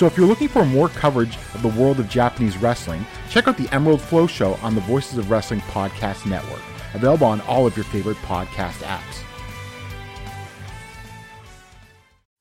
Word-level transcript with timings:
So 0.00 0.06
if 0.06 0.16
you're 0.16 0.26
looking 0.26 0.48
for 0.48 0.64
more 0.64 0.88
coverage 0.88 1.36
of 1.52 1.60
the 1.60 1.68
world 1.68 2.00
of 2.00 2.08
Japanese 2.08 2.56
wrestling, 2.56 3.04
check 3.28 3.46
out 3.46 3.58
the 3.58 3.68
Emerald 3.68 4.00
Flow 4.00 4.26
Show 4.26 4.54
on 4.62 4.74
the 4.74 4.80
Voices 4.80 5.18
of 5.18 5.30
Wrestling 5.30 5.60
Podcast 5.60 6.24
Network, 6.24 6.62
available 6.94 7.26
on 7.26 7.42
all 7.42 7.66
of 7.66 7.76
your 7.76 7.84
favorite 7.84 8.16
podcast 8.22 8.78
apps. 8.78 9.22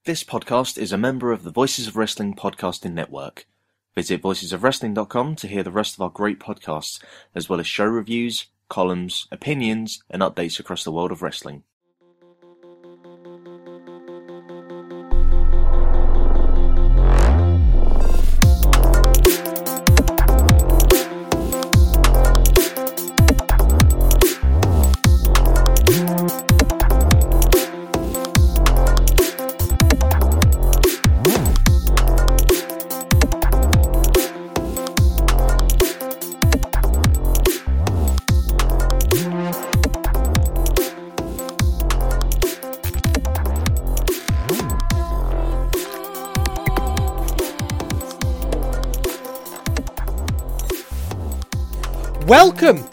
This 0.05 0.23
podcast 0.23 0.77
is 0.77 0.93
a 0.93 0.97
member 0.97 1.33
of 1.33 1.43
the 1.43 1.51
Voices 1.51 1.85
of 1.85 1.97
Wrestling 1.97 2.33
Podcasting 2.33 2.93
Network. 2.93 3.45
Visit 3.93 4.21
voicesofwrestling.com 4.21 5.35
to 5.35 5.47
hear 5.49 5.61
the 5.61 5.69
rest 5.69 5.95
of 5.95 6.01
our 6.01 6.09
great 6.09 6.39
podcasts, 6.39 7.03
as 7.35 7.49
well 7.49 7.59
as 7.59 7.67
show 7.67 7.83
reviews, 7.83 8.45
columns, 8.69 9.27
opinions, 9.33 10.01
and 10.09 10.21
updates 10.21 10.61
across 10.61 10.85
the 10.85 10.93
world 10.93 11.11
of 11.11 11.21
wrestling. 11.21 11.63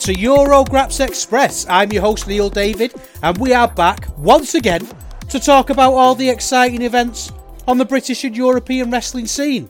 To 0.06 0.14
Eurograps 0.14 1.04
Express. 1.04 1.66
I'm 1.68 1.90
your 1.90 2.02
host 2.02 2.28
Neil 2.28 2.48
David, 2.48 2.94
and 3.24 3.36
we 3.38 3.52
are 3.52 3.66
back 3.66 4.06
once 4.16 4.54
again 4.54 4.86
to 5.30 5.40
talk 5.40 5.68
about 5.68 5.94
all 5.94 6.14
the 6.14 6.30
exciting 6.30 6.82
events 6.82 7.32
on 7.66 7.76
the 7.76 7.84
British 7.84 8.22
and 8.22 8.36
European 8.36 8.88
wrestling 8.88 9.27
scene. 9.27 9.68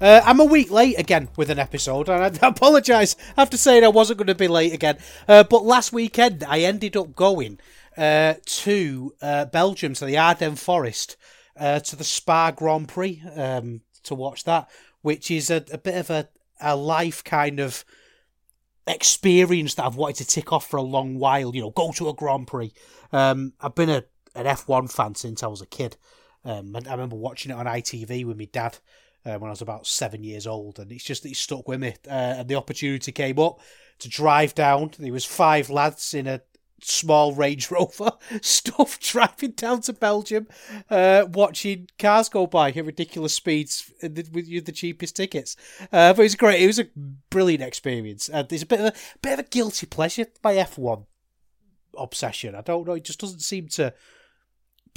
Uh, 0.00 0.22
I'm 0.24 0.40
a 0.40 0.44
week 0.44 0.70
late 0.70 0.98
again 0.98 1.28
with 1.36 1.50
an 1.50 1.58
episode, 1.58 2.08
and 2.08 2.38
I 2.42 2.46
apologise 2.48 3.14
after 3.36 3.58
saying 3.58 3.84
I 3.84 3.88
wasn't 3.88 4.16
going 4.16 4.28
to 4.28 4.34
be 4.34 4.48
late 4.48 4.72
again. 4.72 4.96
Uh, 5.28 5.44
but 5.44 5.64
last 5.66 5.92
weekend, 5.92 6.44
I 6.44 6.60
ended 6.60 6.96
up 6.96 7.14
going 7.14 7.60
uh, 7.94 8.36
to 8.42 9.12
uh, 9.20 9.44
Belgium, 9.44 9.92
to 9.92 10.06
the 10.06 10.16
Ardennes 10.16 10.62
Forest, 10.62 11.18
uh, 11.60 11.80
to 11.80 11.94
the 11.94 12.04
Spa 12.04 12.52
Grand 12.52 12.88
Prix 12.88 13.22
um, 13.36 13.82
to 14.04 14.14
watch 14.14 14.44
that, 14.44 14.70
which 15.02 15.30
is 15.30 15.50
a, 15.50 15.62
a 15.70 15.76
bit 15.76 15.96
of 15.96 16.08
a, 16.08 16.26
a 16.58 16.74
life 16.74 17.22
kind 17.22 17.60
of 17.60 17.84
experience 18.88 19.74
that 19.74 19.86
I've 19.86 19.96
wanted 19.96 20.16
to 20.16 20.26
tick 20.26 20.52
off 20.52 20.66
for 20.68 20.76
a 20.76 20.82
long 20.82 21.18
while. 21.18 21.54
You 21.54 21.62
know, 21.62 21.70
go 21.70 21.92
to 21.92 22.08
a 22.08 22.14
Grand 22.14 22.46
Prix. 22.46 22.72
Um, 23.12 23.52
I've 23.60 23.74
been 23.74 23.90
a, 23.90 24.04
an 24.34 24.46
F1 24.46 24.90
fan 24.92 25.14
since 25.14 25.42
I 25.42 25.46
was 25.46 25.60
a 25.60 25.66
kid. 25.66 25.96
Um, 26.44 26.74
I 26.76 26.92
remember 26.92 27.16
watching 27.16 27.50
it 27.50 27.56
on 27.56 27.66
ITV 27.66 28.24
with 28.24 28.38
my 28.38 28.48
dad 28.50 28.78
uh, 29.26 29.38
when 29.38 29.48
I 29.48 29.52
was 29.52 29.62
about 29.62 29.86
seven 29.86 30.22
years 30.22 30.46
old, 30.46 30.78
and 30.78 30.90
it's 30.92 31.04
just 31.04 31.22
that 31.22 31.30
it 31.30 31.36
stuck 31.36 31.68
with 31.68 31.80
me. 31.80 31.94
Uh, 32.06 32.36
and 32.38 32.48
the 32.48 32.54
opportunity 32.54 33.12
came 33.12 33.38
up 33.38 33.60
to 33.98 34.08
drive 34.08 34.54
down. 34.54 34.92
There 34.98 35.12
was 35.12 35.24
five 35.24 35.70
lads 35.70 36.14
in 36.14 36.26
a 36.26 36.40
small 36.80 37.34
Range 37.34 37.70
Rover 37.70 38.12
stuff 38.40 38.98
driving 39.00 39.52
down 39.52 39.80
to 39.82 39.92
Belgium, 39.92 40.46
uh, 40.90 41.26
watching 41.32 41.88
cars 41.98 42.28
go 42.28 42.46
by 42.46 42.70
at 42.70 42.84
ridiculous 42.84 43.34
speeds 43.34 43.92
with 44.02 44.66
the 44.66 44.72
cheapest 44.72 45.16
tickets. 45.16 45.56
Uh, 45.92 46.12
but 46.12 46.20
it 46.20 46.24
was 46.24 46.34
great. 46.34 46.62
It 46.62 46.66
was 46.66 46.78
a 46.78 46.88
brilliant 47.30 47.62
experience. 47.62 48.30
Uh, 48.32 48.42
there's 48.42 48.62
a 48.62 48.66
bit 48.66 48.80
of 48.80 48.86
a 48.86 48.92
bit 49.22 49.32
of 49.34 49.38
a 49.40 49.48
guilty 49.48 49.86
pleasure 49.86 50.26
by 50.42 50.56
F1 50.56 51.04
obsession. 51.96 52.54
I 52.54 52.60
don't 52.60 52.86
know. 52.86 52.94
It 52.94 53.04
just 53.04 53.20
doesn't 53.20 53.40
seem 53.40 53.68
to 53.68 53.92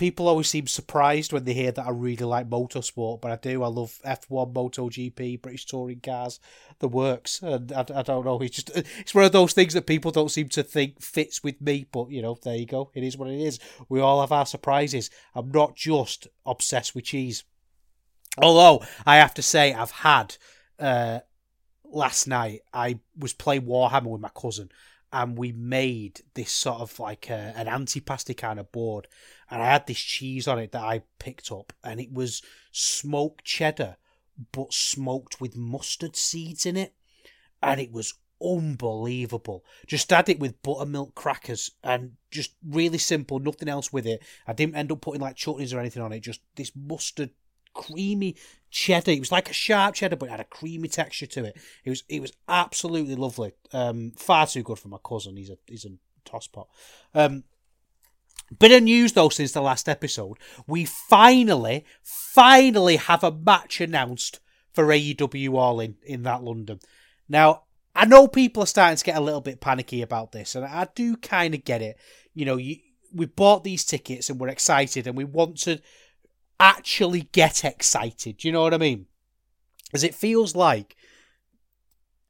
people 0.02 0.28
always 0.28 0.50
seem 0.50 0.66
surprised 0.66 1.32
when 1.32 1.44
they 1.44 1.54
hear 1.54 1.72
that 1.72 1.86
I 1.86 1.92
really 1.92 2.26
like 2.26 2.50
motorsport, 2.50 3.22
but 3.22 3.30
I 3.30 3.36
do. 3.36 3.62
I 3.62 3.68
love 3.68 4.00
F1, 4.04 4.52
MotoGP, 4.52 5.44
British 5.44 5.68
touring 5.68 6.00
cars, 6.00 6.40
the 6.80 6.88
works. 6.88 7.40
And 7.44 7.72
I, 7.72 7.86
I 7.94 8.02
don't 8.02 8.26
know. 8.26 8.42
It's 8.42 8.64
just 8.64 8.72
it's 8.76 9.14
one 9.14 9.26
of 9.26 9.32
those 9.32 9.54
things 9.54 9.76
that 9.76 9.86
people 9.86 10.10
don't 10.10 10.32
seem 10.32 10.50
to 10.50 10.64
think 10.64 11.04
fits 11.04 11.44
with 11.44 11.62
me. 11.62 11.86
But 11.92 12.10
you 12.10 12.24
know, 12.24 12.36
there 12.44 12.56
you 12.56 12.66
go. 12.66 12.90
It 12.96 13.04
is 13.04 13.16
what 13.16 13.30
it 13.30 13.40
is. 13.40 13.60
We 13.90 14.00
all 14.00 14.22
have 14.22 14.32
our 14.32 14.48
surprises. 14.48 15.12
I'm 15.36 15.52
not 15.52 15.76
just 15.76 16.28
obsessed 16.48 16.96
with 16.96 17.06
cheese. 17.06 17.44
Although 18.42 18.84
I 19.06 19.18
have 19.18 19.36
to 19.36 19.44
say, 19.44 19.72
I've 19.72 19.92
had 19.92 20.36
uh, 20.80 21.20
last 21.86 22.26
night. 22.28 22.62
I 22.74 22.98
was 23.16 23.34
playing 23.34 23.68
Warhammer 23.68 24.08
with 24.08 24.22
my 24.22 24.32
cousin 24.36 24.72
and 25.14 25.38
we 25.38 25.52
made 25.52 26.22
this 26.34 26.52
sort 26.52 26.82
of 26.82 27.00
like 27.00 27.30
a, 27.30 27.54
an 27.56 27.68
antipasti 27.68 28.36
kind 28.36 28.60
of 28.60 28.72
board 28.72 29.08
and 29.50 29.62
i 29.62 29.66
had 29.66 29.88
this 29.88 30.00
cheese 30.00 30.48
on 30.48 30.60
it 30.60 30.72
that 30.72 30.84
i 30.84 31.02
picked 31.20 31.52
up 31.52 31.74
and 31.84 32.00
it 32.00 32.12
was 32.12 32.42
smoked 32.72 33.44
cheddar 33.44 33.98
but 34.52 34.74
smoked 34.74 35.42
with 35.42 35.56
mustard 35.56 36.16
seeds 36.16 36.66
in 36.66 36.78
it 36.78 36.94
and 37.62 37.80
it 37.80 37.92
was 37.92 38.16
unbelievable. 38.44 39.64
Just 39.86 40.10
had 40.10 40.30
it 40.30 40.40
with 40.40 40.62
buttermilk 40.64 41.16
crackers 41.16 41.72
and 41.84 42.14
just 42.32 42.54
really 42.68 42.98
simple 42.98 43.40
nothing 43.40 43.70
else 43.70 43.94
with 43.94 44.06
it. 44.06 44.24
I 44.48 44.54
didn't 44.54 44.76
end 44.76 44.92
up 44.92 45.02
putting 45.02 45.22
like 45.22 45.36
chutneys 45.36 45.76
or 45.76 45.80
anything 45.80 46.02
on 46.02 46.14
it 46.14 46.22
just 46.22 46.42
this 46.56 46.72
mustard 46.76 47.32
creamy 47.74 48.36
cheddar. 48.72 49.12
It 49.12 49.20
was 49.20 49.32
like 49.32 49.50
a 49.50 49.54
sharp 49.54 49.96
cheddar, 49.96 50.16
but 50.16 50.28
it 50.28 50.32
had 50.32 50.40
a 50.40 50.46
creamy 50.46 50.88
texture 50.88 51.28
to 51.28 51.46
it. 51.46 51.58
It 51.84 51.90
was 51.90 52.04
it 52.10 52.22
was 52.22 52.34
absolutely 52.48 53.16
lovely. 53.16 53.54
Um, 53.72 54.12
far 54.18 54.48
too 54.48 54.64
good 54.64 54.80
for 54.80 54.88
my 54.88 54.98
cousin. 55.06 55.38
He's 55.38 55.50
a 55.50 55.58
he's 55.68 55.86
a 55.86 55.90
tosspot. 56.26 56.68
Um, 57.14 57.44
bit 58.58 58.72
of 58.72 58.84
news 58.84 59.14
though 59.14 59.30
since 59.30 59.52
the 59.52 59.62
last 59.62 59.88
episode. 59.88 60.38
We 60.66 60.86
finally, 60.86 61.86
finally 62.02 62.96
have 62.96 63.24
a 63.24 63.32
match 63.32 63.80
announced 63.82 64.40
for 64.74 64.86
AEW 64.86 65.54
All 65.54 65.80
In 65.80 65.98
in 66.04 66.24
that 66.24 66.44
London. 66.44 66.80
Now 67.30 67.64
I 67.96 68.06
know 68.06 68.28
people 68.28 68.64
are 68.64 68.68
starting 68.68 68.98
to 68.98 69.04
get 69.04 69.18
a 69.18 69.22
little 69.22 69.42
bit 69.42 69.60
panicky 69.60 70.02
about 70.02 70.32
this, 70.32 70.56
and 70.56 70.66
I 70.66 70.88
do 70.96 71.18
kind 71.18 71.54
of 71.54 71.66
get 71.66 71.82
it. 71.82 71.98
You 72.34 72.46
know, 72.46 72.56
you, 72.56 72.78
we 73.14 73.26
bought 73.26 73.66
these 73.66 73.84
tickets 73.84 74.30
and 74.30 74.40
we're 74.40 74.48
excited, 74.48 75.08
and 75.08 75.18
we 75.18 75.26
want 75.26 75.58
to 75.60 75.82
actually 76.62 77.22
get 77.32 77.66
excited. 77.66 78.38
Do 78.38 78.48
you 78.48 78.52
know 78.52 78.62
what 78.62 78.74
I 78.74 78.78
mean? 78.78 79.08
As 79.94 80.04
it 80.04 80.16
feels 80.16 80.56
like, 80.56 80.96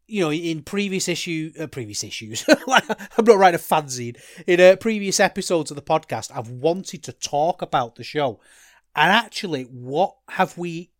you 0.07 0.21
know, 0.21 0.31
in 0.31 0.63
previous 0.63 1.07
issue, 1.07 1.51
uh, 1.59 1.67
previous 1.67 2.03
issues, 2.03 2.45
I'm 2.67 3.25
not 3.25 3.37
writing 3.37 3.59
a 3.59 3.63
fanzine. 3.63 4.17
In 4.47 4.59
uh, 4.59 4.77
previous 4.77 5.19
episodes 5.19 5.69
of 5.69 5.75
the 5.75 5.81
podcast, 5.81 6.31
I've 6.35 6.49
wanted 6.49 7.03
to 7.03 7.13
talk 7.13 7.61
about 7.61 7.95
the 7.95 8.03
show, 8.03 8.39
and 8.95 9.11
actually, 9.11 9.63
what 9.63 10.15
have 10.29 10.57
we 10.57 10.91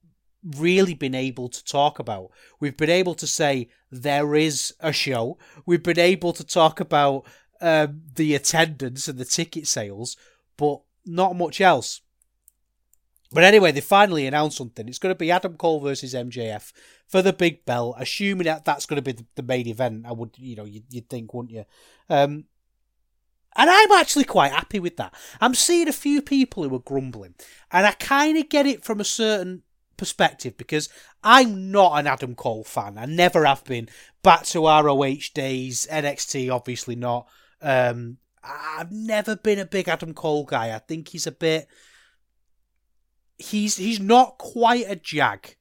really 0.44 0.94
been 0.94 1.16
able 1.16 1.50
to 1.50 1.63
talk 1.63 2.00
about? 2.00 2.31
We've 2.59 2.78
been 2.78 2.89
able 2.89 3.16
to 3.16 3.28
say 3.28 3.69
there 3.92 4.36
is 4.36 4.74
a 4.80 4.92
show. 4.92 5.38
We've 5.66 5.83
been 5.83 6.00
able 6.00 6.33
to 6.33 6.44
talk 6.44 6.80
about 6.80 7.25
um, 7.62 8.01
the 8.16 8.36
attendance 8.36 9.07
and 9.07 9.18
the 9.18 9.25
ticket 9.25 9.68
sales, 9.68 10.18
but 10.57 10.81
not 11.06 11.36
much 11.36 11.60
else. 11.62 12.01
But 13.31 13.44
anyway, 13.45 13.72
they 13.72 13.81
finally 13.81 14.28
announced 14.28 14.57
something. 14.57 14.88
It's 14.88 15.00
going 15.00 15.13
to 15.13 15.18
be 15.18 15.31
Adam 15.31 15.56
Cole 15.56 15.80
versus 15.80 16.13
MJF 16.13 16.74
for 17.07 17.22
the 17.22 17.31
big 17.31 17.66
bell, 17.66 17.95
assuming 17.98 18.45
that 18.45 18.66
that's 18.66 18.86
going 18.86 19.01
to 19.01 19.13
be 19.13 19.24
the 19.36 19.44
main 19.44 19.68
event. 19.68 20.06
I 20.06 20.12
would, 20.12 20.31
you 20.38 20.56
know, 20.56 20.66
you'd, 20.66 20.83
you'd 20.89 21.10
think, 21.10 21.33
wouldn't 21.33 21.54
you? 21.54 21.66
Um, 22.10 22.45
and 23.56 23.69
I'm 23.69 23.92
actually 23.94 24.25
quite 24.25 24.51
happy 24.51 24.80
with 24.80 24.98
that. 24.98 25.13
I'm 25.39 25.56
seeing 25.56 25.88
a 25.88 25.94
few 25.94 26.22
people 26.22 26.63
who 26.63 26.75
are 26.75 26.80
grumbling, 26.80 27.36
and 27.72 27.86
I 27.86 27.92
kind 27.94 28.38
of 28.38 28.50
get 28.50 28.66
it 28.66 28.83
from 28.83 29.00
a 29.00 29.06
certain 29.06 29.63
perspective 29.98 30.57
because 30.57 30.89
I'm 31.24 31.72
not 31.72 32.00
an 32.00 32.07
Adam 32.07 32.36
Cole 32.36 32.63
fan. 32.63 32.98
I 32.98 33.06
never 33.06 33.45
have 33.45 33.63
been. 33.63 33.88
Back 34.24 34.44
to 34.48 34.66
ROH 34.66 35.31
days, 35.33 35.88
NXT, 35.92 36.54
obviously 36.54 36.95
not. 36.95 37.28
Um, 37.62 38.18
I've 38.44 38.92
never 38.92 39.36
been 39.36 39.60
a 39.60 39.66
big 39.66 39.88
Adam 39.88 40.13
Cole 40.13 40.45
guy. 40.45 40.75
I 40.75 40.80
think 40.80 41.10
he's 41.10 41.28
a 41.28 41.31
bit 41.31 41.68
he's 43.42 43.78
he's 43.78 44.00
not 44.00 44.38
quite 44.38 44.86
a 44.88 44.96
jag, 44.96 45.56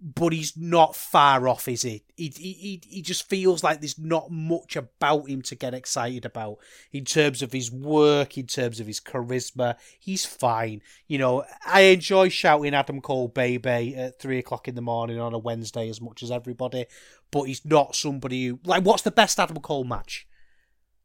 but 0.00 0.32
he's 0.32 0.56
not 0.56 0.94
far 0.94 1.48
off, 1.48 1.68
is 1.68 1.82
he? 1.82 2.02
He, 2.16 2.28
he? 2.36 2.82
he 2.86 3.02
just 3.02 3.28
feels 3.28 3.64
like 3.64 3.80
there's 3.80 3.98
not 3.98 4.30
much 4.30 4.76
about 4.76 5.28
him 5.28 5.42
to 5.42 5.54
get 5.54 5.74
excited 5.74 6.24
about 6.24 6.58
in 6.92 7.04
terms 7.04 7.42
of 7.42 7.52
his 7.52 7.72
work, 7.72 8.36
in 8.36 8.46
terms 8.46 8.78
of 8.78 8.86
his 8.86 9.00
charisma. 9.00 9.76
He's 9.98 10.26
fine. 10.26 10.82
You 11.08 11.18
know, 11.18 11.44
I 11.64 11.82
enjoy 11.82 12.28
shouting 12.28 12.74
Adam 12.74 13.00
Cole 13.00 13.28
baby 13.28 13.94
at 13.96 14.20
three 14.20 14.38
o'clock 14.38 14.68
in 14.68 14.74
the 14.74 14.82
morning 14.82 15.18
on 15.18 15.34
a 15.34 15.38
Wednesday 15.38 15.88
as 15.88 16.00
much 16.00 16.22
as 16.22 16.30
everybody, 16.30 16.86
but 17.30 17.44
he's 17.44 17.64
not 17.64 17.96
somebody 17.96 18.46
who, 18.46 18.60
like, 18.64 18.84
what's 18.84 19.02
the 19.02 19.10
best 19.10 19.40
Adam 19.40 19.58
Cole 19.60 19.84
match? 19.84 20.26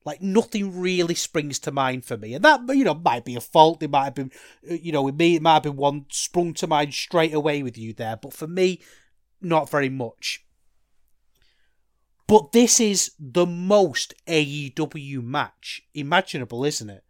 Like 0.04 0.22
nothing 0.22 0.80
really 0.80 1.14
springs 1.16 1.60
to 1.60 1.72
mind 1.72 2.06
for 2.06 2.18
me, 2.18 2.34
and 2.34 2.44
that 2.44 2.62
you 2.70 2.84
know 2.84 2.96
might 2.96 3.26
be 3.26 3.36
a 3.36 3.42
fault. 3.42 3.84
It 3.84 3.92
might 3.92 4.06
have 4.06 4.16
been, 4.16 4.32
uh, 4.70 4.74
you 4.74 4.92
know, 4.92 5.04
with 5.04 5.16
me 5.16 5.36
it 5.36 5.42
might 5.42 5.56
have 5.56 5.64
been 5.64 5.76
one 5.76 6.06
sprung 6.10 6.54
to 6.56 6.68
mind 6.68 6.94
straight 6.94 7.34
away 7.34 7.62
with 7.62 7.78
you 7.78 7.94
there, 7.94 8.18
but 8.18 8.34
for 8.34 8.48
me, 8.48 8.82
not 9.42 9.70
very 9.70 9.90
much. 9.90 10.44
But 12.28 12.52
this 12.54 12.80
is 12.80 13.12
the 13.20 13.46
most 13.46 14.14
AEW 14.26 15.22
match 15.22 15.84
imaginable, 15.94 16.64
isn't 16.64 16.90
it? 16.90 17.04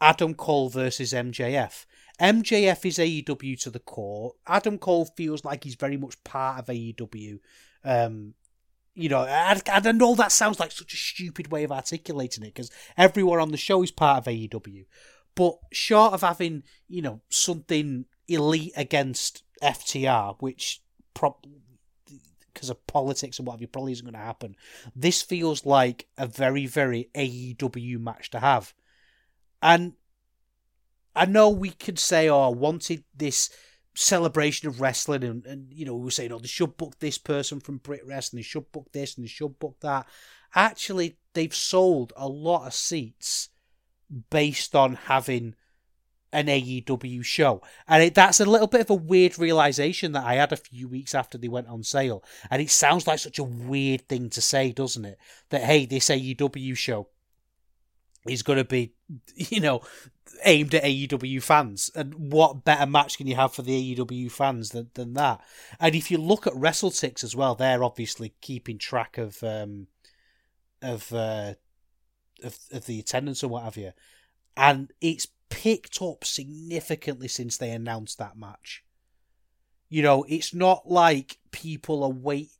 Adam 0.00 0.34
Cole 0.34 0.70
versus 0.70 1.12
MJF. 1.12 1.84
MJF 2.20 2.86
is 2.86 2.98
AEW 2.98 3.60
to 3.60 3.70
the 3.70 3.78
core. 3.78 4.32
Adam 4.46 4.78
Cole 4.78 5.04
feels 5.04 5.44
like 5.44 5.64
he's 5.64 5.74
very 5.74 5.96
much 5.96 6.22
part 6.24 6.58
of 6.58 6.66
AEW. 6.66 7.38
Um, 7.84 8.34
you 8.98 9.08
know, 9.08 9.20
I, 9.20 9.60
I 9.72 9.92
know 9.92 10.16
that 10.16 10.32
sounds 10.32 10.58
like 10.58 10.72
such 10.72 10.92
a 10.92 10.96
stupid 10.96 11.52
way 11.52 11.62
of 11.62 11.70
articulating 11.70 12.42
it 12.42 12.52
because 12.52 12.70
everyone 12.96 13.38
on 13.38 13.52
the 13.52 13.56
show 13.56 13.82
is 13.84 13.92
part 13.92 14.18
of 14.18 14.24
AEW. 14.24 14.86
But 15.36 15.56
short 15.72 16.14
of 16.14 16.22
having, 16.22 16.64
you 16.88 17.00
know, 17.00 17.20
something 17.28 18.06
elite 18.26 18.72
against 18.76 19.44
FTR, 19.62 20.34
which 20.40 20.82
probably 21.14 21.52
because 22.52 22.70
of 22.70 22.86
politics 22.88 23.38
and 23.38 23.46
whatever 23.46 23.68
probably 23.68 23.92
isn't 23.92 24.04
going 24.04 24.14
to 24.14 24.18
happen, 24.18 24.56
this 24.96 25.22
feels 25.22 25.64
like 25.64 26.08
a 26.18 26.26
very, 26.26 26.66
very 26.66 27.08
AEW 27.14 28.00
match 28.00 28.30
to 28.30 28.40
have. 28.40 28.74
And 29.62 29.92
I 31.14 31.26
know 31.26 31.50
we 31.50 31.70
could 31.70 32.00
say, 32.00 32.28
oh, 32.28 32.40
I 32.40 32.48
wanted 32.48 33.04
this 33.16 33.48
celebration 33.98 34.68
of 34.68 34.80
wrestling, 34.80 35.24
and, 35.24 35.44
and 35.44 35.72
you 35.72 35.84
know, 35.84 35.96
we 35.96 36.04
were 36.04 36.10
saying, 36.10 36.32
oh, 36.32 36.38
they 36.38 36.46
should 36.46 36.76
book 36.76 36.98
this 37.00 37.18
person 37.18 37.58
from 37.58 37.78
Brit 37.78 38.06
Wrestling, 38.06 38.38
they 38.38 38.44
should 38.44 38.70
book 38.70 38.86
this, 38.92 39.16
and 39.16 39.24
they 39.24 39.28
should 39.28 39.58
book 39.58 39.76
that. 39.80 40.06
Actually, 40.54 41.18
they've 41.34 41.54
sold 41.54 42.12
a 42.16 42.28
lot 42.28 42.66
of 42.66 42.74
seats 42.74 43.48
based 44.30 44.76
on 44.76 44.94
having 44.94 45.54
an 46.32 46.46
AEW 46.46 47.24
show. 47.24 47.60
And 47.88 48.04
it, 48.04 48.14
that's 48.14 48.40
a 48.40 48.46
little 48.46 48.66
bit 48.66 48.82
of 48.82 48.90
a 48.90 48.94
weird 48.94 49.38
realization 49.38 50.12
that 50.12 50.24
I 50.24 50.34
had 50.34 50.52
a 50.52 50.56
few 50.56 50.86
weeks 50.86 51.14
after 51.14 51.36
they 51.36 51.48
went 51.48 51.68
on 51.68 51.82
sale. 51.82 52.22
And 52.50 52.62
it 52.62 52.70
sounds 52.70 53.06
like 53.06 53.18
such 53.18 53.38
a 53.38 53.44
weird 53.44 54.08
thing 54.08 54.30
to 54.30 54.40
say, 54.40 54.70
doesn't 54.70 55.04
it? 55.04 55.18
That, 55.50 55.62
hey, 55.62 55.86
this 55.86 56.08
AEW 56.08 56.76
show 56.76 57.08
is 58.26 58.42
going 58.42 58.58
to 58.58 58.64
be, 58.64 58.92
you 59.34 59.60
know, 59.60 59.82
aimed 60.44 60.74
at 60.74 60.84
AEW 60.84 61.42
fans. 61.42 61.90
And 61.94 62.14
what 62.14 62.64
better 62.64 62.86
match 62.86 63.18
can 63.18 63.26
you 63.26 63.36
have 63.36 63.52
for 63.52 63.62
the 63.62 63.94
AEW 63.96 64.30
fans 64.30 64.70
than, 64.70 64.90
than 64.94 65.14
that? 65.14 65.40
And 65.80 65.94
if 65.94 66.10
you 66.10 66.18
look 66.18 66.46
at 66.46 66.52
WrestleTix 66.54 67.24
as 67.24 67.36
well, 67.36 67.54
they're 67.54 67.84
obviously 67.84 68.34
keeping 68.40 68.78
track 68.78 69.18
of 69.18 69.42
um, 69.42 69.88
of, 70.82 71.12
uh, 71.12 71.54
of 72.42 72.58
of 72.72 72.86
the 72.86 73.00
attendance 73.00 73.42
or 73.42 73.48
what 73.48 73.64
have 73.64 73.76
you, 73.76 73.92
and 74.56 74.92
it's 75.00 75.26
picked 75.50 76.00
up 76.02 76.24
significantly 76.24 77.28
since 77.28 77.56
they 77.56 77.70
announced 77.70 78.18
that 78.18 78.36
match. 78.36 78.84
You 79.88 80.02
know, 80.02 80.24
it's 80.28 80.54
not 80.54 80.88
like 80.90 81.38
people 81.50 82.04
are 82.04 82.10
wait. 82.10 82.50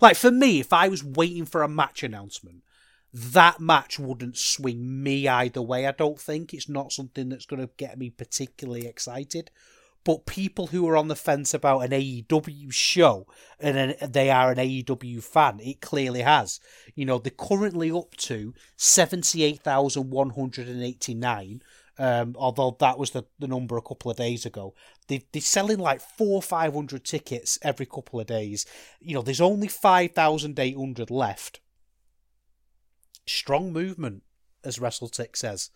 Like 0.00 0.16
for 0.16 0.30
me, 0.30 0.60
if 0.60 0.72
I 0.72 0.88
was 0.88 1.04
waiting 1.04 1.44
for 1.44 1.62
a 1.62 1.68
match 1.68 2.02
announcement, 2.02 2.62
that 3.12 3.60
match 3.60 3.98
wouldn't 3.98 4.36
swing 4.36 5.02
me 5.02 5.26
either 5.26 5.62
way. 5.62 5.86
I 5.86 5.92
don't 5.92 6.20
think 6.20 6.52
it's 6.52 6.68
not 6.68 6.92
something 6.92 7.30
that's 7.30 7.46
going 7.46 7.62
to 7.62 7.70
get 7.76 7.98
me 7.98 8.10
particularly 8.10 8.86
excited. 8.86 9.50
But 10.04 10.26
people 10.26 10.68
who 10.68 10.88
are 10.88 10.96
on 10.96 11.08
the 11.08 11.16
fence 11.16 11.52
about 11.52 11.80
an 11.80 11.90
AEW 11.90 12.72
show 12.72 13.26
and 13.58 13.76
an, 13.76 13.96
they 14.10 14.30
are 14.30 14.52
an 14.52 14.58
AEW 14.58 15.20
fan, 15.22 15.60
it 15.60 15.80
clearly 15.80 16.22
has. 16.22 16.60
You 16.94 17.04
know, 17.04 17.18
they're 17.18 17.30
currently 17.30 17.90
up 17.90 18.16
to 18.16 18.54
78,189. 18.76 21.62
Um, 22.00 22.36
although 22.38 22.76
that 22.78 22.96
was 22.96 23.10
the, 23.10 23.24
the 23.40 23.48
number 23.48 23.76
a 23.76 23.82
couple 23.82 24.08
of 24.10 24.16
days 24.16 24.46
ago. 24.46 24.72
They, 25.08 25.24
they're 25.32 25.42
selling 25.42 25.78
like 25.78 26.00
four, 26.00 26.40
500 26.40 27.04
tickets 27.04 27.58
every 27.60 27.86
couple 27.86 28.20
of 28.20 28.28
days. 28.28 28.66
You 29.00 29.14
know, 29.14 29.22
there's 29.22 29.40
only 29.40 29.66
5,800 29.66 31.10
left 31.10 31.58
strong 33.28 33.72
movement, 33.72 34.22
as 34.64 34.78
WrestleTix 34.78 35.36
says. 35.36 35.70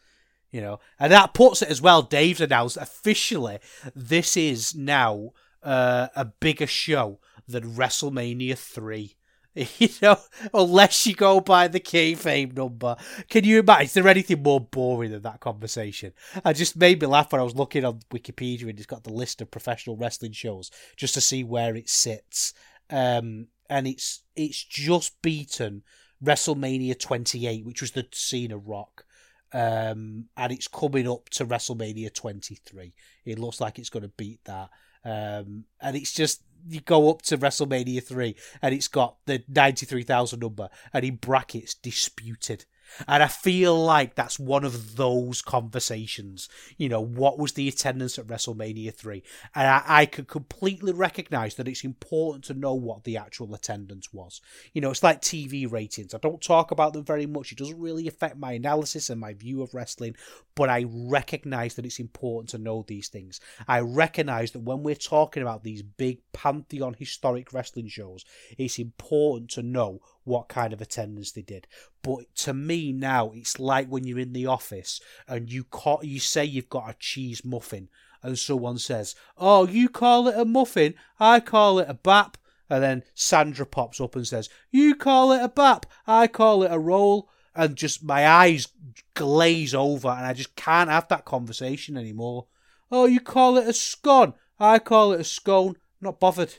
You 0.50 0.60
know, 0.60 0.80
and 0.98 1.10
that 1.12 1.32
puts 1.32 1.62
it 1.62 1.70
as 1.70 1.80
well. 1.80 2.02
Dave's 2.02 2.40
announced 2.40 2.76
officially 2.76 3.58
this 3.94 4.36
is 4.36 4.74
now 4.74 5.30
uh, 5.62 6.08
a 6.14 6.26
bigger 6.26 6.66
show 6.66 7.20
than 7.48 7.74
WrestleMania 7.74 8.56
three. 8.56 9.16
You 9.78 9.88
know, 10.00 10.16
unless 10.54 11.06
you 11.06 11.14
go 11.14 11.38
by 11.38 11.68
the 11.68 11.78
kayfabe 11.78 12.56
number. 12.56 12.96
Can 13.28 13.44
you 13.44 13.58
imagine? 13.58 13.84
Is 13.84 13.92
there 13.92 14.08
anything 14.08 14.42
more 14.42 14.60
boring 14.60 15.10
than 15.10 15.20
that 15.22 15.40
conversation? 15.40 16.14
I 16.42 16.54
just 16.54 16.74
made 16.74 17.02
me 17.02 17.06
laugh 17.06 17.30
when 17.30 17.40
I 17.42 17.44
was 17.44 17.54
looking 17.54 17.84
on 17.84 18.00
Wikipedia 18.10 18.70
and 18.70 18.78
it's 18.78 18.86
got 18.86 19.04
the 19.04 19.12
list 19.12 19.42
of 19.42 19.50
professional 19.50 19.98
wrestling 19.98 20.32
shows 20.32 20.70
just 20.96 21.12
to 21.14 21.20
see 21.20 21.44
where 21.44 21.76
it 21.76 21.90
sits. 21.90 22.54
Um, 22.88 23.48
and 23.68 23.86
it's 23.86 24.22
it's 24.36 24.62
just 24.64 25.20
beaten 25.20 25.82
WrestleMania 26.22 26.98
28, 26.98 27.64
which 27.64 27.80
was 27.80 27.92
the 27.92 28.06
Cena 28.12 28.56
Rock. 28.56 29.04
Um, 29.52 30.28
and 30.36 30.52
it's 30.52 30.68
coming 30.68 31.08
up 31.08 31.28
to 31.30 31.44
WrestleMania 31.44 32.14
23. 32.14 32.94
It 33.24 33.38
looks 33.38 33.60
like 33.60 33.78
it's 33.78 33.90
going 33.90 34.04
to 34.04 34.08
beat 34.08 34.40
that. 34.44 34.70
Um, 35.04 35.64
and 35.80 35.96
it's 35.96 36.12
just 36.12 36.42
you 36.68 36.80
go 36.80 37.10
up 37.10 37.22
to 37.22 37.36
WrestleMania 37.36 38.02
3 38.02 38.36
and 38.62 38.74
it's 38.74 38.88
got 38.88 39.16
the 39.26 39.42
93,000 39.48 40.40
number 40.40 40.68
and 40.92 41.04
in 41.04 41.16
brackets 41.16 41.74
disputed. 41.74 42.64
And 43.06 43.22
I 43.22 43.28
feel 43.28 43.82
like 43.82 44.14
that's 44.14 44.38
one 44.38 44.64
of 44.64 44.96
those 44.96 45.42
conversations. 45.42 46.48
You 46.76 46.88
know, 46.88 47.00
what 47.00 47.38
was 47.38 47.52
the 47.52 47.68
attendance 47.68 48.18
at 48.18 48.26
WrestleMania 48.26 48.94
3? 48.94 49.22
And 49.54 49.68
I, 49.68 49.82
I 49.86 50.06
could 50.06 50.28
completely 50.28 50.92
recognize 50.92 51.54
that 51.56 51.68
it's 51.68 51.84
important 51.84 52.44
to 52.44 52.54
know 52.54 52.74
what 52.74 53.04
the 53.04 53.16
actual 53.16 53.54
attendance 53.54 54.12
was. 54.12 54.40
You 54.72 54.80
know, 54.80 54.90
it's 54.90 55.02
like 55.02 55.20
TV 55.20 55.70
ratings. 55.70 56.14
I 56.14 56.18
don't 56.18 56.42
talk 56.42 56.70
about 56.70 56.92
them 56.92 57.04
very 57.04 57.26
much. 57.26 57.52
It 57.52 57.58
doesn't 57.58 57.80
really 57.80 58.08
affect 58.08 58.36
my 58.36 58.52
analysis 58.52 59.10
and 59.10 59.20
my 59.20 59.34
view 59.34 59.62
of 59.62 59.74
wrestling, 59.74 60.16
but 60.54 60.68
I 60.68 60.86
recognize 60.88 61.74
that 61.74 61.86
it's 61.86 61.98
important 61.98 62.50
to 62.50 62.58
know 62.58 62.84
these 62.86 63.08
things. 63.08 63.40
I 63.66 63.80
recognize 63.80 64.52
that 64.52 64.60
when 64.60 64.82
we're 64.82 64.94
talking 64.94 65.42
about 65.42 65.64
these 65.64 65.82
big 65.82 66.18
pantheon 66.32 66.94
historic 66.98 67.52
wrestling 67.52 67.88
shows, 67.88 68.24
it's 68.58 68.78
important 68.78 69.50
to 69.50 69.62
know 69.62 70.00
what 70.24 70.48
kind 70.48 70.72
of 70.72 70.80
attendance 70.80 71.32
they 71.32 71.42
did. 71.42 71.66
But 72.02 72.34
to 72.36 72.54
me 72.54 72.92
now, 72.92 73.32
it's 73.34 73.58
like 73.58 73.88
when 73.88 74.04
you're 74.04 74.18
in 74.18 74.32
the 74.32 74.46
office 74.46 75.00
and 75.26 75.50
you 75.50 75.64
call, 75.64 76.00
you 76.02 76.20
say 76.20 76.44
you've 76.44 76.68
got 76.68 76.90
a 76.90 76.96
cheese 76.98 77.44
muffin, 77.44 77.88
and 78.22 78.38
someone 78.38 78.78
says, 78.78 79.14
"Oh, 79.36 79.66
you 79.66 79.88
call 79.88 80.28
it 80.28 80.38
a 80.38 80.44
muffin? 80.44 80.94
I 81.18 81.40
call 81.40 81.78
it 81.78 81.88
a 81.88 81.94
bap." 81.94 82.38
And 82.70 82.82
then 82.82 83.02
Sandra 83.14 83.66
pops 83.66 84.00
up 84.00 84.16
and 84.16 84.26
says, 84.26 84.48
"You 84.70 84.94
call 84.94 85.32
it 85.32 85.42
a 85.42 85.48
bap? 85.48 85.86
I 86.06 86.26
call 86.26 86.62
it 86.62 86.72
a 86.72 86.78
roll." 86.78 87.28
And 87.54 87.76
just 87.76 88.02
my 88.02 88.26
eyes 88.26 88.68
glaze 89.12 89.74
over, 89.74 90.08
and 90.08 90.24
I 90.24 90.32
just 90.32 90.56
can't 90.56 90.88
have 90.88 91.08
that 91.08 91.26
conversation 91.26 91.98
anymore. 91.98 92.46
Oh, 92.90 93.04
you 93.04 93.20
call 93.20 93.58
it 93.58 93.68
a 93.68 93.74
scone? 93.74 94.32
I 94.58 94.78
call 94.78 95.12
it 95.12 95.20
a 95.20 95.24
scone. 95.24 95.76
Not 96.00 96.18
bothered. 96.18 96.54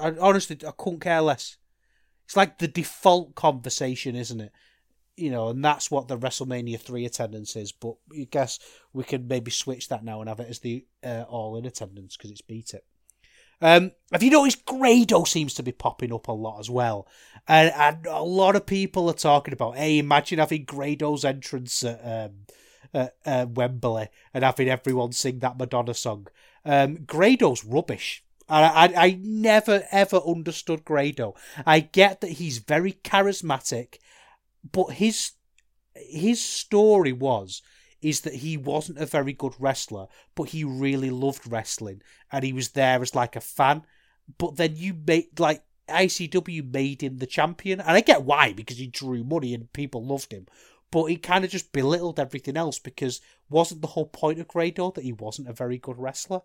I, 0.00 0.14
honestly, 0.18 0.56
I 0.66 0.70
couldn't 0.70 1.00
care 1.00 1.20
less. 1.20 1.57
It's 2.28 2.36
like 2.36 2.58
the 2.58 2.68
default 2.68 3.34
conversation, 3.34 4.14
isn't 4.14 4.42
it? 4.42 4.52
You 5.16 5.30
know, 5.30 5.48
and 5.48 5.64
that's 5.64 5.90
what 5.90 6.08
the 6.08 6.18
WrestleMania 6.18 6.78
3 6.78 7.06
attendance 7.06 7.56
is. 7.56 7.72
But 7.72 7.94
I 8.12 8.28
guess 8.30 8.58
we 8.92 9.02
could 9.02 9.30
maybe 9.30 9.50
switch 9.50 9.88
that 9.88 10.04
now 10.04 10.20
and 10.20 10.28
have 10.28 10.38
it 10.38 10.50
as 10.50 10.58
the 10.58 10.84
uh, 11.02 11.24
all 11.26 11.56
in 11.56 11.64
attendance 11.64 12.18
because 12.18 12.30
it's 12.30 12.42
beat 12.42 12.74
it. 12.74 12.84
Um, 13.62 13.92
have 14.12 14.22
you 14.22 14.30
noticed 14.30 14.66
Grado 14.66 15.24
seems 15.24 15.54
to 15.54 15.62
be 15.62 15.72
popping 15.72 16.12
up 16.12 16.28
a 16.28 16.32
lot 16.32 16.60
as 16.60 16.68
well? 16.68 17.08
And, 17.48 17.72
and 17.74 18.06
a 18.06 18.22
lot 18.22 18.56
of 18.56 18.66
people 18.66 19.08
are 19.08 19.14
talking 19.14 19.54
about, 19.54 19.78
hey, 19.78 19.96
imagine 19.98 20.38
having 20.38 20.64
Grado's 20.66 21.24
entrance 21.24 21.82
at, 21.82 22.00
um, 22.04 22.32
at 22.92 23.16
uh, 23.24 23.46
Wembley 23.48 24.08
and 24.34 24.44
having 24.44 24.68
everyone 24.68 25.12
sing 25.12 25.38
that 25.38 25.58
Madonna 25.58 25.94
song. 25.94 26.26
Um, 26.66 27.06
Grado's 27.06 27.64
rubbish. 27.64 28.22
I, 28.48 28.62
I, 28.62 28.92
I 28.96 29.18
never 29.20 29.86
ever 29.90 30.16
understood 30.18 30.84
Grado. 30.84 31.34
I 31.66 31.80
get 31.80 32.20
that 32.20 32.32
he's 32.32 32.58
very 32.58 32.92
charismatic, 32.92 33.98
but 34.70 34.94
his 34.94 35.32
his 35.94 36.42
story 36.42 37.12
was 37.12 37.62
is 38.00 38.20
that 38.20 38.34
he 38.34 38.56
wasn't 38.56 38.98
a 38.98 39.06
very 39.06 39.32
good 39.32 39.54
wrestler, 39.58 40.06
but 40.34 40.50
he 40.50 40.62
really 40.62 41.10
loved 41.10 41.50
wrestling 41.50 42.00
and 42.30 42.44
he 42.44 42.52
was 42.52 42.70
there 42.70 43.02
as 43.02 43.14
like 43.14 43.34
a 43.36 43.40
fan. 43.40 43.82
But 44.38 44.56
then 44.56 44.76
you 44.76 44.94
made 44.94 45.38
like 45.40 45.62
ICW 45.88 46.72
made 46.72 47.02
him 47.02 47.16
the 47.16 47.26
champion, 47.26 47.80
and 47.80 47.90
I 47.90 48.00
get 48.00 48.22
why 48.22 48.52
because 48.52 48.78
he 48.78 48.86
drew 48.86 49.24
money 49.24 49.54
and 49.54 49.72
people 49.72 50.04
loved 50.04 50.32
him. 50.32 50.46
But 50.90 51.06
he 51.06 51.16
kind 51.16 51.44
of 51.44 51.50
just 51.50 51.72
belittled 51.72 52.18
everything 52.18 52.56
else 52.56 52.78
because 52.78 53.20
wasn't 53.50 53.82
the 53.82 53.88
whole 53.88 54.06
point 54.06 54.40
of 54.40 54.48
Grado 54.48 54.90
that 54.92 55.04
he 55.04 55.12
wasn't 55.12 55.48
a 55.48 55.52
very 55.52 55.76
good 55.78 55.98
wrestler? 55.98 56.42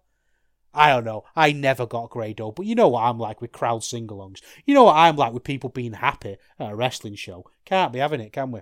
I 0.74 0.90
don't 0.90 1.06
know. 1.06 1.24
I 1.36 1.52
never 1.52 1.86
got 1.86 2.10
Grado, 2.10 2.52
but 2.52 2.66
you 2.66 2.74
know 2.74 2.88
what 2.88 3.04
I'm 3.04 3.20
like 3.20 3.42
with 3.42 3.52
crowd 3.52 3.84
sing-alongs. 3.84 4.42
You 4.66 4.74
know 4.74 4.84
what 4.84 4.96
I'm 4.96 5.16
like 5.16 5.34
with 5.34 5.44
people 5.44 5.70
being 5.70 5.94
happy 5.94 6.38
at 6.60 6.72
a 6.72 6.76
wrestling 6.76 7.16
show. 7.16 7.46
Can't 7.66 7.94
be 7.94 8.00
having 8.00 8.22
it, 8.22 8.34
can 8.34 8.52
we? 8.52 8.62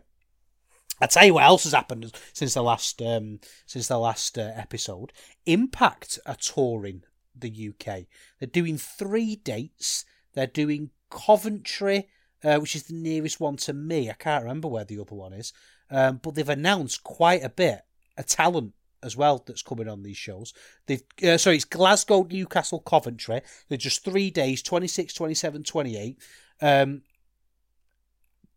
I 0.99 1.07
tell 1.07 1.25
you 1.25 1.35
what 1.35 1.45
else 1.45 1.63
has 1.63 1.73
happened 1.73 2.13
since 2.33 2.53
the 2.53 2.61
last 2.61 3.01
um, 3.01 3.39
since 3.65 3.87
the 3.87 3.97
last 3.97 4.37
uh, 4.37 4.51
episode. 4.55 5.11
Impact 5.45 6.19
are 6.27 6.35
touring 6.35 7.03
the 7.35 7.69
UK. 7.69 8.05
They're 8.39 8.47
doing 8.47 8.77
three 8.77 9.37
dates. 9.37 10.05
They're 10.33 10.45
doing 10.47 10.91
Coventry, 11.09 12.07
uh, 12.43 12.59
which 12.59 12.75
is 12.75 12.83
the 12.83 12.93
nearest 12.93 13.39
one 13.39 13.57
to 13.57 13.73
me. 13.73 14.09
I 14.09 14.13
can't 14.13 14.43
remember 14.43 14.67
where 14.67 14.85
the 14.85 14.99
other 14.99 15.15
one 15.15 15.33
is, 15.33 15.53
um, 15.89 16.19
but 16.21 16.35
they've 16.35 16.47
announced 16.47 17.03
quite 17.03 17.43
a 17.43 17.49
bit 17.49 17.81
a 18.17 18.23
talent 18.23 18.73
as 19.03 19.17
well 19.17 19.43
that's 19.46 19.62
coming 19.62 19.88
on 19.88 20.03
these 20.03 20.17
shows. 20.17 20.53
They've 20.88 21.03
uh, 21.24 21.38
sorry, 21.38 21.58
it's 21.58 21.65
Glasgow, 21.65 22.27
Newcastle, 22.29 22.79
Coventry. 22.79 23.41
They're 23.67 23.77
just 23.77 24.03
three 24.03 24.29
days, 24.29 24.62
26, 24.62 25.13
27, 25.13 25.63
28. 25.63 26.17
Um, 26.62 27.01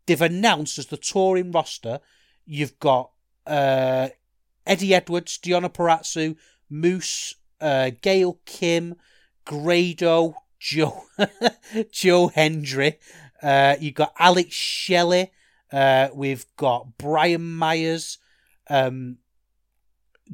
they've 0.05 0.21
announced 0.21 0.77
as 0.77 0.87
the 0.87 0.97
touring 0.97 1.51
roster 1.51 1.99
You've 2.45 2.79
got 2.79 3.09
uh, 3.47 4.09
Eddie 4.65 4.93
Edwards, 4.93 5.39
Deonna 5.39 5.73
Purrazzo, 5.73 6.35
Moose, 6.69 7.35
uh, 7.59 7.91
Gail 8.01 8.39
Kim, 8.45 8.95
Grado, 9.45 10.35
Joe 10.59 11.03
Joe 11.91 12.27
Hendry. 12.27 12.99
Uh, 13.41 13.75
you've 13.79 13.95
got 13.95 14.13
Alex 14.19 14.53
Shelley. 14.53 15.31
Uh, 15.71 16.09
we've 16.13 16.45
got 16.55 16.97
Brian 16.97 17.57
Myers, 17.57 18.19
um, 18.69 19.17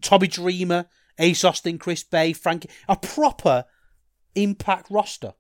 Tommy 0.02 0.28
Dreamer, 0.28 0.86
Ace 1.20 1.44
Austin, 1.44 1.78
Chris 1.78 2.04
Bay, 2.04 2.34
Frankie. 2.34 2.70
A 2.88 2.96
proper 2.96 3.66
impact 4.36 4.90
roster. 4.90 5.34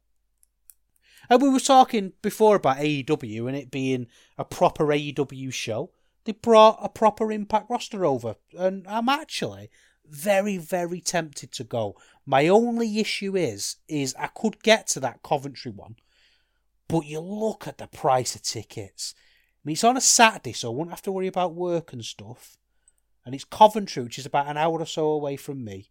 And 1.30 1.42
we 1.42 1.50
were 1.50 1.60
talking 1.60 2.14
before 2.22 2.58
about 2.58 2.78
AEW 2.78 3.48
and 3.48 3.56
it 3.56 3.72
being 3.72 4.08
a 4.38 4.44
proper 4.44 4.86
AEW 4.88 5.54
show 5.54 5.92
they 6.26 6.34
brought 6.34 6.80
a 6.82 6.90
proper 6.90 7.32
Impact 7.32 7.70
roster 7.70 8.06
over, 8.06 8.36
and 8.58 8.86
I'm 8.88 9.10
actually 9.10 9.70
very, 10.06 10.58
very 10.58 11.02
tempted 11.02 11.52
to 11.54 11.64
go. 11.64 11.96
My 12.26 12.48
only 12.48 13.00
issue 13.00 13.36
is, 13.36 13.78
is 13.88 14.16
I 14.20 14.28
could 14.28 14.62
get 14.62 14.88
to 14.88 15.00
that 15.00 15.24
Coventry 15.24 15.72
one, 15.72 15.96
but 16.88 17.06
you 17.06 17.20
look 17.20 17.68
at 17.68 17.78
the 17.78 17.88
price 17.88 18.36
of 18.36 18.44
tickets. 18.44 19.16
I 19.18 19.60
mean, 19.64 19.74
it's 19.74 19.84
on 19.84 19.98
a 19.98 20.02
Saturday, 20.02 20.54
so 20.54 20.72
I 20.72 20.76
won't 20.76 20.90
have 20.90 21.02
to 21.04 21.12
worry 21.12 21.28
about 21.28 21.56
work 21.56 21.94
and 21.94 22.04
stuff. 22.04 22.58
And 23.26 23.36
it's 23.36 23.44
Coventry, 23.44 24.04
which 24.04 24.18
is 24.18 24.26
about 24.26 24.48
an 24.48 24.58
hour 24.58 24.80
or 24.80 24.86
so 24.86 25.08
away 25.08 25.36
from 25.36 25.64
me. 25.64 25.90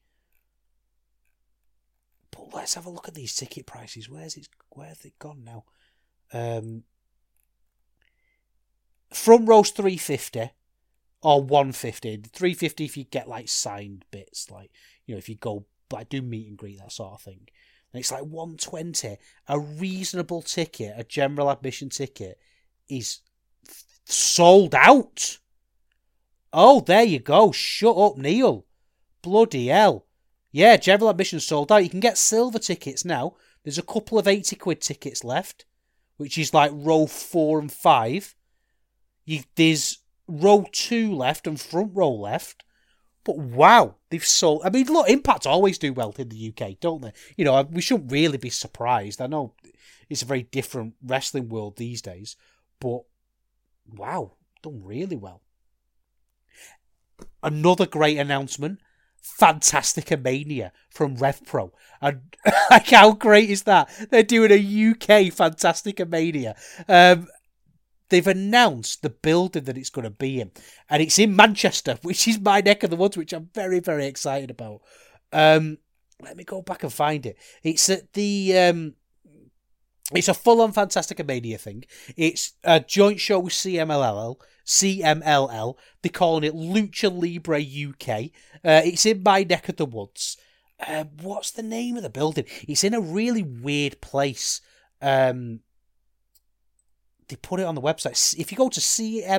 But 2.30 2.54
let's 2.54 2.74
have 2.74 2.86
a 2.86 2.90
look 2.90 3.08
at 3.08 3.14
these 3.14 3.34
ticket 3.34 3.66
prices. 3.66 4.08
Where's 4.08 4.36
it? 4.36 4.48
Where's 4.70 5.04
it 5.04 5.18
gone 5.18 5.44
now? 5.44 5.64
Um, 6.32 6.84
front 9.12 9.48
row's 9.48 9.70
350 9.70 10.50
or 11.22 11.42
150 11.42 12.22
350 12.32 12.84
if 12.84 12.96
you 12.96 13.04
get 13.04 13.28
like 13.28 13.48
signed 13.48 14.04
bits 14.10 14.50
like 14.50 14.70
you 15.06 15.14
know 15.14 15.18
if 15.18 15.28
you 15.28 15.34
go 15.34 15.66
like 15.92 16.08
do 16.08 16.22
meet 16.22 16.48
and 16.48 16.56
greet 16.56 16.78
that 16.78 16.92
sort 16.92 17.12
of 17.12 17.20
thing 17.20 17.40
and 17.92 18.00
it's 18.00 18.12
like 18.12 18.22
120 18.22 19.16
a 19.48 19.58
reasonable 19.58 20.42
ticket 20.42 20.94
a 20.96 21.04
general 21.04 21.50
admission 21.50 21.88
ticket 21.88 22.38
is 22.88 23.20
sold 24.06 24.74
out 24.74 25.38
oh 26.52 26.80
there 26.80 27.04
you 27.04 27.18
go 27.18 27.52
shut 27.52 27.96
up 27.96 28.16
neil 28.16 28.66
bloody 29.22 29.68
hell 29.68 30.06
yeah 30.52 30.76
general 30.76 31.10
admission 31.10 31.40
sold 31.40 31.70
out 31.70 31.84
you 31.84 31.90
can 31.90 32.00
get 32.00 32.18
silver 32.18 32.58
tickets 32.58 33.04
now 33.04 33.34
there's 33.64 33.78
a 33.78 33.82
couple 33.82 34.18
of 34.18 34.26
80 34.26 34.56
quid 34.56 34.80
tickets 34.80 35.22
left 35.22 35.64
which 36.16 36.36
is 36.36 36.52
like 36.52 36.70
row 36.74 37.06
four 37.06 37.58
and 37.58 37.72
five 37.72 38.34
you, 39.24 39.42
there's 39.54 39.98
row 40.30 40.66
two 40.72 41.14
left 41.14 41.46
and 41.46 41.60
front 41.60 41.92
row 41.94 42.10
left. 42.10 42.64
But 43.22 43.38
wow, 43.38 43.96
they've 44.08 44.24
sold. 44.24 44.62
I 44.64 44.70
mean, 44.70 44.86
look, 44.86 45.08
Impact 45.08 45.46
always 45.46 45.78
do 45.78 45.92
well 45.92 46.14
in 46.18 46.30
the 46.30 46.54
UK, 46.54 46.80
don't 46.80 47.02
they? 47.02 47.12
You 47.36 47.44
know, 47.44 47.62
we 47.70 47.82
shouldn't 47.82 48.10
really 48.10 48.38
be 48.38 48.50
surprised. 48.50 49.20
I 49.20 49.26
know 49.26 49.54
it's 50.08 50.22
a 50.22 50.26
very 50.26 50.44
different 50.44 50.94
wrestling 51.04 51.48
world 51.48 51.76
these 51.76 52.00
days, 52.00 52.36
but 52.80 53.02
wow, 53.94 54.32
done 54.62 54.82
really 54.82 55.16
well. 55.16 55.42
Another 57.42 57.86
great 57.86 58.18
announcement 58.18 58.80
Fantastica 59.22 60.22
Mania 60.22 60.72
from 60.88 61.16
RevPro. 61.16 61.72
And 62.00 62.34
like, 62.70 62.88
how 62.88 63.12
great 63.12 63.50
is 63.50 63.64
that? 63.64 63.90
They're 64.10 64.22
doing 64.22 64.50
a 64.50 64.90
UK 64.90 65.32
Fantastica 65.32 66.08
Mania. 66.08 66.56
Um, 66.88 67.28
they've 68.08 68.26
announced 68.26 69.02
the 69.02 69.10
building 69.10 69.64
that 69.64 69.78
it's 69.78 69.90
going 69.90 70.04
to 70.04 70.10
be 70.10 70.40
in, 70.40 70.50
and 70.88 71.02
it's 71.02 71.18
in 71.18 71.36
Manchester, 71.36 71.98
which 72.02 72.26
is 72.26 72.40
my 72.40 72.60
neck 72.60 72.82
of 72.82 72.90
the 72.90 72.96
woods, 72.96 73.16
which 73.16 73.32
I'm 73.32 73.50
very, 73.54 73.80
very 73.80 74.06
excited 74.06 74.50
about. 74.50 74.80
Um, 75.32 75.78
let 76.22 76.36
me 76.36 76.44
go 76.44 76.60
back 76.62 76.82
and 76.82 76.92
find 76.92 77.24
it. 77.26 77.36
It's 77.62 77.88
at 77.88 78.12
the. 78.12 78.58
Um, 78.58 78.94
it's 80.14 80.28
a 80.28 80.34
full-on 80.34 80.72
Fantastica 80.72 81.26
Mania 81.26 81.58
thing. 81.58 81.84
It's 82.16 82.54
a 82.64 82.80
joint 82.80 83.20
show 83.20 83.38
with 83.40 83.52
CMLL. 83.52 84.36
CMLL. 84.66 85.76
They're 86.02 86.10
calling 86.10 86.44
it 86.44 86.54
Lucha 86.54 87.10
Libre 87.10 87.60
UK. 87.60 88.30
Uh, 88.64 88.82
it's 88.84 89.06
in 89.06 89.22
my 89.22 89.42
neck 89.44 89.68
of 89.68 89.76
the 89.76 89.86
woods. 89.86 90.36
Uh, 90.84 91.04
what's 91.20 91.50
the 91.50 91.62
name 91.62 91.96
of 91.96 92.02
the 92.02 92.10
building? 92.10 92.44
It's 92.66 92.84
in 92.84 92.94
a 92.94 93.00
really 93.00 93.42
weird 93.42 94.00
place. 94.00 94.60
Um, 95.02 95.60
they 97.28 97.36
put 97.36 97.60
it 97.60 97.66
on 97.66 97.74
the 97.74 97.80
website. 97.80 98.38
If 98.38 98.50
you 98.50 98.58
go 98.58 98.68
to 98.68 98.80
cmlluk.com, 98.80 99.30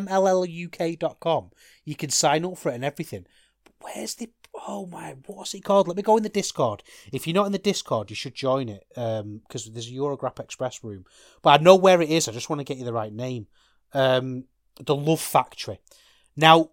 you 1.85 1.95
can 1.95 2.09
sign 2.09 2.45
up 2.45 2.57
for 2.57 2.71
it 2.71 2.75
and 2.75 2.85
everything. 2.85 3.25
But 3.65 3.73
where's 3.81 4.15
the 4.15 4.29
oh 4.67 4.85
my 4.87 5.15
what's 5.25 5.53
it 5.53 5.63
called? 5.63 5.87
Let 5.87 5.97
me 5.97 6.03
go 6.03 6.17
in 6.17 6.23
the 6.23 6.29
Discord. 6.29 6.83
If 7.11 7.25
you're 7.25 7.33
not 7.33 7.45
in 7.45 7.51
the 7.51 7.57
Discord, 7.57 8.09
you 8.09 8.15
should 8.15 8.35
join 8.35 8.69
it 8.69 8.85
because 8.89 9.21
um, 9.21 9.73
there's 9.73 9.87
a 9.87 9.91
Eurograp 9.91 10.39
Express 10.39 10.83
room. 10.83 11.05
But 11.41 11.59
I 11.59 11.63
know 11.63 11.75
where 11.75 12.01
it 12.01 12.09
is. 12.09 12.27
I 12.27 12.31
just 12.31 12.49
want 12.49 12.59
to 12.59 12.65
get 12.65 12.77
you 12.77 12.85
the 12.85 12.93
right 12.93 13.13
name. 13.13 13.47
Um, 13.93 14.45
the 14.79 14.95
Love 14.95 15.21
Factory. 15.21 15.79
Now, 16.35 16.71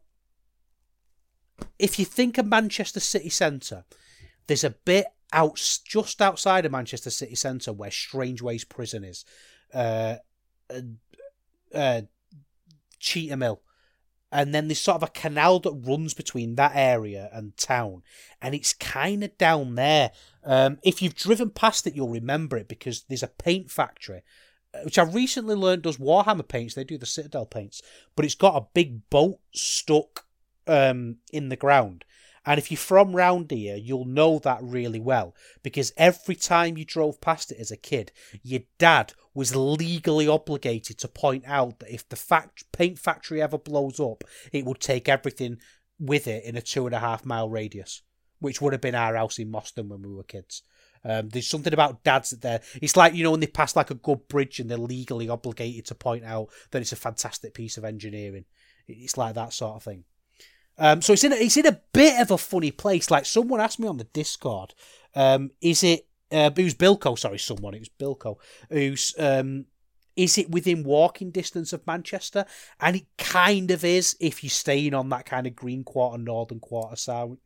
if 1.79 1.99
you 1.99 2.05
think 2.05 2.39
of 2.39 2.47
Manchester 2.47 3.01
City 3.01 3.29
Centre, 3.29 3.85
there's 4.47 4.65
a 4.65 4.71
bit 4.71 5.07
out 5.33 5.57
just 5.85 6.23
outside 6.23 6.65
of 6.65 6.73
Manchester 6.73 7.11
City 7.11 7.35
Centre 7.35 7.73
where 7.73 7.91
Strangeways 7.91 8.65
Prison 8.65 9.05
is. 9.05 9.25
Uh, 9.75 10.17
Uh, 10.71 10.81
uh, 11.75 12.03
Cheetham 13.01 13.43
Hill. 13.43 13.63
And 14.31 14.55
then 14.55 14.69
there's 14.69 14.81
sort 14.81 14.97
of 14.97 15.09
a 15.09 15.13
canal 15.13 15.59
that 15.61 15.73
runs 15.73 16.13
between 16.13 16.57
that 16.57 16.73
area 16.75 17.31
and 17.33 17.57
town. 17.57 18.03
And 18.43 18.55
it's 18.55 18.75
kind 18.75 19.25
of 19.25 19.37
down 19.39 19.75
there. 19.75 20.13
Um, 20.45 20.79
if 20.83 21.01
you've 21.01 21.15
driven 21.15 21.51
past 21.51 21.87
it, 21.87 21.95
you'll 21.95 22.11
remember 22.11 22.57
it 22.57 22.69
because 22.69 23.05
there's 23.09 23.23
a 23.23 23.29
paint 23.29 23.71
factory, 23.71 24.23
uh, 24.75 24.81
which 24.85 24.99
I 24.99 25.03
recently 25.05 25.55
learned 25.55 25.83
does 25.83 25.97
Warhammer 25.97 26.47
paints. 26.47 26.75
They 26.75 26.85
do 26.85 26.99
the 26.99 27.07
Citadel 27.07 27.47
paints. 27.47 27.81
But 28.17 28.27
it's 28.27 28.35
got 28.35 28.57
a 28.57 28.67
big 28.75 29.09
boat 29.09 29.39
stuck 29.55 30.27
um, 30.67 31.17
in 31.33 31.49
the 31.49 31.57
ground. 31.57 32.05
And 32.49 32.59
if 32.59 32.71
you're 32.71 32.79
from 32.79 33.15
round 33.15 33.51
here, 33.51 33.77
you'll 33.77 34.07
know 34.07 34.39
that 34.39 34.61
really 34.63 35.01
well 35.01 35.35
because 35.63 35.93
every 35.99 36.35
time 36.35 36.79
you 36.79 36.85
drove 36.87 37.21
past 37.21 37.53
it 37.53 37.59
as 37.59 37.71
a 37.71 37.77
kid, 37.77 38.11
your 38.43 38.63
dad 38.79 39.13
was 39.39 39.55
legally 39.55 40.27
obligated 40.27 40.99
to 40.99 41.07
point 41.07 41.45
out 41.47 41.79
that 41.79 41.95
if 41.95 42.09
the 42.09 42.17
fact- 42.17 42.65
paint 42.73 42.99
factory 42.99 43.41
ever 43.41 43.57
blows 43.57 44.01
up, 44.01 44.25
it 44.53 44.65
would 44.65 44.81
take 44.81 45.09
everything 45.09 45.59
with 45.97 46.27
it 46.27 46.43
in 46.43 46.57
a 46.57 46.61
two 46.61 46.87
and 46.87 46.95
a 46.95 46.99
half 46.99 47.25
mile 47.25 47.49
radius, 47.49 48.03
which 48.41 48.61
would 48.61 48.73
have 48.73 48.83
been 48.83 48.97
our 48.97 49.15
house 49.15 49.39
in 49.39 49.53
Moston 49.53 49.87
when 49.87 50.03
we 50.03 50.13
were 50.13 50.25
kids. 50.25 50.65
Um, 51.05 51.29
there's 51.29 51.47
something 51.47 51.73
about 51.73 52.03
dads 52.03 52.31
that 52.31 52.41
they're. 52.41 52.61
It's 52.83 52.97
like 52.97 53.15
you 53.15 53.23
know 53.23 53.31
when 53.31 53.39
they 53.39 53.47
pass 53.47 53.77
like 53.77 53.93
a 53.93 53.95
good 53.95 54.27
bridge 54.27 54.59
and 54.59 54.69
they're 54.69 54.77
legally 54.77 55.29
obligated 55.29 55.87
to 55.87 55.95
point 55.95 56.25
out 56.25 56.49
that 56.73 56.83
it's 56.83 56.91
a 56.91 56.97
fantastic 56.97 57.55
piece 57.55 57.77
of 57.77 57.85
engineering. 57.85 58.45
It's 58.89 59.17
like 59.17 59.37
that 59.37 59.53
sort 59.53 59.77
of 59.77 59.85
thing. 59.85 60.03
Um, 60.79 61.01
so 61.01 61.13
it's 61.13 61.23
in 61.23 61.33
a, 61.33 61.37
it's 61.37 61.57
in 61.57 61.67
a 61.67 61.81
bit 61.93 62.21
of 62.21 62.33
a 62.33 62.39
funny 62.39 62.73
place. 62.73 63.09
Like 63.09 63.25
someone 63.25 63.61
asked 63.61 63.79
me 63.79 63.87
on 63.87 63.99
the 63.99 64.05
Discord, 64.05 64.75
um, 65.15 65.53
is 65.61 65.85
it 65.85 66.08
uh, 66.33 66.51
was 66.57 66.75
Bilko? 66.75 67.19
Sorry, 67.19 67.39
someone 67.39 67.75
it 67.75 67.81
was 67.81 67.89
Bilko 67.89 68.37
who's 68.71 69.15
um, 69.19 69.67
is 70.19 70.37
it 70.37 70.51
within 70.51 70.83
walking 70.83 71.31
distance 71.31 71.73
of 71.73 71.87
Manchester? 71.87 72.45
And 72.81 72.97
it 72.97 73.07
kind 73.19 73.71
of 73.71 73.85
is 73.85 74.17
if 74.19 74.43
you're 74.43 74.51
staying 74.51 74.93
on 74.93 75.09
that 75.11 75.27
kind 75.27 75.47
of 75.47 75.55
green 75.55 75.85
quarter, 75.85 76.19
northern 76.19 76.59
quarter 76.59 76.97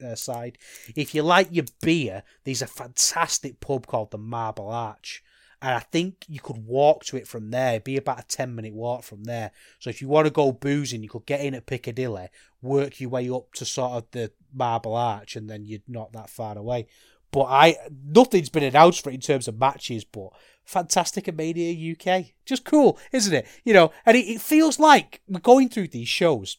uh, 0.02 0.14
side. 0.14 0.56
If 0.96 1.14
you 1.14 1.22
like 1.22 1.48
your 1.50 1.66
beer, 1.82 2.22
there's 2.44 2.62
a 2.62 2.66
fantastic 2.66 3.60
pub 3.60 3.86
called 3.86 4.10
the 4.10 4.16
Marble 4.16 4.70
Arch. 4.70 5.22
And 5.60 5.74
I 5.74 5.80
think 5.80 6.24
you 6.26 6.40
could 6.40 6.64
walk 6.64 7.04
to 7.04 7.16
it 7.18 7.28
from 7.28 7.50
there, 7.50 7.72
It'd 7.72 7.84
be 7.84 7.98
about 7.98 8.20
a 8.20 8.26
10 8.26 8.54
minute 8.54 8.72
walk 8.72 9.04
from 9.04 9.24
there. 9.24 9.52
So 9.78 9.90
if 9.90 10.00
you 10.00 10.08
want 10.08 10.26
to 10.26 10.32
go 10.32 10.50
boozing, 10.50 11.02
you 11.02 11.10
could 11.10 11.26
get 11.26 11.42
in 11.42 11.54
at 11.54 11.66
Piccadilly, 11.66 12.28
work 12.62 13.00
your 13.00 13.10
way 13.10 13.28
up 13.28 13.52
to 13.54 13.66
sort 13.66 13.92
of 13.92 14.10
the 14.12 14.32
Marble 14.52 14.96
Arch, 14.96 15.36
and 15.36 15.48
then 15.48 15.66
you're 15.66 15.80
not 15.86 16.14
that 16.14 16.30
far 16.30 16.56
away. 16.56 16.88
But 17.32 17.44
I 17.44 17.78
nothing's 17.90 18.50
been 18.50 18.62
announced 18.62 19.02
for 19.02 19.10
in 19.10 19.20
terms 19.20 19.48
of 19.48 19.58
matches, 19.58 20.04
but 20.04 20.28
Fantastica 20.68 21.34
Mania 21.34 21.92
UK. 21.92 22.26
Just 22.44 22.64
cool, 22.64 22.98
isn't 23.10 23.32
it? 23.32 23.46
You 23.64 23.72
know, 23.72 23.90
and 24.06 24.16
it, 24.16 24.26
it 24.26 24.40
feels 24.40 24.78
like 24.78 25.22
we're 25.26 25.40
going 25.40 25.70
through 25.70 25.88
these 25.88 26.08
shows. 26.08 26.58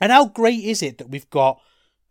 And 0.00 0.10
how 0.10 0.26
great 0.26 0.64
is 0.64 0.82
it 0.82 0.98
that 0.98 1.10
we've 1.10 1.28
got 1.28 1.60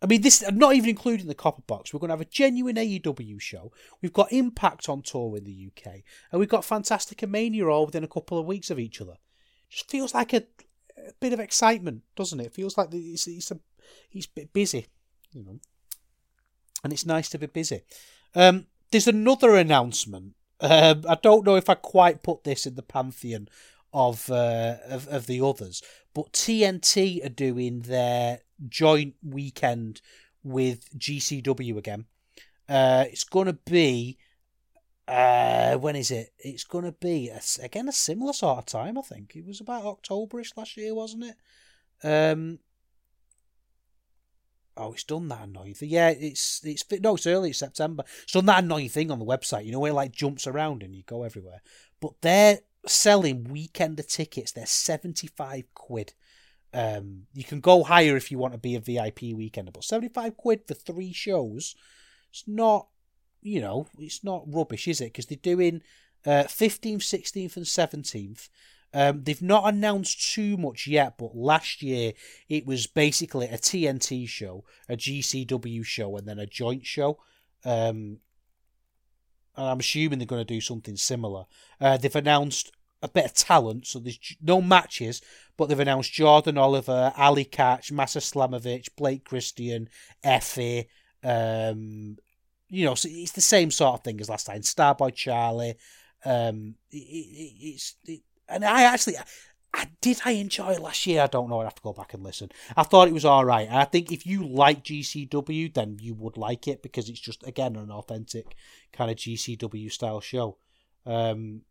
I 0.00 0.06
mean, 0.06 0.20
this 0.22 0.44
I'm 0.46 0.56
not 0.56 0.76
even 0.76 0.90
including 0.90 1.26
the 1.26 1.34
copper 1.34 1.62
box. 1.62 1.92
We're 1.92 1.98
going 1.98 2.10
to 2.10 2.12
have 2.12 2.20
a 2.20 2.26
genuine 2.26 2.76
AEW 2.76 3.40
show. 3.40 3.72
We've 4.00 4.12
got 4.12 4.32
Impact 4.32 4.88
on 4.88 5.02
tour 5.02 5.36
in 5.36 5.42
the 5.42 5.70
UK, 5.72 6.02
and 6.30 6.38
we've 6.38 6.48
got 6.48 6.62
Fantastica 6.62 7.28
Mania 7.28 7.66
all 7.66 7.86
within 7.86 8.04
a 8.04 8.08
couple 8.08 8.38
of 8.38 8.46
weeks 8.46 8.70
of 8.70 8.78
each 8.78 9.00
other. 9.00 9.14
Just 9.68 9.90
feels 9.90 10.14
like 10.14 10.32
a, 10.32 10.44
a 10.96 11.12
bit 11.18 11.32
of 11.32 11.40
excitement, 11.40 12.02
doesn't 12.14 12.38
it? 12.38 12.46
it 12.46 12.54
feels 12.54 12.78
like 12.78 12.90
it's, 12.92 13.26
it's 13.26 13.50
a 13.50 13.58
it's 14.12 14.26
a 14.26 14.30
bit 14.36 14.52
busy, 14.52 14.86
you 15.32 15.44
know 15.44 15.58
and 16.82 16.92
it's 16.92 17.06
nice 17.06 17.28
to 17.30 17.38
be 17.38 17.46
busy. 17.46 17.82
Um, 18.34 18.66
there's 18.90 19.08
another 19.08 19.54
announcement. 19.54 20.34
Um, 20.60 21.04
I 21.08 21.16
don't 21.22 21.46
know 21.46 21.56
if 21.56 21.68
I 21.68 21.74
quite 21.74 22.22
put 22.22 22.44
this 22.44 22.66
in 22.66 22.74
the 22.74 22.82
pantheon 22.82 23.48
of, 23.92 24.30
uh, 24.30 24.76
of 24.88 25.08
of 25.08 25.26
the 25.26 25.40
others, 25.40 25.82
but 26.14 26.32
TNT 26.32 27.24
are 27.24 27.30
doing 27.30 27.80
their 27.80 28.40
joint 28.68 29.14
weekend 29.22 30.00
with 30.42 30.98
GCW 30.98 31.76
again. 31.76 32.06
Uh, 32.68 33.04
it's 33.10 33.24
gonna 33.24 33.54
be 33.54 34.18
uh, 35.06 35.76
when 35.76 35.96
is 35.96 36.10
it? 36.10 36.32
It's 36.38 36.64
gonna 36.64 36.92
be 36.92 37.28
a, 37.28 37.40
again 37.62 37.88
a 37.88 37.92
similar 37.92 38.32
sort 38.32 38.58
of 38.58 38.66
time. 38.66 38.98
I 38.98 39.02
think 39.02 39.36
it 39.36 39.46
was 39.46 39.60
about 39.60 39.84
Octoberish 39.84 40.56
last 40.56 40.76
year, 40.76 40.94
wasn't 40.94 41.24
it? 41.24 41.36
Um, 42.04 42.58
Oh, 44.78 44.92
it's 44.92 45.04
done 45.04 45.28
that 45.28 45.48
annoying 45.48 45.74
thing. 45.74 45.90
Yeah, 45.90 46.10
it's 46.10 46.64
it's 46.64 46.84
no, 47.00 47.16
it's 47.16 47.26
early 47.26 47.50
it's 47.50 47.58
September. 47.58 48.04
It's 48.22 48.32
done 48.32 48.46
that 48.46 48.62
annoying 48.64 48.88
thing 48.88 49.10
on 49.10 49.18
the 49.18 49.24
website. 49.24 49.64
You 49.64 49.72
know 49.72 49.80
where 49.80 49.90
it, 49.90 49.94
like 49.94 50.12
jumps 50.12 50.46
around 50.46 50.82
and 50.82 50.94
you 50.94 51.02
go 51.04 51.24
everywhere. 51.24 51.62
But 52.00 52.12
they're 52.20 52.60
selling 52.86 53.44
weekender 53.44 54.06
tickets. 54.06 54.52
They're 54.52 54.66
seventy 54.66 55.26
five 55.26 55.64
quid. 55.74 56.14
Um, 56.72 57.22
you 57.34 57.44
can 57.44 57.60
go 57.60 57.82
higher 57.82 58.16
if 58.16 58.30
you 58.30 58.38
want 58.38 58.52
to 58.52 58.58
be 58.58 58.76
a 58.76 58.80
VIP 58.80 59.20
weekender, 59.34 59.72
but 59.72 59.84
seventy 59.84 60.08
five 60.08 60.36
quid 60.36 60.62
for 60.66 60.74
three 60.74 61.12
shows. 61.12 61.74
It's 62.30 62.44
not, 62.46 62.88
you 63.42 63.60
know, 63.60 63.88
it's 63.98 64.22
not 64.22 64.44
rubbish, 64.46 64.86
is 64.86 65.00
it? 65.00 65.12
Because 65.12 65.26
they're 65.26 65.38
doing 65.40 65.82
uh, 66.26 66.44
15th, 66.44 66.98
16th, 66.98 67.56
and 67.56 67.64
17th. 67.64 68.48
Um, 68.94 69.22
they've 69.24 69.42
not 69.42 69.68
announced 69.72 70.32
too 70.32 70.56
much 70.56 70.86
yet, 70.86 71.18
but 71.18 71.36
last 71.36 71.82
year 71.82 72.12
it 72.48 72.66
was 72.66 72.86
basically 72.86 73.46
a 73.46 73.58
TNT 73.58 74.28
show, 74.28 74.64
a 74.88 74.96
GCW 74.96 75.84
show, 75.84 76.16
and 76.16 76.26
then 76.26 76.38
a 76.38 76.46
joint 76.46 76.86
show. 76.86 77.18
Um, 77.64 78.18
and 79.56 79.66
I'm 79.66 79.80
assuming 79.80 80.18
they're 80.18 80.26
going 80.26 80.44
to 80.44 80.54
do 80.54 80.60
something 80.60 80.96
similar. 80.96 81.44
Uh, 81.80 81.96
they've 81.96 82.14
announced 82.14 82.72
a 83.02 83.08
bit 83.08 83.26
of 83.26 83.34
talent, 83.34 83.86
so 83.86 83.98
there's 83.98 84.18
no 84.40 84.60
matches, 84.62 85.20
but 85.56 85.68
they've 85.68 85.78
announced 85.78 86.12
Jordan 86.12 86.56
Oliver, 86.56 87.12
Ali 87.16 87.44
Catch, 87.44 87.92
Masha 87.92 88.20
Slamovich, 88.20 88.88
Blake 88.96 89.24
Christian, 89.24 89.88
Effy. 90.24 90.86
Um, 91.22 92.16
you 92.68 92.84
know, 92.84 92.94
so 92.94 93.08
it's 93.10 93.32
the 93.32 93.40
same 93.40 93.70
sort 93.70 93.94
of 93.94 94.04
thing 94.04 94.20
as 94.20 94.28
last 94.28 94.46
time. 94.46 94.62
Starboy 94.62 95.14
Charlie. 95.14 95.76
Um, 96.24 96.74
it, 96.90 96.96
it, 96.96 97.54
it's 97.60 97.94
it, 98.04 98.20
and 98.48 98.64
I 98.64 98.82
actually, 98.84 99.16
I, 99.74 99.86
did 100.00 100.20
I 100.24 100.32
enjoy 100.32 100.72
it 100.72 100.80
last 100.80 101.06
year? 101.06 101.22
I 101.22 101.26
don't 101.26 101.48
know. 101.48 101.60
I 101.60 101.64
have 101.64 101.74
to 101.74 101.82
go 101.82 101.92
back 101.92 102.14
and 102.14 102.22
listen. 102.22 102.50
I 102.76 102.82
thought 102.82 103.08
it 103.08 103.14
was 103.14 103.24
all 103.24 103.44
right. 103.44 103.68
And 103.68 103.78
I 103.78 103.84
think 103.84 104.10
if 104.10 104.26
you 104.26 104.46
like 104.46 104.84
GCW, 104.84 105.72
then 105.74 105.98
you 106.00 106.14
would 106.14 106.36
like 106.36 106.66
it 106.66 106.82
because 106.82 107.08
it's 107.08 107.20
just 107.20 107.46
again 107.46 107.76
an 107.76 107.90
authentic 107.90 108.56
kind 108.92 109.10
of 109.10 109.16
GCW 109.16 109.92
style 109.92 110.20
show. 110.20 110.58
Um, 111.04 111.62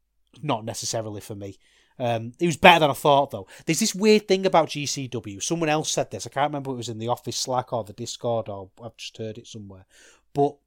not 0.42 0.66
necessarily 0.66 1.22
for 1.22 1.36
me. 1.36 1.58
Um, 2.00 2.34
it 2.40 2.46
was 2.46 2.58
better 2.58 2.82
than 2.82 2.92
I 2.92 2.94
thought, 2.94 3.32
though. 3.32 3.48
There's 3.66 3.80
this 3.80 3.96
weird 3.96 4.28
thing 4.28 4.46
about 4.46 4.70
GCW. 4.70 5.42
Someone 5.42 5.70
else 5.70 5.92
said 5.92 6.12
this. 6.12 6.28
I 6.28 6.30
can't 6.30 6.52
remember 6.52 6.72
it 6.72 6.76
was 6.76 6.90
in 6.90 7.00
the 7.00 7.08
office 7.08 7.38
Slack 7.38 7.74
or 7.74 7.84
the 7.84 7.94
Discord, 7.94 8.50
or 8.50 8.70
I've 8.84 8.98
just 8.98 9.18
heard 9.18 9.38
it 9.38 9.48
somewhere. 9.48 9.86
But 10.34 10.58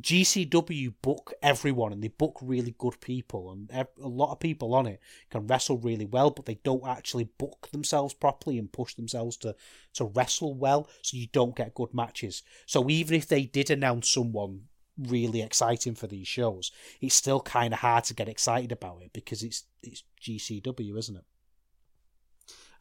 GCW 0.00 0.94
book 1.02 1.32
everyone 1.42 1.92
and 1.92 2.02
they 2.02 2.08
book 2.08 2.38
really 2.40 2.74
good 2.78 3.00
people 3.00 3.52
and 3.52 3.70
a 3.72 4.08
lot 4.08 4.32
of 4.32 4.40
people 4.40 4.74
on 4.74 4.86
it 4.86 5.00
can 5.30 5.46
wrestle 5.46 5.78
really 5.78 6.06
well 6.06 6.30
but 6.30 6.46
they 6.46 6.58
don't 6.62 6.86
actually 6.86 7.24
book 7.38 7.68
themselves 7.72 8.14
properly 8.14 8.58
and 8.58 8.72
push 8.72 8.94
themselves 8.94 9.36
to 9.38 9.54
to 9.94 10.04
wrestle 10.04 10.54
well 10.54 10.88
so 11.02 11.16
you 11.16 11.26
don't 11.32 11.56
get 11.56 11.74
good 11.74 11.92
matches. 11.92 12.42
So 12.66 12.88
even 12.88 13.14
if 13.16 13.28
they 13.28 13.44
did 13.44 13.70
announce 13.70 14.08
someone 14.08 14.62
really 14.98 15.40
exciting 15.40 15.94
for 15.94 16.06
these 16.06 16.28
shows 16.28 16.70
it's 17.00 17.14
still 17.14 17.40
kind 17.40 17.72
of 17.72 17.80
hard 17.80 18.04
to 18.04 18.12
get 18.12 18.28
excited 18.28 18.70
about 18.70 19.00
it 19.02 19.12
because 19.14 19.42
it's 19.42 19.64
it's 19.82 20.02
GCW 20.20 20.98
isn't 20.98 21.16
it 21.16 21.24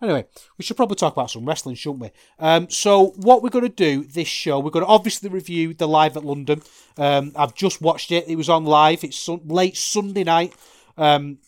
Anyway, 0.02 0.26
we 0.58 0.64
should 0.64 0.78
probably 0.78 0.96
talk 0.96 1.14
about 1.14 1.30
some 1.30 1.46
wrestling, 1.46 1.76
shouldn't 1.76 2.02
we? 2.02 2.12
Um, 2.40 2.70
so, 2.70 3.08
what 3.18 3.44
we're 3.44 3.50
going 3.50 3.66
to 3.66 3.70
do 3.70 4.06
this 4.06 4.30
show, 4.30 4.60
we're 4.60 4.70
going 4.70 4.86
to 4.86 4.92
obviously 4.92 5.30
review 5.30 5.74
the 5.74 5.88
live 5.88 6.16
at 6.16 6.24
London. 6.24 6.62
Um, 6.98 7.34
I've 7.36 7.54
just 7.54 7.82
watched 7.82 8.12
it; 8.12 8.28
it 8.28 8.38
was 8.38 8.50
on 8.50 8.66
live. 8.66 9.04
It's 9.04 9.18
su- 9.18 9.42
late 9.46 9.76
Sunday 9.76 10.24
night, 10.24 10.54
um, 10.98 11.40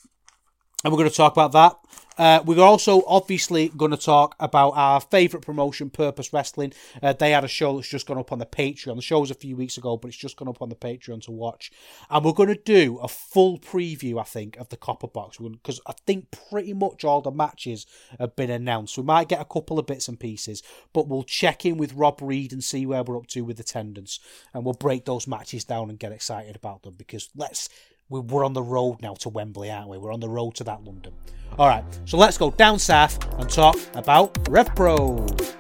and 0.84 0.92
we're 0.92 0.98
going 0.98 1.10
to 1.10 1.16
talk 1.16 1.34
about 1.34 1.52
that. 1.52 1.78
Uh, 2.18 2.44
we're 2.46 2.62
also 2.62 3.04
obviously 3.08 3.70
going 3.70 3.92
to 3.92 3.98
talk 3.98 4.36
about 4.40 4.72
our 4.72 5.00
favourite 5.00 5.46
promotion, 5.46 5.90
Purpose 5.90 6.34
Wrestling. 6.34 6.74
Uh, 7.02 7.14
they 7.14 7.32
had 7.32 7.44
a 7.44 7.48
show 7.48 7.76
that's 7.76 7.88
just 7.88 8.06
gone 8.06 8.18
up 8.18 8.32
on 8.32 8.40
the 8.40 8.46
Patreon. 8.46 8.96
The 8.96 9.02
show 9.02 9.20
was 9.20 9.32
a 9.32 9.36
few 9.36 9.56
weeks 9.56 9.78
ago, 9.78 9.98
but 9.98 10.10
it's 10.10 10.18
just 10.18 10.38
gone 10.38 10.48
up 10.48 10.62
on 10.62 10.70
the 10.70 10.76
Patreon 10.76 11.24
to 11.24 11.32
watch. 11.32 11.72
And 12.10 12.24
we're 12.24 12.34
going 12.34 12.50
to 12.50 12.56
do 12.56 13.00
a 13.02 13.08
full 13.08 13.58
preview, 13.58 14.20
I 14.20 14.24
think, 14.24 14.58
of 14.58 14.70
the 14.70 14.78
Copper 14.78 15.08
Box 15.08 15.38
because 15.38 15.80
I 15.88 15.94
think 16.06 16.28
pretty 16.50 16.74
much 16.74 17.04
all 17.04 17.22
the 17.22 17.32
matches 17.32 17.88
have 18.20 18.36
been 18.36 18.52
announced. 18.52 18.98
We 18.98 19.04
might 19.04 19.30
get 19.30 19.42
a 19.42 19.46
couple 19.46 19.80
of 19.80 19.88
bits 19.88 20.08
and 20.08 20.20
pieces, 20.20 20.62
but 20.94 21.08
we'll 21.08 21.24
check 21.24 21.66
in 21.66 21.78
with 21.78 21.94
Rob 21.94 22.20
Reed 22.22 22.52
and 22.52 22.64
see 22.64 22.86
where 22.86 23.04
we're 23.04 23.18
up 23.18 23.28
to 23.28 23.42
with 23.42 23.60
attendance, 23.60 24.20
and 24.54 24.66
we'll 24.66 24.74
break 24.74 25.06
those 25.06 25.28
matches 25.28 25.64
down 25.64 25.90
and 25.90 25.98
get 25.98 26.12
excited 26.12 26.56
about 26.56 26.84
them 26.84 26.96
because 26.98 27.30
let's 27.36 27.70
we're 28.20 28.46
on 28.46 28.54
the 28.54 28.62
road 28.62 29.02
now 29.02 29.14
to 29.16 29.30
Wembley, 29.30 29.72
aren't 29.72 29.88
we? 29.88 29.98
We're 29.98 30.14
on 30.14 30.20
the 30.20 30.30
road 30.30 30.56
to 30.56 30.64
that 30.66 30.84
London. 30.84 31.14
All 31.58 31.68
right, 31.68 31.84
so 32.06 32.18
let's 32.18 32.38
go 32.38 32.52
down 32.52 32.80
south 32.80 33.24
and 33.40 33.50
talk 33.50 33.78
about 33.94 34.34
RevPro. 34.46 35.58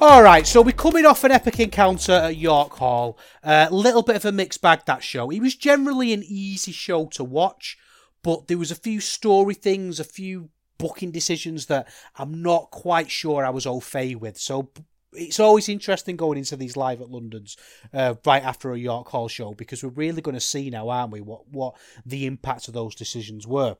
All 0.00 0.22
right, 0.22 0.46
so 0.46 0.60
we're 0.62 0.72
coming 0.72 1.06
off 1.06 1.24
an 1.24 1.32
epic 1.32 1.58
encounter 1.58 2.12
at 2.12 2.36
York 2.36 2.74
Hall. 2.74 3.18
A 3.42 3.50
uh, 3.50 3.68
little 3.70 4.02
bit 4.02 4.16
of 4.16 4.24
a 4.24 4.32
mixed 4.32 4.60
bag 4.60 4.82
that 4.86 5.02
show. 5.02 5.30
It 5.30 5.40
was 5.40 5.54
generally 5.54 6.12
an 6.12 6.22
easy 6.22 6.72
show 6.72 7.06
to 7.06 7.24
watch, 7.24 7.78
but 8.22 8.46
there 8.46 8.58
was 8.58 8.70
a 8.70 8.76
few 8.76 9.00
story 9.00 9.54
things, 9.54 9.98
a 9.98 10.04
few 10.04 10.50
booking 10.78 11.10
decisions 11.10 11.66
that 11.66 11.88
I'm 12.16 12.42
not 12.42 12.70
quite 12.70 13.10
sure 13.10 13.44
I 13.44 13.50
was 13.50 13.66
au 13.66 13.80
fait 13.80 14.16
with. 14.16 14.38
So 14.38 14.70
it's 15.12 15.40
always 15.40 15.68
interesting 15.68 16.16
going 16.16 16.38
into 16.38 16.56
these 16.56 16.76
live 16.76 17.00
at 17.00 17.10
London's 17.10 17.56
uh, 17.92 18.14
right 18.24 18.42
after 18.42 18.72
a 18.72 18.78
York 18.78 19.08
Hall 19.08 19.28
show 19.28 19.54
because 19.54 19.82
we're 19.82 19.90
really 19.90 20.22
going 20.22 20.34
to 20.34 20.40
see 20.40 20.70
now, 20.70 20.88
aren't 20.88 21.12
we, 21.12 21.20
what 21.20 21.48
what 21.48 21.74
the 22.04 22.26
impact 22.26 22.68
of 22.68 22.74
those 22.74 22.94
decisions 22.94 23.46
were. 23.46 23.76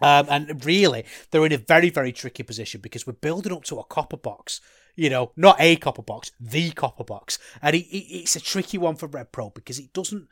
Um, 0.00 0.26
and 0.30 0.64
really, 0.64 1.04
they're 1.30 1.44
in 1.46 1.52
a 1.52 1.58
very, 1.58 1.90
very 1.90 2.12
tricky 2.12 2.42
position 2.42 2.80
because 2.80 3.06
we're 3.06 3.14
building 3.14 3.52
up 3.52 3.64
to 3.64 3.78
a 3.78 3.84
copper 3.84 4.16
box. 4.16 4.60
You 4.94 5.10
know, 5.10 5.32
not 5.36 5.56
a 5.60 5.76
copper 5.76 6.02
box, 6.02 6.32
the 6.40 6.70
copper 6.70 7.04
box. 7.04 7.38
And 7.62 7.76
it, 7.76 7.86
it, 7.86 8.20
it's 8.20 8.36
a 8.36 8.40
tricky 8.40 8.78
one 8.78 8.96
for 8.96 9.08
RevPro 9.08 9.54
because 9.54 9.78
it 9.78 9.92
doesn't 9.92 10.28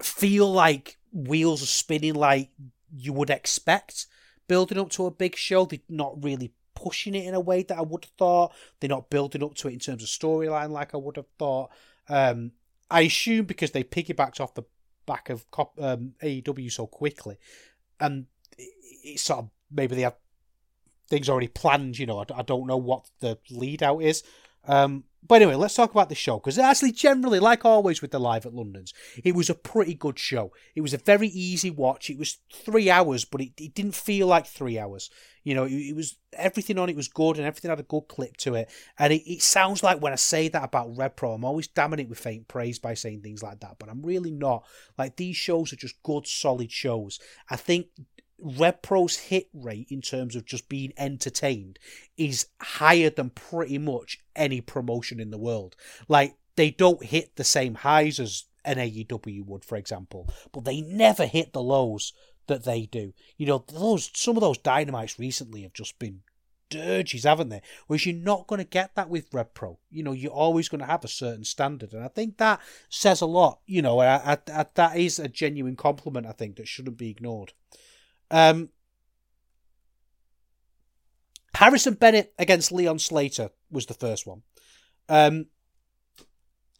feel 0.00 0.50
like 0.50 0.98
wheels 1.12 1.62
are 1.62 1.66
spinning 1.66 2.14
like 2.14 2.50
you 2.94 3.12
would 3.12 3.30
expect 3.30 4.06
building 4.48 4.78
up 4.78 4.90
to 4.90 5.06
a 5.06 5.10
big 5.10 5.36
show. 5.36 5.64
They're 5.64 5.80
not 5.88 6.22
really 6.22 6.52
pushing 6.82 7.14
it 7.14 7.26
in 7.26 7.34
a 7.34 7.40
way 7.40 7.62
that 7.62 7.78
I 7.78 7.82
would 7.82 8.04
have 8.04 8.12
thought. 8.18 8.52
They're 8.80 8.88
not 8.88 9.10
building 9.10 9.42
up 9.42 9.54
to 9.56 9.68
it 9.68 9.72
in 9.72 9.78
terms 9.78 10.02
of 10.02 10.08
storyline 10.08 10.70
like 10.70 10.94
I 10.94 10.98
would 10.98 11.16
have 11.16 11.28
thought. 11.38 11.70
Um, 12.08 12.52
I 12.90 13.02
assume 13.02 13.46
because 13.46 13.70
they 13.70 13.84
piggybacked 13.84 14.40
off 14.40 14.54
the 14.54 14.64
back 15.06 15.30
of 15.30 15.46
um, 15.78 16.14
AEW 16.22 16.70
so 16.70 16.86
quickly, 16.86 17.38
and 18.00 18.26
it's 18.58 19.22
sort 19.22 19.40
of 19.40 19.50
maybe 19.70 19.96
they 19.96 20.02
have 20.02 20.16
things 21.08 21.28
already 21.28 21.48
planned. 21.48 21.98
You 21.98 22.06
know, 22.06 22.18
I, 22.18 22.24
I 22.34 22.42
don't 22.42 22.66
know 22.66 22.76
what 22.76 23.08
the 23.20 23.38
lead 23.50 23.82
out 23.82 24.02
is. 24.02 24.22
Um, 24.66 25.04
but 25.26 25.36
anyway, 25.36 25.54
let's 25.54 25.76
talk 25.76 25.92
about 25.92 26.08
the 26.08 26.16
show 26.16 26.38
because 26.38 26.58
actually, 26.58 26.92
generally, 26.92 27.38
like 27.38 27.64
always 27.64 28.02
with 28.02 28.10
the 28.10 28.18
live 28.18 28.44
at 28.44 28.54
London's, 28.54 28.92
it 29.22 29.36
was 29.36 29.48
a 29.48 29.54
pretty 29.54 29.94
good 29.94 30.18
show. 30.18 30.52
It 30.74 30.80
was 30.80 30.92
a 30.92 30.98
very 30.98 31.28
easy 31.28 31.70
watch. 31.70 32.10
It 32.10 32.18
was 32.18 32.38
three 32.52 32.90
hours, 32.90 33.24
but 33.24 33.40
it, 33.40 33.52
it 33.60 33.74
didn't 33.74 33.94
feel 33.94 34.26
like 34.26 34.46
three 34.46 34.80
hours. 34.80 35.10
You 35.44 35.54
know, 35.54 35.64
it, 35.64 35.72
it 35.72 35.96
was 35.96 36.16
everything 36.32 36.76
on 36.76 36.88
it 36.88 36.96
was 36.96 37.08
good 37.08 37.36
and 37.36 37.46
everything 37.46 37.68
had 37.68 37.78
a 37.78 37.84
good 37.84 38.08
clip 38.08 38.36
to 38.38 38.56
it. 38.56 38.68
And 38.98 39.12
it, 39.12 39.22
it 39.30 39.42
sounds 39.42 39.82
like 39.82 40.02
when 40.02 40.12
I 40.12 40.16
say 40.16 40.48
that 40.48 40.64
about 40.64 40.96
Rev 40.96 41.14
Pro, 41.14 41.34
I'm 41.34 41.44
always 41.44 41.68
damning 41.68 42.00
it 42.00 42.08
with 42.08 42.18
faint 42.18 42.48
praise 42.48 42.80
by 42.80 42.94
saying 42.94 43.22
things 43.22 43.44
like 43.44 43.60
that, 43.60 43.76
but 43.78 43.88
I'm 43.88 44.02
really 44.02 44.32
not. 44.32 44.64
Like 44.98 45.16
these 45.16 45.36
shows 45.36 45.72
are 45.72 45.76
just 45.76 46.02
good, 46.02 46.26
solid 46.26 46.72
shows. 46.72 47.20
I 47.48 47.56
think 47.56 47.86
Rev 48.42 48.82
Pro's 48.82 49.16
hit 49.16 49.48
rate 49.54 49.86
in 49.90 50.02
terms 50.02 50.34
of 50.34 50.44
just 50.44 50.68
being 50.68 50.92
entertained 50.96 51.78
is 52.16 52.46
higher 52.60 53.08
than 53.08 53.30
pretty 53.30 53.78
much 53.78 54.18
any 54.34 54.60
promotion 54.60 55.20
in 55.20 55.30
the 55.30 55.38
world. 55.38 55.76
Like 56.08 56.34
they 56.56 56.70
don't 56.70 57.04
hit 57.04 57.36
the 57.36 57.44
same 57.44 57.76
highs 57.76 58.18
as 58.18 58.44
an 58.64 58.78
AEW 58.78 59.46
would, 59.46 59.64
for 59.64 59.76
example, 59.76 60.28
but 60.52 60.64
they 60.64 60.80
never 60.80 61.26
hit 61.26 61.52
the 61.52 61.62
lows 61.62 62.12
that 62.48 62.64
they 62.64 62.86
do. 62.86 63.14
You 63.36 63.46
know, 63.46 63.64
those 63.72 64.10
some 64.14 64.36
of 64.36 64.40
those 64.40 64.58
dynamites 64.58 65.18
recently 65.18 65.62
have 65.62 65.72
just 65.72 65.98
been 65.98 66.22
dirges, 66.68 67.24
haven't 67.24 67.50
they? 67.50 67.62
Whereas 67.86 68.06
you're 68.06 68.16
not 68.16 68.46
going 68.46 68.58
to 68.58 68.64
get 68.64 68.94
that 68.94 69.08
with 69.08 69.32
Rev 69.32 69.54
Pro. 69.54 69.78
You 69.90 70.02
know, 70.02 70.12
you're 70.12 70.32
always 70.32 70.68
going 70.68 70.80
to 70.80 70.86
have 70.86 71.04
a 71.04 71.08
certain 71.08 71.44
standard, 71.44 71.92
and 71.92 72.02
I 72.02 72.08
think 72.08 72.38
that 72.38 72.60
says 72.88 73.20
a 73.20 73.26
lot. 73.26 73.60
You 73.66 73.82
know, 73.82 74.00
I, 74.00 74.32
I, 74.32 74.38
I, 74.52 74.66
that 74.74 74.96
is 74.96 75.18
a 75.18 75.28
genuine 75.28 75.76
compliment. 75.76 76.26
I 76.26 76.32
think 76.32 76.56
that 76.56 76.66
shouldn't 76.68 76.96
be 76.96 77.10
ignored. 77.10 77.52
Um, 78.32 78.70
Harrison 81.54 81.94
Bennett 81.94 82.32
against 82.38 82.72
Leon 82.72 82.98
Slater 82.98 83.50
was 83.70 83.86
the 83.86 83.94
first 83.94 84.26
one. 84.26 84.42
Um, 85.08 85.46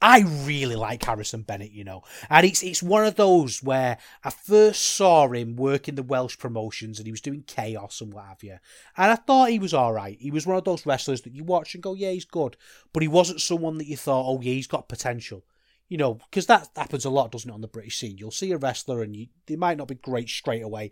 I 0.00 0.22
really 0.44 0.74
like 0.74 1.04
Harrison 1.04 1.42
Bennett, 1.42 1.70
you 1.70 1.84
know, 1.84 2.02
and 2.28 2.44
it's 2.44 2.64
it's 2.64 2.82
one 2.82 3.04
of 3.04 3.14
those 3.14 3.62
where 3.62 3.98
I 4.24 4.30
first 4.30 4.82
saw 4.82 5.28
him 5.28 5.54
working 5.54 5.94
the 5.94 6.02
Welsh 6.02 6.36
promotions 6.36 6.98
and 6.98 7.06
he 7.06 7.12
was 7.12 7.20
doing 7.20 7.44
chaos 7.46 8.00
and 8.00 8.12
what 8.12 8.24
have 8.24 8.42
you, 8.42 8.58
and 8.96 9.12
I 9.12 9.14
thought 9.14 9.50
he 9.50 9.60
was 9.60 9.72
all 9.72 9.92
right. 9.92 10.18
He 10.18 10.32
was 10.32 10.44
one 10.44 10.56
of 10.56 10.64
those 10.64 10.84
wrestlers 10.84 11.22
that 11.22 11.36
you 11.36 11.44
watch 11.44 11.74
and 11.74 11.82
go, 11.82 11.94
yeah, 11.94 12.10
he's 12.10 12.24
good, 12.24 12.56
but 12.92 13.02
he 13.02 13.08
wasn't 13.08 13.40
someone 13.40 13.78
that 13.78 13.86
you 13.86 13.96
thought, 13.96 14.26
oh 14.26 14.40
yeah, 14.40 14.54
he's 14.54 14.66
got 14.66 14.88
potential, 14.88 15.44
you 15.88 15.98
know, 15.98 16.14
because 16.14 16.46
that 16.46 16.70
happens 16.74 17.04
a 17.04 17.10
lot, 17.10 17.30
doesn't 17.30 17.48
it, 17.48 17.54
on 17.54 17.60
the 17.60 17.68
British 17.68 17.98
scene? 17.98 18.18
You'll 18.18 18.32
see 18.32 18.50
a 18.50 18.56
wrestler 18.58 19.02
and 19.02 19.14
you, 19.14 19.28
they 19.46 19.54
might 19.54 19.78
not 19.78 19.86
be 19.86 19.94
great 19.94 20.28
straight 20.28 20.62
away, 20.62 20.90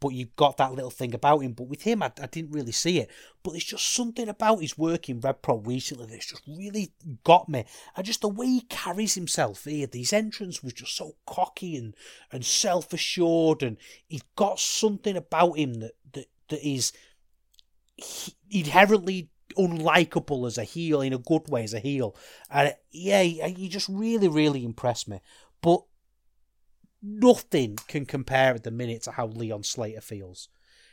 but 0.00 0.10
you've 0.10 0.34
got 0.36 0.56
that 0.56 0.72
little 0.72 0.90
thing 0.90 1.14
about 1.14 1.40
him. 1.40 1.52
But 1.52 1.68
with 1.68 1.82
him, 1.82 2.02
I, 2.02 2.12
I 2.20 2.26
didn't 2.26 2.52
really 2.52 2.72
see 2.72 2.98
it. 2.98 3.10
But 3.42 3.52
there's 3.52 3.64
just 3.64 3.92
something 3.92 4.28
about 4.28 4.60
his 4.60 4.76
work 4.76 5.08
in 5.08 5.20
Rev 5.20 5.42
Pro 5.42 5.58
recently 5.58 6.06
that's 6.06 6.26
just 6.26 6.42
really 6.46 6.92
got 7.24 7.48
me. 7.48 7.64
And 7.96 8.04
just 8.04 8.20
the 8.20 8.28
way 8.28 8.46
he 8.46 8.60
carries 8.62 9.14
himself 9.14 9.64
here, 9.64 9.86
his 9.92 10.12
entrance 10.12 10.62
was 10.62 10.72
just 10.72 10.96
so 10.96 11.16
cocky 11.26 11.76
and, 11.76 11.94
and 12.32 12.44
self 12.44 12.92
assured, 12.92 13.62
and 13.62 13.76
he's 14.06 14.24
got 14.34 14.58
something 14.58 15.16
about 15.16 15.58
him 15.58 15.74
that, 15.80 15.92
that, 16.12 16.26
that 16.48 16.68
is 16.68 16.92
inherently 18.50 19.30
unlikable 19.56 20.46
as 20.46 20.58
a 20.58 20.64
heel 20.64 21.00
in 21.00 21.12
a 21.12 21.18
good 21.18 21.48
way 21.48 21.64
as 21.64 21.74
a 21.74 21.80
heel. 21.80 22.14
And 22.50 22.74
yeah, 22.90 23.22
he 23.22 23.68
just 23.68 23.88
really, 23.88 24.28
really 24.28 24.64
impressed 24.64 25.08
me. 25.08 25.20
But 25.62 25.82
nothing 27.02 27.76
can 27.88 28.06
compare 28.06 28.54
at 28.54 28.64
the 28.64 28.70
minute 28.70 29.02
to 29.02 29.12
how 29.12 29.26
Leon 29.26 29.62
Slater 29.62 30.00
feels. 30.00 30.48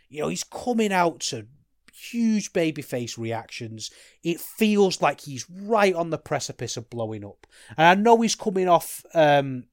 You 0.09 0.21
know, 0.21 0.27
he's 0.27 0.43
coming 0.43 0.93
out 0.93 1.21
to 1.21 1.47
huge 1.93 2.53
babyface 2.53 3.17
reactions. 3.17 3.91
It 4.23 4.39
feels 4.39 5.01
like 5.01 5.21
he's 5.21 5.49
right 5.49 5.93
on 5.93 6.09
the 6.09 6.17
precipice 6.17 6.77
of 6.77 6.89
blowing 6.89 7.23
up. 7.23 7.47
And 7.77 7.87
I 7.87 8.01
know 8.01 8.21
he's 8.21 8.35
coming 8.35 8.67
off 8.67 9.03
um, 9.13 9.65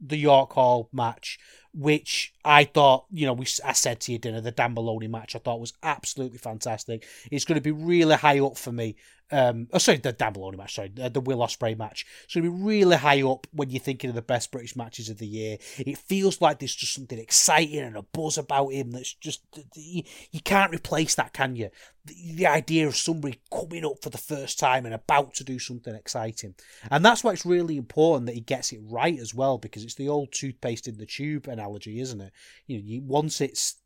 the 0.00 0.16
York 0.16 0.52
Hall 0.52 0.88
match, 0.92 1.38
which 1.78 2.34
I 2.44 2.64
thought, 2.64 3.04
you 3.10 3.24
know, 3.24 3.32
we 3.32 3.46
I 3.64 3.72
said 3.72 4.00
to 4.00 4.12
you 4.12 4.18
dinner, 4.18 4.40
the 4.40 4.50
Dan 4.50 4.74
Maloney 4.74 5.06
match 5.06 5.36
I 5.36 5.38
thought 5.38 5.60
was 5.60 5.74
absolutely 5.84 6.38
fantastic. 6.38 7.06
It's 7.30 7.44
going 7.44 7.54
to 7.54 7.62
be 7.62 7.70
really 7.70 8.16
high 8.16 8.40
up 8.40 8.58
for 8.58 8.72
me 8.72 8.96
um, 9.30 9.68
oh, 9.72 9.78
sorry, 9.78 9.98
the 9.98 10.12
Dan 10.12 10.32
Maloney 10.32 10.56
match, 10.56 10.74
sorry, 10.74 10.90
the, 10.94 11.10
the 11.10 11.20
Will 11.20 11.38
Ospreay 11.38 11.76
match. 11.76 12.06
So 12.28 12.38
it'll 12.38 12.50
be 12.50 12.62
really 12.62 12.96
high 12.96 13.22
up 13.22 13.46
when 13.52 13.70
you're 13.70 13.80
thinking 13.80 14.08
of 14.10 14.16
the 14.16 14.22
best 14.22 14.50
British 14.50 14.74
matches 14.74 15.10
of 15.10 15.18
the 15.18 15.26
year. 15.26 15.58
It 15.78 15.98
feels 15.98 16.40
like 16.40 16.58
there's 16.58 16.74
just 16.74 16.94
something 16.94 17.18
exciting 17.18 17.80
and 17.80 17.96
a 17.96 18.02
buzz 18.02 18.38
about 18.38 18.68
him 18.68 18.90
that's 18.92 19.12
just 19.12 19.42
you, 19.74 20.02
you 20.30 20.40
can't 20.40 20.72
replace 20.72 21.14
that, 21.16 21.34
can 21.34 21.56
you? 21.56 21.68
The, 22.06 22.14
the, 22.36 22.46
idea 22.46 22.86
of 22.86 22.96
somebody 22.96 23.38
coming 23.52 23.84
up 23.84 24.02
for 24.02 24.08
the 24.08 24.16
first 24.16 24.58
time 24.58 24.86
and 24.86 24.94
about 24.94 25.34
to 25.34 25.44
do 25.44 25.58
something 25.58 25.94
exciting, 25.94 26.54
and 26.90 27.04
that's 27.04 27.22
why 27.22 27.32
it's 27.32 27.44
really 27.44 27.76
important 27.76 28.26
that 28.26 28.34
he 28.34 28.40
gets 28.40 28.72
it 28.72 28.80
right 28.82 29.18
as 29.18 29.34
well, 29.34 29.58
because 29.58 29.84
it's 29.84 29.96
the 29.96 30.08
old 30.08 30.32
toothpaste 30.32 30.88
in 30.88 30.96
the 30.96 31.04
tube 31.04 31.48
analogy, 31.68 32.00
isn't 32.00 32.20
it? 32.20 32.32
You 32.66 32.78
know, 32.78 32.84
you, 32.84 33.02
once 33.02 33.40
it's 33.40 33.76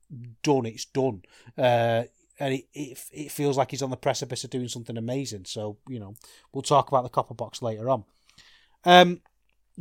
done, 0.43 0.67
it's 0.67 0.85
done. 0.85 1.23
Uh, 1.57 2.05
and 2.39 2.55
it, 2.55 2.65
it, 2.73 2.99
it 3.13 3.31
feels 3.31 3.57
like 3.57 3.71
he's 3.71 3.83
on 3.83 3.91
the 3.91 3.97
precipice 3.97 4.45
of 4.45 4.51
doing 4.51 4.69
something 4.69 4.97
amazing. 4.97 5.45
So 5.45 5.79
you 5.89 5.99
know, 5.99 6.15
we'll 6.53 6.63
talk 6.63 6.89
about 6.89 7.05
the 7.05 7.11
copper 7.11 7.35
box 7.35 7.63
later 7.63 7.89
on. 7.91 8.05
Um, 8.85 9.21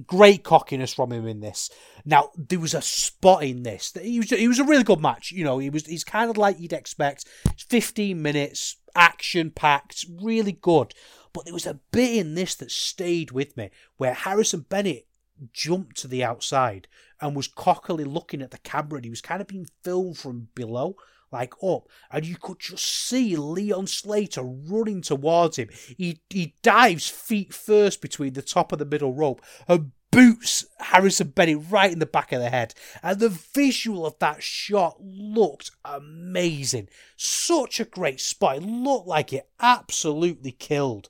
great 0.06 0.44
cockiness 0.44 0.94
from 0.94 1.12
him 1.12 1.28
in 1.28 1.40
this. 1.40 1.70
Now 2.06 2.30
there 2.36 2.60
was 2.60 2.74
a 2.74 2.82
spot 2.82 3.44
in 3.44 3.64
this 3.64 3.92
that 3.92 4.06
he 4.06 4.20
was 4.20 4.30
he 4.30 4.48
was 4.48 4.60
a 4.60 4.66
really 4.66 4.84
good 4.84 5.02
match. 5.02 5.32
You 5.32 5.44
know, 5.44 5.58
he 5.60 5.70
was 5.70 5.86
he's 5.86 6.04
kind 6.04 6.30
of 6.30 6.38
like 6.38 6.60
you'd 6.60 6.74
expect. 6.74 7.28
Fifteen 7.58 8.22
minutes, 8.22 8.78
action 8.96 9.52
packed, 9.52 10.06
really 10.22 10.54
good. 10.54 10.94
But 11.34 11.46
there 11.46 11.54
was 11.54 11.66
a 11.66 11.80
bit 11.92 12.18
in 12.18 12.36
this 12.36 12.56
that 12.56 12.72
stayed 12.72 13.32
with 13.32 13.56
me 13.56 13.72
where 13.96 14.14
Harrison 14.14 14.66
Bennett 14.68 15.08
jumped 15.54 15.98
to 15.98 16.08
the 16.08 16.24
outside 16.24 16.88
and 17.20 17.36
was 17.36 17.48
cockily 17.48 18.04
looking 18.04 18.42
at 18.42 18.52
the 18.52 18.58
camera 18.60 18.98
and 18.98 19.06
he 19.06 19.10
was 19.10 19.22
kind 19.22 19.42
of 19.42 19.48
being 19.48 19.68
filmed 19.84 20.18
from 20.18 20.50
below 20.56 20.96
like 21.32 21.54
up, 21.64 21.88
and 22.12 22.26
you 22.26 22.36
could 22.36 22.60
just 22.60 22.84
see 22.84 23.38
Leon 23.38 23.88
Slater 23.88 24.44
running 24.44 25.02
towards 25.02 25.58
him. 25.58 25.70
He 25.98 26.20
he 26.30 26.56
dives 26.62 27.08
feet 27.08 27.54
first 27.54 28.02
between 28.02 28.34
the 28.34 28.42
top 28.42 28.72
of 28.72 28.80
the 28.80 28.86
middle 28.86 29.14
rope 29.14 29.42
and 29.68 29.92
boots 30.12 30.66
Harrison 30.80 31.30
Bennett 31.30 31.70
right 31.70 31.92
in 31.92 32.00
the 32.00 32.06
back 32.06 32.32
of 32.34 32.42
the 32.42 32.50
head. 32.50 32.74
And 33.02 33.20
the 33.20 33.30
visual 33.30 34.06
of 34.06 34.20
that 34.20 34.44
shot 34.44 34.98
looked 35.00 35.72
amazing. 35.86 36.90
Such 37.16 37.80
a 37.80 37.86
great 37.86 38.20
spot. 38.20 38.58
It 38.58 38.64
looked 38.64 39.08
like 39.08 39.32
it 39.32 39.50
absolutely 39.60 40.52
killed. 40.52 41.10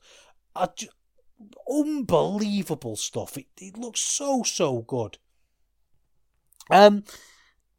Unbelievable 1.69 2.95
stuff. 2.95 3.37
It, 3.37 3.47
it 3.59 3.77
looks 3.77 3.99
so, 3.99 4.43
so 4.43 4.79
good. 4.79 5.17
Um, 6.69 7.03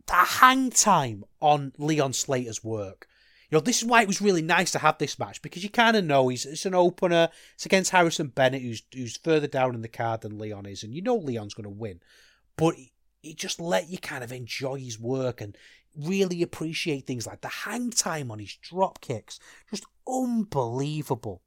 the 0.06 0.12
hang 0.12 0.70
time 0.70 1.24
on 1.40 1.72
Leon 1.78 2.12
Slater's 2.12 2.62
work. 2.62 3.06
You 3.50 3.56
know, 3.56 3.60
this 3.60 3.82
is 3.82 3.88
why 3.88 4.00
it 4.00 4.08
was 4.08 4.22
really 4.22 4.42
nice 4.42 4.70
to 4.72 4.78
have 4.78 4.96
this 4.96 5.18
match 5.18 5.42
because 5.42 5.62
you 5.62 5.68
kind 5.68 5.96
of 5.96 6.04
know 6.04 6.28
he's 6.28 6.46
it's 6.46 6.64
an 6.64 6.74
opener. 6.74 7.28
It's 7.54 7.66
against 7.66 7.90
Harrison 7.90 8.28
Bennett, 8.28 8.62
who's 8.62 8.82
who's 8.94 9.18
further 9.18 9.46
down 9.46 9.74
in 9.74 9.82
the 9.82 9.88
card 9.88 10.22
than 10.22 10.38
Leon 10.38 10.66
is, 10.66 10.82
and 10.82 10.94
you 10.94 11.02
know 11.02 11.16
Leon's 11.16 11.54
going 11.54 11.64
to 11.64 11.70
win. 11.70 12.00
But 12.56 12.76
he, 12.76 12.92
he 13.20 13.34
just 13.34 13.60
let 13.60 13.88
you 13.88 13.98
kind 13.98 14.24
of 14.24 14.32
enjoy 14.32 14.76
his 14.76 14.98
work 14.98 15.42
and 15.42 15.56
really 15.94 16.42
appreciate 16.42 17.06
things 17.06 17.26
like 17.26 17.42
the 17.42 17.48
hang 17.48 17.90
time 17.90 18.30
on 18.30 18.38
his 18.38 18.56
drop 18.56 19.02
kicks. 19.02 19.38
Just 19.70 19.84
unbelievable. 20.08 21.42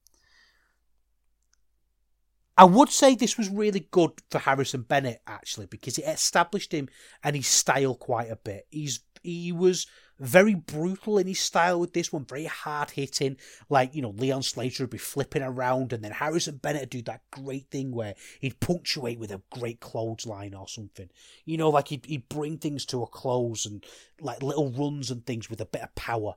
I 2.58 2.64
would 2.64 2.90
say 2.90 3.16
this 3.16 3.38
was 3.38 3.50
really 3.50 3.88
good 3.92 4.12
for 4.32 4.40
Harrison 4.40 4.84
Bennett 4.84 5.22
actually 5.28 5.66
because 5.66 5.98
it 5.98 6.04
established 6.04 6.72
him 6.72 6.88
and 7.24 7.36
his 7.36 7.48
style 7.48 7.96
quite 7.96 8.32
a 8.32 8.38
bit. 8.38 8.66
He's 8.70 9.02
he 9.24 9.52
was 9.52 9.88
very 10.20 10.54
brutal 10.54 11.18
in 11.18 11.28
his 11.28 11.40
style 11.40 11.80
with 11.80 11.94
this 11.94 12.14
one, 12.14 12.26
very 12.26 12.46
hard 12.46 12.92
hitting. 12.92 13.38
Like, 13.70 13.94
you 13.94 14.02
know, 14.02 14.12
Leon 14.12 14.44
Slater 14.44 14.84
would 14.84 14.92
be 14.92 14.98
flipping 14.98 15.42
around, 15.42 15.92
and 15.92 16.04
then 16.04 16.12
Harrison 16.12 16.58
Bennett 16.58 16.84
would 16.84 16.90
do 16.90 17.02
that 17.04 17.22
great 17.32 17.70
thing 17.70 17.92
where 17.92 18.16
he'd 18.40 18.60
punctuate 18.60 19.20
with 19.20 19.32
a 19.32 19.42
great 19.52 19.80
clothesline 19.80 20.54
or 20.54 20.68
something. 20.68 21.10
You 21.44 21.58
know, 21.58 21.70
like 21.70 21.90
he'd, 21.90 22.06
he'd 22.06 22.30
bring 22.30 22.58
things 22.58 22.86
to 22.88 23.04
a 23.04 23.08
close 23.08 23.66
and 23.66 23.84
like 24.22 24.42
little 24.42 24.72
runs 24.72 25.12
and 25.12 25.26
things 25.26 25.50
with 25.50 25.60
a 25.60 25.66
bit 25.66 25.82
of 25.82 25.94
power 25.96 26.36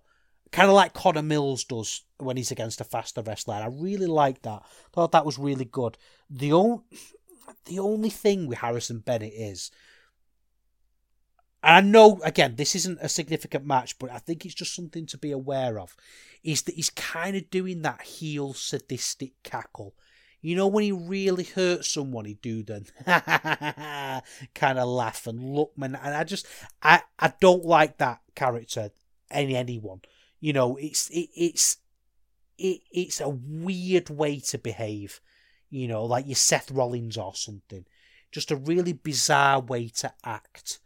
kind 0.53 0.69
of 0.69 0.75
like 0.75 0.95
Connor 0.95 1.23
Mills 1.23 1.65
does 1.65 2.05
when 2.19 2.37
he's 2.37 2.51
against 2.51 2.81
a 2.81 2.85
faster 2.85 3.23
wrestler. 3.23 3.55
I 3.55 3.67
really 3.67 4.07
liked 4.07 4.43
that. 4.43 4.63
Thought 4.93 5.13
that 5.13 5.27
was 5.27 5.39
really 5.39 5.65
good. 5.65 5.99
The 6.31 6.53
only 6.53 6.83
the 7.65 7.79
only 7.79 8.11
thing 8.11 8.47
with 8.47 8.59
Harrison 8.59 9.01
Bennett 9.01 9.33
is, 9.35 9.71
and 11.63 11.75
I 11.75 11.81
know 11.89 12.21
again 12.25 12.57
this 12.57 12.75
isn't 12.75 12.99
a 13.01 13.09
significant 13.09 13.67
match, 13.67 13.99
but 13.99 14.11
I 14.11 14.19
think 14.19 14.45
it's 14.45 14.55
just 14.55 14.75
something 14.75 15.07
to 15.07 15.19
be 15.19 15.31
aware 15.31 15.79
of, 15.79 15.97
is 16.43 16.63
that 16.63 16.75
he's 16.75 16.91
kind 16.91 17.37
of 17.37 17.51
doing 17.51 17.83
that 17.83 18.03
heel 18.03 18.55
sadistic 18.55 19.33
cackle. 19.43 19.95
You 20.41 20.55
know 20.55 20.69
when 20.69 20.85
he 20.85 20.93
really 20.93 21.45
hurts 21.45 21.91
someone, 21.91 22.25
he 22.25 22.35
do 22.35 22.63
then 22.63 22.87
kind 24.55 24.79
of 24.79 24.89
laugh 24.89 25.27
and 25.27 25.43
look, 25.43 25.77
man. 25.77 25.99
And 26.01 26.15
I 26.15 26.23
just, 26.23 26.47
I, 26.81 27.03
I 27.19 27.33
don't 27.41 27.65
like 27.65 27.99
that 27.99 28.21
character 28.37 28.91
in 29.33 29.51
anyone. 29.51 30.03
You 30.41 30.53
know, 30.53 30.77
it's 30.77 31.09
it, 31.11 31.29
it's 31.35 31.79
it 32.59 32.81
it's 32.91 33.21
a 33.21 33.29
weird 33.29 34.11
way 34.11 34.41
to 34.41 34.59
behave, 34.59 35.21
you 35.71 35.89
know, 35.89 36.05
like 36.05 36.27
your 36.27 36.37
Seth 36.37 36.71
Rollins 36.71 37.17
or 37.17 37.35
something. 37.35 37.85
Just 38.31 38.51
a 38.51 38.57
really 38.57 38.93
bizarre 38.93 39.61
way 39.61 39.89
to 39.89 40.13
act. 40.25 40.81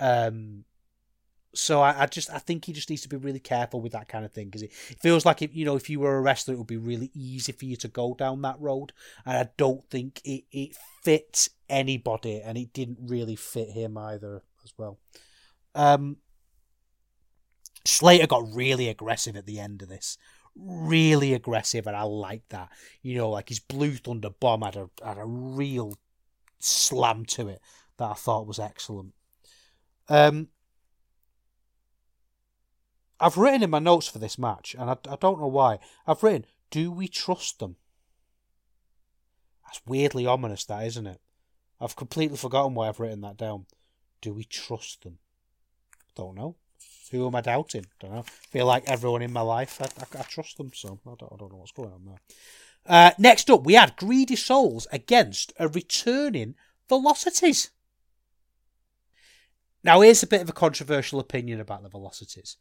Um, 0.00 0.64
so 1.54 1.80
I, 1.80 2.02
I, 2.02 2.06
just 2.06 2.30
I 2.30 2.38
think 2.38 2.64
he 2.64 2.72
just 2.72 2.90
needs 2.90 3.02
to 3.02 3.08
be 3.08 3.16
really 3.16 3.40
careful 3.40 3.80
with 3.80 3.92
that 3.92 4.08
kind 4.08 4.24
of 4.24 4.32
thing 4.32 4.46
because 4.46 4.62
it, 4.62 4.72
feels 4.72 5.24
like 5.24 5.42
if 5.42 5.54
you 5.54 5.64
know 5.64 5.76
if 5.76 5.88
you 5.88 6.00
were 6.00 6.16
a 6.16 6.20
wrestler 6.20 6.54
it 6.54 6.58
would 6.58 6.66
be 6.66 6.76
really 6.76 7.10
easy 7.14 7.52
for 7.52 7.64
you 7.64 7.76
to 7.76 7.88
go 7.88 8.14
down 8.14 8.42
that 8.42 8.60
road 8.60 8.92
and 9.24 9.36
I 9.36 9.48
don't 9.56 9.82
think 9.88 10.20
it 10.24 10.44
it 10.52 10.76
fits 11.02 11.50
anybody 11.68 12.40
and 12.40 12.58
it 12.58 12.72
didn't 12.72 12.98
really 13.00 13.36
fit 13.36 13.70
him 13.70 13.96
either 13.96 14.42
as 14.64 14.72
well. 14.76 14.98
Um, 15.74 16.18
Slater 17.88 18.26
got 18.26 18.54
really 18.54 18.88
aggressive 18.88 19.34
at 19.34 19.46
the 19.46 19.58
end 19.58 19.80
of 19.80 19.88
this, 19.88 20.18
really 20.54 21.32
aggressive, 21.32 21.86
and 21.86 21.96
I 21.96 22.02
like 22.02 22.46
that. 22.50 22.68
You 23.02 23.16
know, 23.16 23.30
like 23.30 23.48
his 23.48 23.60
Blue 23.60 23.94
Thunder 23.94 24.30
bomb 24.30 24.62
had 24.62 24.76
a 24.76 24.90
had 25.02 25.16
a 25.16 25.24
real 25.24 25.98
slam 26.58 27.24
to 27.24 27.48
it 27.48 27.62
that 27.96 28.10
I 28.10 28.14
thought 28.14 28.46
was 28.46 28.58
excellent. 28.58 29.14
Um, 30.08 30.48
I've 33.18 33.38
written 33.38 33.62
in 33.62 33.70
my 33.70 33.78
notes 33.78 34.06
for 34.06 34.18
this 34.18 34.38
match, 34.38 34.76
and 34.78 34.90
I, 34.90 34.96
I 35.08 35.16
don't 35.16 35.40
know 35.40 35.48
why. 35.48 35.78
I've 36.06 36.22
written, 36.22 36.44
"Do 36.70 36.92
we 36.92 37.08
trust 37.08 37.58
them?" 37.58 37.76
That's 39.64 39.80
weirdly 39.86 40.26
ominous, 40.26 40.64
that 40.66 40.86
isn't 40.86 41.06
it? 41.06 41.20
I've 41.80 41.96
completely 41.96 42.36
forgotten 42.36 42.74
why 42.74 42.88
I've 42.88 43.00
written 43.00 43.22
that 43.22 43.36
down. 43.36 43.66
Do 44.20 44.34
we 44.34 44.44
trust 44.44 45.04
them? 45.04 45.18
Don't 46.14 46.34
know. 46.34 46.56
Who 47.10 47.26
am 47.26 47.34
I 47.34 47.40
doubting? 47.40 47.86
Don't 48.00 48.12
know. 48.12 48.22
Feel 48.22 48.66
like 48.66 48.88
everyone 48.88 49.22
in 49.22 49.32
my 49.32 49.40
life, 49.40 49.80
I, 49.80 49.86
I, 50.02 50.20
I 50.20 50.22
trust 50.24 50.56
them, 50.56 50.70
so 50.74 51.00
I 51.06 51.14
don't, 51.18 51.32
I 51.32 51.36
don't 51.36 51.52
know 51.52 51.58
what's 51.58 51.72
going 51.72 51.92
on 51.92 52.04
there. 52.04 52.20
Uh, 52.86 53.10
next 53.18 53.50
up, 53.50 53.64
we 53.64 53.74
had 53.74 53.96
Greedy 53.96 54.36
Souls 54.36 54.86
against 54.92 55.52
a 55.58 55.68
returning 55.68 56.54
Velocities. 56.88 57.70
Now, 59.84 60.00
here's 60.00 60.22
a 60.22 60.26
bit 60.26 60.40
of 60.40 60.48
a 60.48 60.54
controversial 60.54 61.20
opinion 61.20 61.60
about 61.60 61.82
the 61.82 61.88
Velocities. 61.88 62.56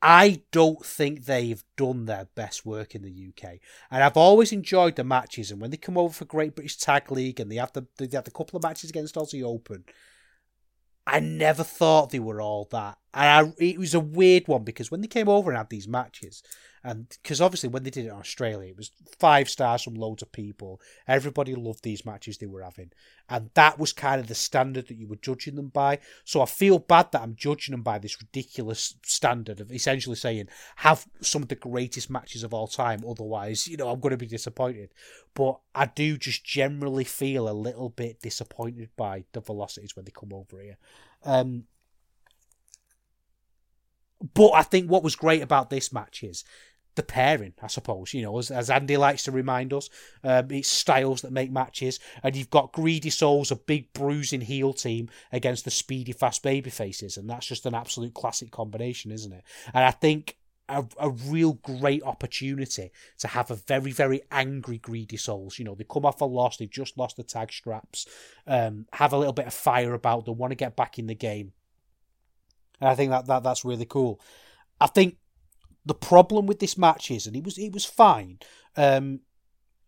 I 0.00 0.42
don't 0.52 0.84
think 0.84 1.24
they've 1.24 1.62
done 1.76 2.06
their 2.06 2.28
best 2.34 2.64
work 2.64 2.94
in 2.94 3.02
the 3.02 3.28
UK, 3.28 3.58
and 3.90 4.04
I've 4.04 4.16
always 4.16 4.52
enjoyed 4.52 4.94
the 4.94 5.02
matches. 5.02 5.50
And 5.50 5.60
when 5.60 5.70
they 5.70 5.76
come 5.76 5.98
over 5.98 6.14
for 6.14 6.24
Great 6.24 6.54
British 6.54 6.76
Tag 6.76 7.10
League, 7.10 7.40
and 7.40 7.50
they 7.50 7.56
have 7.56 7.72
the 7.72 7.86
they 7.96 8.08
have 8.12 8.24
the 8.24 8.30
couple 8.30 8.56
of 8.56 8.62
matches 8.62 8.90
against 8.90 9.16
Aussie 9.16 9.42
Open, 9.42 9.84
I 11.08 11.20
never 11.20 11.64
thought 11.64 12.10
they 12.10 12.18
were 12.18 12.40
all 12.40 12.68
that. 12.70 12.98
And 13.14 13.52
I, 13.58 13.64
it 13.64 13.78
was 13.78 13.94
a 13.94 14.00
weird 14.00 14.46
one 14.46 14.62
because 14.62 14.90
when 14.90 15.00
they 15.00 15.06
came 15.06 15.28
over 15.28 15.50
and 15.50 15.56
had 15.56 15.70
these 15.70 15.88
matches, 15.88 16.42
and 16.88 17.06
because 17.22 17.42
obviously 17.42 17.68
when 17.68 17.82
they 17.82 17.90
did 17.90 18.06
it 18.06 18.08
in 18.08 18.14
Australia, 18.14 18.70
it 18.70 18.76
was 18.78 18.92
five 19.18 19.50
stars 19.50 19.82
from 19.82 19.94
loads 19.94 20.22
of 20.22 20.32
people. 20.32 20.80
Everybody 21.06 21.54
loved 21.54 21.84
these 21.84 22.06
matches 22.06 22.38
they 22.38 22.46
were 22.46 22.62
having, 22.62 22.92
and 23.28 23.50
that 23.52 23.78
was 23.78 23.92
kind 23.92 24.18
of 24.18 24.26
the 24.26 24.34
standard 24.34 24.88
that 24.88 24.96
you 24.96 25.06
were 25.06 25.16
judging 25.16 25.56
them 25.56 25.68
by. 25.68 25.98
So 26.24 26.40
I 26.40 26.46
feel 26.46 26.78
bad 26.78 27.12
that 27.12 27.20
I'm 27.20 27.34
judging 27.34 27.72
them 27.72 27.82
by 27.82 27.98
this 27.98 28.18
ridiculous 28.18 28.94
standard 29.04 29.60
of 29.60 29.70
essentially 29.70 30.16
saying 30.16 30.48
have 30.76 31.06
some 31.20 31.42
of 31.42 31.48
the 31.48 31.56
greatest 31.56 32.08
matches 32.08 32.42
of 32.42 32.54
all 32.54 32.68
time. 32.68 33.04
Otherwise, 33.06 33.68
you 33.68 33.76
know, 33.76 33.90
I'm 33.90 34.00
going 34.00 34.12
to 34.12 34.16
be 34.16 34.26
disappointed. 34.26 34.94
But 35.34 35.60
I 35.74 35.86
do 35.86 36.16
just 36.16 36.42
generally 36.42 37.04
feel 37.04 37.50
a 37.50 37.52
little 37.52 37.90
bit 37.90 38.22
disappointed 38.22 38.88
by 38.96 39.24
the 39.32 39.42
velocities 39.42 39.94
when 39.94 40.06
they 40.06 40.10
come 40.10 40.32
over 40.32 40.62
here. 40.62 40.78
Um, 41.22 41.64
but 44.34 44.50
I 44.50 44.62
think 44.62 44.90
what 44.90 45.04
was 45.04 45.16
great 45.16 45.42
about 45.42 45.70
this 45.70 45.92
match 45.92 46.22
is 46.22 46.44
the 46.98 47.02
pairing, 47.02 47.54
I 47.62 47.68
suppose. 47.68 48.12
You 48.12 48.22
know, 48.22 48.38
as, 48.38 48.50
as 48.50 48.68
Andy 48.68 48.98
likes 48.98 49.22
to 49.22 49.32
remind 49.32 49.72
us, 49.72 49.88
um, 50.22 50.50
it's 50.50 50.68
styles 50.68 51.22
that 51.22 51.32
make 51.32 51.50
matches, 51.50 51.98
and 52.22 52.36
you've 52.36 52.50
got 52.50 52.72
Greedy 52.72 53.08
Souls, 53.08 53.50
a 53.50 53.56
big 53.56 53.90
bruising 53.94 54.42
heel 54.42 54.74
team, 54.74 55.08
against 55.32 55.64
the 55.64 55.70
speedy, 55.70 56.12
fast 56.12 56.42
baby 56.42 56.68
faces, 56.68 57.16
and 57.16 57.30
that's 57.30 57.46
just 57.46 57.64
an 57.64 57.74
absolute 57.74 58.12
classic 58.12 58.50
combination, 58.50 59.10
isn't 59.10 59.32
it? 59.32 59.44
And 59.72 59.84
I 59.84 59.92
think 59.92 60.36
a, 60.68 60.84
a 60.98 61.08
real 61.08 61.54
great 61.54 62.02
opportunity 62.02 62.90
to 63.18 63.28
have 63.28 63.50
a 63.50 63.54
very, 63.54 63.92
very 63.92 64.20
angry 64.30 64.78
Greedy 64.78 65.16
Souls. 65.16 65.58
You 65.58 65.64
know, 65.64 65.74
they 65.74 65.84
come 65.84 66.04
off 66.04 66.20
a 66.20 66.26
loss, 66.26 66.58
they've 66.58 66.68
just 66.68 66.98
lost 66.98 67.16
the 67.16 67.22
tag 67.22 67.52
straps, 67.52 68.06
um, 68.46 68.86
have 68.92 69.12
a 69.12 69.18
little 69.18 69.32
bit 69.32 69.46
of 69.46 69.54
fire 69.54 69.94
about 69.94 70.26
them, 70.26 70.36
want 70.36 70.50
to 70.50 70.56
get 70.56 70.76
back 70.76 70.98
in 70.98 71.06
the 71.06 71.14
game. 71.14 71.52
And 72.80 72.90
I 72.90 72.94
think 72.94 73.10
that, 73.10 73.26
that 73.26 73.42
that's 73.42 73.64
really 73.64 73.86
cool. 73.86 74.20
I 74.80 74.86
think 74.86 75.16
the 75.88 75.94
problem 75.94 76.46
with 76.46 76.58
this 76.58 76.76
match 76.76 77.10
is, 77.10 77.26
and 77.26 77.34
it 77.34 77.44
was 77.44 77.56
it 77.56 77.72
was 77.72 77.86
fine. 77.86 78.38
Um, 78.76 79.20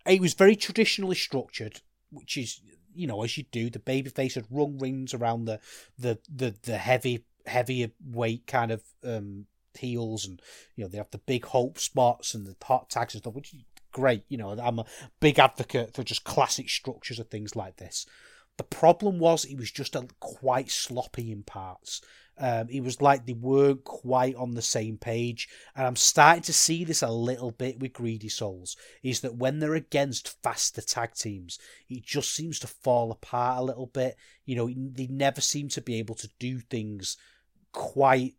it 0.06 0.20
was 0.20 0.32
very 0.32 0.56
traditionally 0.56 1.14
structured, 1.14 1.82
which 2.10 2.38
is 2.38 2.60
you 2.94 3.06
know 3.06 3.22
as 3.22 3.36
you 3.36 3.44
do. 3.52 3.68
The 3.68 3.78
babyface 3.78 4.34
had 4.34 4.46
rung 4.50 4.78
rings 4.78 5.12
around 5.12 5.44
the 5.44 5.60
the 5.98 6.18
the, 6.34 6.54
the 6.62 6.78
heavy 6.78 7.26
heavier 7.46 7.90
weight 8.02 8.46
kind 8.46 8.72
of 8.72 8.82
um, 9.04 9.44
heels, 9.78 10.26
and 10.26 10.40
you 10.74 10.84
know 10.84 10.88
they 10.88 10.98
have 10.98 11.10
the 11.10 11.18
big 11.18 11.44
hope 11.44 11.78
spots 11.78 12.34
and 12.34 12.46
the 12.46 12.56
hot 12.64 12.88
tags 12.88 13.14
and 13.14 13.22
stuff, 13.22 13.34
which 13.34 13.52
is 13.52 13.60
great. 13.92 14.24
You 14.28 14.38
know 14.38 14.58
I'm 14.58 14.78
a 14.78 14.86
big 15.20 15.38
advocate 15.38 15.94
for 15.94 16.02
just 16.02 16.24
classic 16.24 16.70
structures 16.70 17.18
of 17.18 17.28
things 17.28 17.54
like 17.54 17.76
this. 17.76 18.06
The 18.56 18.64
problem 18.64 19.18
was 19.18 19.44
it 19.44 19.58
was 19.58 19.70
just 19.70 19.94
a, 19.94 20.06
quite 20.18 20.70
sloppy 20.70 21.30
in 21.30 21.42
parts. 21.42 22.00
Um, 22.40 22.68
it 22.70 22.82
was 22.82 23.02
like 23.02 23.26
they 23.26 23.34
weren't 23.34 23.84
quite 23.84 24.34
on 24.34 24.52
the 24.52 24.62
same 24.62 24.96
page, 24.96 25.48
and 25.76 25.86
I'm 25.86 25.96
starting 25.96 26.42
to 26.44 26.54
see 26.54 26.84
this 26.84 27.02
a 27.02 27.10
little 27.10 27.50
bit 27.50 27.78
with 27.78 27.92
Greedy 27.92 28.30
Souls. 28.30 28.76
Is 29.02 29.20
that 29.20 29.36
when 29.36 29.58
they're 29.58 29.74
against 29.74 30.42
faster 30.42 30.80
tag 30.80 31.14
teams, 31.14 31.58
it 31.90 32.02
just 32.02 32.32
seems 32.32 32.58
to 32.60 32.66
fall 32.66 33.12
apart 33.12 33.58
a 33.58 33.64
little 33.64 33.86
bit. 33.86 34.16
You 34.46 34.56
know, 34.56 34.68
they 34.68 35.06
never 35.06 35.42
seem 35.42 35.68
to 35.68 35.82
be 35.82 35.96
able 35.96 36.14
to 36.14 36.30
do 36.38 36.60
things 36.60 37.18
quite 37.72 38.36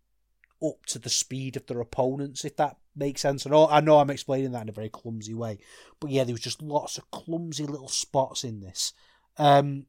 up 0.63 0.85
to 0.87 0.99
the 0.99 1.09
speed 1.09 1.55
of 1.55 1.67
their 1.67 1.79
opponents, 1.79 2.43
if 2.43 2.55
that 2.57 2.77
makes 2.95 3.21
sense. 3.21 3.45
And 3.45 3.53
I 3.53 3.81
know 3.81 3.99
I'm 3.99 4.09
explaining 4.09 4.51
that 4.51 4.63
in 4.63 4.69
a 4.69 4.73
very 4.73 4.89
clumsy 4.89 5.33
way, 5.33 5.59
but 5.99 6.09
yeah, 6.09 6.23
there 6.23 6.33
was 6.33 6.41
just 6.41 6.61
lots 6.61 6.97
of 6.97 7.09
clumsy 7.11 7.65
little 7.65 7.87
spots 7.87 8.43
in 8.43 8.61
this. 8.61 8.93
Um, 9.37 9.85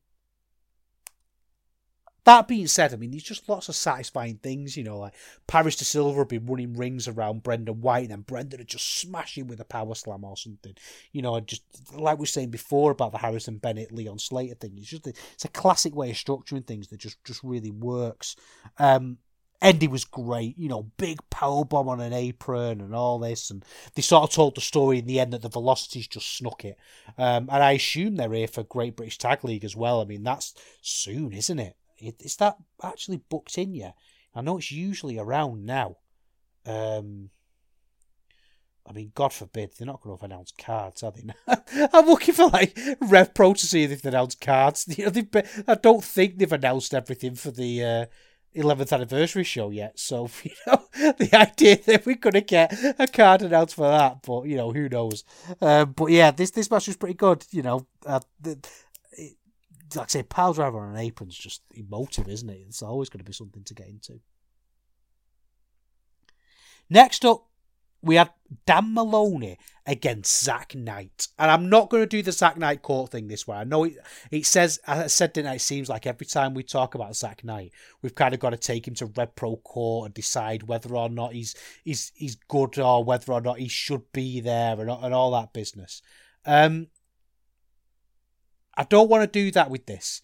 that 2.24 2.46
being 2.46 2.68
said, 2.68 2.92
I 2.92 2.96
mean, 2.96 3.11
there's 3.11 3.22
just 3.22 3.48
lots 3.48 3.68
of 3.68 3.74
satisfying 3.74 4.37
things, 4.37 4.76
you 4.76 4.85
know, 4.85 4.98
like 4.98 5.14
Paris 5.46 5.76
de 5.76 5.85
Silva 5.85 6.18
had 6.18 6.28
been 6.28 6.46
running 6.46 6.74
rings 6.74 7.08
around 7.08 7.42
Brendan 7.42 7.80
White, 7.80 8.02
and 8.02 8.11
then 8.11 8.20
Brendan 8.20 8.61
would 8.61 8.68
just 8.68 9.00
smash 9.00 9.37
him 9.37 9.48
with 9.48 9.61
a 9.61 9.64
power 9.64 9.94
slam 9.94 10.24
or 10.24 10.37
something. 10.37 10.74
You 11.12 11.22
know, 11.22 11.40
just 11.40 11.62
like 11.94 12.18
we 12.18 12.22
were 12.22 12.26
saying 12.26 12.50
before 12.50 12.92
about 12.92 13.12
the 13.12 13.18
Harrison 13.18 13.58
Bennett 13.58 13.92
Leon 13.92 14.18
Slater 14.18 14.54
thing. 14.54 14.74
It's 14.76 14.88
just 14.88 15.06
a, 15.06 15.11
it's 15.32 15.44
a 15.44 15.48
classic 15.48 15.94
way 15.96 16.11
of 16.11 16.16
structuring 16.16 16.66
things 16.66 16.88
that 16.88 17.00
just 17.00 17.22
just 17.24 17.42
really 17.42 17.70
works. 17.70 18.37
Um, 18.78 19.18
Andy 19.61 19.87
was 19.87 20.04
great, 20.04 20.58
you 20.58 20.68
know, 20.68 20.90
big 20.96 21.18
power 21.30 21.64
bomb 21.64 21.88
on 21.88 22.00
an 22.00 22.12
apron 22.12 22.80
and 22.80 22.94
all 22.94 23.20
this, 23.20 23.48
and 23.50 23.64
they 23.94 24.02
sort 24.02 24.24
of 24.24 24.30
told 24.30 24.56
the 24.56 24.61
story 24.61 24.98
in 24.98 25.06
the 25.06 25.20
end 25.20 25.32
that 25.32 25.42
the 25.42 25.48
Velocities 25.48 26.08
just 26.08 26.37
snuck 26.37 26.64
it. 26.64 26.76
Um, 27.16 27.48
and 27.50 27.62
I 27.62 27.72
assume 27.72 28.16
they're 28.16 28.32
here 28.32 28.48
for 28.48 28.64
Great 28.64 28.96
British 28.96 29.18
Tag 29.18 29.44
League 29.44 29.64
as 29.64 29.76
well. 29.76 30.00
I 30.00 30.04
mean, 30.04 30.24
that's 30.24 30.54
soon, 30.82 31.32
isn't 31.32 31.61
it? 31.61 31.76
Is 32.02 32.36
that 32.36 32.56
actually 32.82 33.22
booked 33.28 33.56
in 33.58 33.74
yet? 33.74 33.94
I 34.34 34.40
know 34.40 34.58
it's 34.58 34.72
usually 34.72 35.18
around 35.18 35.64
now. 35.66 35.96
Um, 36.66 37.30
I 38.86 38.92
mean, 38.92 39.12
God 39.14 39.32
forbid, 39.32 39.72
they're 39.78 39.86
not 39.86 40.00
going 40.00 40.16
to 40.16 40.20
have 40.20 40.30
announced 40.30 40.58
cards, 40.58 41.02
are 41.02 41.12
they? 41.12 41.22
I'm 41.92 42.06
looking 42.06 42.34
for 42.34 42.48
like 42.48 42.76
Rev 43.00 43.32
Pro 43.34 43.54
to 43.54 43.66
see 43.66 43.84
if 43.84 43.90
they've 43.90 44.12
announced 44.12 44.40
cards. 44.40 44.86
You 44.96 45.10
know, 45.10 45.42
I 45.68 45.74
don't 45.76 46.02
think 46.02 46.38
they've 46.38 46.52
announced 46.52 46.92
everything 46.94 47.36
for 47.36 47.50
the 47.50 47.84
uh, 47.84 48.06
11th 48.56 48.92
anniversary 48.92 49.44
show 49.44 49.70
yet. 49.70 49.98
So, 49.98 50.28
you 50.42 50.50
know, 50.66 50.82
the 50.94 51.30
idea 51.32 51.78
that 51.86 52.04
we're 52.04 52.16
going 52.16 52.34
to 52.34 52.40
get 52.40 52.72
a 52.98 53.06
card 53.06 53.42
announced 53.42 53.76
for 53.76 53.88
that, 53.88 54.22
but, 54.22 54.46
you 54.46 54.56
know, 54.56 54.72
who 54.72 54.88
knows. 54.88 55.24
Um, 55.60 55.92
but 55.92 56.06
yeah, 56.06 56.32
this 56.32 56.50
this 56.50 56.70
match 56.70 56.88
was 56.88 56.96
pretty 56.96 57.14
good. 57.14 57.46
You 57.50 57.62
know, 57.62 57.86
uh, 58.04 58.20
the, 58.40 58.58
like 59.96 60.07
I 60.07 60.09
say, 60.09 60.22
pile 60.22 60.52
driver 60.52 60.81
on 60.81 60.94
an 60.94 61.00
apron's 61.00 61.37
just 61.37 61.62
emotive, 61.72 62.28
isn't 62.28 62.50
it? 62.50 62.64
It's 62.66 62.83
always 62.83 63.09
going 63.09 63.18
to 63.18 63.24
be 63.24 63.33
something 63.33 63.64
to 63.64 63.74
get 63.74 63.88
into. 63.88 64.20
Next 66.90 67.24
up, 67.24 67.46
we 68.02 68.16
had 68.16 68.31
Dan 68.66 68.92
Maloney 68.94 69.59
against 69.87 70.42
Zak 70.42 70.74
Knight. 70.74 71.28
And 71.38 71.50
I'm 71.50 71.70
not 71.70 71.88
going 71.88 72.02
to 72.02 72.07
do 72.07 72.20
the 72.20 72.33
Zak 72.33 72.57
Knight 72.57 72.83
court 72.83 73.12
thing 73.12 73.28
this 73.28 73.46
way. 73.46 73.57
I 73.57 73.64
know 73.64 73.85
it, 73.85 73.94
it 74.31 74.44
says, 74.44 74.81
I 74.87 75.07
said, 75.07 75.33
didn't 75.33 75.55
it? 75.55 75.61
Seems 75.61 75.88
like 75.88 76.07
every 76.07 76.26
time 76.26 76.52
we 76.52 76.64
talk 76.64 76.94
about 76.94 77.16
Zak 77.16 77.44
Knight, 77.44 77.72
we've 78.02 78.14
kind 78.14 78.35
of 78.35 78.40
got 78.40 78.50
to 78.50 78.57
take 78.57 78.87
him 78.87 78.94
to 78.96 79.07
Rev 79.07 79.35
Pro 79.37 79.57
court 79.57 80.07
and 80.07 80.14
decide 80.14 80.64
whether 80.64 80.94
or 80.94 81.09
not 81.09 81.33
he's, 81.33 81.55
he's, 81.85 82.11
he's 82.14 82.35
good 82.35 82.78
or 82.78 83.05
whether 83.05 83.33
or 83.33 83.40
not 83.40 83.61
he 83.61 83.68
should 83.68 84.11
be 84.12 84.40
there 84.40 84.81
and, 84.81 84.90
and 84.90 85.14
all 85.14 85.31
that 85.33 85.52
business. 85.52 86.02
Um, 86.44 86.88
I 88.76 88.85
don't 88.85 89.11
want 89.11 89.22
to 89.22 89.38
do 89.40 89.50
that 89.52 89.70
with 89.70 89.87
this. 89.87 90.22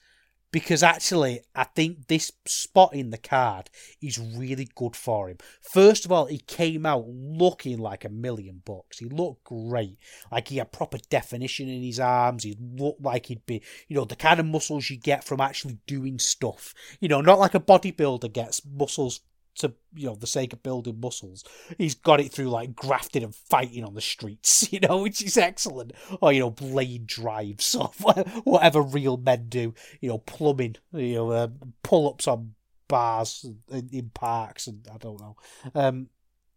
because 0.51 0.83
actually, 0.83 1.41
I 1.55 1.65
think 1.65 2.07
this 2.07 2.33
spot 2.47 2.95
in 2.95 3.11
the 3.11 3.19
card 3.19 3.69
is 4.01 4.19
really 4.19 4.69
good 4.75 4.97
for 4.97 5.29
him. 5.29 5.37
First 5.61 6.05
of 6.05 6.13
all, 6.13 6.27
he 6.27 6.39
came 6.39 6.87
out 6.87 7.05
looking 7.07 7.79
like 7.79 8.05
a 8.05 8.09
million 8.09 8.63
bucks. 8.65 8.99
He 8.99 9.07
looked 9.07 9.45
great. 9.45 9.99
Like 10.33 10.49
he 10.49 10.57
had 10.57 10.73
proper 10.73 10.99
definition 11.11 11.69
in 11.69 11.83
his 11.83 12.01
arms. 12.01 12.45
He 12.45 12.57
looked 12.59 13.03
like 13.03 13.27
he'd 13.27 13.45
be, 13.45 13.63
you 13.89 13.97
know, 13.97 14.05
the 14.07 14.17
kind 14.17 14.41
of 14.41 14.47
muscles 14.47 14.89
you 14.89 14.97
get 14.97 15.23
from 15.25 15.41
actually 15.41 15.79
doing 15.87 16.19
stuff. 16.19 16.73
You 17.01 17.09
know, 17.09 17.21
not 17.21 17.39
like 17.39 17.55
a 17.55 17.61
bodybuilder 17.61 18.33
gets 18.33 18.63
muscles 18.65 19.21
to 19.59 19.73
you 19.95 20.07
know 20.07 20.15
the 20.15 20.27
sake 20.27 20.53
of 20.53 20.63
building 20.63 21.01
muscles. 21.01 21.45
He's 21.77 21.95
got 21.95 22.21
it 22.21 22.33
through 22.33 22.49
like 22.49 22.75
grafting 22.75 23.23
and 23.23 23.35
fighting 23.35 23.85
on 23.85 23.95
the 23.95 24.01
streets, 24.01 24.69
you 24.73 24.81
know, 24.81 25.03
which 25.03 25.23
is 25.23 25.37
excellent. 25.37 25.93
Or 26.21 26.33
you 26.33 26.41
know, 26.41 26.51
blade 26.51 27.07
drives 27.07 27.75
or 27.75 27.89
whatever 28.45 28.83
real 28.83 29.17
men 29.17 29.47
do. 29.49 29.75
You 30.01 30.11
know, 30.11 30.19
plumbing, 30.19 30.77
you 30.93 31.15
know, 31.15 31.31
uh, 31.31 31.49
pull 31.83 32.09
ups 32.09 32.27
on 32.27 32.55
bars 32.89 33.45
in, 33.71 33.89
in, 33.93 34.11
parks, 34.11 34.67
and 34.67 34.87
I 34.93 34.97
don't 34.99 35.21
know. 35.21 35.37
Um, 35.75 36.09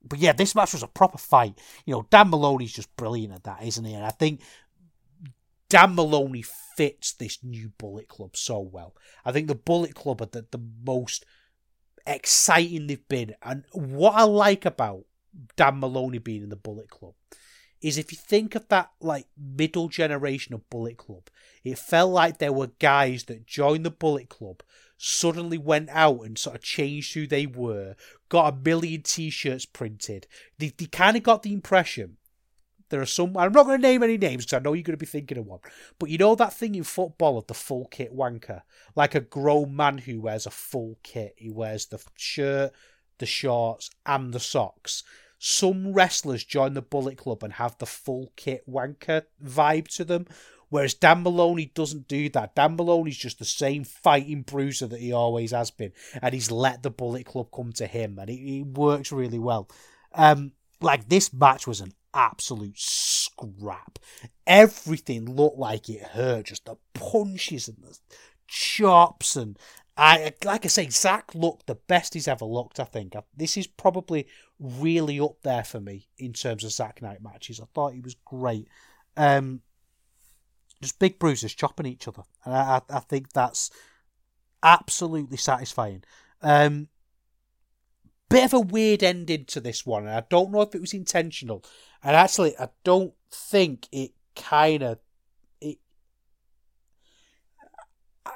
but 0.03 0.19
yeah, 0.19 0.33
this 0.33 0.55
match 0.55 0.73
was 0.73 0.83
a 0.83 0.87
proper 0.87 1.17
fight. 1.17 1.59
You 1.85 1.93
know, 1.93 2.07
Dan 2.09 2.29
Maloney's 2.29 2.73
just 2.73 2.95
brilliant 2.95 3.33
at 3.33 3.43
that, 3.43 3.63
isn't 3.63 3.85
he? 3.85 3.93
And 3.93 4.05
I 4.05 4.09
think 4.11 4.41
Dan 5.69 5.95
Maloney 5.95 6.43
fits 6.75 7.13
this 7.13 7.39
new 7.43 7.71
Bullet 7.77 8.07
Club 8.07 8.35
so 8.35 8.59
well. 8.59 8.95
I 9.23 9.31
think 9.31 9.47
the 9.47 9.55
Bullet 9.55 9.95
Club 9.95 10.21
are 10.21 10.25
the, 10.25 10.45
the 10.51 10.61
most 10.85 11.25
exciting 12.05 12.87
they've 12.87 13.07
been. 13.07 13.35
And 13.43 13.63
what 13.71 14.15
I 14.15 14.23
like 14.23 14.65
about 14.65 15.05
Dan 15.55 15.79
Moloney 15.79 16.19
being 16.19 16.43
in 16.43 16.49
the 16.49 16.55
Bullet 16.55 16.89
Club 16.89 17.13
is 17.81 17.97
if 17.97 18.11
you 18.11 18.17
think 18.17 18.55
of 18.55 18.67
that 18.69 18.91
like 18.99 19.27
middle 19.37 19.87
generation 19.87 20.53
of 20.53 20.69
Bullet 20.69 20.97
Club, 20.97 21.29
it 21.63 21.79
felt 21.79 22.11
like 22.11 22.37
there 22.37 22.53
were 22.53 22.71
guys 22.79 23.23
that 23.25 23.47
joined 23.47 23.85
the 23.85 23.91
Bullet 23.91 24.29
Club, 24.29 24.61
suddenly 24.97 25.57
went 25.57 25.89
out 25.89 26.21
and 26.21 26.37
sort 26.37 26.55
of 26.55 26.61
changed 26.61 27.13
who 27.13 27.25
they 27.25 27.47
were, 27.47 27.95
got 28.29 28.53
a 28.53 28.57
million 28.57 29.01
t-shirts 29.01 29.65
printed. 29.65 30.27
They, 30.59 30.71
they 30.77 30.85
kind 30.85 31.17
of 31.17 31.23
got 31.23 31.41
the 31.41 31.53
impression 31.53 32.17
there 32.91 33.01
are 33.01 33.08
some. 33.08 33.36
I'm 33.38 33.54
not 33.54 33.65
going 33.65 33.82
to 33.82 33.88
name 33.88 34.04
any 34.04 34.17
names 34.17 34.45
because 34.45 34.58
I 34.58 34.60
know 34.60 34.73
you're 34.73 34.84
going 34.84 34.93
to 34.93 34.97
be 34.97 35.06
thinking 35.06 35.38
of 35.38 35.47
one. 35.47 35.62
But 35.97 36.10
you 36.10 36.17
know 36.17 36.36
that 36.36 36.54
thing 36.54 36.75
in 36.75 36.84
football 36.84 37.38
of 37.38 37.47
the 37.47 37.54
full 37.54 37.86
kit 37.86 38.15
wanker, 38.15 38.62
like 38.95 39.15
a 39.15 39.21
grown 39.21 39.75
man 39.75 39.97
who 39.97 40.21
wears 40.21 40.45
a 40.45 40.51
full 40.51 40.99
kit. 41.01 41.34
He 41.38 41.49
wears 41.49 41.88
the 41.88 41.99
shirt, 42.15 42.73
the 43.17 43.25
shorts, 43.25 43.89
and 44.06 44.34
the 44.34 44.39
socks. 44.39 45.04
Some 45.39 45.93
wrestlers 45.93 46.43
join 46.43 46.75
the 46.75 46.84
Bullet 46.84 47.17
Club 47.17 47.43
and 47.43 47.54
have 47.54 47.77
the 47.80 47.88
full 47.88 48.32
kit 48.36 48.69
wanker 48.69 49.23
vibe 49.43 49.88
to 49.95 50.04
them, 50.04 50.27
whereas 50.69 50.93
Dan 50.93 51.23
Moloney 51.23 51.71
doesn't 51.73 52.08
do 52.08 52.30
that. 52.30 52.54
Dan 52.54 52.75
Moloney's 52.75 53.17
just 53.17 53.39
the 53.39 53.45
same 53.45 53.84
fighting 53.84 54.43
bruiser 54.43 54.86
that 54.86 54.99
he 54.99 55.12
always 55.12 55.49
has 55.49 55.71
been, 55.71 55.93
and 56.21 56.34
he's 56.34 56.51
let 56.51 56.84
the 56.84 56.91
Bullet 56.91 57.25
Club 57.25 57.47
come 57.51 57.71
to 57.73 57.88
him, 57.88 58.19
and 58.19 58.30
it, 58.30 58.34
it 58.34 58.67
works 58.67 59.12
really 59.12 59.39
well. 59.39 59.67
Um, 60.13 60.51
like 60.82 61.10
this 61.10 61.32
match 61.34 61.65
was 61.65 61.82
an 61.82 61.93
absolute 62.13 62.78
scrap. 62.78 64.00
Everything 64.45 65.26
looked 65.26 65.58
like 65.58 65.89
it 65.89 66.02
hurt. 66.02 66.47
Just 66.47 66.65
the 66.65 66.76
punches 66.93 67.67
and 67.67 67.78
the 67.82 67.97
chops 68.47 69.36
and 69.36 69.58
I 69.97 70.34
like 70.45 70.65
I 70.65 70.69
say, 70.69 70.89
Zack 70.89 71.36
looked 71.36 71.67
the 71.67 71.76
best 71.76 72.13
he's 72.13 72.28
ever 72.28 72.45
looked. 72.45 72.80
I 72.80 72.86
think 72.86 73.13
this 73.36 73.58
is 73.58 73.67
probably 73.67 74.28
really 74.60 75.19
up 75.19 75.41
there 75.43 75.63
for 75.63 75.80
me 75.80 76.08
in 76.17 76.34
terms 76.34 76.63
of 76.63 76.71
Zack 76.71 77.02
Knight 77.02 77.21
matches. 77.21 77.60
I 77.60 77.65
thought 77.74 77.93
he 77.93 78.00
was 78.00 78.15
great. 78.26 78.67
Um, 79.17 79.62
just 80.82 80.97
big 80.97 81.19
bruises 81.19 81.54
chopping 81.54 81.86
each 81.86 82.08
other, 82.08 82.24
and 82.45 82.56
I, 82.56 82.82
I 82.89 83.00
think 83.00 83.34
that's 83.34 83.69
absolutely 84.63 85.38
satisfying. 85.38 86.04
Um, 86.41 86.88
bit 88.32 88.46
of 88.46 88.54
a 88.54 88.60
weird 88.60 89.04
ending 89.04 89.46
to 89.46 89.60
this 89.60 89.86
one, 89.86 90.08
and 90.08 90.15
I 90.15 90.24
don't 90.30 90.52
know 90.52 90.62
if 90.62 90.74
it 90.74 90.82
was 90.82 90.94
intentional. 90.94 91.63
And 92.04 92.15
actually, 92.15 92.58
I 92.58 92.70
don't 92.84 93.13
think 93.32 93.88
it 93.91 94.12
kind 94.36 94.84
of. 94.84 95.00
It, 95.60 95.78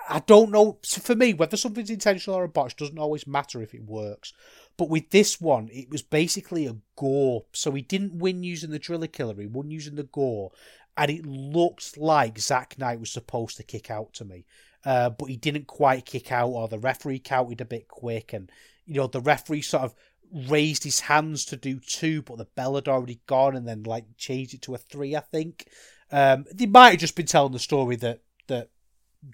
I 0.10 0.20
don't 0.20 0.52
know. 0.52 0.80
For 0.86 1.16
me, 1.16 1.34
whether 1.34 1.58
something's 1.58 1.90
intentional 1.90 2.38
or 2.38 2.44
a 2.44 2.50
botch 2.50 2.76
doesn't 2.76 3.00
always 3.00 3.26
matter 3.26 3.62
if 3.62 3.74
it 3.74 3.86
works. 3.86 4.34
But 4.78 4.90
with 4.90 5.10
this 5.12 5.40
one, 5.40 5.70
it 5.72 5.90
was 5.90 6.02
basically 6.02 6.68
a 6.68 6.76
gore. 6.96 7.46
So 7.54 7.72
he 7.72 7.82
didn't 7.82 8.20
win 8.20 8.44
using 8.44 8.72
the 8.72 8.80
driller 8.80 9.08
killer, 9.08 9.36
he 9.36 9.48
won 9.48 9.72
using 9.72 9.96
the 9.96 10.04
gore. 10.04 10.52
And 10.98 11.12
it 11.12 11.26
looked 11.26 11.98
like 11.98 12.40
Zack 12.40 12.78
Knight 12.78 13.02
was 13.02 13.12
supposed 13.12 13.58
to 13.58 13.64
kick 13.64 13.92
out 13.92 14.14
to 14.14 14.26
me. 14.26 14.46
Uh, 14.86 15.10
but 15.10 15.30
he 15.30 15.36
didn't 15.36 15.68
quite 15.68 16.06
kick 16.06 16.32
out, 16.32 16.50
or 16.50 16.68
the 16.68 16.80
referee 16.80 17.20
counted 17.20 17.60
a 17.60 17.66
bit 17.66 17.88
quick, 17.88 18.34
and 18.34 18.52
you 18.86 18.95
know 18.95 19.08
the 19.08 19.21
referee 19.21 19.62
sort 19.62 19.84
of 19.84 19.95
raised 20.32 20.84
his 20.84 21.02
hands 21.02 21.45
to 21.45 21.56
do 21.56 21.80
two, 21.80 22.21
but 22.21 22.38
the 22.38 22.45
bell 22.56 22.76
had 22.76 22.88
already 22.88 23.21
gone, 23.28 23.56
and 23.56 23.67
then 23.67 23.84
like 23.84 24.06
changed 24.17 24.54
it 24.54 24.62
to 24.63 24.76
a 24.76 24.78
three. 24.78 25.15
I 25.15 25.21
think 25.21 25.67
um, 26.12 26.45
they 26.54 26.65
might 26.65 26.91
have 26.91 27.00
just 27.00 27.15
been 27.15 27.26
telling 27.26 27.54
the 27.54 27.60
story 27.60 27.95
that 27.98 28.21
that 28.48 28.69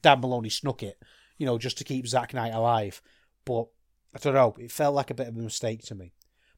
Dan 0.01 0.21
Moloney 0.21 0.49
snuck 0.49 0.83
it, 0.83 0.97
you 1.37 1.45
know, 1.45 1.57
just 1.57 1.77
to 1.79 1.83
keep 1.83 2.07
Zack 2.07 2.33
Knight 2.33 2.53
alive. 2.53 3.01
But 3.45 3.67
I 4.15 4.19
don't 4.19 4.33
know, 4.33 4.55
it 4.59 4.71
felt 4.71 4.95
like 4.95 5.09
a 5.09 5.15
bit 5.15 5.27
of 5.27 5.35
a 5.35 5.39
mistake 5.39 5.83
to 5.85 5.95
me. 5.95 6.13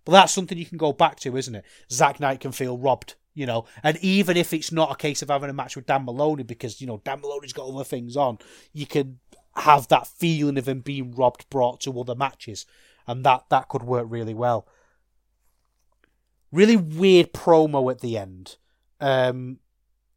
But 0.06 0.12
that's 0.12 0.34
something 0.34 0.58
you 0.58 0.66
can 0.66 0.78
go 0.78 0.92
back 0.92 1.20
to, 1.22 1.38
isn't 1.38 1.56
it? 1.56 1.66
Zack 1.90 2.20
Knight 2.20 2.42
can 2.42 2.52
feel 2.52 2.78
robbed, 2.78 3.16
you 3.34 3.46
know, 3.46 3.66
and 3.84 3.98
even 3.98 4.36
if 4.36 4.54
it's 4.54 4.72
not 4.72 4.92
a 4.92 4.96
case 4.96 5.22
of 5.22 5.30
having 5.30 5.50
a 5.50 5.54
match 5.54 5.76
with 5.76 5.86
Dan 5.86 6.04
Moloney 6.06 6.44
because 6.44 6.82
you 6.82 6.88
know 6.88 7.02
Dan 7.04 7.22
Moloney's 7.22 7.54
got 7.54 7.70
other 7.70 7.86
things 7.86 8.18
on, 8.18 8.38
you 8.74 8.86
can 8.86 9.20
have 9.56 9.88
that 9.90 10.08
feeling 10.08 10.58
of 10.58 10.68
him 10.68 10.82
being 10.82 11.12
robbed 11.12 11.50
brought 11.50 11.82
to 11.82 12.00
other 12.00 12.16
matches 12.16 12.66
and 13.08 13.26
that 13.26 13.46
that 13.50 13.70
could 13.70 13.84
work 13.84 14.06
really 14.10 14.34
well. 14.34 14.68
Really 16.52 16.78
weird 16.78 17.34
promo 17.34 17.92
at 17.92 18.02
the 18.02 18.18
end. 18.18 18.58
Um, 19.00 19.60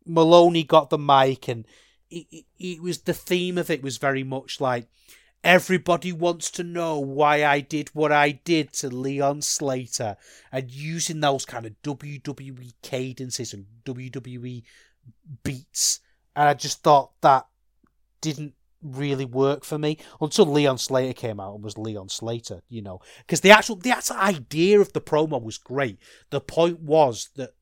Moloney 0.04 0.62
got 0.62 0.90
the 0.90 0.98
mic, 0.98 1.48
and 1.48 1.66
it, 2.10 2.26
it, 2.30 2.44
it 2.58 2.82
was 2.82 3.02
the 3.02 3.14
theme 3.14 3.58
of 3.58 3.70
it 3.70 3.82
was 3.82 3.96
very 3.96 4.22
much 4.22 4.60
like 4.60 4.86
everybody 5.42 6.12
wants 6.12 6.50
to 6.50 6.62
know 6.62 6.98
why 6.98 7.44
I 7.44 7.60
did 7.60 7.88
what 7.88 8.12
I 8.12 8.32
did 8.32 8.72
to 8.74 8.88
Leon 8.88 9.42
Slater, 9.42 10.16
and 10.52 10.70
using 10.70 11.20
those 11.20 11.46
kind 11.46 11.66
of 11.66 11.80
WWE 11.82 12.74
cadences 12.82 13.54
and 13.54 13.66
WWE 13.84 14.62
beats. 15.42 16.00
And 16.36 16.48
I 16.48 16.54
just 16.54 16.82
thought 16.82 17.12
that 17.22 17.46
didn't 18.20 18.54
really 18.82 19.24
work 19.24 19.64
for 19.64 19.78
me 19.78 19.98
until 20.20 20.46
Leon 20.46 20.78
Slater 20.78 21.12
came 21.12 21.40
out 21.40 21.54
and 21.54 21.64
was 21.64 21.78
Leon 21.78 22.08
Slater, 22.08 22.60
you 22.68 22.82
know. 22.82 23.00
Because 23.18 23.40
the 23.40 23.50
actual 23.50 23.76
the 23.76 23.90
actual 23.90 24.16
idea 24.16 24.80
of 24.80 24.92
the 24.92 25.00
promo 25.00 25.42
was 25.42 25.58
great. 25.58 25.98
The 26.30 26.40
point 26.40 26.80
was 26.80 27.30
that 27.36 27.54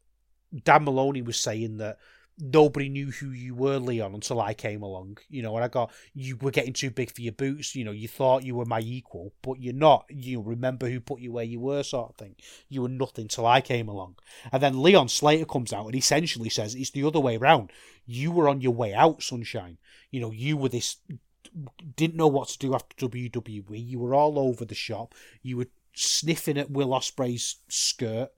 Dan 0.62 0.85
Moloney 0.85 1.22
was 1.22 1.38
saying 1.38 1.79
that 1.79 1.98
nobody 2.38 2.88
knew 2.88 3.11
who 3.11 3.31
you 3.31 3.55
were, 3.55 3.79
Leon, 3.79 4.14
until 4.14 4.40
I 4.40 4.55
came 4.55 4.83
along. 4.83 5.18
You 5.29 5.42
know, 5.42 5.55
and 5.57 5.64
I 5.64 5.68
got 5.68 5.92
you 6.14 6.37
were 6.37 6.51
getting 6.51 6.73
too 6.73 6.90
big 6.90 7.14
for 7.14 7.20
your 7.20 7.33
boots. 7.33 7.75
You 7.75 7.85
know, 7.85 7.92
you 7.92 8.09
thought 8.09 8.44
you 8.44 8.55
were 8.55 8.64
my 8.64 8.81
equal, 8.81 9.33
but 9.42 9.61
you're 9.61 9.75
not. 9.75 10.07
You 10.09 10.40
remember 10.40 10.88
who 10.88 11.01
put 11.01 11.20
you 11.20 11.33
where 11.33 11.44
you 11.44 11.61
were, 11.61 11.83
sort 11.83 12.11
of 12.11 12.16
thing. 12.16 12.37
You 12.68 12.83
were 12.83 12.88
nothing 12.88 13.29
till 13.29 13.47
I 13.47 13.61
came 13.61 13.88
along. 13.88 14.16
And 14.53 14.62
then 14.62 14.83
Leon 14.83 15.09
Slater 15.09 15.47
comes 15.47 15.73
out 15.73 15.87
and 15.87 15.94
essentially 15.94 16.49
says 16.49 16.75
it's 16.75 16.90
the 16.90 17.05
other 17.05 17.20
way 17.20 17.37
around. 17.37 17.70
You 18.07 18.33
were 18.33 18.49
on 18.49 18.61
your 18.61 18.75
way 18.75 18.94
out, 18.94 19.23
Sunshine. 19.23 19.79
You 20.11 20.20
know, 20.20 20.31
you 20.31 20.57
were 20.57 20.68
this 20.68 20.97
didn't 21.97 22.16
know 22.16 22.27
what 22.27 22.49
to 22.49 22.59
do 22.59 22.75
after 22.75 23.09
WWE. 23.09 23.64
You 23.70 23.99
were 23.99 24.14
all 24.14 24.38
over 24.38 24.64
the 24.64 24.75
shop. 24.75 25.14
You 25.42 25.59
were 25.59 25.68
sniffing 25.94 26.59
at 26.59 26.70
Will 26.70 26.88
Ospreay's 26.88 27.57
skirt 27.68 28.31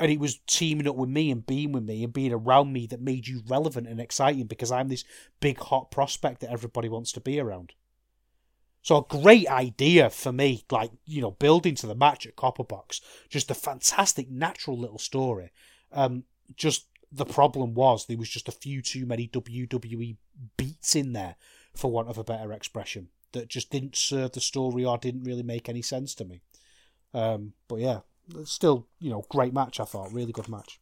and 0.00 0.10
it 0.10 0.18
was 0.18 0.40
teaming 0.46 0.88
up 0.88 0.96
with 0.96 1.08
me 1.08 1.30
and 1.30 1.46
being 1.46 1.72
with 1.72 1.84
me 1.84 2.02
and 2.02 2.12
being 2.12 2.32
around 2.32 2.72
me 2.72 2.86
that 2.88 3.00
made 3.00 3.28
you 3.28 3.42
relevant 3.46 3.86
and 3.86 4.00
exciting 4.00 4.46
because 4.46 4.72
I'm 4.72 4.88
this 4.88 5.04
big 5.40 5.58
hot 5.58 5.90
prospect 5.90 6.40
that 6.40 6.50
everybody 6.50 6.88
wants 6.88 7.12
to 7.12 7.20
be 7.20 7.38
around. 7.38 7.72
So 8.82 8.98
a 8.98 9.02
great 9.02 9.48
idea 9.48 10.10
for 10.10 10.32
me, 10.32 10.64
like 10.70 10.90
you 11.06 11.22
know, 11.22 11.30
building 11.30 11.74
to 11.76 11.86
the 11.86 11.94
match 11.94 12.26
at 12.26 12.36
Copperbox, 12.36 13.00
just 13.30 13.50
a 13.50 13.54
fantastic 13.54 14.30
natural 14.30 14.78
little 14.78 14.98
story. 14.98 15.52
Um, 15.92 16.24
just 16.54 16.86
the 17.10 17.24
problem 17.24 17.74
was 17.74 18.04
there 18.04 18.18
was 18.18 18.28
just 18.28 18.48
a 18.48 18.52
few 18.52 18.82
too 18.82 19.06
many 19.06 19.28
WWE 19.28 20.16
beats 20.56 20.96
in 20.96 21.12
there, 21.12 21.36
for 21.74 21.90
want 21.90 22.08
of 22.08 22.18
a 22.18 22.24
better 22.24 22.52
expression, 22.52 23.08
that 23.32 23.48
just 23.48 23.70
didn't 23.70 23.96
serve 23.96 24.32
the 24.32 24.40
story 24.40 24.84
or 24.84 24.98
didn't 24.98 25.24
really 25.24 25.42
make 25.42 25.68
any 25.68 25.82
sense 25.82 26.14
to 26.16 26.24
me. 26.24 26.42
Um, 27.14 27.52
but 27.68 27.76
yeah, 27.76 28.00
still, 28.44 28.86
you 29.00 29.10
know, 29.10 29.24
great 29.28 29.52
match, 29.52 29.80
I 29.80 29.84
thought. 29.84 30.12
Really 30.12 30.32
good 30.32 30.48
match. 30.48 30.80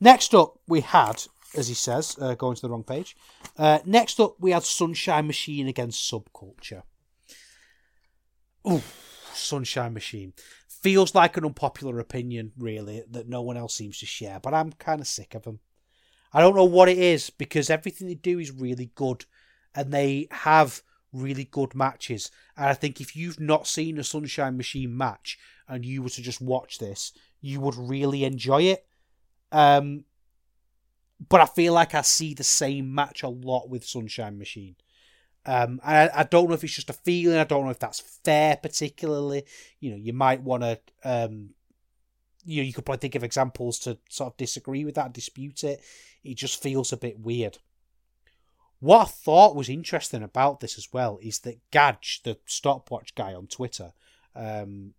Next 0.00 0.34
up, 0.34 0.58
we 0.66 0.80
had, 0.80 1.22
as 1.54 1.68
he 1.68 1.74
says, 1.74 2.16
uh, 2.20 2.34
going 2.34 2.56
to 2.56 2.62
the 2.62 2.70
wrong 2.70 2.84
page. 2.84 3.16
Uh, 3.58 3.80
next 3.84 4.18
up, 4.18 4.36
we 4.40 4.52
had 4.52 4.64
Sunshine 4.64 5.26
Machine 5.26 5.68
against 5.68 6.10
Subculture. 6.10 6.82
Ooh, 8.68 8.82
Sunshine 9.34 9.92
Machine. 9.92 10.32
Feels 10.68 11.14
like 11.14 11.36
an 11.36 11.44
unpopular 11.44 11.98
opinion, 11.98 12.52
really, 12.56 13.02
that 13.10 13.28
no 13.28 13.42
one 13.42 13.58
else 13.58 13.74
seems 13.74 13.98
to 13.98 14.06
share, 14.06 14.40
but 14.40 14.54
I'm 14.54 14.72
kind 14.72 15.00
of 15.00 15.06
sick 15.06 15.34
of 15.34 15.42
them. 15.42 15.60
I 16.32 16.40
don't 16.40 16.56
know 16.56 16.64
what 16.64 16.88
it 16.88 16.96
is 16.96 17.28
because 17.28 17.68
everything 17.68 18.06
they 18.06 18.14
do 18.14 18.38
is 18.38 18.50
really 18.50 18.90
good 18.94 19.24
and 19.74 19.92
they 19.92 20.28
have 20.30 20.82
really 21.12 21.44
good 21.44 21.74
matches. 21.74 22.30
And 22.56 22.66
I 22.66 22.74
think 22.74 23.00
if 23.00 23.16
you've 23.16 23.40
not 23.40 23.66
seen 23.66 23.98
a 23.98 24.04
Sunshine 24.04 24.56
Machine 24.56 24.96
match 24.96 25.38
and 25.68 25.84
you 25.84 26.02
were 26.02 26.10
to 26.10 26.22
just 26.22 26.40
watch 26.40 26.78
this, 26.78 27.12
you 27.40 27.60
would 27.60 27.76
really 27.76 28.24
enjoy 28.24 28.62
it. 28.62 28.86
Um, 29.52 30.04
but 31.28 31.40
I 31.40 31.46
feel 31.46 31.72
like 31.72 31.94
I 31.94 32.02
see 32.02 32.34
the 32.34 32.44
same 32.44 32.94
match 32.94 33.22
a 33.22 33.28
lot 33.28 33.68
with 33.68 33.84
Sunshine 33.84 34.38
Machine. 34.38 34.76
Um, 35.46 35.80
and 35.84 36.10
I, 36.12 36.20
I, 36.20 36.22
don't 36.24 36.48
know 36.48 36.54
if 36.54 36.64
it's 36.64 36.74
just 36.74 36.90
a 36.90 36.94
feeling. 36.94 37.38
I 37.38 37.44
don't 37.44 37.64
know 37.64 37.70
if 37.70 37.78
that's 37.78 38.00
fair, 38.24 38.56
particularly. 38.56 39.44
You 39.80 39.90
know, 39.90 39.96
you 39.96 40.12
might 40.12 40.42
want 40.42 40.62
to, 40.62 40.78
um, 41.02 41.50
you 42.44 42.58
know, 42.58 42.66
you 42.66 42.72
could 42.72 42.84
probably 42.84 43.00
think 43.00 43.14
of 43.14 43.24
examples 43.24 43.78
to 43.80 43.98
sort 44.08 44.32
of 44.32 44.36
disagree 44.36 44.84
with 44.84 44.96
that, 44.96 45.14
dispute 45.14 45.64
it. 45.64 45.82
It 46.22 46.36
just 46.36 46.62
feels 46.62 46.92
a 46.92 46.98
bit 46.98 47.18
weird. 47.18 47.58
What 48.80 49.02
I 49.02 49.04
thought 49.04 49.56
was 49.56 49.68
interesting 49.68 50.22
about 50.22 50.60
this 50.60 50.78
as 50.78 50.88
well 50.90 51.18
is 51.22 51.40
that 51.40 51.60
Gadge, 51.70 52.22
the 52.24 52.38
stopwatch 52.46 53.14
guy 53.14 53.34
on 53.34 53.46
Twitter, 53.46 53.92
um, 54.34 54.94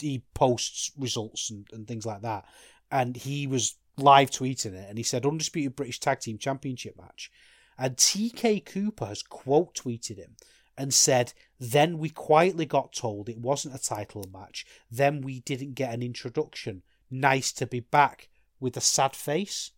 he 0.00 0.24
posts 0.34 0.90
results 0.98 1.48
and, 1.48 1.66
and 1.72 1.86
things 1.86 2.04
like 2.04 2.22
that, 2.22 2.44
and 2.90 3.16
he 3.16 3.46
was 3.46 3.76
live 3.96 4.30
tweeting 4.30 4.74
it, 4.74 4.88
and 4.88 4.98
he 4.98 5.04
said 5.04 5.24
undisputed 5.24 5.76
British 5.76 6.00
Tag 6.00 6.18
Team 6.20 6.38
Championship 6.38 6.96
match, 7.00 7.30
and 7.78 7.96
TK 7.96 8.64
Cooper 8.64 9.06
has 9.06 9.22
quote 9.22 9.76
tweeted 9.76 10.16
him 10.18 10.36
and 10.76 10.92
said, 10.92 11.32
"Then 11.60 11.98
we 11.98 12.08
quietly 12.08 12.66
got 12.66 12.92
told 12.92 13.28
it 13.28 13.38
wasn't 13.38 13.76
a 13.76 13.78
title 13.78 14.24
match. 14.32 14.66
Then 14.90 15.20
we 15.20 15.40
didn't 15.40 15.74
get 15.74 15.94
an 15.94 16.02
introduction. 16.02 16.82
Nice 17.10 17.52
to 17.52 17.66
be 17.66 17.80
back." 17.80 18.28
With 18.58 18.76
a 18.76 18.80
sad 18.80 19.16
face. 19.16 19.72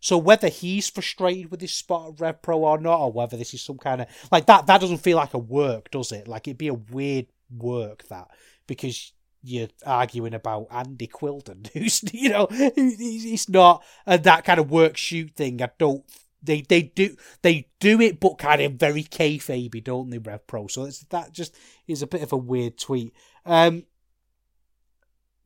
So 0.00 0.16
whether 0.16 0.48
he's 0.48 0.88
frustrated 0.88 1.50
with 1.50 1.60
his 1.60 1.74
spot 1.74 2.08
at 2.08 2.20
Rev 2.20 2.42
Pro 2.42 2.64
or 2.64 2.78
not, 2.78 3.00
or 3.00 3.12
whether 3.12 3.36
this 3.36 3.54
is 3.54 3.62
some 3.62 3.78
kind 3.78 4.02
of 4.02 4.08
like 4.30 4.46
that, 4.46 4.66
that 4.66 4.80
doesn't 4.80 4.98
feel 4.98 5.16
like 5.16 5.34
a 5.34 5.38
work, 5.38 5.90
does 5.90 6.12
it? 6.12 6.28
Like 6.28 6.46
it'd 6.46 6.58
be 6.58 6.68
a 6.68 6.74
weird 6.74 7.26
work 7.50 8.06
that 8.08 8.28
because 8.66 9.12
you're 9.42 9.68
arguing 9.84 10.34
about 10.34 10.68
Andy 10.70 11.08
Quildan, 11.08 11.70
who's 11.72 12.02
you 12.12 12.30
know 12.30 12.46
he's 12.50 13.48
not 13.48 13.82
that 14.06 14.44
kind 14.44 14.60
of 14.60 14.70
work 14.70 14.96
shoot 14.96 15.34
thing. 15.34 15.62
I 15.62 15.70
don't. 15.78 16.04
They 16.40 16.60
they 16.60 16.82
do 16.82 17.16
they 17.42 17.68
do 17.80 18.00
it, 18.00 18.20
but 18.20 18.38
kind 18.38 18.62
of 18.62 18.74
very 18.74 19.02
kayfabe, 19.02 19.82
don't 19.82 20.10
they, 20.10 20.18
Rev 20.18 20.46
Pro? 20.46 20.68
So 20.68 20.88
that 21.10 21.32
just 21.32 21.56
is 21.88 22.02
a 22.02 22.06
bit 22.06 22.22
of 22.22 22.32
a 22.32 22.36
weird 22.36 22.78
tweet. 22.78 23.12
Um, 23.44 23.84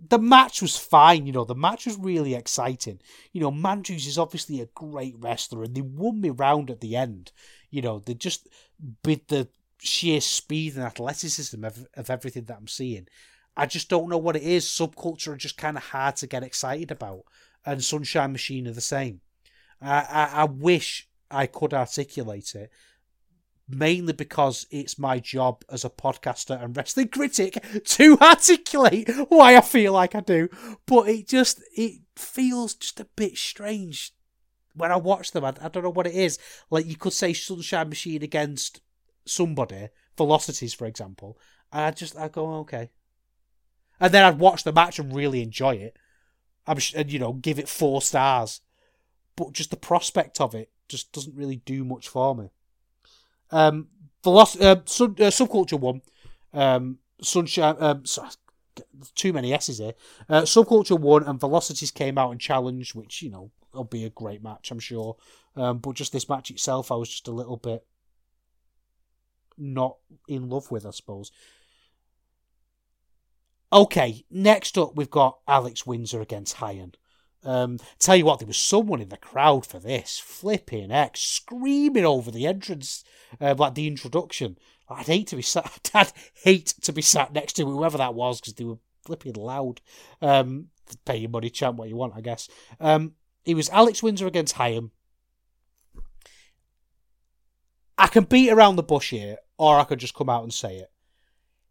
the 0.09 0.19
match 0.19 0.61
was 0.61 0.77
fine, 0.77 1.27
you 1.27 1.33
know, 1.33 1.45
the 1.45 1.55
match 1.55 1.87
was 1.87 1.97
really 1.97 2.35
exciting. 2.35 3.01
You 3.33 3.41
know, 3.41 3.53
Mandrews 3.53 4.07
is 4.07 4.19
obviously 4.19 4.61
a 4.61 4.67
great 4.75 5.15
wrestler 5.19 5.63
and 5.63 5.75
they 5.75 5.81
won 5.81 6.21
me 6.21 6.31
round 6.31 6.71
at 6.71 6.81
the 6.81 6.97
end. 6.97 7.33
You 7.71 7.83
know, 7.83 7.99
they 8.01 8.15
just 8.15 8.49
with 9.05 9.29
the 9.29 9.49
sheer 9.79 10.21
speed 10.21 10.75
and 10.75 10.85
athleticism 10.85 11.65
of, 11.65 11.87
of 11.95 12.11
everything 12.11 12.45
that 12.45 12.57
I'm 12.57 12.69
seeing. 12.69 13.07
I 13.57 13.67
just 13.67 13.89
don't 13.89 14.09
know 14.09 14.19
what 14.19 14.37
it 14.37 14.43
is. 14.43 14.65
Subculture 14.65 15.29
are 15.29 15.37
just 15.37 15.59
kind 15.59 15.77
of 15.77 15.85
hard 15.85 16.17
to 16.17 16.27
get 16.27 16.43
excited 16.43 16.91
about. 16.91 17.25
And 17.65 17.85
Sunshine 17.85 18.33
Machine 18.33 18.67
are 18.67 18.73
the 18.73 18.81
same. 18.81 19.21
I, 19.81 20.07
I, 20.09 20.31
I 20.43 20.45
wish 20.45 21.09
I 21.31 21.47
could 21.47 21.75
articulate 21.75 22.55
it, 22.55 22.71
mainly 23.73 24.13
because 24.13 24.67
it's 24.71 24.99
my 24.99 25.19
job 25.19 25.65
as 25.71 25.85
a 25.85 25.91
podcaster 25.91 26.63
and 26.63 26.77
wrestling 26.77 27.09
critic 27.09 27.63
to 27.85 28.19
articulate 28.21 29.11
why 29.29 29.57
I 29.57 29.61
feel 29.61 29.93
like 29.93 30.15
I 30.15 30.21
do. 30.21 30.49
But 30.87 31.09
it 31.09 31.29
just 31.29 31.63
it 31.77 32.03
feels 32.17 32.75
just 32.75 33.01
a 33.01 33.07
bit 33.17 33.37
strange 33.37 34.13
when 34.75 34.93
I 34.93 34.97
watch 34.97 35.33
them. 35.33 35.45
I, 35.45 35.55
I 35.61 35.69
don't 35.69 35.83
know 35.83 35.91
what 35.91 36.07
it 36.07 36.15
is. 36.15 36.39
Like 36.71 36.87
you 36.87 36.97
could 36.97 37.13
say 37.13 37.33
Sunshine 37.33 37.89
Machine 37.89 38.23
against 38.23 38.81
somebody, 39.25 39.89
Velocities 40.17 40.75
for 40.75 40.87
example, 40.87 41.39
and 41.73 41.83
I 41.83 41.91
just 41.91 42.17
I 42.17 42.29
go 42.29 42.55
okay, 42.61 42.91
and 43.99 44.13
then 44.13 44.25
I'd 44.25 44.39
watch 44.39 44.65
the 44.65 44.73
match 44.73 44.99
and 44.99 45.15
really 45.15 45.43
enjoy 45.43 45.75
it. 45.77 45.97
I'm 46.67 46.79
and 46.95 47.11
you 47.11 47.19
know 47.19 47.33
give 47.33 47.59
it 47.59 47.69
four 47.69 48.03
stars, 48.03 48.61
but 49.37 49.53
just 49.53 49.71
the 49.71 49.77
prospect 49.77 50.41
of 50.41 50.55
it 50.55 50.71
just 50.89 51.13
doesn't 51.13 51.37
really 51.37 51.57
do 51.57 51.85
much 51.85 52.09
for 52.09 52.35
me. 52.35 52.51
Um, 53.53 53.89
Veloc- 54.25 54.61
uh, 54.61 54.81
sub- 54.85 55.21
uh, 55.21 55.31
subculture 55.31 55.79
one, 55.79 56.03
um, 56.53 56.99
sunshine. 57.21 57.77
Um, 57.79 58.05
too 59.15 59.33
many 59.33 59.53
S's 59.53 59.79
here. 59.79 59.93
Uh, 60.29 60.43
subculture 60.43 60.99
one 60.99 61.25
and 61.25 61.39
Velocities 61.39 61.91
came 61.91 62.19
out 62.19 62.31
and 62.31 62.41
challenged, 62.41 62.95
which 62.95 63.23
you 63.23 63.31
know 63.31 63.51
will 63.73 63.85
be 63.85 64.05
a 64.05 64.11
great 64.11 64.43
match, 64.43 64.71
I'm 64.71 64.79
sure. 64.79 65.17
Um, 65.57 65.79
but 65.79 65.95
just 65.95 66.13
this 66.13 66.29
match 66.29 66.51
itself, 66.51 66.91
I 66.91 66.95
was 66.97 67.09
just 67.11 67.29
a 67.29 67.33
little 67.33 67.57
bit 67.57 67.85
not 69.59 69.97
in 70.29 70.49
love 70.49 70.71
with, 70.71 70.87
I 70.87 70.91
suppose. 70.91 71.31
Okay, 73.73 74.25
next 74.31 74.77
up 74.77 74.97
we've 74.97 75.11
got 75.11 75.39
Alex 75.49 75.87
Windsor 75.87 76.21
against 76.21 76.57
Hyan. 76.57 76.95
Um, 77.45 77.79
tell 77.99 78.17
you 78.17 78.25
what, 78.25 78.39
there 78.39 78.47
was 78.47 78.57
someone 78.57 79.01
in 79.01 79.09
the 79.09 79.17
crowd 79.17 79.67
for 79.67 79.79
this, 79.79 80.19
flipping 80.19 80.91
X, 80.91 81.21
screaming 81.21 82.05
over 82.05 82.31
the 82.31 82.47
entrance, 82.47 83.05
uh, 83.41 83.55
like 83.59 83.75
the 83.75 83.87
introduction. 83.87 84.57
I'd 84.89 85.07
hate 85.07 85.29
to 85.29 85.37
be 85.37 85.43
sat. 85.43 85.91
I'd 85.95 86.13
hate 86.35 86.75
to 86.83 86.93
be 86.93 87.03
sat 87.03 87.33
next 87.33 87.55
to 87.55 87.65
whoever 87.65 87.99
that 87.99 88.15
was 88.15 88.41
because 88.41 88.55
they 88.55 88.65
were 88.65 88.79
flipping 89.05 89.35
loud. 89.35 89.81
Um, 90.21 90.69
pay 91.05 91.17
your 91.17 91.31
money, 91.31 91.51
champ, 91.51 91.77
what 91.77 91.89
you 91.89 91.97
want, 91.97 92.15
I 92.17 92.21
guess. 92.21 92.49
Um, 92.81 93.15
it 93.45 93.55
was 93.55 93.71
Alex 93.71 94.03
Windsor 94.03 94.27
against 94.27 94.57
Hyan. 94.57 94.91
I 97.99 98.07
can 98.07 98.25
beat 98.25 98.51
around 98.51 98.77
the 98.77 98.83
bush 98.83 99.11
here, 99.11 99.39
or 99.59 99.79
I 99.79 99.85
could 99.85 100.01
just 100.01 100.15
come 100.15 100.29
out 100.29 100.43
and 100.43 100.53
say 100.53 100.77
it. 100.77 100.91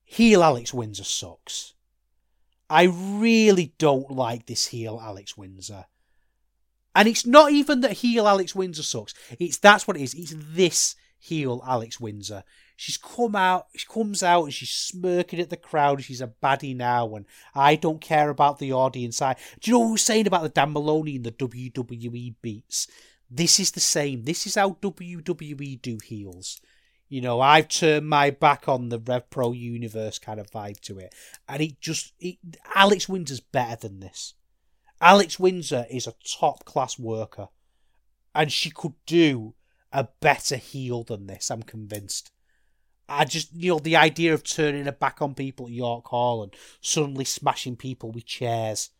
Heel 0.03 0.43
Alex 0.43 0.73
Windsor 0.73 1.03
sucks. 1.03 1.73
I 2.71 2.83
really 2.83 3.73
don't 3.77 4.09
like 4.09 4.45
this 4.45 4.67
heel 4.67 4.97
Alex 5.03 5.35
Windsor. 5.35 5.85
And 6.95 7.05
it's 7.05 7.25
not 7.25 7.51
even 7.51 7.81
that 7.81 7.91
heel 7.91 8.29
Alex 8.29 8.55
Windsor 8.55 8.83
sucks. 8.83 9.13
It's 9.39 9.57
that's 9.57 9.85
what 9.85 9.97
it 9.97 10.03
is. 10.03 10.13
It's 10.13 10.33
this 10.37 10.95
heel 11.19 11.61
Alex 11.67 11.99
Windsor. 11.99 12.45
She's 12.77 12.95
come 12.97 13.35
out, 13.35 13.67
she 13.75 13.85
comes 13.85 14.23
out 14.23 14.45
and 14.45 14.53
she's 14.53 14.69
smirking 14.69 15.41
at 15.41 15.49
the 15.49 15.57
crowd. 15.57 16.01
She's 16.01 16.21
a 16.21 16.31
baddie 16.41 16.75
now, 16.75 17.13
and 17.13 17.25
I 17.53 17.75
don't 17.75 17.99
care 17.99 18.29
about 18.29 18.59
the 18.59 18.71
audience. 18.71 19.21
I 19.21 19.35
do 19.59 19.69
you 19.69 19.77
know 19.77 19.87
who's 19.89 20.01
saying 20.01 20.27
about 20.27 20.43
the 20.43 20.49
Dan 20.49 20.71
Moloney 20.71 21.17
and 21.17 21.25
the 21.25 21.31
WWE 21.33 22.35
beats? 22.41 22.87
This 23.29 23.59
is 23.59 23.71
the 23.71 23.81
same. 23.81 24.23
This 24.23 24.47
is 24.47 24.55
how 24.55 24.77
WWE 24.81 25.81
do 25.81 25.97
heels. 26.03 26.61
You 27.11 27.19
know, 27.19 27.41
I've 27.41 27.67
turned 27.67 28.07
my 28.07 28.29
back 28.29 28.69
on 28.69 28.87
the 28.87 28.97
Rev 28.97 29.29
Pro 29.29 29.51
universe 29.51 30.17
kind 30.17 30.39
of 30.39 30.49
vibe 30.49 30.79
to 30.83 30.97
it, 30.97 31.13
and 31.45 31.61
it 31.61 31.81
just 31.81 32.13
it, 32.21 32.37
Alex 32.73 33.09
Windsor's 33.09 33.41
better 33.41 33.75
than 33.75 33.99
this. 33.99 34.33
Alex 35.01 35.37
Windsor 35.37 35.85
is 35.91 36.07
a 36.07 36.13
top 36.25 36.63
class 36.63 36.97
worker, 36.97 37.49
and 38.33 38.49
she 38.49 38.69
could 38.71 38.93
do 39.05 39.55
a 39.91 40.07
better 40.21 40.55
heel 40.55 41.03
than 41.03 41.27
this. 41.27 41.51
I'm 41.51 41.63
convinced. 41.63 42.31
I 43.09 43.25
just, 43.25 43.53
you 43.53 43.73
know, 43.73 43.79
the 43.79 43.97
idea 43.97 44.33
of 44.33 44.45
turning 44.45 44.85
her 44.85 44.93
back 44.93 45.21
on 45.21 45.35
people 45.35 45.65
at 45.65 45.73
York 45.73 46.07
Hall 46.07 46.43
and 46.43 46.55
suddenly 46.79 47.25
smashing 47.25 47.75
people 47.75 48.13
with 48.13 48.25
chairs. 48.25 48.91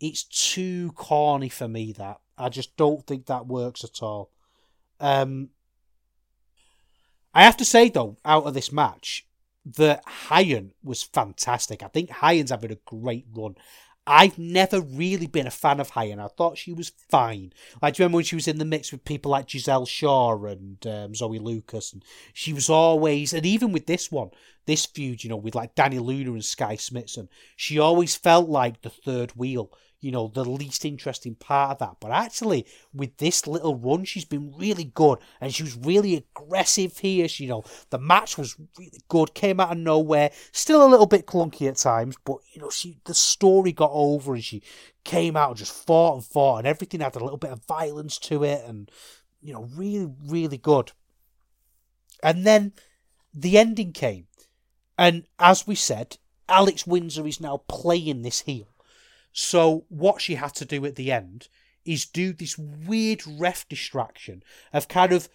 It's 0.00 0.22
too 0.22 0.92
corny 0.92 1.48
for 1.48 1.66
me. 1.66 1.92
That 1.92 2.20
I 2.36 2.50
just 2.50 2.76
don't 2.76 3.06
think 3.06 3.24
that 3.24 3.46
works 3.46 3.84
at 3.84 4.02
all. 4.02 4.32
Um, 5.00 5.48
I 7.34 7.42
have 7.42 7.56
to 7.58 7.64
say 7.64 7.88
though, 7.88 8.16
out 8.24 8.44
of 8.44 8.54
this 8.54 8.72
match, 8.72 9.26
that 9.76 10.04
Hyan 10.06 10.70
was 10.82 11.02
fantastic. 11.02 11.82
I 11.82 11.88
think 11.88 12.10
Hyan's 12.10 12.50
having 12.50 12.72
a 12.72 12.78
great 12.86 13.26
run. 13.34 13.56
I've 14.06 14.38
never 14.38 14.82
really 14.82 15.26
been 15.26 15.46
a 15.46 15.50
fan 15.50 15.80
of 15.80 15.92
Hyan. 15.92 16.22
I 16.22 16.28
thought 16.28 16.58
she 16.58 16.74
was 16.74 16.92
fine. 17.08 17.54
Like, 17.80 17.94
do 17.94 18.02
you 18.02 18.04
remember 18.04 18.16
when 18.16 18.24
she 18.24 18.34
was 18.34 18.48
in 18.48 18.58
the 18.58 18.66
mix 18.66 18.92
with 18.92 19.04
people 19.06 19.30
like 19.30 19.48
Giselle 19.48 19.86
Shaw 19.86 20.44
and 20.44 20.86
um, 20.86 21.14
Zoe 21.14 21.38
Lucas? 21.38 21.94
And 21.94 22.04
she 22.34 22.52
was 22.52 22.68
always, 22.68 23.32
and 23.32 23.46
even 23.46 23.72
with 23.72 23.86
this 23.86 24.12
one, 24.12 24.30
this 24.66 24.84
feud, 24.84 25.24
you 25.24 25.30
know, 25.30 25.36
with 25.36 25.54
like 25.54 25.74
Danny 25.74 25.98
Luna 25.98 26.32
and 26.32 26.44
Skye 26.44 26.76
Smitson, 26.76 27.28
she 27.56 27.78
always 27.78 28.14
felt 28.14 28.48
like 28.50 28.82
the 28.82 28.90
third 28.90 29.30
wheel 29.30 29.72
you 30.04 30.10
know, 30.10 30.28
the 30.28 30.44
least 30.44 30.84
interesting 30.84 31.34
part 31.34 31.70
of 31.70 31.78
that. 31.78 31.96
But 31.98 32.10
actually, 32.10 32.66
with 32.92 33.16
this 33.16 33.46
little 33.46 33.74
run, 33.74 34.04
she's 34.04 34.26
been 34.26 34.52
really 34.54 34.84
good 34.84 35.18
and 35.40 35.52
she 35.52 35.62
was 35.62 35.78
really 35.78 36.14
aggressive 36.14 36.98
here. 36.98 37.26
She, 37.26 37.44
you 37.44 37.48
know, 37.48 37.64
the 37.88 37.98
match 37.98 38.36
was 38.36 38.54
really 38.78 39.00
good, 39.08 39.32
came 39.32 39.60
out 39.60 39.72
of 39.72 39.78
nowhere, 39.78 40.30
still 40.52 40.86
a 40.86 40.90
little 40.90 41.06
bit 41.06 41.24
clunky 41.24 41.68
at 41.68 41.76
times, 41.76 42.16
but 42.22 42.36
you 42.52 42.60
know, 42.60 42.68
she 42.68 42.98
the 43.06 43.14
story 43.14 43.72
got 43.72 43.92
over 43.94 44.34
and 44.34 44.44
she 44.44 44.62
came 45.04 45.38
out 45.38 45.48
and 45.48 45.58
just 45.58 45.72
fought 45.72 46.16
and 46.16 46.24
fought, 46.24 46.58
and 46.58 46.66
everything 46.66 47.00
had 47.00 47.16
a 47.16 47.24
little 47.24 47.38
bit 47.38 47.52
of 47.52 47.64
violence 47.64 48.18
to 48.18 48.44
it, 48.44 48.62
and 48.66 48.90
you 49.40 49.54
know, 49.54 49.70
really, 49.74 50.12
really 50.26 50.58
good. 50.58 50.92
And 52.22 52.44
then 52.44 52.74
the 53.32 53.56
ending 53.56 53.92
came, 53.92 54.26
and 54.98 55.24
as 55.38 55.66
we 55.66 55.74
said, 55.74 56.18
Alex 56.46 56.86
Windsor 56.86 57.26
is 57.26 57.40
now 57.40 57.62
playing 57.68 58.20
this 58.20 58.42
heel 58.42 58.73
so 59.34 59.84
what 59.88 60.22
she 60.22 60.36
had 60.36 60.54
to 60.54 60.64
do 60.64 60.86
at 60.86 60.94
the 60.94 61.10
end 61.10 61.48
is 61.84 62.06
do 62.06 62.32
this 62.32 62.56
weird 62.56 63.20
ref 63.26 63.68
distraction 63.68 64.44
of 64.72 64.86
kind 64.86 65.12
of 65.12 65.28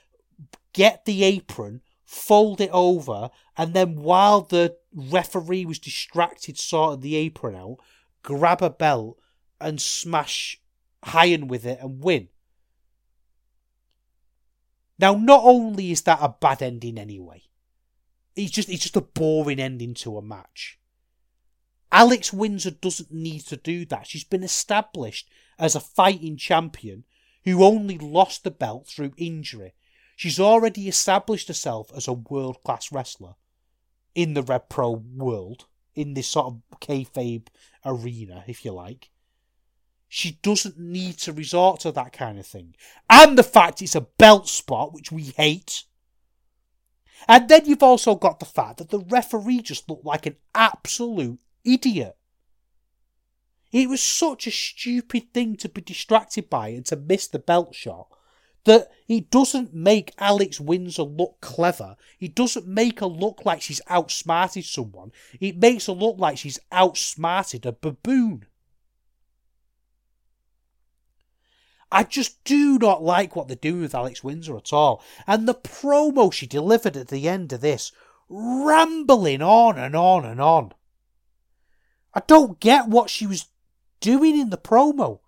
get 0.72 1.04
the 1.04 1.26
apron, 1.26 1.82
fold 2.06 2.62
it 2.62 2.70
over, 2.72 3.30
and 3.58 3.74
then 3.74 3.98
while 3.98 4.42
the 4.42 4.78
referee 4.96 5.66
was 5.66 5.80
distracted, 5.80 6.58
sorting 6.58 7.02
the 7.02 7.18
apron 7.18 7.56
out, 7.56 7.78
grab 8.24 8.62
a 8.62 8.70
belt 8.70 9.20
and 9.60 9.82
smash 9.82 10.62
Hyan 11.04 11.50
with 11.50 11.66
it 11.66 11.80
and 11.82 12.02
win. 12.02 12.30
Now, 14.98 15.14
not 15.14 15.42
only 15.44 15.92
is 15.92 16.04
that 16.04 16.20
a 16.22 16.30
bad 16.30 16.62
ending 16.62 16.98
anyway, 16.98 17.44
it's 18.38 18.52
just 18.52 18.70
it's 18.70 18.84
just 18.84 18.96
a 18.96 19.02
boring 19.02 19.60
ending 19.60 19.94
to 19.96 20.18
a 20.18 20.22
match. 20.22 20.79
Alex 21.92 22.32
Windsor 22.32 22.72
doesn't 22.72 23.12
need 23.12 23.42
to 23.48 23.58
do 23.58 23.86
that. 23.86 24.08
She's 24.08 24.24
been 24.24 24.44
established 24.44 25.30
as 25.58 25.76
a 25.76 25.80
fighting 25.80 26.38
champion 26.38 27.04
who 27.44 27.64
only 27.64 27.98
lost 27.98 28.44
the 28.44 28.52
belt 28.52 28.88
through 28.88 29.14
injury. 29.18 29.74
She's 30.16 30.40
already 30.40 30.88
established 30.88 31.48
herself 31.48 31.92
as 31.96 32.08
a 32.08 32.14
world 32.14 32.62
class 32.64 32.92
wrestler 32.92 33.36
in 34.14 34.34
the 34.34 34.44
Rev 34.44 34.70
Pro 34.70 34.92
world, 34.92 35.66
in 35.96 36.14
this 36.14 36.28
sort 36.28 36.48
of 36.48 36.80
kayfabe 36.80 37.48
arena, 37.86 38.44
if 38.48 38.66
you 38.66 38.72
like. 38.72 39.10
She 40.08 40.40
doesn't 40.42 40.78
need 40.78 41.18
to 41.20 41.34
resort 41.34 41.82
to 41.82 41.92
that 41.92 42.14
kind 42.14 42.40
of 42.40 42.46
thing. 42.46 42.76
And 43.10 43.38
the 43.38 43.44
fact 43.44 43.82
it's 43.82 43.96
a 43.96 44.02
belt 44.02 44.48
spot, 44.48 44.94
which 44.94 45.12
we 45.12 45.24
hate. 45.24 45.84
And 47.28 47.48
then 47.48 47.66
you've 47.66 47.84
also 47.84 48.16
got 48.16 48.40
the 48.40 48.46
fact 48.46 48.78
that 48.78 48.90
the 48.90 49.00
referee 49.00 49.62
just 49.62 49.90
looked 49.90 50.06
like 50.06 50.26
an 50.26 50.36
absolute 50.56 51.40
idiot. 51.64 52.16
It 53.72 53.88
was 53.88 54.02
such 54.02 54.48
a 54.48 54.52
stupid 54.52 55.34
thing 55.34 55.56
to 55.58 55.70
be 55.70 55.82
distracted 55.82 56.50
by 56.50 56.70
and 56.70 56.86
to 56.88 56.96
miss 56.96 57.28
the 57.28 57.40
belt 57.40 57.76
shot 57.76 58.08
that 58.66 58.90
it 59.08 59.32
doesn't 59.32 59.74
make 59.74 60.14
Alex 60.18 60.60
Windsor 60.60 61.04
look 61.04 61.40
clever. 61.42 61.96
It 62.20 62.36
doesn't 62.36 62.68
make 62.68 63.00
her 63.00 63.08
look 63.08 63.46
like 63.46 63.62
she's 63.62 63.82
outsmarted 63.88 64.66
someone. 64.66 65.12
It 65.40 65.58
makes 65.58 65.88
her 65.88 65.94
look 65.94 66.18
like 66.20 66.38
she's 66.38 66.60
outsmarted 66.72 67.66
a 67.66 67.72
baboon. 67.72 68.46
I 71.92 72.04
just 72.04 72.44
do 72.44 72.78
not 72.78 73.02
like 73.02 73.36
what 73.36 73.48
they're 73.48 73.56
doing 73.56 73.82
with 73.82 73.96
Alex 73.96 74.24
Windsor 74.24 74.56
at 74.58 74.74
all. 74.74 75.02
And 75.26 75.48
the 75.48 75.56
promo 75.56 76.32
she 76.32 76.46
delivered 76.46 76.96
at 76.96 77.08
the 77.08 77.28
end 77.28 77.52
of 77.52 77.62
this, 77.62 77.92
rambling 78.30 79.42
on 79.42 79.80
and 79.80 79.96
on 79.96 80.26
and 80.26 80.40
on. 80.40 80.74
I 82.14 82.22
don't 82.26 82.60
get 82.60 82.88
what 82.88 83.10
she 83.10 83.28
was 83.28 83.48
doing 84.00 84.40
in 84.40 84.50
the 84.50 84.58
promo. 84.58 85.20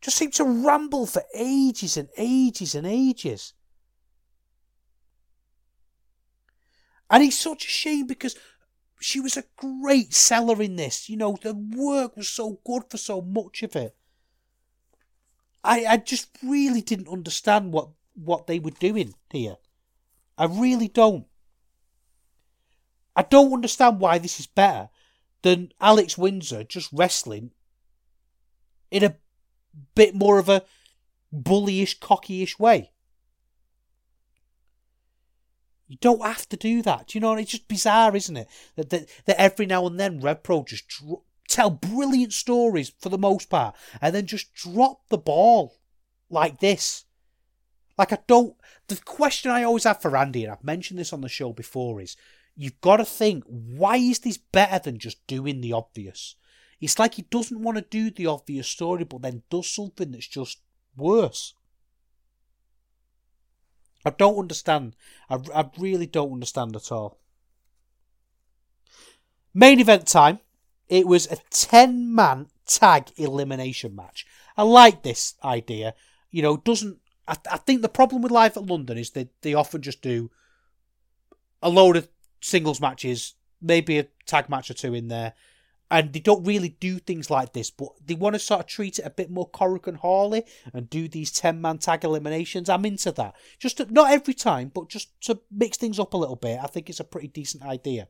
Just 0.00 0.16
seemed 0.16 0.34
to 0.34 0.44
ramble 0.44 1.06
for 1.06 1.22
ages 1.34 1.96
and 1.96 2.08
ages 2.16 2.74
and 2.74 2.86
ages. 2.86 3.54
And 7.10 7.22
it's 7.22 7.38
such 7.38 7.66
a 7.66 7.68
shame 7.68 8.06
because 8.06 8.36
she 9.00 9.20
was 9.20 9.36
a 9.36 9.44
great 9.56 10.14
seller 10.14 10.62
in 10.62 10.76
this. 10.76 11.08
You 11.08 11.16
know, 11.16 11.36
the 11.40 11.54
work 11.54 12.16
was 12.16 12.28
so 12.28 12.60
good 12.64 12.84
for 12.88 12.96
so 12.96 13.20
much 13.20 13.62
of 13.62 13.76
it. 13.76 13.94
I, 15.64 15.84
I 15.86 15.96
just 15.98 16.28
really 16.42 16.80
didn't 16.80 17.08
understand 17.08 17.72
what, 17.72 17.90
what 18.14 18.46
they 18.46 18.58
were 18.58 18.70
doing 18.70 19.14
here. 19.30 19.56
I 20.38 20.46
really 20.46 20.88
don't. 20.88 21.26
I 23.14 23.22
don't 23.22 23.52
understand 23.52 24.00
why 24.00 24.18
this 24.18 24.40
is 24.40 24.46
better 24.46 24.88
than 25.42 25.72
Alex 25.80 26.16
Windsor 26.16 26.64
just 26.64 26.90
wrestling 26.92 27.50
in 28.90 29.02
a 29.04 29.16
bit 29.94 30.14
more 30.14 30.38
of 30.38 30.48
a 30.48 30.62
bullyish, 31.34 31.98
cockyish 31.98 32.58
way. 32.58 32.90
You 35.88 35.98
don't 36.00 36.22
have 36.22 36.48
to 36.50 36.56
do 36.56 36.80
that. 36.82 37.14
You 37.14 37.20
know? 37.20 37.34
It's 37.34 37.50
just 37.50 37.68
bizarre, 37.68 38.16
isn't 38.16 38.36
it? 38.36 38.48
That 38.76 38.90
that, 38.90 39.08
that 39.26 39.40
every 39.40 39.66
now 39.66 39.86
and 39.86 40.00
then 40.00 40.20
Rev 40.20 40.42
Pro 40.42 40.64
just 40.64 40.84
tell 41.48 41.70
brilliant 41.70 42.32
stories 42.32 42.92
for 42.98 43.10
the 43.10 43.18
most 43.18 43.50
part, 43.50 43.74
and 44.00 44.14
then 44.14 44.26
just 44.26 44.54
drop 44.54 45.08
the 45.08 45.18
ball 45.18 45.78
like 46.30 46.60
this. 46.60 47.04
Like 47.98 48.12
I 48.12 48.18
don't. 48.26 48.56
The 48.88 48.96
question 49.04 49.50
I 49.50 49.62
always 49.62 49.84
have 49.84 50.00
for 50.00 50.16
Andy, 50.16 50.44
and 50.44 50.52
I've 50.52 50.64
mentioned 50.64 50.98
this 50.98 51.12
on 51.12 51.20
the 51.20 51.28
show 51.28 51.52
before, 51.52 52.00
is 52.00 52.16
you've 52.56 52.80
got 52.80 52.98
to 52.98 53.04
think, 53.04 53.44
why 53.46 53.96
is 53.96 54.20
this 54.20 54.36
better 54.36 54.78
than 54.78 54.98
just 54.98 55.26
doing 55.26 55.60
the 55.60 55.72
obvious? 55.72 56.36
It's 56.80 56.98
like 56.98 57.14
he 57.14 57.22
doesn't 57.22 57.62
want 57.62 57.78
to 57.78 57.82
do 57.82 58.10
the 58.10 58.26
obvious 58.26 58.68
story, 58.68 59.04
but 59.04 59.22
then 59.22 59.42
does 59.50 59.70
something 59.70 60.10
that's 60.10 60.26
just 60.26 60.58
worse. 60.96 61.54
I 64.04 64.10
don't 64.10 64.38
understand. 64.38 64.96
I, 65.30 65.38
I 65.54 65.70
really 65.78 66.06
don't 66.06 66.32
understand 66.32 66.74
at 66.74 66.90
all. 66.90 67.18
Main 69.54 69.80
event 69.80 70.06
time. 70.06 70.40
It 70.88 71.06
was 71.06 71.26
a 71.30 71.36
10 71.50 72.14
man 72.14 72.48
tag 72.66 73.12
elimination 73.16 73.94
match. 73.94 74.26
I 74.56 74.64
like 74.64 75.02
this 75.02 75.34
idea. 75.44 75.94
You 76.30 76.42
know, 76.42 76.56
doesn't. 76.56 76.98
I, 77.28 77.36
I 77.50 77.58
think 77.58 77.82
the 77.82 77.88
problem 77.88 78.22
with 78.22 78.32
Live 78.32 78.56
at 78.56 78.66
London 78.66 78.98
is 78.98 79.10
that 79.10 79.28
they 79.42 79.54
often 79.54 79.82
just 79.82 80.02
do 80.02 80.30
a 81.62 81.68
load 81.68 81.96
of 81.96 82.08
singles 82.42 82.80
matches, 82.80 83.34
maybe 83.60 83.98
a 83.98 84.06
tag 84.26 84.50
match 84.50 84.70
or 84.70 84.74
two 84.74 84.92
in 84.92 85.08
there. 85.08 85.32
And 85.90 86.12
they 86.12 86.20
don't 86.20 86.44
really 86.44 86.70
do 86.80 86.98
things 86.98 87.30
like 87.30 87.52
this, 87.52 87.70
but 87.70 87.88
they 88.02 88.14
want 88.14 88.34
to 88.34 88.38
sort 88.38 88.60
of 88.60 88.66
treat 88.66 88.98
it 88.98 89.04
a 89.04 89.10
bit 89.10 89.30
more 89.30 89.50
Korakuen 89.50 89.96
Hall 89.96 90.34
and 90.72 90.88
do 90.88 91.06
these 91.06 91.30
10 91.30 91.60
man 91.60 91.78
tag 91.78 92.02
eliminations. 92.02 92.70
I'm 92.70 92.86
into 92.86 93.12
that. 93.12 93.34
Just 93.58 93.76
to, 93.76 93.92
not 93.92 94.10
every 94.10 94.32
time, 94.32 94.70
but 94.74 94.88
just 94.88 95.20
to 95.22 95.40
mix 95.50 95.76
things 95.76 95.98
up 95.98 96.14
a 96.14 96.16
little 96.16 96.36
bit. 96.36 96.58
I 96.62 96.66
think 96.66 96.88
it's 96.88 97.00
a 97.00 97.04
pretty 97.04 97.28
decent 97.28 97.62
idea. 97.62 98.08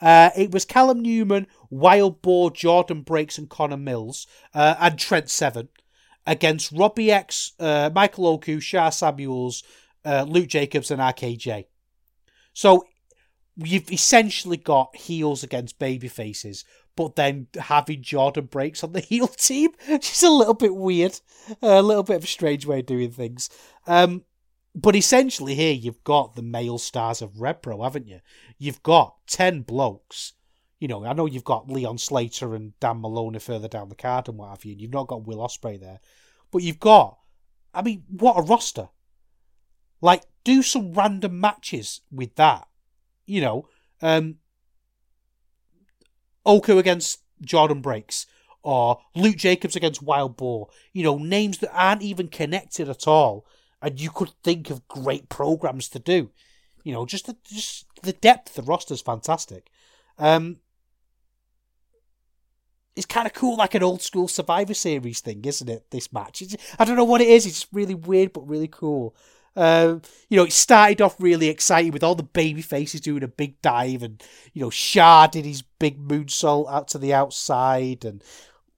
Uh, 0.00 0.30
it 0.36 0.52
was 0.52 0.64
Callum 0.64 1.00
Newman, 1.00 1.48
Wild 1.70 2.22
Boar, 2.22 2.52
Jordan 2.52 3.02
Breaks, 3.02 3.36
and 3.36 3.50
Connor 3.50 3.76
Mills, 3.76 4.28
uh, 4.54 4.76
and 4.78 4.96
Trent 4.96 5.28
Seven 5.28 5.68
against 6.24 6.70
Robbie 6.70 7.10
X, 7.10 7.52
uh, 7.58 7.90
Michael 7.92 8.28
Oku, 8.28 8.60
Sha 8.60 8.90
Samuels, 8.90 9.64
uh, 10.04 10.24
Luke 10.28 10.48
Jacobs, 10.48 10.90
and 10.90 11.00
RKJ. 11.00 11.64
So 12.52 12.84
you've 13.66 13.90
essentially 13.90 14.56
got 14.56 14.94
heels 14.94 15.42
against 15.42 15.78
baby 15.78 16.08
faces, 16.08 16.64
but 16.96 17.16
then 17.16 17.48
having 17.58 18.02
Jordan 18.02 18.46
breaks 18.46 18.84
on 18.84 18.92
the 18.92 19.00
heel 19.08 19.28
team, 19.28 19.70
which 19.88 20.10
is 20.12 20.22
a 20.22 20.30
little 20.30 20.54
bit 20.54 20.74
weird, 20.74 21.20
a 21.62 21.82
little 21.82 22.02
bit 22.02 22.16
of 22.16 22.24
a 22.24 22.28
strange 22.28 22.66
way 22.66 22.80
of 22.80 22.86
doing 22.86 23.10
things. 23.10 23.50
Um, 23.86 24.24
but 24.74 24.94
essentially, 24.94 25.54
here 25.54 25.72
you've 25.72 26.04
got 26.04 26.36
the 26.36 26.42
male 26.42 26.78
stars 26.78 27.20
of 27.20 27.40
Rev 27.40 27.62
Pro, 27.62 27.82
haven't 27.82 28.06
you? 28.06 28.20
You've 28.58 28.82
got 28.82 29.16
10 29.26 29.62
blokes. 29.62 30.34
You 30.78 30.86
know, 30.86 31.04
I 31.04 31.12
know 31.12 31.26
you've 31.26 31.42
got 31.42 31.68
Leon 31.68 31.98
Slater 31.98 32.54
and 32.54 32.78
Dan 32.78 33.00
Moloney 33.00 33.40
further 33.40 33.66
down 33.66 33.88
the 33.88 33.96
card 33.96 34.28
and 34.28 34.38
what 34.38 34.50
have 34.50 34.64
you, 34.64 34.72
and 34.72 34.80
you've 34.80 34.92
not 34.92 35.08
got 35.08 35.26
Will 35.26 35.38
Ospreay 35.38 35.80
there. 35.80 35.98
But 36.52 36.62
you've 36.62 36.78
got, 36.78 37.18
I 37.74 37.82
mean, 37.82 38.04
what 38.08 38.38
a 38.38 38.42
roster. 38.42 38.88
Like, 40.00 40.22
do 40.44 40.62
some 40.62 40.92
random 40.92 41.40
matches 41.40 42.02
with 42.12 42.36
that 42.36 42.68
you 43.28 43.40
know, 43.40 43.68
um, 44.02 44.36
Oku 46.46 46.78
against 46.78 47.20
Jordan 47.40 47.80
Breaks 47.80 48.26
or 48.62 49.00
Luke 49.14 49.36
Jacobs 49.36 49.76
against 49.76 50.02
Wild 50.02 50.36
Boar. 50.36 50.68
You 50.92 51.04
know, 51.04 51.18
names 51.18 51.58
that 51.58 51.70
aren't 51.72 52.02
even 52.02 52.28
connected 52.28 52.88
at 52.88 53.06
all, 53.06 53.46
and 53.80 54.00
you 54.00 54.10
could 54.10 54.32
think 54.42 54.70
of 54.70 54.88
great 54.88 55.28
programs 55.28 55.88
to 55.90 55.98
do. 55.98 56.30
You 56.82 56.92
know, 56.92 57.06
just 57.06 57.26
the, 57.26 57.36
just 57.44 57.86
the 58.02 58.14
depth 58.14 58.50
of 58.50 58.64
the 58.64 58.70
roster 58.70 58.94
is 58.94 59.02
fantastic. 59.02 59.70
Um, 60.18 60.56
it's 62.96 63.06
kind 63.06 63.26
of 63.26 63.32
cool, 63.32 63.56
like 63.56 63.74
an 63.74 63.82
old 63.82 64.02
school 64.02 64.26
Survivor 64.26 64.74
Series 64.74 65.20
thing, 65.20 65.44
isn't 65.44 65.68
it? 65.68 65.90
This 65.90 66.12
match, 66.12 66.42
it's, 66.42 66.56
I 66.78 66.84
don't 66.84 66.96
know 66.96 67.04
what 67.04 67.20
it 67.20 67.28
is. 67.28 67.46
It's 67.46 67.66
really 67.72 67.94
weird, 67.94 68.32
but 68.32 68.48
really 68.48 68.66
cool. 68.66 69.14
Um, 69.58 70.02
you 70.28 70.36
know, 70.36 70.44
it 70.44 70.52
started 70.52 71.02
off 71.02 71.16
really 71.18 71.48
exciting 71.48 71.90
with 71.90 72.04
all 72.04 72.14
the 72.14 72.22
baby 72.22 72.62
faces 72.62 73.00
doing 73.00 73.24
a 73.24 73.28
big 73.28 73.60
dive, 73.60 74.04
and 74.04 74.22
you 74.52 74.62
know, 74.62 74.70
Sha 74.70 75.26
did 75.26 75.44
his 75.44 75.62
big 75.62 75.98
moonsault 75.98 76.70
out 76.70 76.86
to 76.88 76.98
the 76.98 77.12
outside, 77.12 78.04
and 78.04 78.22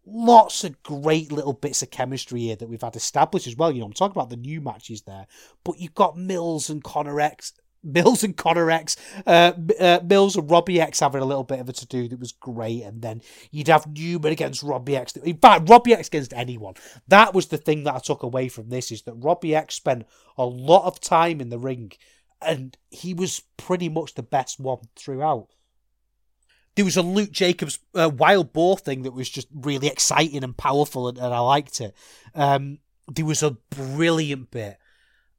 lots 0.07 0.65
of 0.65 0.83
great 0.83 1.31
little 1.31 1.53
bits 1.53 1.83
of 1.83 1.91
chemistry 1.91 2.41
here 2.41 2.57
that 2.57 2.69
we've 2.69 2.81
had 2.81 2.97
established 2.97 3.47
as 3.47 3.57
well. 3.57 3.71
You 3.71 3.81
know, 3.81 3.87
I'm 3.87 3.93
talking 3.93 4.17
about 4.17 4.31
the 4.31 4.37
new 4.37 4.63
matches 4.63 5.03
there, 5.03 5.27
but 5.65 5.79
you've 5.79 5.95
got 5.95 6.17
Mills 6.17 6.71
and 6.71 6.83
Connor 6.83 7.21
X 7.21 7.53
Mills 7.83 8.23
and 8.23 8.37
Connor 8.37 8.71
X, 8.71 8.97
uh, 9.27 9.53
uh, 9.79 10.01
Mills 10.05 10.37
and 10.37 10.51
Robbie 10.51 10.81
X 10.81 11.01
having 11.01 11.23
a 11.23 11.25
little 11.25 11.45
bit 11.45 11.61
of 11.61 11.69
a 11.69 11.73
to 11.73 11.87
do 11.87 12.09
that 12.09 12.21
was 12.21 12.33
great, 12.33 12.83
and 12.83 13.01
then 13.01 13.23
you'd 13.51 13.69
have 13.69 13.87
Newman 13.87 14.33
against 14.33 14.63
Robbie 14.63 14.97
X. 14.97 15.17
In 15.17 15.39
fact, 15.39 15.69
Robbie 15.69 15.95
X 15.95 16.09
against 16.09 16.35
anyone. 16.35 16.75
That 17.09 17.33
was 17.33 17.47
the 17.47 17.57
thing 17.57 17.85
that 17.85 17.95
I 17.95 17.99
took 17.99 18.23
away 18.23 18.49
from 18.49 18.69
this 18.69 18.93
is 18.93 19.03
that 19.03 19.15
Robbie 19.15 19.55
X 19.55 19.77
spent 19.77 20.07
a 20.37 20.45
lot 20.45 20.85
of 20.85 21.01
time 21.01 21.41
in 21.41 21.49
the 21.49 21.59
ring, 21.59 21.93
and 22.43 22.77
he 22.91 23.15
was 23.15 23.43
pretty 23.57 23.89
much 23.89 24.15
the 24.15 24.23
best 24.23 24.61
one 24.61 24.81
throughout. 24.97 25.49
there 26.77 26.85
was 26.85 26.97
a 26.97 27.03
Luke 27.03 27.33
Jacobs 27.33 27.79
uh, 27.95 28.09
wild 28.09 28.53
boar 28.53 28.79
thing 28.79 29.03
that 29.03 29.13
was 29.13 29.29
just 29.29 29.49
really 29.53 29.87
exciting 29.89 30.45
and 30.45 30.57
powerful, 30.57 31.09
and, 31.09 31.19
and 31.19 31.35
I 31.35 31.41
liked 31.41 31.81
it. 31.81 31.95
Um, 32.35 32.79
there 33.13 33.25
was 33.27 33.43
a 33.43 33.57
brilliant 33.71 34.51
bit, 34.51 34.79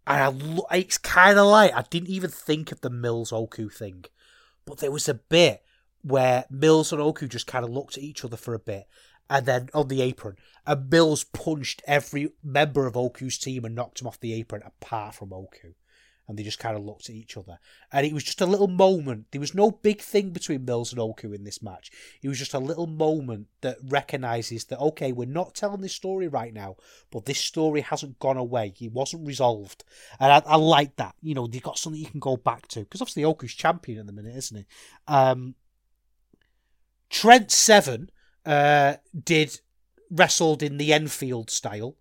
and 0.08 0.62
I, 0.70 0.78
it's 0.78 0.98
kind 0.98 1.38
of 1.38 1.48
like 1.48 1.74
I 1.76 1.84
didn't 1.90 2.10
even 2.10 2.30
think 2.30 2.72
of 2.72 2.82
the 2.82 2.90
Mills 2.90 3.32
Oku 3.32 3.70
thing, 3.70 4.06
but 4.66 4.78
there 4.80 4.92
was 4.92 5.08
a 5.10 5.14
bit 5.14 5.64
where 6.02 6.46
Mills 6.50 6.92
and 6.92 7.02
Oku 7.02 7.28
just 7.28 7.48
kind 7.48 7.64
of 7.64 7.72
looked 7.72 7.98
at 7.98 8.04
each 8.04 8.26
other 8.26 8.38
for 8.38 8.54
a 8.54 8.60
bit, 8.60 8.88
and 9.30 9.46
then 9.46 9.70
on 9.74 9.88
the 9.88 10.02
apron, 10.02 10.38
and 10.66 10.90
Mills 10.90 11.24
punched 11.24 11.82
every 11.86 12.32
member 12.44 12.88
of 12.88 12.98
Oku's 12.98 13.38
team 13.38 13.66
and 13.66 13.76
knocked 13.76 14.02
him 14.02 14.08
off 14.08 14.20
the 14.20 14.34
apron 14.34 14.64
apart 14.66 15.16
from 15.16 15.34
Oku 15.34 15.74
and 16.32 16.40
they 16.40 16.44
just 16.44 16.60
kind 16.60 16.78
of 16.78 16.84
looked 16.84 17.10
at 17.10 17.16
each 17.16 17.36
other. 17.36 17.60
And 17.92 18.08
it 18.08 18.14
was 18.14 18.24
just 18.24 18.40
a 18.40 18.46
little 18.46 18.70
moment. 18.70 19.26
There 19.32 19.42
was 19.42 19.54
no 19.54 19.70
big 19.70 20.02
thing 20.02 20.30
between 20.30 20.64
Mills 20.64 20.92
and 20.92 21.00
Oku 21.00 21.34
in 21.34 21.44
this 21.44 21.62
match. 21.62 21.92
It 22.24 22.30
was 22.30 22.40
just 22.40 22.54
a 22.54 22.60
little 22.60 22.88
moment 22.88 23.48
that 23.60 23.78
recognises 23.84 24.64
that, 24.66 24.80
okay, 24.80 25.12
we're 25.12 25.28
not 25.28 25.54
telling 25.54 25.82
this 25.82 25.94
story 25.94 26.30
right 26.30 26.54
now, 26.54 26.78
but 27.12 27.26
this 27.26 27.40
story 27.40 27.82
hasn't 27.82 28.18
gone 28.20 28.38
away. 28.38 28.74
It 28.80 28.94
wasn't 28.94 29.28
resolved. 29.28 29.84
And 30.22 30.32
I, 30.32 30.42
I 30.46 30.56
like 30.56 30.96
that. 30.96 31.16
You 31.22 31.36
know, 31.36 31.48
they've 31.48 31.62
got 31.62 31.78
something 31.78 32.02
you 32.02 32.10
can 32.10 32.22
go 32.22 32.38
back 32.38 32.68
to. 32.70 32.80
Because 32.80 33.02
obviously 33.02 33.26
Oku's 33.26 33.54
champion 33.54 34.00
at 34.00 34.06
the 34.08 34.14
minute, 34.14 34.38
isn't 34.38 34.58
he? 34.58 34.66
Um, 35.08 35.56
Trent 37.10 37.52
Seven 37.52 38.10
uh, 38.46 38.96
did 39.24 39.60
wrestled 40.10 40.64
in 40.64 40.78
the 40.78 40.94
Enfield 40.94 41.50
style, 41.50 41.96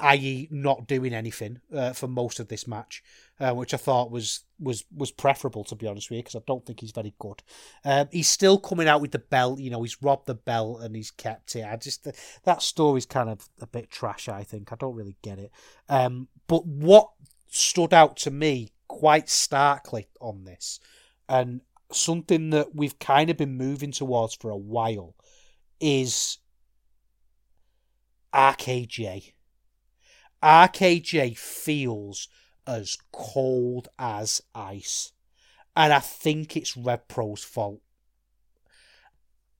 i.e., 0.00 0.48
not 0.50 0.86
doing 0.86 1.14
anything 1.14 1.60
uh, 1.74 1.92
for 1.92 2.08
most 2.08 2.40
of 2.40 2.48
this 2.48 2.66
match 2.66 3.02
uh, 3.38 3.52
which 3.52 3.74
I 3.74 3.76
thought 3.76 4.10
was 4.10 4.44
was 4.58 4.84
was 4.94 5.10
preferable 5.10 5.64
to 5.64 5.74
be 5.74 5.86
honest 5.86 6.10
with 6.10 6.16
you 6.16 6.22
because 6.22 6.36
I 6.36 6.42
don't 6.46 6.64
think 6.64 6.80
he's 6.80 6.92
very 6.92 7.14
good. 7.18 7.42
Um, 7.84 8.08
he's 8.10 8.28
still 8.28 8.58
coming 8.58 8.88
out 8.88 9.00
with 9.00 9.10
the 9.10 9.18
belt, 9.18 9.60
you 9.60 9.70
know, 9.70 9.82
he's 9.82 10.00
robbed 10.02 10.26
the 10.26 10.34
belt 10.34 10.82
and 10.82 10.96
he's 10.96 11.10
kept 11.10 11.54
it. 11.56 11.64
I 11.64 11.76
just 11.76 12.08
that 12.44 12.62
story's 12.62 13.06
kind 13.06 13.28
of 13.28 13.48
a 13.60 13.66
bit 13.66 13.90
trash. 13.90 14.28
I 14.28 14.42
think 14.42 14.72
I 14.72 14.76
don't 14.76 14.94
really 14.94 15.16
get 15.22 15.38
it. 15.38 15.50
Um, 15.88 16.28
but 16.46 16.64
what 16.66 17.10
stood 17.48 17.92
out 17.92 18.16
to 18.18 18.30
me 18.30 18.72
quite 18.88 19.28
starkly 19.28 20.08
on 20.20 20.44
this, 20.44 20.80
and 21.28 21.60
something 21.92 22.50
that 22.50 22.74
we've 22.74 22.98
kind 22.98 23.28
of 23.28 23.36
been 23.36 23.56
moving 23.56 23.92
towards 23.92 24.34
for 24.34 24.50
a 24.50 24.56
while, 24.56 25.14
is 25.78 26.38
RKJ. 28.32 29.32
RKJ 30.42 31.36
feels 31.36 32.28
as 32.66 32.98
cold 33.12 33.88
as 33.98 34.42
ice. 34.54 35.12
And 35.76 35.92
I 35.92 36.00
think 36.00 36.56
it's 36.56 36.76
Rev 36.76 37.06
Pro's 37.08 37.44
fault. 37.44 37.80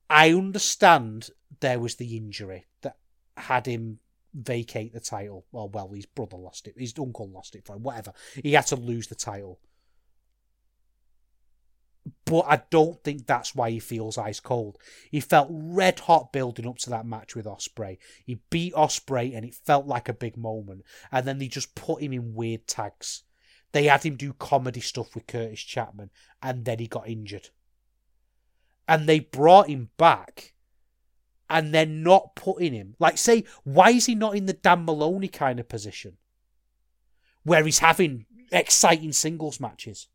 I 0.09 0.33
understand 0.33 1.31
there 1.61 1.81
was 1.81 1.97
the 1.97 2.17
injury 2.17 2.67
that 2.83 2.97
had 3.37 3.67
him 3.67 3.99
vacate 4.33 4.93
the 4.93 5.01
title. 5.01 5.47
Well, 5.53 5.69
well, 5.69 5.91
his 5.93 6.07
brother 6.07 6.37
lost 6.37 6.67
it. 6.69 6.75
His 6.77 6.95
uncle 6.99 7.29
lost 7.29 7.55
it 7.55 7.67
for 7.67 7.77
him, 7.77 7.83
whatever. 7.83 8.13
He 8.43 8.53
had 8.53 8.67
to 8.67 8.77
lose 8.77 9.09
the 9.09 9.15
title. 9.15 9.61
But 12.25 12.45
I 12.47 12.63
don't 12.71 13.03
think 13.03 13.27
that's 13.27 13.55
why 13.55 13.71
he 13.71 13.81
feels 13.81 14.17
ice 14.17 14.39
cold. 14.39 14.79
He 15.11 15.21
felt 15.21 15.49
red 15.51 16.01
hot 16.01 16.33
building 16.33 16.67
up 16.67 16.79
to 16.79 16.91
that 16.91 17.07
match 17.07 17.35
with 17.35 17.47
Ospreay. 17.47 17.99
He 18.25 18.41
beat 18.51 18.75
Ospreay 18.75 19.35
and 19.35 19.45
it 19.45 19.55
felt 19.55 19.87
like 19.87 20.09
a 20.09 20.15
big 20.15 20.37
moment. 20.37 20.85
And 21.11 21.27
then 21.27 21.39
they 21.39 21.49
just 21.49 21.75
put 21.75 22.03
him 22.03 22.13
in 22.13 22.35
weird 22.35 22.67
tags. 22.69 23.25
They 23.73 23.85
had 23.85 24.05
him 24.05 24.17
do 24.17 24.33
comedy 24.33 24.81
stuff 24.81 25.15
with 25.15 25.27
Curtis 25.27 25.61
Chapman 25.61 26.11
and 26.43 26.65
then 26.65 26.79
he 26.79 26.87
got 26.87 27.09
injured. 27.09 27.49
And 28.87 29.09
they 29.09 29.21
brought 29.21 29.69
him 29.69 29.91
back 29.97 30.55
and 31.51 31.75
they're 31.75 31.87
not 31.87 32.37
putting 32.37 32.73
him. 32.73 32.95
Like, 32.99 33.19
say, 33.19 33.45
why 33.65 33.91
is 33.91 34.07
he 34.07 34.15
not 34.15 34.37
in 34.37 34.47
the 34.47 34.53
Dan 34.53 34.85
Moloney 34.85 35.29
kind 35.29 35.59
of 35.59 35.69
position? 35.69 36.19
Where 37.43 37.65
he's 37.65 37.81
having 37.81 38.27
exciting 38.53 39.13
singles 39.13 39.61
matches? 39.61 40.09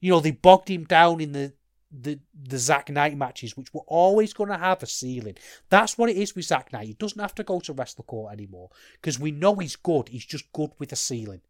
You 0.00 0.12
know, 0.12 0.20
they 0.20 0.30
bogged 0.30 0.68
him 0.68 0.84
down 0.84 1.20
in 1.20 1.32
the 1.32 1.52
the 1.92 2.20
the 2.34 2.58
Zack 2.58 2.88
Knight 2.88 3.16
matches, 3.16 3.56
which 3.56 3.74
were 3.74 3.82
always 3.86 4.32
going 4.32 4.50
to 4.50 4.58
have 4.58 4.82
a 4.82 4.86
ceiling. 4.86 5.36
That's 5.68 5.98
what 5.98 6.08
it 6.08 6.16
is 6.16 6.34
with 6.34 6.44
Zack 6.44 6.72
Knight. 6.72 6.86
He 6.86 6.94
doesn't 6.94 7.20
have 7.20 7.34
to 7.36 7.44
go 7.44 7.60
to 7.60 7.72
Wrestle 7.72 8.04
Court 8.04 8.32
anymore 8.32 8.70
because 8.94 9.18
we 9.18 9.30
know 9.30 9.56
he's 9.56 9.76
good. 9.76 10.08
He's 10.08 10.24
just 10.24 10.52
good 10.52 10.70
with 10.78 10.92
a 10.92 10.96
ceiling. 10.96 11.42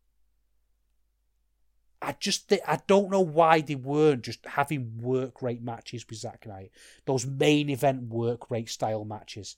I 2.02 2.16
just 2.18 2.52
I 2.66 2.80
don't 2.86 3.10
know 3.10 3.20
why 3.20 3.60
they 3.60 3.74
weren't 3.74 4.22
just 4.22 4.44
having 4.46 4.98
work 5.02 5.42
rate 5.42 5.62
matches 5.62 6.06
with 6.08 6.18
Zack 6.18 6.46
Knight, 6.46 6.70
those 7.04 7.26
main 7.26 7.68
event 7.68 8.04
work 8.04 8.50
rate 8.50 8.70
style 8.70 9.04
matches, 9.04 9.56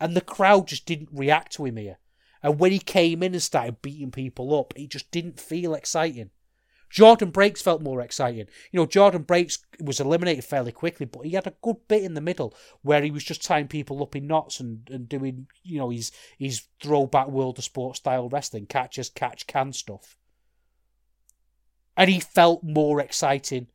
and 0.00 0.16
the 0.16 0.22
crowd 0.22 0.68
just 0.68 0.86
didn't 0.86 1.10
react 1.12 1.52
to 1.54 1.66
him 1.66 1.76
here. 1.76 1.98
And 2.42 2.58
when 2.58 2.72
he 2.72 2.78
came 2.78 3.22
in 3.22 3.34
and 3.34 3.42
started 3.42 3.82
beating 3.82 4.10
people 4.10 4.58
up, 4.58 4.72
it 4.74 4.88
just 4.88 5.10
didn't 5.10 5.38
feel 5.38 5.74
exciting. 5.74 6.30
Jordan 6.90 7.30
Breaks 7.30 7.62
felt 7.62 7.82
more 7.82 8.00
exciting. 8.00 8.46
You 8.72 8.80
know, 8.80 8.86
Jordan 8.86 9.22
Breaks 9.22 9.58
was 9.80 10.00
eliminated 10.00 10.44
fairly 10.44 10.72
quickly, 10.72 11.06
but 11.06 11.24
he 11.24 11.30
had 11.30 11.46
a 11.46 11.54
good 11.62 11.76
bit 11.86 12.02
in 12.02 12.14
the 12.14 12.20
middle 12.20 12.52
where 12.82 13.00
he 13.00 13.12
was 13.12 13.22
just 13.22 13.44
tying 13.44 13.68
people 13.68 14.02
up 14.02 14.16
in 14.16 14.26
knots 14.26 14.58
and, 14.58 14.88
and 14.90 15.08
doing, 15.08 15.46
you 15.62 15.78
know, 15.78 15.90
his 15.90 16.10
his 16.36 16.62
throwback 16.82 17.28
world 17.28 17.58
of 17.58 17.64
sport 17.64 17.96
style 17.96 18.28
wrestling, 18.28 18.66
catch 18.66 18.98
as 18.98 19.08
catch 19.08 19.46
can 19.46 19.72
stuff. 19.72 20.16
And 21.96 22.10
he 22.10 22.18
felt 22.18 22.64
more 22.64 23.00
exciting 23.00 23.68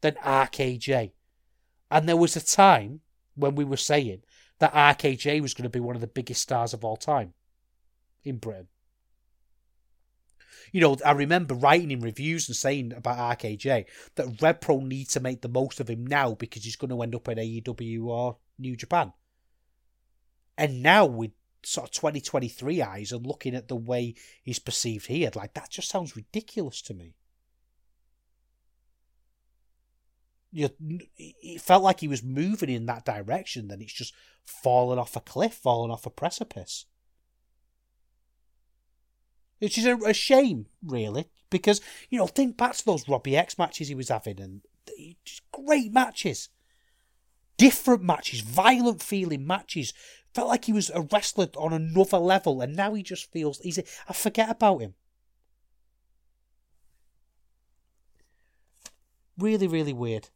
than 0.00 0.14
RKJ. 0.14 1.10
And 1.90 2.08
there 2.08 2.16
was 2.16 2.36
a 2.36 2.44
time 2.44 3.00
when 3.34 3.56
we 3.56 3.64
were 3.64 3.76
saying 3.76 4.22
that 4.60 4.72
RKJ 4.72 5.40
was 5.40 5.54
going 5.54 5.64
to 5.64 5.70
be 5.70 5.80
one 5.80 5.96
of 5.96 6.00
the 6.00 6.06
biggest 6.06 6.42
stars 6.42 6.72
of 6.72 6.84
all 6.84 6.96
time 6.96 7.34
in 8.22 8.36
Britain 8.36 8.68
you 10.72 10.80
know, 10.80 10.96
I 11.04 11.12
remember 11.12 11.54
writing 11.54 11.90
in 11.90 12.00
reviews 12.00 12.48
and 12.48 12.56
saying 12.56 12.92
about 12.96 13.38
RKJ 13.38 13.86
that 14.14 14.42
Rev 14.42 14.60
Pro 14.60 14.80
needs 14.80 15.12
to 15.14 15.20
make 15.20 15.42
the 15.42 15.48
most 15.48 15.80
of 15.80 15.88
him 15.88 16.06
now 16.06 16.34
because 16.34 16.64
he's 16.64 16.76
going 16.76 16.90
to 16.90 17.02
end 17.02 17.14
up 17.14 17.28
at 17.28 17.36
AEW 17.36 18.04
or 18.06 18.36
New 18.58 18.76
Japan. 18.76 19.12
And 20.56 20.82
now 20.82 21.06
with 21.06 21.32
sort 21.62 21.88
of 21.88 21.92
2023 21.92 22.82
eyes 22.82 23.12
and 23.12 23.26
looking 23.26 23.54
at 23.54 23.68
the 23.68 23.76
way 23.76 24.14
he's 24.42 24.58
perceived 24.58 25.06
here, 25.06 25.30
like 25.34 25.54
that 25.54 25.70
just 25.70 25.88
sounds 25.88 26.16
ridiculous 26.16 26.82
to 26.82 26.94
me. 26.94 27.14
You, 30.52 30.68
it 31.16 31.60
felt 31.60 31.84
like 31.84 32.00
he 32.00 32.08
was 32.08 32.24
moving 32.24 32.70
in 32.70 32.86
that 32.86 33.04
direction, 33.04 33.68
then 33.68 33.80
it's 33.80 33.92
just 33.92 34.12
fallen 34.44 34.98
off 34.98 35.14
a 35.14 35.20
cliff, 35.20 35.54
fallen 35.54 35.92
off 35.92 36.06
a 36.06 36.10
precipice. 36.10 36.86
Which 39.60 39.78
is 39.78 39.86
a, 39.86 39.96
a 39.96 40.12
shame, 40.14 40.66
really, 40.82 41.26
because, 41.50 41.80
you 42.08 42.18
know, 42.18 42.26
think 42.26 42.56
back 42.56 42.74
to 42.74 42.84
those 42.84 43.08
Robbie 43.08 43.36
X 43.36 43.58
matches 43.58 43.88
he 43.88 43.94
was 43.94 44.08
having, 44.08 44.40
and 44.40 44.62
just 45.24 45.42
great 45.52 45.92
matches. 45.92 46.48
Different 47.56 48.02
matches, 48.02 48.40
violent 48.40 49.02
feeling 49.02 49.46
matches. 49.46 49.92
Felt 50.34 50.48
like 50.48 50.64
he 50.64 50.72
was 50.72 50.90
a 50.90 51.02
wrestler 51.02 51.48
on 51.56 51.72
another 51.72 52.18
level, 52.18 52.62
and 52.62 52.74
now 52.74 52.94
he 52.94 53.02
just 53.02 53.30
feels 53.30 53.58
he's. 53.58 53.78
I 54.08 54.12
forget 54.12 54.48
about 54.48 54.78
him. 54.78 54.94
Really, 59.36 59.66
really 59.66 59.92
weird. 59.92 60.28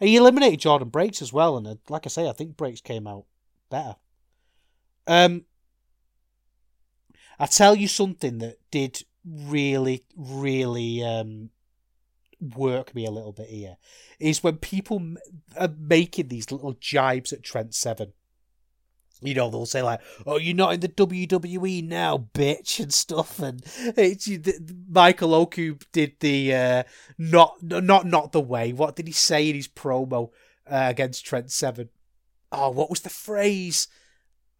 He 0.00 0.16
eliminated 0.16 0.60
Jordan 0.60 0.88
Breaks 0.88 1.20
as 1.20 1.32
well, 1.32 1.56
and 1.56 1.66
uh, 1.66 1.74
like 1.88 2.06
I 2.06 2.08
say, 2.08 2.28
I 2.28 2.32
think 2.32 2.56
Breaks 2.56 2.80
came 2.80 3.06
out 3.06 3.24
better. 3.70 3.96
Um, 5.06 5.46
I 7.38 7.46
tell 7.46 7.74
you 7.74 7.88
something 7.88 8.38
that 8.38 8.58
did 8.70 9.04
really, 9.24 10.04
really 10.16 11.02
um, 11.04 11.50
work 12.40 12.94
me 12.94 13.06
a 13.06 13.10
little 13.10 13.32
bit 13.32 13.48
here 13.48 13.76
is 14.18 14.42
when 14.42 14.56
people 14.56 15.14
are 15.56 15.72
making 15.78 16.28
these 16.28 16.50
little 16.50 16.74
jibes 16.74 17.32
at 17.32 17.42
Trent 17.42 17.74
Seven. 17.74 18.12
You 19.20 19.34
know, 19.34 19.50
they'll 19.50 19.66
say 19.66 19.82
like, 19.82 20.00
"Oh, 20.26 20.38
you're 20.38 20.54
not 20.54 20.74
in 20.74 20.80
the 20.80 20.88
WWE 20.88 21.82
now, 21.84 22.28
bitch," 22.34 22.78
and 22.78 22.94
stuff. 22.94 23.40
And 23.40 23.64
it's, 23.96 24.28
Michael 24.88 25.34
Oku 25.34 25.78
did 25.92 26.14
the 26.20 26.54
uh, 26.54 26.82
not 27.16 27.60
not 27.60 28.06
not 28.06 28.30
the 28.30 28.40
way. 28.40 28.72
What 28.72 28.94
did 28.94 29.08
he 29.08 29.12
say 29.12 29.48
in 29.48 29.56
his 29.56 29.66
promo 29.66 30.30
uh, 30.70 30.86
against 30.88 31.26
Trent 31.26 31.50
Seven? 31.50 31.88
Oh, 32.52 32.70
what 32.70 32.90
was 32.90 33.00
the 33.00 33.10
phrase? 33.10 33.88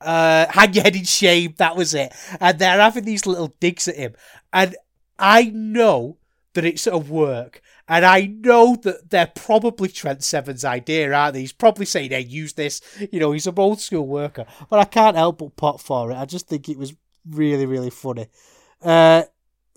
Uh, 0.01 0.47
hang 0.51 0.75
your 0.75 0.85
head 0.85 0.97
in 0.97 1.05
shame. 1.05 1.55
That 1.59 1.77
was 1.77 1.95
it. 1.95 2.13
And 2.41 2.59
they're 2.59 2.81
having 2.81 3.05
these 3.05 3.27
little 3.27 3.55
digs 3.61 3.89
at 3.89 3.97
him. 3.97 4.15
And 4.53 4.77
I 5.19 5.45
know 5.55 6.19
that 6.55 6.65
it's 6.65 6.87
a 6.87 6.99
work. 6.99 7.61
And 7.89 8.05
I 8.05 8.27
know 8.27 8.77
that 8.83 9.11
they're 9.11 9.33
probably 9.35 9.89
Trent 9.89 10.23
Seven's 10.23 10.65
idea, 10.65 11.13
aren't 11.13 11.35
they? 11.35 11.41
He's 11.41 11.53
probably 11.53 11.87
saying, 11.87 12.11
hey, 12.11 12.21
use 12.21 12.53
this. 12.53 12.81
You 13.11 13.19
know, 13.19 13.33
he's 13.33 13.47
an 13.47 13.55
old 13.57 13.81
school 13.81 14.07
worker. 14.07 14.45
But 14.69 14.81
I 14.81 14.85
can't 14.85 15.17
help 15.17 15.39
but 15.39 15.57
pot 15.57 15.81
for 15.81 16.11
it. 16.11 16.17
I 16.17 16.27
just 16.27 16.49
think 16.49 16.69
it 16.69 16.79
was 16.79 16.95
really, 17.29 17.65
really 17.65 17.91
funny. 17.91 18.27
Uh, 18.83 19.23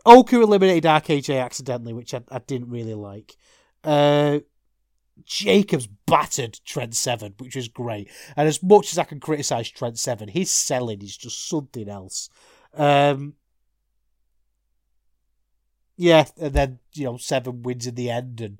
Oku 0.05 0.41
eliminated 0.41 0.83
RKJ 0.83 1.41
accidentally, 1.41 1.93
which 1.93 2.13
I, 2.13 2.21
I 2.29 2.39
didn't 2.39 2.69
really 2.69 2.95
like. 2.95 3.35
Uh, 3.83 4.39
Jacobs 5.25 5.87
battered 6.05 6.59
Trent 6.65 6.95
Seven, 6.95 7.33
which 7.37 7.55
was 7.55 7.67
great. 7.67 8.09
And 8.35 8.47
as 8.47 8.61
much 8.61 8.91
as 8.91 8.97
I 8.97 9.03
can 9.03 9.19
criticise 9.19 9.69
Trent 9.69 9.97
Seven, 9.97 10.29
his 10.29 10.51
selling 10.51 11.01
is 11.01 11.15
just 11.15 11.47
something 11.47 11.89
else. 11.89 12.29
Um, 12.73 13.35
yeah, 15.97 16.25
and 16.39 16.53
then 16.53 16.79
you 16.93 17.05
know 17.05 17.17
Seven 17.17 17.63
wins 17.63 17.87
in 17.87 17.95
the 17.95 18.09
end, 18.09 18.41
and 18.41 18.59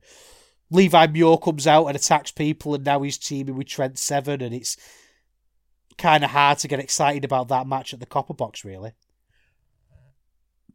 Levi 0.70 1.08
Muir 1.08 1.38
comes 1.38 1.68
out 1.68 1.88
and 1.88 1.96
attacks 1.96 2.32
people, 2.32 2.76
and 2.76 2.86
now 2.86 3.02
he's 3.02 3.18
teaming 3.18 3.56
with 3.56 3.68
Trent 3.68 3.98
Seven, 3.98 4.42
and 4.42 4.54
it's 4.54 4.78
kind 5.98 6.24
of 6.24 6.32
hard 6.32 6.58
to 6.60 6.68
get 6.68 6.80
excited 6.80 7.26
about 7.26 7.48
that 7.50 7.68
match 7.68 7.94
at 7.94 8.00
the 8.00 8.06
Copper 8.06 8.34
Box, 8.34 8.64
really. 8.64 8.94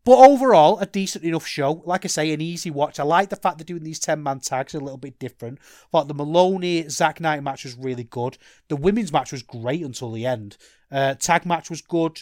But 0.06 0.18
overall, 0.18 0.78
a 0.78 0.86
decent 0.86 1.24
enough 1.24 1.48
show. 1.48 1.82
Like 1.84 2.04
I 2.04 2.08
say, 2.08 2.32
an 2.32 2.40
easy 2.40 2.70
watch. 2.70 3.00
I 3.00 3.02
like 3.02 3.28
the 3.28 3.34
fact 3.34 3.58
they're 3.58 3.64
doing 3.64 3.82
these 3.82 3.98
10 3.98 4.22
man 4.22 4.38
tags 4.38 4.72
a 4.72 4.78
little 4.78 4.96
bit 4.96 5.18
different. 5.18 5.58
But 5.90 6.06
the 6.06 6.14
Moloney 6.14 6.88
Zack 6.88 7.20
Knight 7.20 7.42
match 7.42 7.64
was 7.64 7.74
really 7.76 8.04
good. 8.04 8.38
The 8.68 8.76
women's 8.76 9.12
match 9.12 9.32
was 9.32 9.42
great 9.42 9.82
until 9.82 10.12
the 10.12 10.24
end. 10.24 10.58
Uh, 10.92 11.14
tag 11.14 11.44
match 11.44 11.70
was 11.70 11.82
good. 11.82 12.20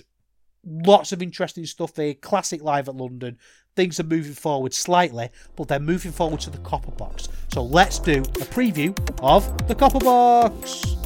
Lots 0.65 1.13
of 1.13 1.21
interesting 1.21 1.67
stuff 1.67 1.93
there. 1.93 2.15
Classic 2.15 2.63
live 2.63 2.89
at 2.89 2.97
London. 2.97 3.37
Things 3.77 4.01
are 4.01 4.05
moving 4.05 4.33
forward 4.33 4.73
slightly, 4.73 5.29
but 5.55 5.69
they're 5.69 5.79
moving 5.79 6.13
forward 6.13 6.41
to 6.41 6.51
the 6.51 6.59
Copper 6.59 6.93
Box. 6.93 7.29
So 7.53 7.63
let's 7.63 7.99
do 7.99 8.21
a 8.21 8.47
preview 8.47 8.99
of 9.21 9.69
the 9.69 9.75
Copper 9.75 9.99
Box. 9.99 10.97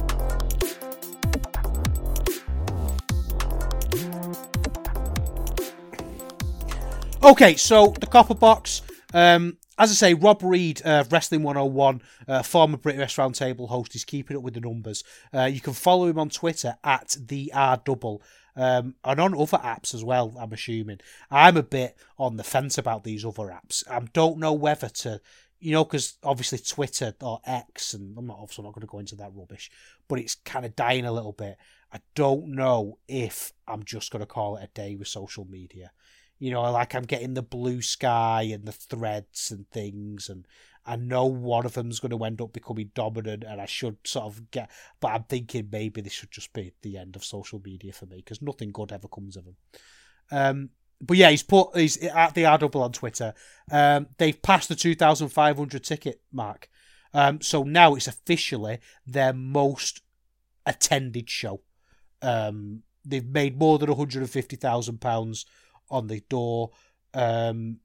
Okay, 7.21 7.57
so 7.57 7.87
the 7.99 8.07
Copper 8.07 8.33
Box. 8.33 8.81
Um, 9.13 9.57
as 9.77 9.91
I 9.91 9.93
say, 9.93 10.13
Rob 10.13 10.41
Reed, 10.41 10.81
uh, 10.85 11.03
Wrestling 11.11 11.43
101, 11.43 12.01
uh, 12.29 12.43
former 12.43 12.77
British 12.77 13.17
Roundtable 13.17 13.67
host, 13.67 13.93
is 13.93 14.05
keeping 14.05 14.37
up 14.37 14.43
with 14.43 14.53
the 14.53 14.61
numbers. 14.61 15.03
Uh, 15.33 15.43
you 15.43 15.59
can 15.59 15.73
follow 15.73 16.07
him 16.07 16.17
on 16.17 16.29
Twitter 16.29 16.77
at 16.81 17.17
the 17.19 17.51
R 17.53 17.75
Double. 17.83 18.21
Um, 18.55 18.95
and 19.03 19.19
on 19.19 19.35
other 19.35 19.57
apps 19.57 19.93
as 19.93 20.03
well, 20.03 20.33
I'm 20.39 20.53
assuming. 20.53 20.99
I'm 21.29 21.57
a 21.57 21.63
bit 21.63 21.97
on 22.17 22.37
the 22.37 22.43
fence 22.43 22.77
about 22.77 23.03
these 23.03 23.25
other 23.25 23.47
apps. 23.47 23.83
I 23.89 23.99
don't 24.13 24.37
know 24.37 24.53
whether 24.53 24.87
to, 24.87 25.19
you 25.59 25.73
know, 25.73 25.83
because 25.83 26.17
obviously 26.23 26.59
Twitter 26.59 27.13
or 27.21 27.41
X, 27.45 27.93
and 27.93 28.17
I'm 28.17 28.27
not 28.27 28.39
obviously 28.39 28.63
not 28.63 28.73
going 28.73 28.87
to 28.87 28.91
go 28.91 28.99
into 28.99 29.15
that 29.17 29.31
rubbish, 29.35 29.69
but 30.07 30.19
it's 30.19 30.35
kind 30.35 30.65
of 30.65 30.75
dying 30.75 31.05
a 31.05 31.11
little 31.11 31.33
bit. 31.33 31.57
I 31.91 31.99
don't 32.15 32.49
know 32.49 32.97
if 33.09 33.51
I'm 33.67 33.83
just 33.83 34.09
going 34.09 34.21
to 34.21 34.25
call 34.25 34.55
it 34.55 34.63
a 34.63 34.67
day 34.73 34.95
with 34.95 35.09
social 35.09 35.45
media. 35.45 35.91
You 36.39 36.51
know, 36.51 36.61
like 36.71 36.95
I'm 36.95 37.03
getting 37.03 37.33
the 37.33 37.41
blue 37.41 37.81
sky 37.81 38.49
and 38.53 38.65
the 38.65 38.71
threads 38.71 39.51
and 39.51 39.69
things, 39.69 40.29
and 40.29 40.47
I 40.85 40.95
know 40.95 41.25
one 41.25 41.65
of 41.65 41.73
them's 41.73 41.99
going 41.99 42.17
to 42.17 42.23
end 42.23 42.41
up 42.41 42.53
becoming 42.53 42.91
dominant, 42.95 43.43
and 43.43 43.61
I 43.61 43.65
should 43.65 43.97
sort 44.05 44.25
of 44.25 44.49
get. 44.51 44.71
But 44.99 45.09
I'm 45.09 45.23
thinking 45.23 45.69
maybe 45.71 46.01
this 46.01 46.13
should 46.13 46.31
just 46.31 46.53
be 46.53 46.73
the 46.81 46.97
end 46.97 47.15
of 47.15 47.23
social 47.23 47.61
media 47.63 47.93
for 47.93 48.05
me 48.05 48.17
because 48.17 48.41
nothing 48.41 48.71
good 48.71 48.91
ever 48.91 49.07
comes 49.07 49.37
of 49.37 49.45
them. 49.45 49.55
Um, 50.31 50.69
but 51.01 51.17
yeah, 51.17 51.29
he's 51.29 51.43
put 51.43 51.77
he's 51.77 51.97
at 51.97 52.33
the 52.33 52.45
R 52.45 52.57
double 52.57 52.83
on 52.83 52.91
Twitter. 52.91 53.33
Um, 53.71 54.07
they've 54.17 54.41
passed 54.41 54.69
the 54.69 54.75
2,500 54.75 55.83
ticket 55.83 56.21
mark, 56.31 56.69
um, 57.13 57.41
so 57.41 57.63
now 57.63 57.95
it's 57.95 58.07
officially 58.07 58.79
their 59.05 59.33
most 59.33 60.01
attended 60.65 61.29
show. 61.29 61.61
Um, 62.21 62.83
they've 63.05 63.25
made 63.25 63.57
more 63.57 63.77
than 63.79 63.89
150,000 63.89 65.01
pounds 65.01 65.45
on 65.89 66.07
the 66.07 66.21
door. 66.29 66.71
Um, 67.13 67.79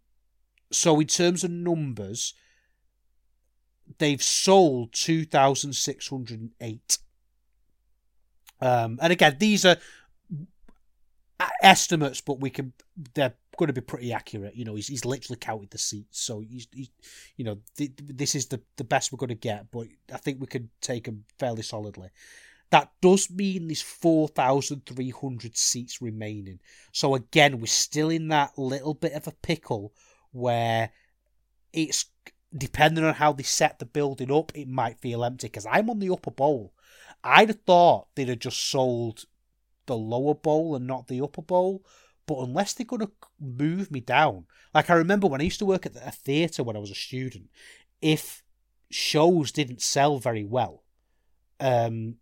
so 0.70 1.00
in 1.00 1.06
terms 1.06 1.44
of 1.44 1.50
numbers, 1.50 2.34
they've 3.98 4.22
sold 4.22 4.92
2,608. 4.92 6.98
Um, 8.60 8.98
and 9.02 9.12
again, 9.12 9.36
these 9.38 9.64
are 9.64 9.76
estimates, 11.62 12.20
but 12.20 12.40
we 12.40 12.50
can 12.50 12.72
they're 13.14 13.34
going 13.56 13.68
to 13.68 13.72
be 13.72 13.80
pretty 13.80 14.12
accurate. 14.12 14.56
You 14.56 14.64
know, 14.64 14.74
he's, 14.74 14.88
he's 14.88 15.04
literally 15.04 15.38
counted 15.38 15.70
the 15.70 15.78
seats, 15.78 16.20
so 16.20 16.40
he's, 16.40 16.66
he's 16.72 16.90
you 17.36 17.44
know 17.44 17.58
th- 17.76 17.92
this 17.98 18.34
is 18.34 18.46
the 18.46 18.60
the 18.76 18.84
best 18.84 19.12
we're 19.12 19.18
going 19.18 19.28
to 19.28 19.34
get. 19.34 19.70
But 19.70 19.88
I 20.12 20.18
think 20.18 20.40
we 20.40 20.46
could 20.46 20.68
take 20.80 21.06
him 21.06 21.24
fairly 21.38 21.62
solidly. 21.62 22.08
That 22.74 22.90
does 23.00 23.30
mean 23.30 23.68
there's 23.68 23.82
4,300 23.82 25.56
seats 25.56 26.02
remaining. 26.02 26.58
So 26.90 27.14
again, 27.14 27.60
we're 27.60 27.66
still 27.66 28.10
in 28.10 28.26
that 28.28 28.58
little 28.58 28.94
bit 28.94 29.12
of 29.12 29.28
a 29.28 29.32
pickle 29.42 29.92
where 30.32 30.90
it's 31.72 32.06
depending 32.58 33.04
on 33.04 33.14
how 33.14 33.32
they 33.32 33.44
set 33.44 33.78
the 33.78 33.84
building 33.84 34.32
up, 34.32 34.50
it 34.56 34.66
might 34.66 34.98
feel 34.98 35.24
empty. 35.24 35.46
Because 35.46 35.66
I'm 35.70 35.88
on 35.88 36.00
the 36.00 36.12
upper 36.12 36.32
bowl. 36.32 36.74
I'd 37.22 37.50
have 37.50 37.60
thought 37.60 38.08
they'd 38.16 38.28
have 38.28 38.40
just 38.40 38.68
sold 38.68 39.26
the 39.86 39.96
lower 39.96 40.34
bowl 40.34 40.74
and 40.74 40.84
not 40.84 41.06
the 41.06 41.20
upper 41.20 41.42
bowl. 41.42 41.86
But 42.26 42.40
unless 42.40 42.74
they're 42.74 42.86
going 42.86 43.02
to 43.02 43.12
move 43.40 43.92
me 43.92 44.00
down, 44.00 44.46
like 44.74 44.90
I 44.90 44.94
remember 44.94 45.28
when 45.28 45.40
I 45.40 45.44
used 45.44 45.60
to 45.60 45.64
work 45.64 45.86
at 45.86 45.94
a 45.94 46.10
theatre 46.10 46.64
when 46.64 46.74
I 46.74 46.80
was 46.80 46.90
a 46.90 46.96
student, 46.96 47.50
if 48.02 48.42
shows 48.90 49.52
didn't 49.52 49.80
sell 49.80 50.18
very 50.18 50.44
well, 50.44 50.82
um, 51.60 52.16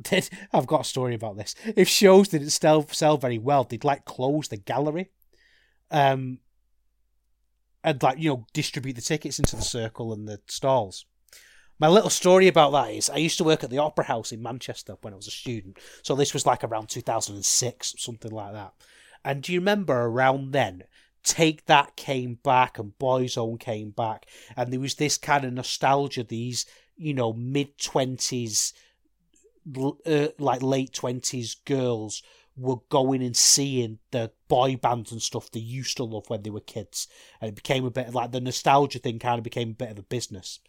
I've 0.52 0.66
got 0.66 0.82
a 0.82 0.84
story 0.84 1.14
about 1.14 1.36
this. 1.36 1.54
If 1.76 1.88
shows 1.88 2.28
didn't 2.28 2.50
sell 2.50 2.86
sell 2.88 3.16
very 3.16 3.38
well, 3.38 3.64
they'd 3.64 3.84
like 3.84 4.04
close 4.04 4.48
the 4.48 4.56
gallery, 4.56 5.10
um, 5.90 6.38
and 7.84 8.02
like 8.02 8.18
you 8.18 8.30
know 8.30 8.46
distribute 8.52 8.94
the 8.94 9.02
tickets 9.02 9.38
into 9.38 9.56
the 9.56 9.62
circle 9.62 10.12
and 10.12 10.28
the 10.28 10.40
stalls. 10.48 11.04
My 11.78 11.88
little 11.88 12.10
story 12.10 12.46
about 12.46 12.70
that 12.72 12.92
is 12.92 13.10
I 13.10 13.16
used 13.16 13.38
to 13.38 13.44
work 13.44 13.64
at 13.64 13.70
the 13.70 13.78
Opera 13.78 14.04
House 14.04 14.30
in 14.30 14.42
Manchester 14.42 14.96
when 15.00 15.12
I 15.12 15.16
was 15.16 15.26
a 15.26 15.32
student. 15.32 15.78
So 16.02 16.14
this 16.14 16.32
was 16.32 16.46
like 16.46 16.62
around 16.62 16.88
2006, 16.88 17.94
something 17.98 18.30
like 18.30 18.52
that. 18.52 18.72
And 19.24 19.42
do 19.42 19.52
you 19.52 19.58
remember 19.58 20.02
around 20.02 20.52
then, 20.52 20.84
Take 21.24 21.66
That 21.66 21.96
came 21.96 22.34
back 22.42 22.78
and 22.78 22.92
Boyzone 22.98 23.58
came 23.58 23.90
back, 23.90 24.26
and 24.56 24.72
there 24.72 24.80
was 24.80 24.96
this 24.96 25.16
kind 25.16 25.44
of 25.44 25.52
nostalgia, 25.52 26.24
these, 26.24 26.66
you 26.96 27.14
know, 27.14 27.32
mid 27.32 27.78
20s 27.78 28.72
uh, 30.06 30.28
like 30.38 30.62
late 30.62 30.92
twenties 30.92 31.54
girls 31.54 32.22
were 32.56 32.76
going 32.90 33.22
and 33.22 33.36
seeing 33.36 33.98
the 34.10 34.30
boy 34.48 34.76
bands 34.76 35.10
and 35.10 35.22
stuff 35.22 35.50
they 35.50 35.60
used 35.60 35.96
to 35.96 36.04
love 36.04 36.28
when 36.28 36.42
they 36.42 36.50
were 36.50 36.60
kids, 36.60 37.08
and 37.40 37.48
it 37.48 37.54
became 37.54 37.84
a 37.84 37.90
bit 37.90 38.08
of, 38.08 38.14
like 38.14 38.32
the 38.32 38.40
nostalgia 38.40 38.98
thing. 38.98 39.18
Kind 39.18 39.38
of 39.38 39.44
became 39.44 39.70
a 39.70 39.74
bit 39.74 39.90
of 39.90 39.98
a 39.98 40.02
business. 40.02 40.60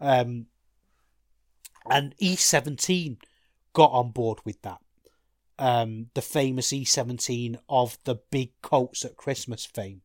Um, 0.00 0.46
and 1.88 2.14
E17 2.18 3.18
got 3.72 3.92
on 3.92 4.10
board 4.10 4.38
with 4.44 4.60
that. 4.62 4.78
Um, 5.58 6.08
the 6.14 6.22
famous 6.22 6.68
E17 6.68 7.58
of 7.68 7.98
the 8.04 8.16
big 8.30 8.50
coats 8.62 9.04
at 9.04 9.16
Christmas 9.16 9.64
fame. 9.64 10.02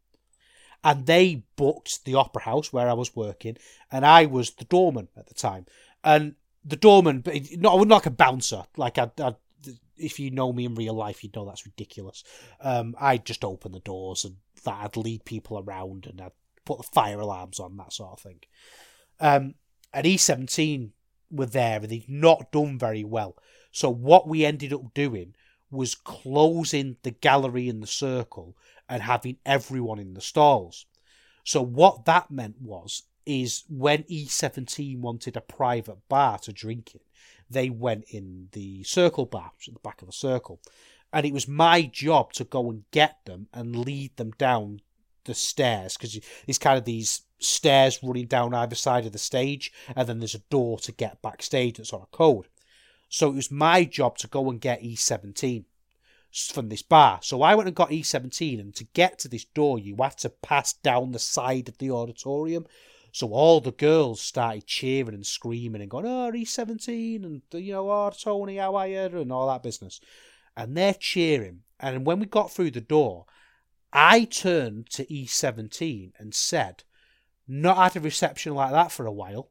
And 0.83 1.05
they 1.05 1.43
booked 1.55 2.05
the 2.05 2.15
Opera 2.15 2.43
House 2.43 2.71
where 2.71 2.87
I 2.87 2.93
was 2.93 3.15
working, 3.15 3.57
and 3.91 4.05
I 4.05 4.25
was 4.25 4.51
the 4.51 4.65
doorman 4.65 5.09
at 5.17 5.27
the 5.27 5.33
time. 5.33 5.65
And 6.03 6.35
the 6.67 6.75
doorman, 6.75 7.21
but 7.21 7.35
not 7.57 7.77
not 7.77 7.87
like 7.87 8.05
a 8.05 8.11
bouncer. 8.11 8.63
Like 8.75 8.97
I, 8.97 9.09
I, 9.19 9.35
if 9.95 10.19
you 10.19 10.31
know 10.31 10.51
me 10.53 10.65
in 10.65 10.75
real 10.75 10.93
life, 10.93 11.23
you'd 11.23 11.35
know 11.35 11.45
that's 11.45 11.65
ridiculous. 11.65 12.23
Um, 12.61 12.95
I'd 12.99 13.25
just 13.25 13.43
open 13.43 13.71
the 13.71 13.79
doors 13.79 14.25
and 14.25 14.35
that 14.63 14.83
I'd 14.83 14.97
lead 14.97 15.25
people 15.25 15.59
around 15.59 16.05
and 16.05 16.21
I'd 16.21 16.31
put 16.65 16.77
the 16.77 16.83
fire 16.83 17.19
alarms 17.19 17.59
on 17.59 17.77
that 17.77 17.93
sort 17.93 18.13
of 18.13 18.19
thing. 18.19 18.39
Um, 19.19 19.55
and 19.93 20.05
E17 20.05 20.91
were 21.31 21.45
there 21.45 21.77
and 21.77 21.89
they'd 21.89 22.09
not 22.09 22.51
done 22.51 22.77
very 22.77 23.03
well. 23.03 23.37
So 23.71 23.89
what 23.89 24.27
we 24.27 24.45
ended 24.45 24.73
up 24.73 24.93
doing 24.93 25.35
was 25.71 25.95
closing 25.95 26.97
the 27.03 27.11
gallery 27.11 27.67
in 27.67 27.79
the 27.79 27.87
circle 27.87 28.55
and 28.87 29.01
having 29.01 29.37
everyone 29.45 29.99
in 29.99 30.13
the 30.13 30.21
stalls. 30.21 30.85
So 31.43 31.61
what 31.61 32.05
that 32.05 32.31
meant 32.31 32.61
was 32.61 33.03
is 33.27 33.63
when 33.69 34.03
E17 34.03 34.99
wanted 34.99 35.35
a 35.37 35.41
private 35.41 36.07
bar 36.09 36.39
to 36.39 36.53
drink 36.53 36.95
in, 36.95 37.01
they 37.49 37.69
went 37.69 38.05
in 38.09 38.49
the 38.51 38.83
circle 38.83 39.25
bar, 39.25 39.51
which 39.55 39.67
is 39.67 39.73
at 39.73 39.73
the 39.75 39.87
back 39.87 40.01
of 40.01 40.07
the 40.07 40.13
circle. 40.13 40.59
And 41.13 41.25
it 41.25 41.33
was 41.33 41.47
my 41.47 41.83
job 41.83 42.33
to 42.33 42.43
go 42.43 42.69
and 42.69 42.83
get 42.91 43.17
them 43.25 43.47
and 43.53 43.75
lead 43.75 44.17
them 44.17 44.31
down 44.37 44.81
the 45.25 45.33
stairs 45.33 45.95
because 45.95 46.19
it's 46.47 46.57
kind 46.57 46.77
of 46.77 46.85
these 46.85 47.21
stairs 47.39 47.99
running 48.01 48.25
down 48.25 48.53
either 48.53 48.75
side 48.75 49.05
of 49.05 49.11
the 49.11 49.19
stage, 49.19 49.71
and 49.95 50.07
then 50.07 50.19
there's 50.19 50.35
a 50.35 50.39
door 50.49 50.79
to 50.79 50.91
get 50.91 51.21
backstage 51.21 51.77
that's 51.77 51.93
on 51.93 52.01
a 52.01 52.15
code. 52.15 52.47
So 53.09 53.29
it 53.29 53.35
was 53.35 53.51
my 53.51 53.83
job 53.83 54.17
to 54.19 54.27
go 54.27 54.49
and 54.49 54.59
get 54.59 54.81
E17 54.81 55.65
from 56.51 56.69
this 56.69 56.81
bar. 56.81 57.19
So 57.21 57.41
I 57.41 57.55
went 57.55 57.67
and 57.67 57.75
got 57.75 57.89
E17, 57.91 58.59
and 58.59 58.75
to 58.75 58.83
get 58.85 59.19
to 59.19 59.27
this 59.27 59.45
door, 59.45 59.79
you 59.79 59.95
have 60.01 60.15
to 60.17 60.29
pass 60.29 60.73
down 60.73 61.11
the 61.11 61.19
side 61.19 61.69
of 61.69 61.77
the 61.77 61.91
auditorium. 61.91 62.65
So 63.11 63.29
all 63.29 63.61
the 63.61 63.71
girls 63.71 64.21
started 64.21 64.67
cheering 64.67 65.13
and 65.13 65.25
screaming 65.25 65.81
and 65.81 65.89
going, 65.89 66.05
oh, 66.05 66.31
he's 66.31 66.51
17 66.51 67.23
and, 67.23 67.41
uh, 67.53 67.57
you 67.57 67.73
know, 67.73 67.89
oh, 67.89 68.11
Tony, 68.11 68.57
how 68.57 68.75
are 68.75 68.87
you? 68.87 68.99
And 68.99 69.31
all 69.31 69.47
that 69.47 69.63
business. 69.63 69.99
And 70.55 70.75
they're 70.75 70.93
cheering. 70.93 71.61
And 71.79 72.05
when 72.05 72.19
we 72.19 72.25
got 72.25 72.51
through 72.51 72.71
the 72.71 72.81
door, 72.81 73.25
I 73.93 74.25
turned 74.25 74.89
to 74.91 75.05
E17 75.05 76.11
and 76.19 76.33
said, 76.33 76.83
not 77.47 77.77
had 77.77 77.95
a 77.95 77.99
reception 78.01 78.53
like 78.53 78.71
that 78.71 78.91
for 78.91 79.05
a 79.05 79.11
while. 79.11 79.49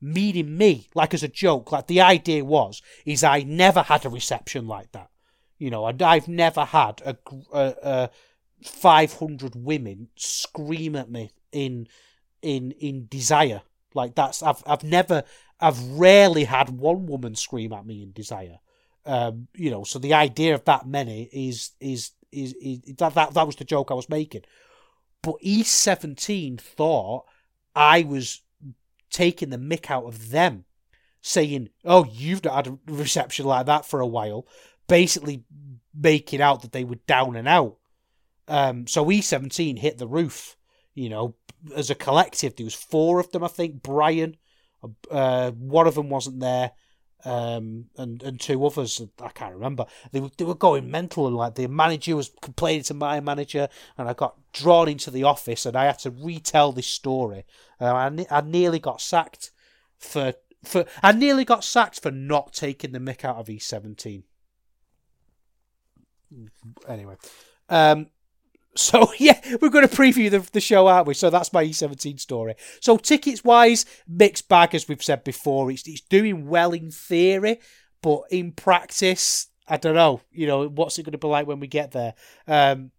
meaning 0.00 0.56
me, 0.56 0.88
like 0.94 1.14
as 1.14 1.22
a 1.22 1.28
joke. 1.28 1.72
Like 1.72 1.86
the 1.86 2.00
idea 2.00 2.44
was, 2.44 2.82
is 3.04 3.24
I 3.24 3.42
never 3.42 3.82
had 3.82 4.04
a 4.04 4.08
reception 4.08 4.66
like 4.66 4.92
that. 4.92 5.10
You 5.58 5.70
know, 5.70 5.86
and 5.86 6.00
I've 6.00 6.28
never 6.28 6.64
had 6.64 7.02
a, 7.04 7.16
a, 7.52 7.74
a 7.82 8.10
500 8.62 9.54
women 9.56 10.08
scream 10.16 10.94
at 10.94 11.10
me 11.10 11.32
in 11.50 11.88
in 12.42 12.72
in 12.72 13.06
desire. 13.08 13.62
Like 13.94 14.14
that's 14.14 14.42
I've 14.42 14.62
I've 14.66 14.84
never 14.84 15.24
I've 15.60 15.82
rarely 15.90 16.44
had 16.44 16.70
one 16.70 17.06
woman 17.06 17.34
scream 17.34 17.72
at 17.72 17.86
me 17.86 18.02
in 18.02 18.12
desire. 18.12 18.58
Um, 19.06 19.48
you 19.54 19.70
know, 19.70 19.84
so 19.84 19.98
the 19.98 20.14
idea 20.14 20.54
of 20.54 20.64
that 20.64 20.86
many 20.86 21.28
is 21.32 21.72
is 21.80 22.12
is, 22.30 22.54
is 22.54 22.80
that, 22.98 23.14
that 23.14 23.34
that 23.34 23.46
was 23.46 23.56
the 23.56 23.64
joke 23.64 23.90
I 23.90 23.94
was 23.94 24.08
making. 24.08 24.42
But 25.22 25.40
E17 25.44 26.60
thought 26.60 27.24
I 27.74 28.02
was 28.02 28.42
taking 29.10 29.50
the 29.50 29.56
mick 29.56 29.90
out 29.90 30.04
of 30.04 30.30
them, 30.30 30.64
saying, 31.22 31.70
"Oh, 31.84 32.04
you've 32.04 32.44
not 32.44 32.66
had 32.66 32.66
a 32.68 32.78
reception 32.92 33.46
like 33.46 33.66
that 33.66 33.84
for 33.84 34.00
a 34.00 34.06
while," 34.06 34.46
basically 34.86 35.42
making 35.94 36.40
out 36.40 36.62
that 36.62 36.72
they 36.72 36.84
were 36.84 36.98
down 37.06 37.34
and 37.34 37.48
out. 37.48 37.76
Um, 38.46 38.86
so 38.86 39.04
E17 39.04 39.78
hit 39.78 39.98
the 39.98 40.06
roof. 40.06 40.56
You 40.94 41.08
know, 41.08 41.34
as 41.74 41.90
a 41.90 41.94
collective, 41.94 42.56
there 42.56 42.64
was 42.64 42.74
four 42.74 43.20
of 43.20 43.30
them. 43.30 43.44
I 43.44 43.48
think 43.48 43.82
Brian, 43.82 44.36
uh, 45.10 45.50
one 45.52 45.86
of 45.86 45.94
them 45.94 46.08
wasn't 46.08 46.40
there 46.40 46.72
um, 47.24 47.86
and 47.96 48.22
and 48.22 48.40
two 48.40 48.64
others 48.64 49.02
I 49.20 49.28
can't 49.28 49.54
remember. 49.54 49.86
They 50.12 50.20
were 50.20 50.30
they 50.36 50.44
were 50.44 50.54
going 50.54 50.90
mental 50.90 51.26
and 51.26 51.36
like 51.36 51.56
the 51.56 51.66
manager 51.66 52.16
was 52.16 52.30
complaining 52.40 52.84
to 52.84 52.94
my 52.94 53.20
manager, 53.20 53.68
and 53.96 54.08
I 54.08 54.14
got 54.14 54.36
drawn 54.52 54.88
into 54.88 55.10
the 55.10 55.24
office 55.24 55.66
and 55.66 55.76
I 55.76 55.86
had 55.86 55.98
to 56.00 56.10
retell 56.10 56.72
this 56.72 56.86
story. 56.86 57.44
Uh, 57.80 57.92
I 57.92 58.26
I 58.30 58.40
nearly 58.42 58.78
got 58.78 59.00
sacked 59.00 59.50
for 59.98 60.34
for 60.64 60.84
I 61.02 61.12
nearly 61.12 61.44
got 61.44 61.64
sacked 61.64 62.00
for 62.00 62.10
not 62.10 62.52
taking 62.52 62.92
the 62.92 63.00
mick 63.00 63.24
out 63.24 63.36
of 63.36 63.50
E 63.50 63.58
seventeen. 63.58 64.24
Anyway, 66.86 67.16
um, 67.68 68.08
so 68.78 69.12
yeah, 69.18 69.40
we're 69.60 69.70
going 69.70 69.86
to 69.86 69.96
preview 69.96 70.30
the, 70.30 70.40
the 70.52 70.60
show, 70.60 70.86
aren't 70.86 71.06
we? 71.06 71.14
So 71.14 71.30
that's 71.30 71.52
my 71.52 71.64
E17 71.64 72.20
story. 72.20 72.54
So 72.80 72.96
tickets 72.96 73.44
wise, 73.44 73.84
mixed 74.06 74.48
bag 74.48 74.74
as 74.74 74.88
we've 74.88 75.02
said 75.02 75.24
before. 75.24 75.70
It's 75.70 75.86
it's 75.86 76.00
doing 76.00 76.48
well 76.48 76.72
in 76.72 76.90
theory, 76.90 77.60
but 78.02 78.22
in 78.30 78.52
practice, 78.52 79.48
I 79.66 79.76
don't 79.76 79.94
know. 79.94 80.20
You 80.30 80.46
know, 80.46 80.68
what's 80.68 80.98
it 80.98 81.04
going 81.04 81.12
to 81.12 81.18
be 81.18 81.26
like 81.26 81.46
when 81.46 81.60
we 81.60 81.66
get 81.66 81.92
there? 81.92 82.14
Um, 82.46 82.92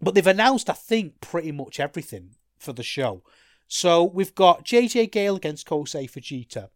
but 0.00 0.14
they've 0.14 0.26
announced, 0.26 0.68
I 0.68 0.74
think, 0.74 1.20
pretty 1.20 1.52
much 1.52 1.80
everything 1.80 2.36
for 2.58 2.72
the 2.72 2.82
show. 2.82 3.22
So 3.68 4.04
we've 4.04 4.34
got 4.34 4.64
JJ 4.64 5.10
Gale 5.10 5.36
against 5.36 5.66
Kosei 5.66 6.10
Fujita. 6.10 6.68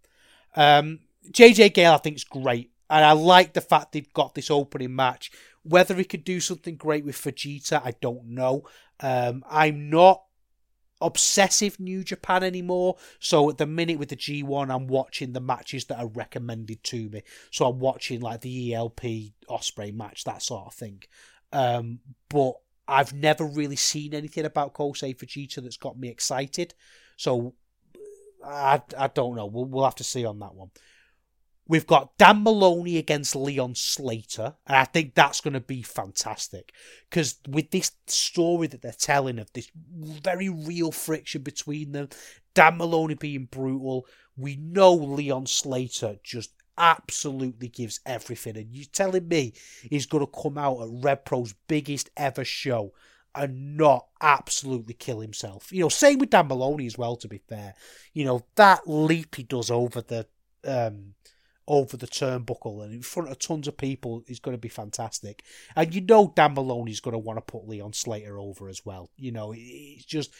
Um, 0.57 1.01
JJ 1.31 1.75
Gale, 1.75 1.93
I 1.93 1.99
think, 1.99 2.17
is 2.17 2.25
great. 2.25 2.73
And 2.89 3.05
I 3.05 3.13
like 3.13 3.53
the 3.53 3.61
fact 3.61 3.93
they've 3.93 4.13
got 4.13 4.35
this 4.35 4.51
opening 4.51 4.97
match 4.97 5.31
whether 5.63 5.95
he 5.95 6.05
could 6.05 6.25
do 6.25 6.41
something 6.41 6.77
great 6.77 7.05
with 7.05 7.17
Fujita, 7.17 7.83
I 7.85 7.95
don't 8.01 8.27
know. 8.27 8.65
Um, 9.01 9.45
I'm 9.49 9.91
not 9.91 10.23
obsessive 11.01 11.81
New 11.81 12.05
Japan 12.05 12.43
anymore. 12.43 12.97
So 13.19 13.51
at 13.51 13.59
the 13.59 13.67
minute 13.67 13.99
with 13.99 14.11
the 14.11 14.17
G1, 14.17 14.71
I'm 14.75 14.87
watching 14.87 15.33
the 15.33 15.41
matches 15.41 15.87
that 15.87 15.99
are 15.99 16.09
recommended 16.09 16.83
to 16.85 17.09
me. 17.09 17.23
So 17.51 17.67
I'm 17.67 17.79
watching 17.79 18.21
like 18.21 18.43
the 18.43 18.75
ELP 18.75 19.01
Ospreay 19.49 19.95
match, 19.95 20.25
that 20.25 20.43
sort 20.43 20.67
of 20.67 20.75
thing. 20.75 21.03
Um, 21.53 22.01
but 22.29 22.55
I've 22.87 23.13
never 23.13 23.45
really 23.45 23.77
seen 23.77 24.15
anything 24.15 24.45
about 24.45 24.75
Kosei 24.75 25.17
Fujita 25.17 25.63
that's 25.63 25.77
got 25.77 25.99
me 25.99 26.09
excited. 26.09 26.75
So 27.17 27.55
I, 28.45 28.83
I 28.99 29.09
don't 29.09 29.37
know. 29.37 29.47
We'll, 29.47 29.67
we'll 29.67 29.85
have 29.85 29.95
to 29.97 30.05
see 30.05 30.25
on 30.25 30.39
that 30.41 30.55
one. 30.55 30.71
We've 31.71 31.87
got 31.87 32.19
Dan 32.19 32.43
Moloney 32.43 32.99
against 32.99 33.37
Leon 33.37 33.77
Slater, 33.77 34.57
and 34.67 34.77
I 34.77 34.83
think 34.83 35.15
that's 35.15 35.41
going 35.41 35.55
to 35.55 35.61
be 35.61 35.83
fantastic 35.83 36.73
because 37.09 37.37
with 37.49 37.71
this 37.71 37.93
story 38.09 38.67
that 38.67 38.83
they're 38.83 38.91
telling 38.91 39.39
of 39.39 39.53
this 39.53 39.71
very 39.73 40.49
real 40.49 40.91
friction 40.91 41.43
between 41.43 41.93
them, 41.93 42.09
Dan 42.55 42.77
Moloney 42.77 43.15
being 43.15 43.45
brutal, 43.45 44.09
we 44.37 44.57
know 44.57 44.93
Leon 44.93 45.47
Slater 45.47 46.17
just 46.25 46.51
absolutely 46.77 47.69
gives 47.69 48.01
everything. 48.05 48.57
And 48.57 48.75
you're 48.75 48.87
telling 48.93 49.29
me 49.29 49.53
he's 49.81 50.07
going 50.07 50.27
to 50.27 50.43
come 50.43 50.59
out 50.59 50.83
at 50.83 50.89
Rev 50.91 51.25
Pro's 51.25 51.55
biggest 51.69 52.11
ever 52.17 52.45
show 52.45 52.95
and 53.33 53.77
not 53.77 54.09
absolutely 54.21 54.95
kill 54.95 55.21
himself. 55.21 55.71
You 55.71 55.83
know, 55.83 55.89
same 55.89 56.19
with 56.19 56.31
Dan 56.31 56.49
Moloney 56.49 56.87
as 56.87 56.99
well, 56.99 57.15
to 57.15 57.29
be 57.29 57.39
fair. 57.49 57.75
You 58.13 58.25
know, 58.25 58.45
that 58.57 58.89
leap 58.89 59.37
he 59.37 59.45
does 59.45 59.71
over 59.71 60.01
the 60.01 60.27
um 60.67 61.15
over 61.71 61.97
the 61.97 62.09
turnbuckle 62.09 62.83
and 62.83 62.93
in 62.93 63.01
front 63.01 63.31
of 63.31 63.39
tons 63.39 63.69
of 63.69 63.77
people 63.77 64.25
is 64.27 64.41
going 64.41 64.57
to 64.57 64.61
be 64.61 64.69
fantastic. 64.69 65.45
And 65.77 65.95
you 65.95 66.01
know 66.01 66.33
Dan 66.35 66.55
Moloney's 66.55 66.99
going 66.99 67.13
to 67.13 67.19
want 67.19 67.37
to 67.37 67.43
put 67.43 67.69
Leon 67.69 67.93
Slater 67.93 68.41
over 68.41 68.69
as 68.69 68.85
well. 68.85 69.09
You 69.17 69.31
know, 69.31 69.55
it's 69.57 70.05
just 70.05 70.35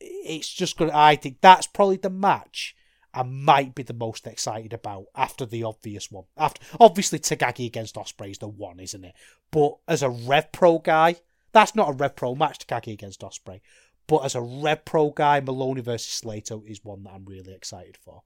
it's 0.00 0.48
just 0.48 0.78
going 0.78 0.92
to, 0.92 0.96
I 0.96 1.16
think 1.16 1.38
that's 1.40 1.66
probably 1.66 1.96
the 1.96 2.10
match 2.10 2.76
I 3.12 3.24
might 3.24 3.74
be 3.74 3.82
the 3.82 3.94
most 3.94 4.28
excited 4.28 4.72
about 4.72 5.06
after 5.16 5.44
the 5.44 5.64
obvious 5.64 6.08
one. 6.12 6.26
After 6.36 6.64
obviously 6.78 7.18
Takagi 7.18 7.66
against 7.66 7.96
Ospreay 7.96 8.30
is 8.30 8.38
the 8.38 8.46
one, 8.46 8.78
isn't 8.78 9.04
it? 9.04 9.14
But 9.50 9.78
as 9.88 10.02
a 10.02 10.10
Rev 10.10 10.52
Pro 10.52 10.78
guy, 10.78 11.16
that's 11.50 11.74
not 11.74 11.88
a 11.88 11.94
Rev 11.94 12.14
Pro 12.14 12.36
match, 12.36 12.64
Takagi 12.64 12.92
against 12.92 13.22
Ospreay, 13.22 13.60
But 14.06 14.24
as 14.24 14.36
a 14.36 14.40
Rev 14.40 14.84
Pro 14.84 15.10
guy, 15.10 15.40
Moloney 15.40 15.80
versus 15.80 16.12
Slater 16.12 16.58
is 16.64 16.84
one 16.84 17.02
that 17.04 17.14
I'm 17.14 17.24
really 17.24 17.54
excited 17.54 17.96
for. 17.96 18.22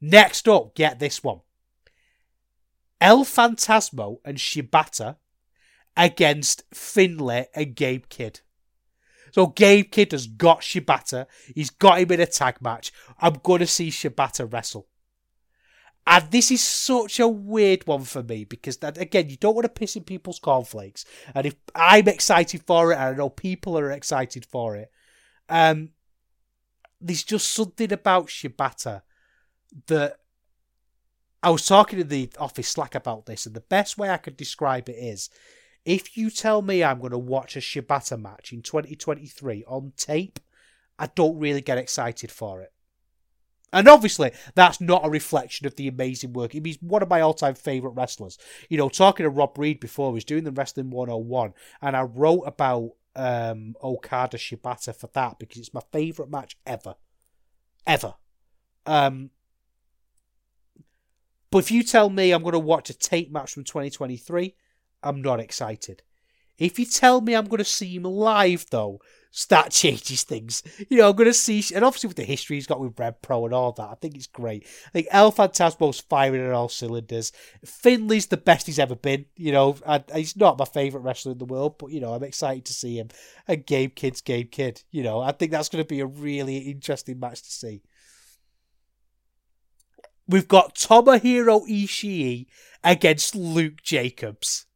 Next 0.00 0.48
up, 0.48 0.74
get 0.74 0.98
this 0.98 1.22
one. 1.22 1.40
El 3.00 3.24
Phantasmo 3.24 4.18
and 4.24 4.38
Shibata 4.38 5.16
against 5.96 6.62
Finlay 6.72 7.46
and 7.54 7.74
Gabe 7.74 8.08
Kidd. 8.08 8.40
So 9.32 9.46
Gabe 9.46 9.90
Kidd 9.90 10.12
has 10.12 10.26
got 10.26 10.60
Shibata. 10.60 11.26
He's 11.54 11.70
got 11.70 12.00
him 12.00 12.10
in 12.12 12.20
a 12.20 12.26
tag 12.26 12.60
match. 12.60 12.92
I'm 13.18 13.34
going 13.42 13.60
to 13.60 13.66
see 13.66 13.88
Shibata 13.88 14.50
wrestle. 14.52 14.86
And 16.06 16.30
this 16.30 16.50
is 16.50 16.62
such 16.62 17.20
a 17.20 17.28
weird 17.28 17.86
one 17.86 18.02
for 18.02 18.22
me 18.22 18.44
because, 18.44 18.78
that, 18.78 18.98
again, 18.98 19.28
you 19.28 19.36
don't 19.36 19.54
want 19.54 19.66
to 19.66 19.68
piss 19.68 19.96
in 19.96 20.02
people's 20.02 20.38
cornflakes. 20.38 21.04
And 21.34 21.46
if 21.46 21.54
I'm 21.74 22.08
excited 22.08 22.62
for 22.66 22.92
it, 22.92 22.96
and 22.96 23.04
I 23.04 23.12
know 23.12 23.28
people 23.28 23.78
are 23.78 23.90
excited 23.90 24.46
for 24.46 24.76
it, 24.76 24.90
um, 25.48 25.90
there's 27.00 27.22
just 27.22 27.52
something 27.52 27.92
about 27.92 28.26
Shibata 28.26 29.02
that 29.86 30.18
I 31.42 31.50
was 31.50 31.66
talking 31.66 31.98
to 31.98 32.04
the 32.04 32.30
office 32.38 32.68
Slack 32.68 32.94
about 32.94 33.26
this, 33.26 33.46
and 33.46 33.54
the 33.54 33.60
best 33.60 33.98
way 33.98 34.10
I 34.10 34.18
could 34.18 34.36
describe 34.36 34.88
it 34.88 34.96
is 34.96 35.30
if 35.84 36.16
you 36.16 36.30
tell 36.30 36.62
me 36.62 36.84
I'm 36.84 37.00
going 37.00 37.12
to 37.12 37.18
watch 37.18 37.56
a 37.56 37.60
Shibata 37.60 38.20
match 38.20 38.52
in 38.52 38.62
2023 38.62 39.64
on 39.66 39.92
tape, 39.96 40.38
I 40.98 41.06
don't 41.06 41.38
really 41.38 41.62
get 41.62 41.78
excited 41.78 42.30
for 42.30 42.60
it. 42.60 42.72
And 43.72 43.88
obviously, 43.88 44.32
that's 44.54 44.80
not 44.80 45.06
a 45.06 45.10
reflection 45.10 45.66
of 45.66 45.76
the 45.76 45.88
amazing 45.88 46.32
work. 46.32 46.52
He's 46.52 46.82
one 46.82 47.02
of 47.02 47.08
my 47.08 47.20
all 47.20 47.34
time 47.34 47.54
favourite 47.54 47.94
wrestlers. 47.94 48.36
You 48.68 48.76
know, 48.78 48.88
talking 48.88 49.24
to 49.24 49.30
Rob 49.30 49.56
Reed 49.56 49.80
before, 49.80 50.10
he 50.10 50.14
was 50.14 50.24
doing 50.24 50.44
the 50.44 50.50
Wrestling 50.50 50.90
101, 50.90 51.54
and 51.80 51.96
I 51.96 52.02
wrote 52.02 52.42
about 52.42 52.90
um, 53.14 53.76
Okada 53.82 54.36
Shibata 54.36 54.94
for 54.94 55.08
that 55.14 55.38
because 55.38 55.58
it's 55.58 55.74
my 55.74 55.82
favourite 55.92 56.30
match 56.30 56.56
ever. 56.66 56.96
Ever. 57.86 58.14
Um, 58.86 59.30
but 61.50 61.58
if 61.58 61.70
you 61.70 61.82
tell 61.82 62.10
me 62.10 62.32
I'm 62.32 62.42
going 62.42 62.52
to 62.52 62.58
watch 62.58 62.90
a 62.90 62.94
tape 62.94 63.30
match 63.30 63.52
from 63.52 63.64
2023, 63.64 64.54
I'm 65.02 65.22
not 65.22 65.40
excited. 65.40 66.02
If 66.58 66.78
you 66.78 66.84
tell 66.84 67.20
me 67.22 67.34
I'm 67.34 67.46
going 67.46 67.58
to 67.58 67.64
see 67.64 67.96
him 67.96 68.02
live, 68.02 68.66
though, 68.70 69.00
that 69.48 69.70
changes 69.70 70.24
things. 70.24 70.62
You 70.88 70.98
know, 70.98 71.08
I'm 71.08 71.16
going 71.16 71.28
to 71.28 71.34
see, 71.34 71.64
and 71.74 71.84
obviously 71.84 72.08
with 72.08 72.18
the 72.18 72.24
history 72.24 72.56
he's 72.56 72.66
got 72.66 72.80
with 72.80 72.98
Rev 72.98 73.22
Pro 73.22 73.46
and 73.46 73.54
all 73.54 73.72
that, 73.72 73.88
I 73.88 73.94
think 73.94 74.14
it's 74.14 74.26
great. 74.26 74.66
I 74.88 74.90
think 74.90 75.06
El 75.10 75.32
Phantasmo's 75.32 76.00
firing 76.00 76.46
on 76.46 76.52
all 76.52 76.68
cylinders. 76.68 77.32
Finlay's 77.64 78.26
the 78.26 78.36
best 78.36 78.66
he's 78.66 78.78
ever 78.78 78.94
been. 78.94 79.24
You 79.36 79.52
know, 79.52 79.76
he's 80.14 80.36
not 80.36 80.58
my 80.58 80.66
favourite 80.66 81.02
wrestler 81.02 81.32
in 81.32 81.38
the 81.38 81.46
world, 81.46 81.78
but, 81.78 81.90
you 81.90 82.00
know, 82.00 82.12
I'm 82.12 82.24
excited 82.24 82.66
to 82.66 82.74
see 82.74 82.98
him. 82.98 83.08
And 83.48 83.64
Gabe 83.64 83.94
Kidd's 83.94 84.20
Gabe 84.20 84.50
Kidd. 84.50 84.82
You 84.90 85.02
know, 85.02 85.20
I 85.20 85.32
think 85.32 85.52
that's 85.52 85.70
going 85.70 85.82
to 85.82 85.88
be 85.88 86.00
a 86.00 86.06
really 86.06 86.58
interesting 86.58 87.18
match 87.18 87.42
to 87.42 87.50
see. 87.50 87.82
We've 90.30 90.46
got 90.46 90.76
Tomohiro 90.76 91.68
Ishii 91.68 92.46
against 92.84 93.34
Luke 93.34 93.82
Jacobs. 93.82 94.66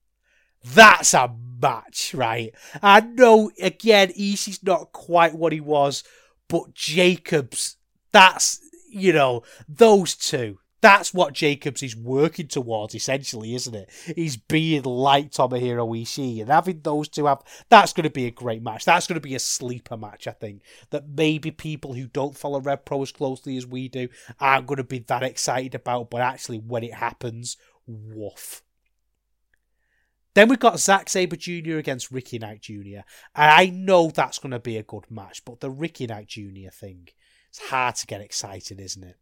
That's 0.64 1.14
a 1.14 1.32
match, 1.62 2.12
right? 2.12 2.52
I 2.82 3.00
know, 3.00 3.52
again, 3.60 4.08
Ishii's 4.08 4.64
not 4.64 4.90
quite 4.90 5.36
what 5.36 5.52
he 5.52 5.60
was, 5.60 6.02
but 6.48 6.74
Jacobs, 6.74 7.76
that's, 8.10 8.58
you 8.90 9.12
know, 9.12 9.44
those 9.68 10.16
two. 10.16 10.58
That's 10.84 11.14
what 11.14 11.32
Jacobs 11.32 11.82
is 11.82 11.96
working 11.96 12.46
towards, 12.46 12.94
essentially, 12.94 13.54
isn't 13.54 13.74
it? 13.74 13.90
He's 14.14 14.36
being 14.36 14.82
like 14.82 15.30
Tomohiro 15.30 15.88
Ishii, 15.98 16.42
and 16.42 16.50
having 16.50 16.82
those 16.82 17.08
two 17.08 17.24
have 17.24 17.42
that's 17.70 17.94
going 17.94 18.04
to 18.04 18.10
be 18.10 18.26
a 18.26 18.30
great 18.30 18.62
match. 18.62 18.84
That's 18.84 19.06
going 19.06 19.14
to 19.14 19.26
be 19.26 19.34
a 19.34 19.38
sleeper 19.38 19.96
match, 19.96 20.26
I 20.26 20.32
think. 20.32 20.60
That 20.90 21.08
maybe 21.08 21.50
people 21.50 21.94
who 21.94 22.06
don't 22.06 22.36
follow 22.36 22.60
Rev 22.60 22.84
Pro 22.84 23.00
as 23.00 23.12
closely 23.12 23.56
as 23.56 23.66
we 23.66 23.88
do 23.88 24.08
aren't 24.38 24.66
going 24.66 24.76
to 24.76 24.84
be 24.84 24.98
that 24.98 25.22
excited 25.22 25.74
about, 25.74 26.10
but 26.10 26.20
actually, 26.20 26.58
when 26.58 26.84
it 26.84 26.92
happens, 26.92 27.56
woof. 27.86 28.62
Then 30.34 30.50
we've 30.50 30.58
got 30.58 30.80
Zack 30.80 31.08
Sabre 31.08 31.36
Jr. 31.36 31.78
against 31.78 32.10
Ricky 32.10 32.38
Knight 32.38 32.60
Jr. 32.60 33.06
And 33.34 33.50
I 33.50 33.72
know 33.72 34.10
that's 34.10 34.38
going 34.38 34.50
to 34.50 34.60
be 34.60 34.76
a 34.76 34.82
good 34.82 35.10
match, 35.10 35.46
but 35.46 35.60
the 35.60 35.70
Ricky 35.70 36.06
Knight 36.06 36.26
Jr. 36.26 36.68
thing, 36.70 37.08
it's 37.48 37.70
hard 37.70 37.94
to 37.94 38.06
get 38.06 38.20
excited, 38.20 38.78
isn't 38.78 39.02
it? 39.02 39.16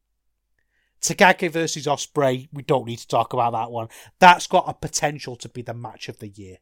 Takagi 1.02 1.50
versus 1.50 1.86
Ospreay, 1.86 2.48
we 2.52 2.62
don't 2.62 2.86
need 2.86 2.98
to 2.98 3.08
talk 3.08 3.32
about 3.32 3.52
that 3.52 3.70
one. 3.70 3.88
That's 4.18 4.46
got 4.46 4.68
a 4.68 4.74
potential 4.74 5.36
to 5.36 5.48
be 5.48 5.62
the 5.62 5.74
match 5.74 6.08
of 6.08 6.18
the 6.18 6.28
year. 6.28 6.58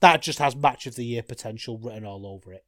That 0.00 0.22
just 0.22 0.38
has 0.38 0.54
match 0.54 0.86
of 0.86 0.96
the 0.96 1.04
year 1.04 1.22
potential 1.22 1.78
written 1.78 2.04
all 2.04 2.26
over 2.26 2.52
it. 2.52 2.64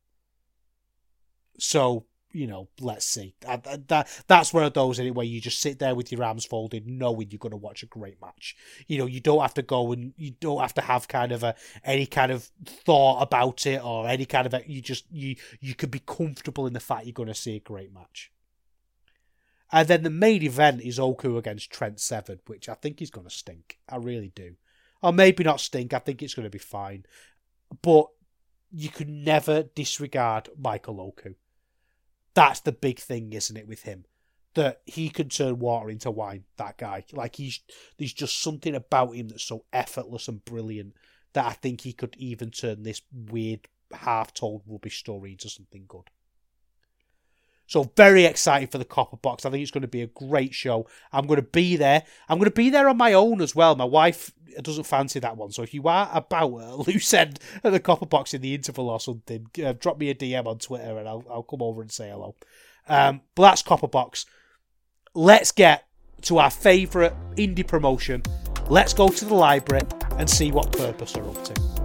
So 1.59 2.07
you 2.33 2.47
know, 2.47 2.69
let's 2.81 3.07
see. 3.07 3.35
That, 3.41 3.89
that 3.89 4.23
that's 4.27 4.53
one 4.53 4.65
of 4.65 4.75
those 4.75 5.01
anyway. 5.01 5.27
You 5.27 5.41
just 5.41 5.61
sit 5.61 5.79
there 5.79 5.95
with 5.95 6.13
your 6.13 6.23
arms 6.23 6.45
folded, 6.45 6.87
knowing 6.87 7.31
you're 7.31 7.39
going 7.39 7.51
to 7.51 7.57
watch 7.57 7.83
a 7.83 7.87
great 7.87 8.21
match. 8.21 8.55
You 8.87 8.99
know, 8.99 9.07
you 9.07 9.21
don't 9.21 9.41
have 9.41 9.55
to 9.55 9.63
go 9.63 9.93
and 9.93 10.13
you 10.17 10.33
don't 10.33 10.61
have 10.61 10.75
to 10.75 10.83
have 10.83 11.09
kind 11.09 11.33
of 11.33 11.43
a 11.43 11.55
any 11.85 12.07
kind 12.07 12.31
of 12.31 12.51
thought 12.65 13.23
about 13.23 13.67
it 13.67 13.83
or 13.83 14.09
any 14.09 14.27
kind 14.27 14.47
of 14.47 14.69
you 14.69 14.83
just 14.83 15.07
you 15.11 15.37
you 15.61 15.75
could 15.75 15.91
be 15.91 16.01
comfortable 16.01 16.67
in 16.67 16.75
the 16.75 16.81
fact 16.81 17.07
you're 17.07 17.13
going 17.13 17.29
to 17.29 17.35
see 17.35 17.57
a 17.57 17.61
great 17.61 17.93
match. 17.93 18.31
And 19.71 19.87
then 19.87 20.03
the 20.03 20.11
main 20.11 20.43
event 20.43 20.81
is 20.81 20.99
Oku 20.99 21.37
against 21.37 21.71
Trent 21.71 22.01
Seven, 22.01 22.41
which 22.47 22.69
I 22.69 22.75
think 22.75 23.03
is 23.03 23.11
going 23.11 23.27
to 23.27 23.35
stink. 23.35 23.79
I 23.89 23.97
really 23.97 24.33
do. 24.35 24.55
Or 25.03 25.13
maybe 25.13 25.45
not 25.45 25.61
stink. 25.61 25.93
I 25.93 25.99
think 25.99 26.23
it's 26.23 26.35
going 26.35 26.47
to 26.47 26.51
be 26.51 26.59
fine. 26.59 27.05
But 27.83 28.07
you 28.73 28.89
can 28.89 29.25
never 29.25 29.63
disregard 29.63 30.49
Michael 30.59 31.01
Oku 31.01 31.35
that's 32.39 32.61
the 32.61 32.71
big 32.71 33.01
thing, 33.01 33.33
isn't 33.33 33.57
it, 33.57 33.67
with 33.67 33.83
him? 33.83 34.05
That 34.55 34.81
he 34.87 35.09
can 35.09 35.29
turn 35.29 35.59
water 35.59 35.91
into 35.91 36.13
wine, 36.13 36.45
that 36.57 36.79
guy. 36.79 37.05
Like 37.13 37.35
he's 37.35 37.61
there's 37.99 38.13
just 38.13 38.41
something 38.41 38.77
about 38.77 39.17
him 39.17 39.29
that's 39.29 39.43
so 39.43 39.65
effortless 39.73 40.29
and 40.29 40.45
brilliant 40.45 40.95
that 41.33 41.47
I 41.47 41.53
think 41.53 41.81
he 41.81 41.93
could 41.93 42.15
even 42.17 42.51
turn 42.51 42.85
this 42.85 43.03
weird 43.13 43.67
half 43.93 44.33
told 44.33 44.63
rubbish 44.69 45.01
story 45.01 45.33
into 45.33 45.49
something 45.49 45.85
good. 45.89 46.11
So 47.69 47.93
very 47.97 48.25
excited 48.25 48.73
for 48.73 48.79
the 48.79 48.85
Copper 48.87 49.19
Box. 49.19 49.45
I 49.45 49.51
think 49.51 49.61
it's 49.61 49.71
going 49.71 49.83
to 49.83 49.89
be 49.89 50.01
a 50.01 50.07
great 50.07 50.55
show. 50.55 50.87
I'm 51.13 51.27
going 51.27 51.37
to 51.37 51.47
be 51.47 51.77
there. 51.77 52.03
I'm 52.29 52.39
going 52.39 52.51
to 52.51 52.57
be 52.57 52.71
there 52.71 52.89
on 52.89 52.97
my 52.97 53.13
own 53.13 53.43
as 53.43 53.55
well. 53.55 53.77
My 53.77 53.85
wife 53.85 54.33
doesn't 54.63 54.85
fancy 54.85 55.21
that 55.21 55.37
one. 55.37 55.53
So 55.53 55.63
if 55.63 55.75
you 55.75 55.87
are 55.87 56.11
about 56.15 56.49
a 56.49 56.77
loose 56.91 57.13
end 57.13 57.39
at 57.63 57.73
the 57.73 57.79
Copper 57.79 58.07
Box 58.07 58.33
in 58.33 58.41
the 58.41 58.55
interval 58.55 58.89
or 58.89 58.99
something, 58.99 59.47
uh, 59.63 59.75
drop 59.75 59.99
me 59.99 60.09
a 60.09 60.15
DM 60.15 60.47
on 60.47 60.59
Twitter 60.59 60.99
and 60.99 61.07
I'll 61.07 61.25
I'll 61.31 61.43
come 61.43 61.61
over 61.61 61.83
and 61.83 61.93
say 61.93 62.09
hello. 62.09 62.35
Um, 62.89 63.21
but 63.35 63.43
that's 63.43 63.63
Copper 63.63 63.87
Box. 63.87 64.25
Let's 65.15 65.53
get 65.53 65.87
to 66.23 66.39
our 66.39 66.51
favourite 66.51 67.13
indie 67.37 67.67
promotion. 67.67 68.23
Let's 68.71 68.95
go 68.95 69.09
to 69.09 69.25
the 69.27 69.35
library 69.35 69.87
and 70.13 70.29
see 70.29 70.53
what 70.53 70.73
Purpose 70.73 71.17
are 71.17 71.29
up 71.29 71.45
to. 71.45 71.78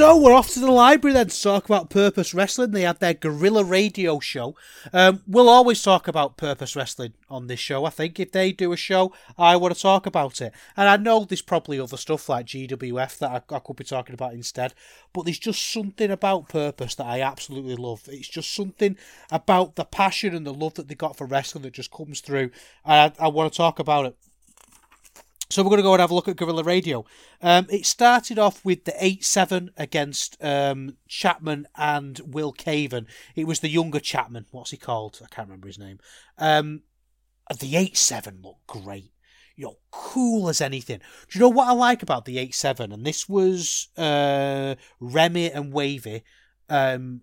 So 0.00 0.16
we're 0.16 0.32
off 0.32 0.48
to 0.54 0.60
the 0.60 0.72
library 0.72 1.12
then 1.12 1.26
to 1.26 1.42
talk 1.42 1.66
about 1.66 1.90
Purpose 1.90 2.32
Wrestling. 2.32 2.70
They 2.70 2.84
had 2.84 3.00
their 3.00 3.12
guerrilla 3.12 3.62
radio 3.62 4.18
show. 4.18 4.56
Um, 4.94 5.22
we'll 5.26 5.50
always 5.50 5.82
talk 5.82 6.08
about 6.08 6.38
Purpose 6.38 6.74
Wrestling 6.74 7.12
on 7.28 7.48
this 7.48 7.60
show. 7.60 7.84
I 7.84 7.90
think 7.90 8.18
if 8.18 8.32
they 8.32 8.50
do 8.50 8.72
a 8.72 8.78
show, 8.78 9.12
I 9.36 9.56
want 9.56 9.74
to 9.74 9.80
talk 9.80 10.06
about 10.06 10.40
it. 10.40 10.54
And 10.74 10.88
I 10.88 10.96
know 10.96 11.26
there's 11.26 11.42
probably 11.42 11.78
other 11.78 11.98
stuff 11.98 12.30
like 12.30 12.46
GWF 12.46 13.18
that 13.18 13.44
I, 13.50 13.54
I 13.54 13.58
could 13.58 13.76
be 13.76 13.84
talking 13.84 14.14
about 14.14 14.32
instead. 14.32 14.72
But 15.12 15.24
there's 15.26 15.38
just 15.38 15.70
something 15.70 16.10
about 16.10 16.48
Purpose 16.48 16.94
that 16.94 17.06
I 17.06 17.20
absolutely 17.20 17.76
love. 17.76 18.04
It's 18.08 18.26
just 18.26 18.54
something 18.54 18.96
about 19.30 19.76
the 19.76 19.84
passion 19.84 20.34
and 20.34 20.46
the 20.46 20.54
love 20.54 20.76
that 20.76 20.88
they 20.88 20.94
got 20.94 21.18
for 21.18 21.26
wrestling 21.26 21.64
that 21.64 21.74
just 21.74 21.90
comes 21.90 22.22
through. 22.22 22.52
And 22.86 23.12
I, 23.20 23.26
I 23.26 23.28
want 23.28 23.52
to 23.52 23.56
talk 23.58 23.78
about 23.78 24.06
it. 24.06 24.16
So 25.50 25.64
we're 25.64 25.70
going 25.70 25.78
to 25.78 25.82
go 25.82 25.94
and 25.94 26.00
have 26.00 26.12
a 26.12 26.14
look 26.14 26.28
at 26.28 26.36
Guerrilla 26.36 26.62
Radio. 26.62 27.04
Um, 27.42 27.66
it 27.70 27.84
started 27.84 28.38
off 28.38 28.64
with 28.64 28.84
the 28.84 28.94
8 29.04 29.24
7 29.24 29.72
against 29.76 30.36
um, 30.40 30.96
Chapman 31.08 31.66
and 31.76 32.20
Will 32.24 32.52
Kaven. 32.52 33.06
It 33.34 33.48
was 33.48 33.58
the 33.58 33.68
younger 33.68 33.98
Chapman. 33.98 34.46
What's 34.52 34.70
he 34.70 34.76
called? 34.76 35.20
I 35.20 35.26
can't 35.34 35.48
remember 35.48 35.66
his 35.66 35.78
name. 35.78 35.98
Um, 36.38 36.82
the 37.58 37.74
8 37.74 37.96
7 37.96 38.38
looked 38.42 38.68
great. 38.68 39.12
You 39.56 39.64
know, 39.64 39.76
cool 39.90 40.48
as 40.48 40.60
anything. 40.60 41.00
Do 41.28 41.38
you 41.38 41.40
know 41.40 41.48
what 41.48 41.66
I 41.66 41.72
like 41.72 42.04
about 42.04 42.26
the 42.26 42.38
8 42.38 42.54
7? 42.54 42.92
And 42.92 43.04
this 43.04 43.28
was 43.28 43.88
uh, 43.96 44.76
Remy 45.00 45.50
and 45.50 45.72
Wavy. 45.72 46.22
Um, 46.68 47.22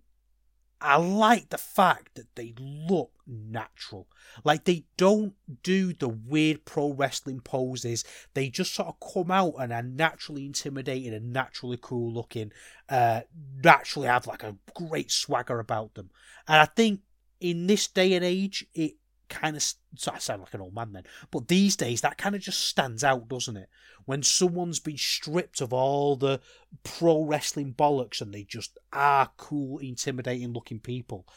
I 0.80 0.97
like 0.97 1.49
the 1.49 1.57
fact 1.57 2.15
that 2.15 2.36
they 2.36 2.53
look 2.59 3.11
natural. 3.25 4.07
Like 4.43 4.65
they 4.65 4.86
don't 4.95 5.34
do 5.63 5.93
the 5.93 6.07
weird 6.07 6.65
pro 6.65 6.91
wrestling 6.91 7.39
poses. 7.39 8.03
They 8.34 8.49
just 8.49 8.73
sort 8.73 8.89
of 8.89 9.13
come 9.13 9.32
out 9.32 9.55
and 9.59 9.73
are 9.73 9.82
naturally 9.82 10.45
intimidating 10.45 11.13
and 11.13 11.34
naturally 11.34 11.80
cool 11.82 12.13
looking. 12.13 12.51
Uh, 12.88 13.21
naturally 13.63 14.07
have 14.07 14.28
like 14.28 14.43
a 14.43 14.57
great 14.75 15.11
swagger 15.11 15.59
about 15.59 15.95
them. 15.95 16.11
And 16.47 16.61
I 16.61 16.65
think 16.65 17.01
in 17.39 17.67
this 17.67 17.88
day 17.88 18.13
and 18.13 18.23
age, 18.23 18.65
it 18.73 18.93
kind 19.30 19.55
of 19.55 19.63
so 19.63 20.11
I 20.13 20.19
sound 20.19 20.41
like 20.41 20.53
an 20.53 20.61
old 20.61 20.75
man 20.75 20.93
then, 20.93 21.03
but 21.32 21.47
these 21.47 21.75
days 21.75 22.01
that 22.01 22.17
kind 22.17 22.36
of 22.36 22.41
just 22.41 22.63
stands 22.67 23.03
out, 23.03 23.28
doesn't 23.28 23.57
it? 23.57 23.69
When 24.05 24.23
someone's 24.23 24.80
been 24.80 24.97
stripped 24.97 25.61
of 25.61 25.73
all 25.73 26.15
the 26.15 26.39
pro 26.84 27.23
wrestling 27.23 27.73
bollocks 27.73 28.21
and 28.21 28.34
they 28.34 28.43
just 28.43 28.78
are 28.93 29.32
cool, 29.38 29.80
intimidating 29.80 30.53
looking 30.53 30.80
people. 30.80 31.28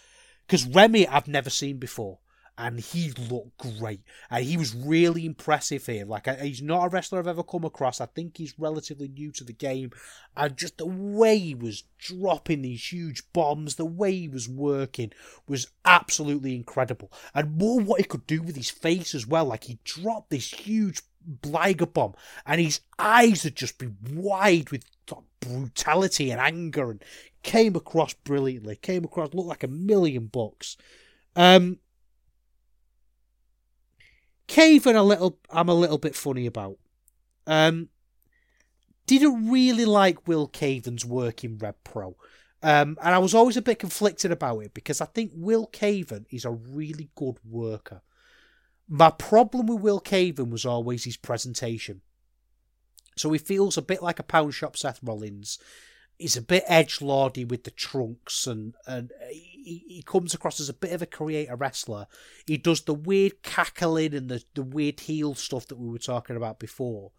Because 0.47 0.66
Remy, 0.66 1.07
I've 1.09 1.28
never 1.28 1.51
seen 1.51 1.78
before 1.78 2.18
and 2.61 2.78
he 2.78 3.11
looked 3.30 3.56
great. 3.78 4.02
And 4.30 4.44
he 4.44 4.58
was 4.58 4.74
really 4.74 5.24
impressive 5.24 5.86
here. 5.86 6.04
Like 6.04 6.26
he's 6.40 6.61
not 6.61 6.84
a 6.84 6.88
wrestler 6.90 7.18
I've 7.18 7.26
ever 7.26 7.42
come 7.42 7.64
across. 7.64 8.02
I 8.02 8.06
think 8.06 8.36
he's 8.36 8.58
relatively 8.58 9.08
new 9.08 9.32
to 9.32 9.44
the 9.44 9.54
game, 9.54 9.92
and 10.36 10.56
just 10.56 10.76
the 10.76 10.86
way 10.86 11.38
he 11.38 11.54
was 11.54 11.84
dropping 11.98 12.61
these 12.61 12.92
huge 12.92 13.24
bombs, 13.32 13.76
the 13.76 13.86
way 13.86 14.12
he 14.12 14.28
was 14.28 14.46
working 14.46 15.11
was 15.48 15.68
absolutely 15.86 16.54
incredible. 16.54 17.11
And 17.34 17.56
more 17.56 17.80
what 17.80 18.00
he 18.00 18.04
could 18.04 18.26
do 18.26 18.42
with 18.42 18.56
his 18.56 18.70
face 18.70 19.14
as 19.14 19.26
well. 19.26 19.46
Like 19.46 19.64
he 19.64 19.78
dropped 19.84 20.28
this 20.28 20.52
huge 20.52 21.00
Liger 21.44 21.86
bomb, 21.86 22.14
and 22.44 22.61
his 22.61 22.80
eyes 22.98 23.44
would 23.44 23.56
just 23.56 23.78
be 23.78 23.88
wide 24.11 24.70
with 24.70 24.84
brutality 25.40 26.30
and 26.30 26.40
anger, 26.40 26.90
and 26.90 27.02
came 27.42 27.74
across 27.74 28.12
brilliantly. 28.12 28.76
Came 28.76 29.04
across 29.04 29.32
looked 29.32 29.48
like 29.48 29.64
a 29.64 29.68
million 29.68 30.26
bucks. 30.26 30.76
Um, 31.36 31.78
Kaven 34.51 34.96
a 34.96 35.03
little 35.03 35.38
I'm 35.48 35.68
a 35.68 35.74
little 35.74 35.98
bit 35.98 36.14
funny 36.14 36.46
about. 36.46 36.78
Um 37.46 37.88
didn't 39.07 39.51
really 39.51 39.84
like 39.84 40.28
Will 40.28 40.48
Kaven's 40.48 41.05
work 41.05 41.42
in 41.42 41.59
Rev 41.59 41.82
Pro. 41.82 42.16
Um, 42.62 42.96
and 43.03 43.14
I 43.14 43.18
was 43.18 43.34
always 43.34 43.57
a 43.57 43.62
bit 43.62 43.80
conflicted 43.80 44.30
about 44.30 44.61
it 44.61 44.74
because 44.74 45.01
I 45.01 45.07
think 45.07 45.32
Will 45.34 45.66
Kaven 45.66 46.26
is 46.30 46.44
a 46.44 46.53
really 46.53 47.09
good 47.16 47.38
worker. 47.44 48.03
My 48.86 49.11
problem 49.11 49.66
with 49.66 49.80
Will 49.80 50.01
Kaven 50.01 50.51
was 50.51 50.64
always 50.64 51.05
his 51.05 51.16
presentation. 51.16 52.03
So 53.16 53.32
he 53.32 53.38
feels 53.38 53.76
a 53.76 53.82
bit 53.82 54.01
like 54.01 54.20
a 54.20 54.22
pound 54.22 54.55
shop 54.55 54.76
Seth 54.76 55.01
Rollins 55.03 55.59
he's 56.20 56.36
a 56.36 56.42
bit 56.42 56.62
edge 56.66 57.01
lordy 57.01 57.44
with 57.44 57.64
the 57.64 57.70
trunks 57.70 58.46
and 58.46 58.74
and 58.86 59.11
he, 59.89 60.03
comes 60.03 60.35
across 60.35 60.61
as 60.61 60.68
a 60.68 60.75
bit 60.75 60.93
of 60.93 61.03
a 61.03 61.07
creator 61.07 61.57
wrestler. 61.57 62.07
He 62.47 62.57
does 62.57 62.83
the 62.83 62.95
weird 62.95 63.43
cackling 63.43 64.14
and 64.14 64.29
the, 64.29 64.43
the 64.55 64.62
weird 64.62 65.01
heel 65.01 65.35
stuff 65.35 65.66
that 65.68 65.79
we 65.79 65.89
were 65.89 65.99
talking 65.99 66.37
about 66.37 66.59
before. 66.59 67.12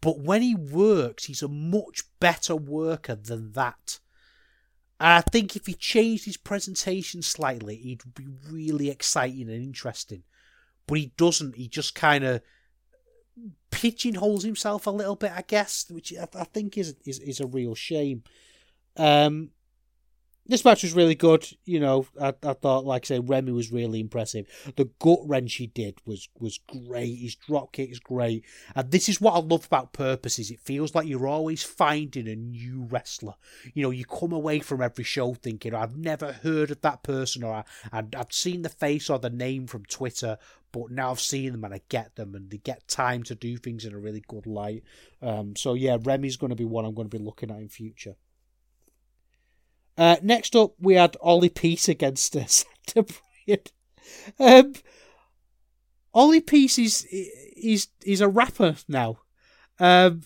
But 0.00 0.18
when 0.18 0.42
he 0.42 0.54
works, 0.54 1.24
he's 1.24 1.42
a 1.42 1.48
much 1.48 2.02
better 2.20 2.56
worker 2.56 3.14
than 3.14 3.52
that. 3.52 4.00
And 4.98 5.10
I 5.10 5.20
think 5.20 5.56
if 5.56 5.66
he 5.66 5.74
changed 5.74 6.24
his 6.24 6.36
presentation 6.36 7.22
slightly, 7.22 7.76
he'd 7.76 8.14
be 8.14 8.28
really 8.48 8.90
exciting 8.90 9.48
and 9.50 9.62
interesting. 9.62 10.22
But 10.86 10.98
he 10.98 11.12
doesn't. 11.16 11.56
He 11.56 11.68
just 11.68 11.94
kind 11.94 12.24
of 12.24 12.42
pigeonholes 13.70 14.44
himself 14.44 14.86
a 14.86 14.90
little 14.90 15.16
bit, 15.16 15.32
I 15.32 15.42
guess, 15.42 15.86
which 15.90 16.12
I, 16.16 16.28
I 16.38 16.44
think 16.44 16.78
is, 16.78 16.94
is 17.04 17.18
is 17.20 17.40
a 17.40 17.46
real 17.46 17.74
shame. 17.74 18.22
Um, 18.96 19.50
this 20.46 20.64
match 20.64 20.82
was 20.82 20.92
really 20.92 21.14
good. 21.14 21.46
You 21.64 21.80
know, 21.80 22.06
I, 22.20 22.34
I 22.42 22.52
thought, 22.54 22.84
like 22.84 23.04
I 23.04 23.06
say, 23.06 23.18
Remy 23.20 23.52
was 23.52 23.72
really 23.72 24.00
impressive. 24.00 24.46
The 24.76 24.90
gut 24.98 25.20
wrench 25.24 25.54
he 25.54 25.68
did 25.68 25.98
was 26.04 26.28
was 26.38 26.58
great. 26.58 27.18
His 27.18 27.36
drop 27.36 27.72
kick 27.72 27.90
is 27.90 28.00
great, 28.00 28.44
and 28.74 28.90
this 28.90 29.08
is 29.08 29.20
what 29.20 29.34
I 29.34 29.38
love 29.38 29.66
about 29.66 29.92
Purpose. 29.92 30.38
Is 30.38 30.50
it 30.50 30.60
feels 30.60 30.94
like 30.94 31.06
you're 31.06 31.28
always 31.28 31.62
finding 31.62 32.28
a 32.28 32.34
new 32.34 32.86
wrestler. 32.90 33.34
You 33.74 33.82
know, 33.82 33.90
you 33.90 34.04
come 34.04 34.32
away 34.32 34.58
from 34.60 34.82
every 34.82 35.04
show 35.04 35.34
thinking, 35.34 35.74
I've 35.74 35.96
never 35.96 36.32
heard 36.32 36.70
of 36.70 36.80
that 36.80 37.02
person, 37.02 37.44
or 37.44 37.54
I, 37.54 37.64
I, 37.92 38.04
I've 38.16 38.32
seen 38.32 38.62
the 38.62 38.68
face 38.68 39.08
or 39.08 39.18
the 39.18 39.30
name 39.30 39.66
from 39.66 39.84
Twitter, 39.84 40.38
but 40.72 40.90
now 40.90 41.12
I've 41.12 41.20
seen 41.20 41.52
them 41.52 41.64
and 41.64 41.74
I 41.74 41.82
get 41.88 42.16
them, 42.16 42.34
and 42.34 42.50
they 42.50 42.58
get 42.58 42.88
time 42.88 43.22
to 43.24 43.34
do 43.34 43.56
things 43.56 43.84
in 43.84 43.94
a 43.94 43.98
really 43.98 44.24
good 44.26 44.46
light. 44.46 44.82
Um, 45.20 45.54
so 45.54 45.74
yeah, 45.74 45.98
Remy's 46.02 46.36
going 46.36 46.50
to 46.50 46.56
be 46.56 46.64
one 46.64 46.84
I'm 46.84 46.94
going 46.94 47.08
to 47.08 47.16
be 47.16 47.22
looking 47.22 47.50
at 47.50 47.58
in 47.58 47.68
future. 47.68 48.16
Uh, 49.96 50.16
next 50.22 50.56
up, 50.56 50.72
we 50.80 50.94
had 50.94 51.16
Ollie 51.20 51.48
Peace 51.48 51.88
against 51.88 52.34
us. 52.36 52.64
um, 54.38 54.72
Ollie 56.14 56.40
Peace 56.40 56.78
is 56.78 57.06
he's 57.56 57.88
he's 58.04 58.20
a 58.20 58.28
rapper 58.28 58.76
now. 58.88 59.18
Um, 59.78 60.22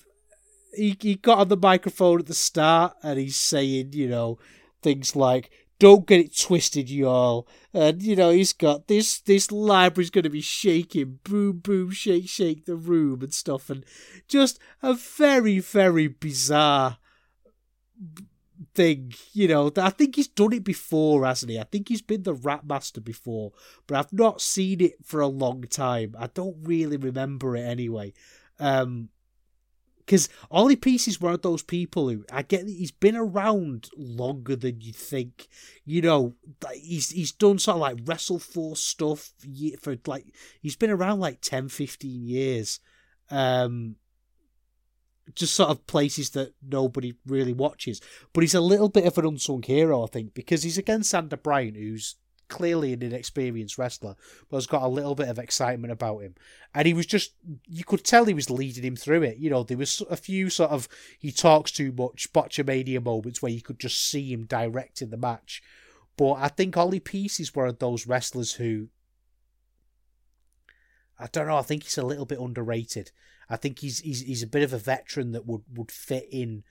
he 0.75 0.97
he 1.01 1.15
got 1.17 1.39
on 1.39 1.49
the 1.49 1.57
microphone 1.57 2.21
at 2.21 2.27
the 2.27 2.35
start 2.35 2.95
and 3.03 3.19
he's 3.19 3.37
saying, 3.37 3.93
you 3.93 4.09
know, 4.09 4.39
things 4.83 5.17
like 5.17 5.51
"Don't 5.79 6.07
get 6.07 6.21
it 6.21 6.37
twisted, 6.37 6.91
y'all," 6.91 7.49
and 7.73 8.03
you 8.03 8.17
know 8.17 8.31
he's 8.31 8.53
got 8.53 8.89
this 8.89 9.21
this 9.21 9.51
library's 9.51 10.11
going 10.11 10.25
to 10.25 10.31
be 10.31 10.41
shaking, 10.41 11.19
boom 11.25 11.59
boom, 11.59 11.91
shake 11.91 12.29
shake 12.29 12.67
the 12.67 12.77
room 12.77 13.23
and 13.23 13.35
stuff, 13.35 13.71
and 13.71 13.85
just 14.29 14.59
a 14.83 14.95
very 14.95 15.59
very 15.59 16.09
bizarre 16.09 16.99
thing, 18.75 19.13
you 19.33 19.49
know. 19.49 19.73
I 19.77 19.91
think 19.91 20.17
he's 20.17 20.29
done 20.29 20.53
it 20.53 20.65
before, 20.65 21.25
hasn't 21.25 21.53
he? 21.53 21.59
I 21.59 21.65
think 21.65 21.89
he's 21.89 22.03
been 22.03 22.23
the 22.23 22.35
rap 22.35 22.65
master 22.65 23.01
before, 23.01 23.53
but 23.87 23.97
I've 23.99 24.13
not 24.13 24.41
seen 24.41 24.81
it 24.81 24.95
for 25.05 25.21
a 25.21 25.27
long 25.27 25.63
time. 25.63 26.15
I 26.19 26.29
don't 26.29 26.57
really 26.63 26.97
remember 26.97 27.57
it 27.57 27.63
anyway. 27.63 28.13
Um, 28.59 29.11
because 30.07 30.29
Ollie 30.53 30.77
Peace 30.77 31.09
is 31.09 31.21
one 31.21 31.35
of 31.35 31.43
those 31.43 31.65
people 31.65 32.09
who 32.09 32.25
I 32.31 32.43
get 32.43 32.69
he's 32.69 32.93
been 32.93 33.17
around 33.17 33.91
longer 33.97 34.55
than 34.55 34.81
you 34.81 34.93
think. 34.93 35.49
You 35.85 36.01
know, 36.01 36.35
he's 36.75 37.11
he's 37.11 37.33
done 37.33 37.59
sort 37.59 37.77
of 37.77 37.81
like 37.81 38.05
WrestleForce 38.05 38.77
stuff 38.77 39.33
for 39.81 39.97
like 40.07 40.27
he's 40.63 40.77
been 40.77 40.91
around 40.91 41.19
like 41.19 41.41
10, 41.41 41.69
15 41.69 42.25
years. 42.25 42.79
Um, 43.31 43.97
just 45.35 45.55
sort 45.55 45.71
of 45.71 45.87
places 45.87 46.31
that 46.31 46.55
nobody 46.67 47.15
really 47.27 47.53
watches. 47.53 48.01
But 48.33 48.43
he's 48.43 48.55
a 48.55 48.61
little 48.61 48.89
bit 48.89 49.07
of 49.07 49.19
an 49.19 49.27
unsung 49.27 49.63
hero, 49.63 50.05
I 50.05 50.07
think, 50.07 50.35
because 50.35 50.63
he's 50.63 50.79
against 50.79 51.13
Xander 51.13 51.43
Bryant, 51.43 51.77
who's 51.77 52.17
clearly 52.49 52.93
an 52.93 53.03
inexperienced 53.03 53.77
wrestler, 53.77 54.15
but 54.49 54.57
has 54.59 54.67
got 54.67 54.83
a 54.83 54.89
little 54.89 55.15
bit 55.15 55.29
of 55.29 55.39
excitement 55.39 55.93
about 55.93 56.21
him. 56.21 56.35
And 56.75 56.87
he 56.87 56.95
was 56.95 57.07
just, 57.07 57.33
you 57.67 57.85
could 57.85 58.05
tell 58.05 58.25
he 58.25 58.35
was 58.35 58.51
leading 58.51 58.85
him 58.85 58.97
through 58.97 59.25
it. 59.25 59.39
You 59.39 59.51
know, 59.51 59.65
there 59.65 59.77
was 59.77 60.03
a 60.09 60.17
few 60.17 60.49
sort 60.49 60.71
of, 60.71 60.89
he 61.19 61.33
talks 61.33 61.73
too 61.73 61.93
much, 61.93 62.33
botchamania 62.33 63.03
moments 63.03 63.43
where 63.43 63.53
you 63.53 63.63
could 63.63 63.81
just 63.81 64.09
see 64.09 64.33
him 64.33 64.45
directing 64.45 65.11
the 65.11 65.17
match. 65.17 65.63
But 66.17 66.35
I 66.35 66.49
think 66.49 66.77
Ollie 66.77 67.01
Peace 67.01 67.41
is 67.41 67.55
one 67.55 67.69
of 67.69 67.79
those 67.79 68.07
wrestlers 68.07 68.55
who, 68.55 68.89
I 71.19 71.27
don't 71.27 71.47
know, 71.47 71.59
I 71.59 71.63
think 71.63 71.83
he's 71.83 71.99
a 71.99 72.07
little 72.07 72.27
bit 72.27 72.39
underrated. 72.39 73.11
I 73.49 73.57
think 73.57 73.79
he's 73.79 74.01
he's 74.01 74.23
he's 74.23 74.43
a 74.43 74.49
bit 74.49 74.63
of 74.63 74.73
a 74.73 74.79
veteran 74.79 75.33
that 75.33 75.47
would 75.47 75.63
would 75.75 75.91
fit 75.91 76.29
in 76.31 76.65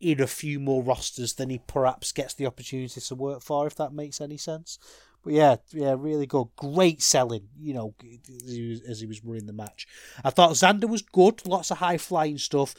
in 0.00 0.20
a 0.20 0.26
few 0.26 0.60
more 0.60 0.82
rosters 0.82 1.34
than 1.34 1.50
he 1.50 1.58
perhaps 1.66 2.12
gets 2.12 2.34
the 2.34 2.46
opportunity 2.46 3.00
to 3.00 3.14
work 3.14 3.42
for, 3.42 3.66
if 3.66 3.74
that 3.76 3.92
makes 3.92 4.20
any 4.20 4.36
sense. 4.36 4.78
But 5.24 5.32
yeah, 5.32 5.56
yeah, 5.72 5.96
really 5.98 6.26
good. 6.26 6.48
Great 6.54 7.02
selling, 7.02 7.48
you 7.58 7.74
know, 7.74 7.94
as 8.88 9.00
he 9.00 9.06
was 9.06 9.24
running 9.24 9.46
the 9.46 9.52
match. 9.52 9.88
I 10.22 10.30
thought 10.30 10.52
Xander 10.52 10.88
was 10.88 11.02
good, 11.02 11.44
lots 11.46 11.70
of 11.70 11.78
high 11.78 11.98
flying 11.98 12.38
stuff. 12.38 12.74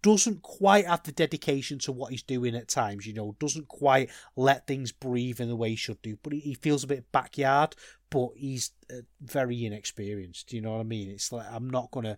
Doesn't 0.00 0.42
quite 0.42 0.86
have 0.86 1.02
the 1.02 1.12
dedication 1.12 1.78
to 1.80 1.92
what 1.92 2.12
he's 2.12 2.22
doing 2.22 2.54
at 2.54 2.68
times, 2.68 3.06
you 3.06 3.12
know, 3.12 3.34
doesn't 3.40 3.68
quite 3.68 4.10
let 4.36 4.66
things 4.66 4.92
breathe 4.92 5.40
in 5.40 5.48
the 5.48 5.56
way 5.56 5.70
he 5.70 5.76
should 5.76 6.00
do. 6.02 6.16
But 6.22 6.34
he 6.34 6.54
feels 6.54 6.84
a 6.84 6.88
bit 6.88 7.10
backyard, 7.10 7.74
but 8.10 8.30
he's 8.36 8.70
uh, 8.92 9.02
very 9.20 9.64
inexperienced. 9.64 10.52
You 10.52 10.60
know 10.60 10.72
what 10.72 10.80
I 10.80 10.84
mean? 10.84 11.10
It's 11.10 11.32
like 11.32 11.46
I'm 11.50 11.68
not 11.68 11.90
gonna 11.90 12.16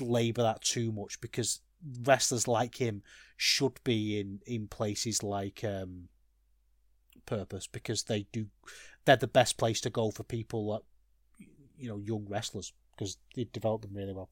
labour 0.00 0.42
that 0.42 0.62
too 0.62 0.92
much 0.92 1.20
because 1.20 1.60
wrestlers 2.02 2.48
like 2.48 2.76
him 2.76 3.02
should 3.36 3.82
be 3.84 4.20
in 4.20 4.40
in 4.46 4.68
places 4.68 5.22
like 5.22 5.62
um, 5.64 6.08
Purpose 7.26 7.66
because 7.66 8.04
they 8.04 8.26
do 8.32 8.46
they're 9.04 9.16
the 9.16 9.26
best 9.26 9.56
place 9.56 9.80
to 9.80 9.90
go 9.90 10.10
for 10.10 10.24
people 10.24 10.66
like 10.66 10.82
you 11.78 11.88
know 11.88 11.98
young 11.98 12.26
wrestlers 12.28 12.72
because 12.90 13.16
they 13.34 13.44
develop 13.44 13.82
them 13.82 13.94
really 13.94 14.12
well. 14.12 14.28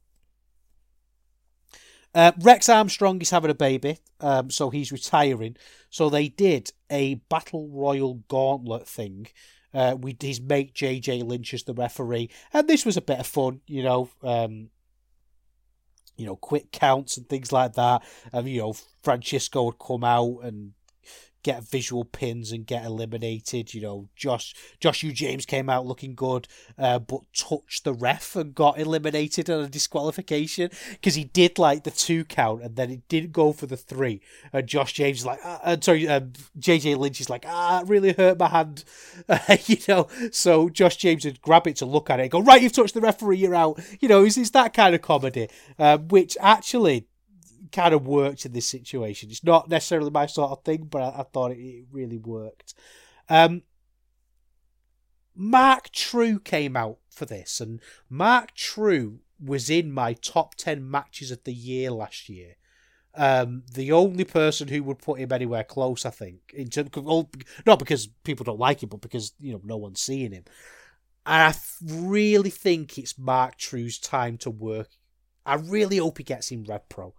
Uh, 2.14 2.32
Rex 2.40 2.68
Armstrong 2.68 3.20
is 3.22 3.30
having 3.30 3.50
a 3.50 3.54
baby, 3.54 3.98
um, 4.20 4.50
so 4.50 4.70
he's 4.70 4.92
retiring. 4.92 5.56
So 5.88 6.10
they 6.10 6.28
did 6.28 6.72
a 6.90 7.14
battle 7.14 7.68
royal 7.68 8.22
gauntlet 8.28 8.86
thing 8.86 9.28
uh, 9.72 9.96
with 9.98 10.20
his 10.20 10.40
mate 10.40 10.74
JJ 10.74 11.24
Lynch 11.24 11.54
as 11.54 11.62
the 11.62 11.74
referee, 11.74 12.30
and 12.52 12.68
this 12.68 12.84
was 12.84 12.96
a 12.96 13.02
bit 13.02 13.18
of 13.20 13.26
fun, 13.26 13.60
you 13.66 13.82
know. 13.82 14.10
Um, 14.22 14.70
you 16.14 16.26
know, 16.26 16.36
quick 16.36 16.70
counts 16.70 17.16
and 17.16 17.26
things 17.26 17.52
like 17.52 17.72
that. 17.72 18.02
And 18.34 18.46
you 18.46 18.60
know, 18.60 18.74
Francisco 19.02 19.64
would 19.64 19.78
come 19.78 20.04
out 20.04 20.40
and 20.42 20.74
get 21.42 21.64
visual 21.64 22.04
pins 22.04 22.52
and 22.52 22.66
get 22.66 22.84
eliminated. 22.84 23.74
You 23.74 23.80
know, 23.80 24.08
Josh 24.16 24.54
Josh 24.80 25.02
U 25.02 25.12
James 25.12 25.46
came 25.46 25.68
out 25.68 25.86
looking 25.86 26.14
good, 26.14 26.48
uh, 26.78 26.98
but 26.98 27.20
touched 27.34 27.84
the 27.84 27.92
ref 27.92 28.36
and 28.36 28.54
got 28.54 28.78
eliminated 28.78 29.50
on 29.50 29.64
a 29.64 29.68
disqualification 29.68 30.70
because 30.92 31.14
he 31.14 31.24
did 31.24 31.58
like 31.58 31.84
the 31.84 31.90
two 31.90 32.24
count 32.24 32.62
and 32.62 32.76
then 32.76 32.90
it 32.90 33.08
didn't 33.08 33.32
go 33.32 33.52
for 33.52 33.66
the 33.66 33.76
three. 33.76 34.20
And 34.52 34.66
Josh 34.66 34.92
James 34.92 35.20
is 35.20 35.26
like, 35.26 35.40
ah, 35.44 35.60
uh, 35.62 35.76
sorry, 35.80 36.08
um, 36.08 36.32
JJ 36.58 36.96
Lynch 36.96 37.20
is 37.20 37.30
like, 37.30 37.44
ah, 37.46 37.80
it 37.80 37.88
really 37.88 38.12
hurt 38.12 38.38
my 38.38 38.48
hand, 38.48 38.84
uh, 39.28 39.38
you 39.66 39.78
know. 39.88 40.08
So 40.30 40.68
Josh 40.68 40.96
James 40.96 41.24
would 41.24 41.42
grab 41.42 41.66
it 41.66 41.76
to 41.76 41.86
look 41.86 42.10
at 42.10 42.20
it, 42.20 42.30
go 42.30 42.40
right, 42.40 42.62
you've 42.62 42.72
touched 42.72 42.94
the 42.94 43.00
referee, 43.00 43.38
you're 43.38 43.54
out. 43.54 43.80
You 44.00 44.08
know, 44.08 44.24
it's, 44.24 44.36
it's 44.36 44.50
that 44.50 44.74
kind 44.74 44.94
of 44.94 45.02
comedy, 45.02 45.48
uh, 45.78 45.98
which 45.98 46.36
actually 46.40 47.06
kind 47.72 47.94
of 47.94 48.06
worked 48.06 48.46
in 48.46 48.52
this 48.52 48.68
situation. 48.68 49.30
It's 49.30 49.44
not 49.44 49.68
necessarily 49.68 50.10
my 50.10 50.26
sort 50.26 50.52
of 50.52 50.62
thing, 50.64 50.84
but 50.84 51.02
I, 51.02 51.20
I 51.20 51.22
thought 51.24 51.52
it, 51.52 51.58
it, 51.58 51.86
really 51.90 52.18
worked. 52.18 52.74
Um, 53.28 53.62
Mark 55.34 55.90
Trew 55.90 56.38
came 56.38 56.76
out 56.76 56.98
for 57.10 57.24
this, 57.24 57.60
and 57.60 57.80
Mark 58.08 58.54
Trew 58.54 59.20
was 59.42 59.70
in 59.70 59.90
my 59.90 60.12
top 60.12 60.54
10 60.54 60.88
matches 60.88 61.30
of 61.30 61.42
the 61.44 61.54
year 61.54 61.90
last 61.90 62.28
year. 62.28 62.56
Um, 63.14 63.64
the 63.70 63.92
only 63.92 64.24
person 64.24 64.68
who 64.68 64.82
would 64.84 64.98
put 64.98 65.18
him 65.18 65.32
anywhere 65.32 65.64
close, 65.64 66.06
I 66.06 66.10
think, 66.10 66.52
in 66.54 66.68
terms 66.68 66.90
of, 66.94 67.28
not 67.66 67.78
because 67.78 68.06
people 68.06 68.44
don't 68.44 68.58
like 68.58 68.82
him, 68.82 68.88
but 68.88 69.02
because 69.02 69.32
you 69.38 69.52
know 69.52 69.60
no 69.64 69.76
one's 69.76 70.00
seeing 70.00 70.32
him. 70.32 70.44
And 71.26 71.54
I 71.54 71.54
really 71.84 72.50
think 72.50 72.96
it's 72.96 73.18
Mark 73.18 73.58
Trew's 73.58 73.98
time 73.98 74.38
to 74.38 74.50
work. 74.50 74.88
I 75.44 75.56
really 75.56 75.98
hope 75.98 76.18
he 76.18 76.24
gets 76.24 76.50
in 76.50 76.64
Rev 76.64 76.88
Pro 76.88 77.14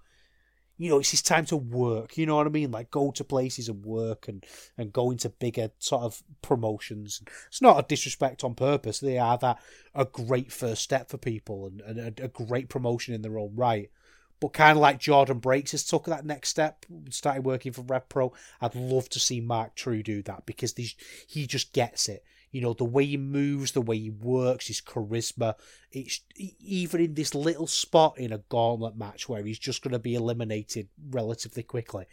you 0.78 0.90
know, 0.90 1.00
it's 1.00 1.12
his 1.12 1.22
time 1.22 1.46
to 1.46 1.58
work. 1.58 2.18
You 2.18 2.26
know 2.26 2.36
what 2.36 2.48
I 2.48 2.50
mean? 2.50 2.72
Like 2.72 2.92
go 2.92 3.12
to 3.12 3.24
places 3.24 3.70
and 3.70 3.86
work 3.86 4.28
and 4.28 4.44
and 4.78 4.92
go 4.92 5.12
into 5.12 5.30
bigger 5.30 5.70
sort 5.80 6.04
of 6.04 6.24
promotions. 6.42 7.22
It's 7.48 7.62
not 7.62 7.80
a 7.80 7.88
disrespect 7.88 8.44
on 8.44 8.56
purpose. 8.56 9.00
They 9.00 9.18
are 9.18 9.38
that 9.40 9.60
a 9.94 10.06
great 10.06 10.52
first 10.52 10.82
step 10.82 11.10
for 11.10 11.18
people 11.18 11.68
and, 11.68 11.82
and 11.82 12.20
a, 12.20 12.26
a 12.26 12.28
great 12.28 12.70
promotion 12.70 13.14
in 13.14 13.22
their 13.22 13.38
own 13.38 13.56
right. 13.56 13.90
But 14.40 14.54
kind 14.54 14.78
of 14.78 14.82
like 14.82 15.00
Jordan 15.00 15.40
Breaks 15.40 15.72
has 15.72 15.86
took 15.86 16.06
that 16.06 16.26
next 16.26 16.50
step, 16.50 16.86
started 17.10 17.46
working 17.46 17.72
for 17.72 17.82
Rev 17.82 18.10
Pro. 18.10 18.34
I'd 18.60 18.76
love 18.76 19.08
to 19.10 19.20
see 19.20 19.40
Mark 19.40 19.74
Trew 19.76 20.04
do 20.04 20.22
that 20.24 20.46
because 20.46 20.74
he 21.28 21.48
just 21.48 21.72
gets 21.72 22.10
it. 22.10 22.26
You 22.54 22.62
know, 22.62 22.74
the 22.74 22.86
way 22.86 23.04
he 23.04 23.18
moves, 23.18 23.72
the 23.72 23.82
way 23.82 23.98
he 23.98 24.12
works, 24.12 24.68
his 24.68 24.80
charisma. 24.80 25.56
It's 25.92 26.22
even 26.60 27.02
in 27.02 27.16
this 27.16 27.34
little 27.34 27.66
spot 27.66 28.20
in 28.20 28.32
a 28.32 28.44
gauntlet 28.48 28.96
match 28.96 29.28
where 29.28 29.44
he's 29.44 29.58
just 29.58 29.82
going 29.82 29.94
to 29.94 30.00
be 30.00 30.14
eliminated 30.14 30.88
relatively 31.10 31.64
quickly. 31.64 32.06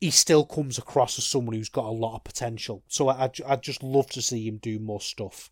He 0.00 0.10
still 0.10 0.46
comes 0.46 0.78
across 0.78 1.18
as 1.18 1.26
someone 1.26 1.54
who's 1.54 1.68
got 1.68 1.84
a 1.84 1.90
lot 1.90 2.16
of 2.16 2.24
potential. 2.24 2.82
So 2.88 3.08
I, 3.08 3.24
I, 3.24 3.30
I'd 3.46 3.62
just 3.62 3.82
love 3.82 4.08
to 4.12 4.22
see 4.22 4.48
him 4.48 4.56
do 4.56 4.78
more 4.78 5.02
stuff. 5.02 5.50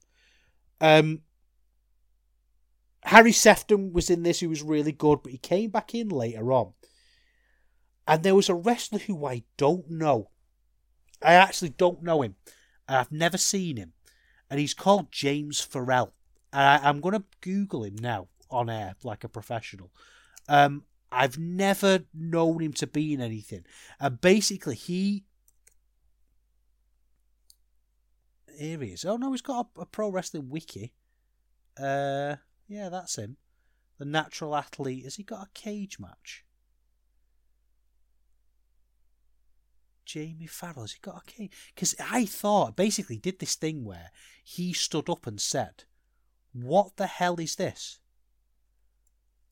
Um, 0.81 1.21
Harry 3.03 3.33
Sefton 3.33 3.93
was 3.93 4.09
in 4.09 4.23
this, 4.23 4.41
who 4.41 4.49
was 4.49 4.63
really 4.63 4.93
good, 4.93 5.23
but 5.23 5.33
he 5.33 5.39
came 5.39 5.69
back 5.69 5.95
in 5.95 6.09
later 6.09 6.55
on. 6.55 6.73
And 8.07 8.23
there 8.23 8.35
was 8.35 8.49
a 8.49 8.55
wrestler 8.55 9.01
who 9.01 9.27
I 9.27 9.45
don't 9.59 9.91
know. 9.91 10.31
I 11.23 11.35
actually 11.35 11.71
don't 11.71 12.03
know 12.03 12.23
him 12.23 12.37
and 12.89 12.97
I've 12.97 13.13
never 13.13 13.37
seen 13.37 13.77
him. 13.77 13.93
And 14.51 14.59
he's 14.59 14.75
called 14.75 15.13
James 15.13 15.61
Farrell. 15.61 16.15
And 16.53 16.63
I, 16.63 16.89
am 16.89 17.01
going 17.01 17.15
to 17.15 17.25
Google 17.43 17.85
him 17.85 17.97
now 17.97 18.29
on 18.51 18.71
air 18.71 18.95
like 19.05 19.23
a 19.23 19.29
professional. 19.29 19.93
Um, 20.49 20.85
I've 21.13 21.39
never 21.39 22.05
known 22.15 22.63
him 22.63 22.73
to 22.75 22.87
be 22.87 23.13
in 23.13 23.21
anything. 23.21 23.65
And 24.01 24.21
basically, 24.21 24.75
he. 24.75 25.25
Here 28.59 28.81
he 28.81 28.89
is. 28.89 29.05
Oh 29.05 29.17
no, 29.17 29.31
he's 29.31 29.43
got 29.43 29.69
a, 29.77 29.83
a 29.83 29.87
pro 29.87 30.09
wrestling 30.09 30.49
wiki. 30.49 30.95
Uh, 31.79 32.37
yeah, 32.67 32.89
that's 32.89 33.17
him. 33.17 33.37
The 33.99 34.05
natural 34.07 34.57
athlete. 34.57 35.05
Has 35.05 35.17
he 35.17 35.23
got 35.23 35.47
a 35.47 35.51
cage 35.55 35.99
match? 35.99 36.45
Jamie 40.09 40.47
Farrell, 40.47 40.81
has 40.81 40.93
he 40.93 40.99
got 41.03 41.23
a 41.23 41.31
cage? 41.31 41.53
Because 41.75 41.95
I 42.01 42.25
thought 42.25 42.77
basically 42.77 43.19
did 43.19 43.39
this 43.39 43.57
thing 43.57 43.85
where 43.85 44.11
he 44.43 44.73
stood 44.73 45.11
up 45.11 45.27
and 45.27 45.39
said, 45.39 45.85
"What 46.53 46.97
the 46.97 47.07
hell 47.07 47.39
is 47.39 47.57
this?" 47.57 48.01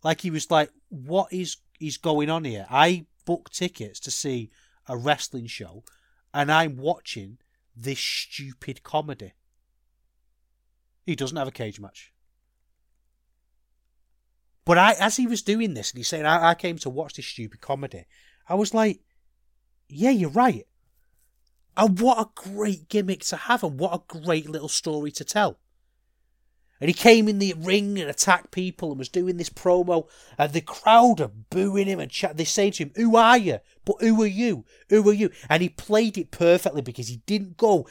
Like 0.03 0.23
he 0.23 0.31
was 0.31 0.51
like, 0.51 0.73
"What 0.89 1.31
is 1.31 1.59
is 1.79 1.99
going 1.99 2.31
on 2.31 2.45
here?" 2.45 2.67
I 2.71 3.05
booked 3.27 3.53
tickets 3.53 4.01
to 4.01 4.11
see 4.11 4.51
a 4.89 4.97
wrestling 4.97 5.47
show, 5.47 5.85
and 6.33 6.51
I'm 6.51 6.79
watching 6.79 7.37
this 7.77 8.01
stupid 8.01 8.83
comedy. 8.83 9.35
He 11.05 11.15
doesn't 11.15 11.37
have 11.37 11.49
a 11.49 11.53
cage 11.53 11.79
match. 11.79 12.15
But 14.65 14.79
I, 14.79 14.95
as 14.95 15.17
he 15.17 15.27
was 15.27 15.43
doing 15.43 15.75
this, 15.75 15.91
and 15.91 15.99
he 15.99 16.03
said, 16.03 16.25
I, 16.25 16.51
I 16.51 16.55
came 16.55 16.79
to 16.79 16.91
watch 16.91 17.15
this 17.15 17.27
stupid 17.27 17.61
comedy, 17.61 18.07
I 18.49 18.55
was 18.55 18.73
like, 18.73 19.01
yeah, 19.89 20.11
you're 20.11 20.31
right. 20.31 20.67
And 21.77 22.01
what 22.01 22.19
a 22.19 22.31
great 22.35 22.89
gimmick 22.89 23.25
to 23.27 23.37
have, 23.37 23.63
and 23.63 23.79
what 23.79 23.95
a 23.95 24.21
great 24.21 24.49
little 24.49 24.69
story 24.69 25.11
to 25.13 25.25
tell. 25.25 25.59
And 26.81 26.89
he 26.89 26.95
came 26.95 27.27
in 27.29 27.39
the 27.39 27.55
ring 27.57 27.99
and 27.99 28.11
attacked 28.11 28.51
people 28.51 28.91
and 28.91 28.99
was 28.99 29.09
doing 29.09 29.37
this 29.37 29.49
promo, 29.49 30.09
and 30.39 30.53
the 30.53 30.61
crowd 30.61 31.21
are 31.21 31.31
booing 31.51 31.87
him 31.87 32.01
and 32.01 32.11
chat. 32.11 32.37
They're 32.37 32.47
saying 32.47 32.73
to 32.73 32.85
him, 32.85 32.93
"Who 32.97 33.17
are 33.17 33.39
you? 33.39 33.61
But 33.85 33.97
who 34.01 34.23
are 34.23 34.27
you? 34.27 34.65
Who 34.91 35.09
are 35.09 35.15
you?" 35.15 35.31
And 35.49 35.63
he 35.63 35.69
played 35.69 36.19
it 36.19 36.31
perfectly 36.31 36.83
because 36.83 37.09
he 37.09 37.23
didn't 37.27 37.57
go 37.57 37.87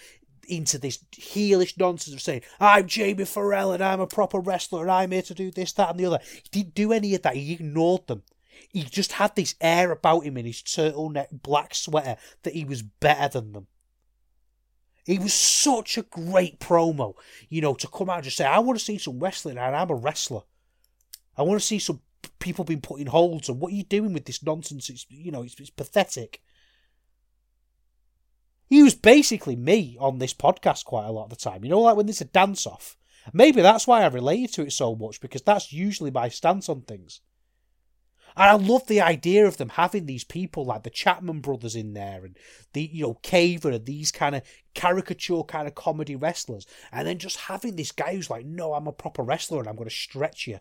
into 0.48 0.78
this 0.78 1.00
heelish 1.12 1.78
nonsense 1.78 2.14
of 2.14 2.22
saying, 2.22 2.42
I'm 2.60 2.88
Jamie 2.88 3.26
Farrell 3.26 3.72
and 3.72 3.84
I'm 3.84 4.00
a 4.00 4.08
proper 4.08 4.40
wrestler 4.40 4.84
and 4.84 4.92
I'm 4.92 5.12
here 5.12 5.22
to 5.24 5.34
do 5.34 5.52
this, 5.52 5.72
that, 5.74 5.90
and 5.90 6.00
the 6.00 6.06
other. 6.06 6.20
He 6.44 6.50
didn't 6.52 6.76
do 6.76 6.92
any 6.92 7.16
of 7.16 7.24
that. 7.24 7.36
He 7.36 7.54
ignored 7.54 8.08
them. 8.08 8.24
He 8.69 8.84
just 8.84 9.14
had 9.14 9.36
this 9.36 9.56
air 9.61 9.91
about 9.91 10.26
him 10.26 10.38
in 10.38 10.45
his 10.45 10.61
turtleneck 10.61 11.27
black 11.32 11.73
sweater 11.76 12.18
that 12.44 12.53
he 12.53 12.65
was 12.65 12.82
better 12.82 13.40
than 13.40 13.53
them. 13.53 13.68
It 15.06 15.22
was 15.22 15.34
such 15.34 15.98
a 15.98 16.03
great 16.03 16.60
promo, 16.60 17.14
you 17.48 17.61
know, 17.61 17.76
to 17.76 17.88
come 17.88 18.10
out 18.10 18.18
and 18.18 18.23
just 18.23 18.38
say, 18.38 18.45
I 18.45 18.60
want 18.60 18.80
to 18.80 18.84
see 18.84 18.98
some 18.98 19.19
wrestling 19.19 19.57
and 19.57 19.76
I'm 19.76 19.91
a 19.91 19.95
wrestler. 19.95 20.41
I 21.38 21.44
want 21.44 21.61
to 21.61 21.65
see 21.65 21.80
some 21.80 22.02
people 22.40 22.65
being 22.65 22.82
put 22.82 22.99
in 22.99 23.07
holds 23.07 23.48
and 23.49 23.60
what 23.60 23.72
are 23.72 23.76
you 23.76 23.84
doing 23.84 24.14
with 24.14 24.26
this 24.26 24.44
nonsense? 24.44 24.90
It's, 24.90 25.06
you 25.10 25.32
know, 25.32 25.44
it's, 25.44 25.60
it's 25.60 25.69
pathetic. 25.69 26.41
He 28.68 28.82
was 28.82 28.95
basically 28.95 29.56
me 29.56 29.95
on 29.99 30.18
this 30.18 30.34
podcast 30.34 30.86
quite 30.86 31.06
a 31.06 31.11
lot 31.11 31.26
of 31.26 31.30
the 31.30 31.36
time. 31.36 31.64
You 31.64 31.69
know, 31.69 31.82
like 31.82 31.95
when 31.95 32.07
there's 32.07 32.22
a 32.22 32.26
dance 32.26 32.65
off. 32.65 32.98
Maybe 33.34 33.61
that's 33.61 33.88
why 33.88 34.03
I 34.03 34.07
related 34.07 34.53
to 34.53 34.64
it 34.64 34.72
so 34.72 34.95
much 34.95 35.19
because 35.19 35.41
that's 35.41 35.73
usually 35.73 36.11
my 36.11 36.30
stance 36.30 36.69
on 36.69 36.82
things. 36.82 37.22
And 38.38 38.49
I 38.49 38.53
love 38.53 38.88
the 38.88 39.02
idea 39.02 39.45
of 39.45 39.57
them 39.57 39.70
having 39.70 40.06
these 40.06 40.26
people 40.26 40.66
like 40.66 40.84
the 40.84 40.90
Chapman 40.90 41.40
brothers 41.40 41.76
in 41.76 41.94
there 41.94 42.26
and 42.26 42.38
the, 42.74 42.82
you 42.82 43.03
know, 43.03 43.20
Caver 43.24 43.74
and 43.74 43.86
these 43.86 44.12
kind 44.12 44.36
of 44.36 44.41
caricature 44.74 45.44
kind 45.44 45.68
of 45.68 45.76
comedy 45.76 46.16
wrestlers. 46.16 46.66
And 46.91 47.07
then 47.07 47.18
just 47.18 47.38
having 47.38 47.76
this 47.76 47.94
guy 47.94 48.14
who's 48.14 48.30
like, 48.30 48.45
no, 48.45 48.74
I'm 48.74 48.88
a 48.88 48.91
proper 48.91 49.24
wrestler 49.24 49.60
and 49.60 49.70
I'm 49.70 49.78
going 49.78 49.90
to 49.90 49.95
stretch 49.95 50.48
you. 50.48 50.60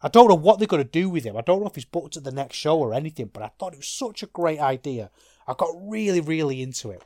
I 0.00 0.08
don't 0.08 0.28
know 0.28 0.34
what 0.34 0.58
they're 0.58 0.68
going 0.68 0.82
to 0.82 0.88
do 0.88 1.08
with 1.08 1.24
him. 1.24 1.36
I 1.36 1.40
don't 1.40 1.60
know 1.60 1.66
if 1.66 1.74
he's 1.74 1.84
booked 1.84 2.16
at 2.16 2.24
the 2.24 2.30
next 2.30 2.56
show 2.56 2.78
or 2.78 2.94
anything, 2.94 3.30
but 3.32 3.42
I 3.42 3.50
thought 3.58 3.72
it 3.72 3.78
was 3.78 3.88
such 3.88 4.22
a 4.22 4.26
great 4.26 4.60
idea. 4.60 5.10
I 5.46 5.54
got 5.56 5.70
really, 5.80 6.20
really 6.20 6.62
into 6.62 6.90
it. 6.90 7.02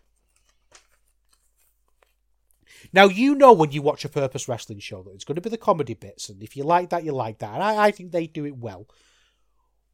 Now 2.92 3.04
you 3.04 3.34
know 3.34 3.52
when 3.52 3.70
you 3.70 3.80
watch 3.80 4.04
a 4.04 4.08
purpose 4.08 4.48
wrestling 4.48 4.80
show 4.80 5.02
that 5.02 5.12
it's 5.12 5.24
going 5.24 5.36
to 5.36 5.40
be 5.40 5.48
the 5.48 5.56
comedy 5.56 5.94
bits, 5.94 6.28
and 6.28 6.42
if 6.42 6.56
you 6.56 6.64
like 6.64 6.90
that, 6.90 7.04
you 7.04 7.12
like 7.12 7.38
that. 7.38 7.54
And 7.54 7.62
I, 7.62 7.86
I 7.86 7.90
think 7.92 8.10
they 8.10 8.26
do 8.26 8.44
it 8.44 8.56
well. 8.56 8.86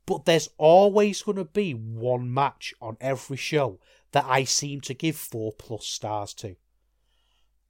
But 0.08 0.24
there's 0.24 0.48
always 0.56 1.20
going 1.20 1.36
to 1.36 1.44
be 1.44 1.72
one 1.72 2.32
match 2.32 2.72
on 2.80 2.96
every 2.98 3.36
show 3.36 3.78
that 4.12 4.24
I 4.26 4.44
seem 4.44 4.80
to 4.80 4.94
give 4.94 5.16
four 5.16 5.52
plus 5.52 5.84
stars 5.84 6.32
to. 6.36 6.56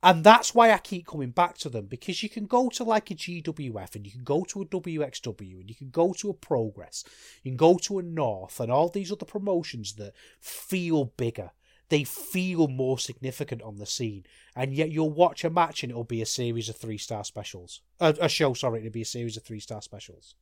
And 0.05 0.23
that's 0.23 0.55
why 0.55 0.71
I 0.71 0.79
keep 0.79 1.09
coming 1.09 1.33
back 1.33 1.59
to 1.59 1.69
them 1.69 1.87
because 1.87 2.23
you 2.23 2.29
can 2.29 2.47
go 2.47 2.69
to 2.69 2.85
like 2.85 3.11
a 3.11 3.17
GWF 3.17 3.97
and 3.97 4.07
you 4.07 4.13
can 4.13 4.23
go 4.23 4.45
to 4.45 4.63
a 4.63 4.67
WXW 4.67 5.61
and 5.61 5.69
you 5.69 5.75
can 5.75 5.91
go 5.91 6.13
to 6.13 6.31
a 6.31 6.35
Progress, 6.35 7.03
you 7.43 7.51
can 7.51 7.57
go 7.57 7.77
to 7.79 7.99
a 7.99 8.05
North 8.05 8.61
and 8.61 8.71
all 8.71 8.89
these 8.89 9.11
other 9.11 9.27
promotions 9.27 9.95
that 9.95 10.13
feel 10.41 11.07
bigger. 11.07 11.51
They 11.89 12.05
feel 12.05 12.69
more 12.69 13.01
significant 13.01 13.63
on 13.63 13.79
the 13.79 13.87
scene, 13.87 14.27
and 14.55 14.73
yet 14.73 14.93
you'll 14.93 15.11
watch 15.11 15.43
a 15.43 15.51
match 15.51 15.83
and 15.83 15.91
it'll 15.91 16.05
be 16.05 16.23
a 16.23 16.27
series 16.27 16.69
of 16.69 16.77
three 16.77 16.99
star 16.99 17.25
specials. 17.25 17.81
Uh, 17.99 18.13
a 18.21 18.29
show, 18.29 18.55
sorry, 18.55 18.79
it'll 18.79 18.93
be 18.93 19.03
a 19.03 19.07
series 19.07 19.37
of 19.37 19.43
three 19.43 19.59
star 19.59 19.83
specials. 19.83 20.37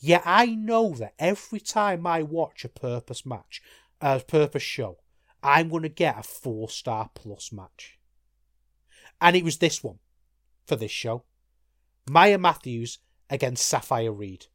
Yet 0.00 0.22
I 0.24 0.46
know 0.46 0.94
that 0.94 1.14
every 1.18 1.60
time 1.60 2.06
I 2.06 2.22
watch 2.22 2.64
a 2.64 2.68
purpose 2.68 3.26
match, 3.26 3.62
a 4.00 4.20
purpose 4.20 4.62
show, 4.62 4.98
I'm 5.42 5.68
going 5.68 5.82
to 5.82 5.90
get 5.90 6.18
a 6.18 6.22
four 6.22 6.70
star 6.70 7.10
plus 7.14 7.52
match. 7.52 7.98
And 9.20 9.36
it 9.36 9.44
was 9.44 9.58
this 9.58 9.84
one 9.84 9.98
for 10.66 10.76
this 10.76 10.90
show 10.90 11.24
Maya 12.08 12.38
Matthews 12.38 12.98
against 13.28 13.66
Sapphire 13.66 14.12
Reed. 14.12 14.46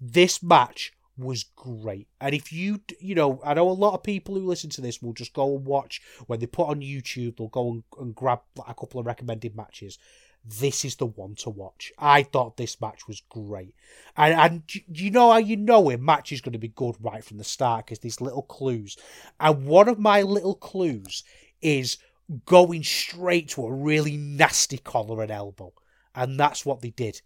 This 0.00 0.42
match 0.42 0.92
was 1.16 1.44
great. 1.56 2.08
And 2.20 2.34
if 2.34 2.52
you, 2.52 2.80
you 3.00 3.14
know, 3.14 3.40
I 3.44 3.54
know 3.54 3.68
a 3.68 3.72
lot 3.72 3.94
of 3.94 4.02
people 4.02 4.34
who 4.34 4.46
listen 4.46 4.70
to 4.70 4.80
this 4.80 5.02
will 5.02 5.12
just 5.12 5.32
go 5.32 5.56
and 5.56 5.64
watch 5.64 6.00
when 6.26 6.40
they 6.40 6.46
put 6.46 6.68
on 6.68 6.80
YouTube, 6.80 7.36
they'll 7.36 7.48
go 7.48 7.70
and, 7.70 7.82
and 7.98 8.14
grab 8.14 8.40
a 8.66 8.74
couple 8.74 9.00
of 9.00 9.06
recommended 9.06 9.56
matches. 9.56 9.98
This 10.44 10.84
is 10.84 10.96
the 10.96 11.06
one 11.06 11.34
to 11.36 11.50
watch. 11.50 11.92
I 11.98 12.22
thought 12.22 12.56
this 12.56 12.80
match 12.80 13.06
was 13.06 13.22
great. 13.28 13.74
And, 14.16 14.34
and 14.34 14.62
you 14.88 15.10
know 15.10 15.32
how 15.32 15.38
you 15.38 15.56
know 15.56 15.90
a 15.90 15.98
match 15.98 16.32
is 16.32 16.40
going 16.40 16.54
to 16.54 16.58
be 16.58 16.68
good 16.68 16.96
right 17.00 17.22
from 17.22 17.38
the 17.38 17.44
start 17.44 17.86
because 17.86 17.98
these 17.98 18.20
little 18.20 18.42
clues. 18.42 18.96
And 19.38 19.66
one 19.66 19.88
of 19.88 19.98
my 19.98 20.22
little 20.22 20.54
clues 20.54 21.22
is 21.60 21.98
going 22.44 22.82
straight 22.82 23.48
to 23.50 23.66
a 23.66 23.72
really 23.72 24.16
nasty 24.16 24.78
collar 24.78 25.22
and 25.22 25.30
elbow. 25.30 25.72
And 26.14 26.38
that's 26.38 26.64
what 26.64 26.80
they 26.80 26.90
did. 26.90 27.20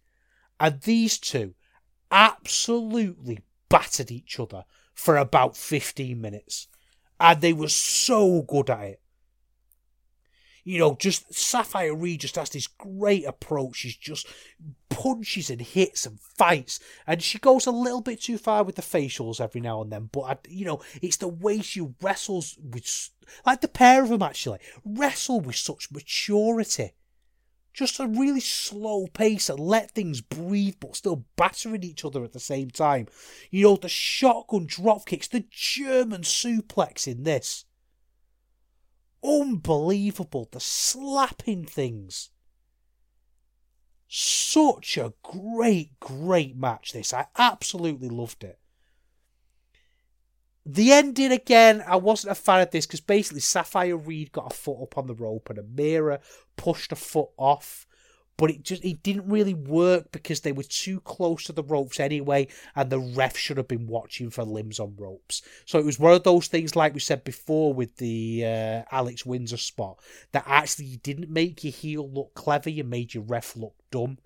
And 0.59 0.81
these 0.83 1.19
two 1.19 1.55
absolutely 2.11 3.41
battered 3.69 4.11
each 4.11 4.39
other 4.39 4.65
for 4.95 5.17
about 5.17 5.57
15 5.57 6.21
minutes. 6.21 6.69
And 7.19 7.41
they 7.41 7.53
were 7.53 7.69
so 7.69 8.43
good 8.43 8.71
at 8.71 8.81
it. 8.81 9.02
You 10.65 10.79
know, 10.79 10.97
just 10.99 11.33
Sapphire 11.35 11.95
Reed 11.95 12.21
just 12.21 12.37
has 12.37 12.51
this 12.51 12.69
great 12.69 13.25
approach. 13.25 13.77
She's 13.77 13.97
just 13.97 14.29
punches 14.89 15.51
and 15.51 15.61
hits 15.61 16.07
and 16.07 16.21
fights, 16.21 16.79
and 17.07 17.21
she 17.21 17.39
goes 17.39 17.67
a 17.67 17.73
little 17.73 18.01
bit 18.01 18.21
too 18.21 18.39
far 18.39 18.63
with 18.63 18.77
the 18.77 18.83
facials 18.83 19.41
every 19.41 19.61
now 19.61 19.83
and 19.83 19.91
then. 19.91 20.09
But 20.13 20.21
I, 20.21 20.37
you 20.49 20.65
know, 20.65 20.81
it's 21.01 21.17
the 21.17 21.29
way 21.29 21.63
she 21.63 21.89
wrestles 22.01 22.59
with, 22.63 23.11
like 23.45 23.61
the 23.61 23.69
pair 23.69 24.05
of 24.05 24.11
them 24.11 24.23
actually 24.23 24.61
wrestle 24.85 25.41
with 25.41 25.57
such 25.57 25.91
maturity. 25.91 26.93
Just 27.75 27.99
a 27.99 28.07
really 28.07 28.41
slow 28.41 29.07
pace 29.07 29.49
and 29.49 29.59
let 29.59 29.93
things 29.93 30.21
breathe, 30.21 30.75
but 30.79 30.95
still 30.95 31.25
battering 31.37 31.83
each 31.83 32.05
other 32.05 32.23
at 32.23 32.35
the 32.35 32.39
same 32.39 32.71
time. 32.71 33.09
You 33.51 33.65
know, 33.65 33.77
the 33.77 33.89
shotgun 33.89 34.67
drop 34.67 35.07
kicks, 35.07 35.27
the 35.27 35.45
German 35.51 36.21
suplex 36.21 37.09
in 37.09 37.23
this 37.23 37.65
unbelievable. 39.25 40.49
The 40.51 40.61
slapping 40.61 41.65
things. 41.65 42.31
Such 44.09 44.99
a 44.99 45.15
great, 45.23 45.99
great 45.99 46.57
match, 46.57 46.93
this. 46.93 47.15
I 47.15 47.27
absolutely 47.39 48.09
loved 48.09 48.45
it. 48.45 48.59
The 50.65 50.93
ending 50.93 51.33
again, 51.33 51.83
I 51.87 51.97
wasn't 51.97 52.33
a 52.33 52.37
fan 52.37 52.61
of 52.61 52.71
this 52.71 52.87
because 52.87 53.01
basically 53.01 53.41
Sapphire 53.41 53.97
Reed 53.97 54.31
got 54.31 54.53
a 54.53 54.55
foot 54.55 54.83
up 54.83 54.99
on 54.99 55.07
the 55.07 55.15
rope 55.15 55.51
and 55.51 55.59
Amira 55.59 56.21
pushed 56.57 56.93
a 56.93 56.97
foot 56.97 57.31
off 57.37 57.87
but 58.37 58.51
it 58.51 58.63
just 58.63 58.85
it 58.85 59.03
didn't 59.03 59.29
really 59.29 59.55
work 59.55 60.11
because 60.13 60.41
they 60.41 60.53
were 60.53 60.63
too 60.63 61.01
close 61.01 61.45
to 61.45 61.53
the 61.53 61.63
ropes 61.63 62.01
anyway, 62.01 62.49
and 62.75 62.91
the 62.91 62.99
ref 62.99 63.37
should 63.37 63.57
have 63.57 63.69
been 63.69 63.87
watching 63.87 64.31
for 64.31 64.45
limbs 64.45 64.81
on 64.81 64.95
ropes. 64.97 65.43
So 65.65 65.79
it 65.79 65.85
was 65.85 65.99
one 65.99 66.15
of 66.15 66.25
those 66.25 66.49
things, 66.49 66.77
like 66.77 66.95
we 66.95 67.01
said 67.01 67.25
before, 67.25 67.73
with 67.73 67.97
the 67.97 68.45
uh, 68.45 68.83
Alex 68.91 69.25
Windsor 69.27 69.57
spot, 69.57 69.99
that 70.33 70.45
actually 70.47 70.97
didn't 70.97 71.31
make 71.31 71.65
your 71.65 71.73
heel 71.73 72.09
look 72.11 72.35
clever, 72.35 72.71
you 72.71 72.85
made 72.85 73.15
your 73.15 73.25
ref 73.25 73.57
look 73.57 73.75
dumb 73.91 74.19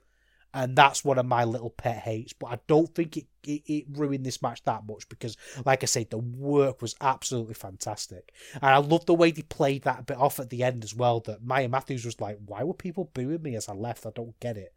and 0.57 0.75
that's 0.75 1.05
one 1.05 1.19
of 1.19 1.27
my 1.27 1.45
little 1.45 1.69
pet 1.69 1.99
hates. 1.99 2.33
But 2.33 2.47
I 2.47 2.59
don't 2.67 2.93
think 2.95 3.19
it, 3.19 3.27
it, 3.45 3.63
it, 3.67 3.85
ruined 3.91 4.25
this 4.25 4.41
match 4.41 4.65
that 4.65 4.87
much 4.89 5.07
because, 5.11 5.37
like 5.67 5.83
I 5.83 5.87
said, 5.87 6.09
the 6.09 6.17
work 6.17 6.81
was 6.81 6.97
absolutely 7.03 7.53
fantastic, 7.53 8.33
and 8.55 8.65
I 8.65 8.79
love 8.79 9.05
the 9.05 9.13
way 9.13 9.31
they 9.31 9.43
played 9.43 9.83
that 9.83 10.07
bit 10.07 10.17
off 10.17 10.41
at 10.41 10.49
the 10.49 10.65
end 10.65 10.83
as 10.83 10.95
well. 10.95 11.21
That 11.21 11.45
Maya 11.45 11.69
Matthews 11.69 12.07
was 12.07 12.23
like, 12.23 12.39
"Why 12.47 12.65
were 12.65 12.73
people 12.73 13.11
booing 13.13 13.43
me 13.43 13.55
as 13.55 13.69
I 13.69 13.75
left? 13.75 14.07
I 14.07 14.11
don't 14.15 14.41
get 14.41 14.57
it." 14.57 14.73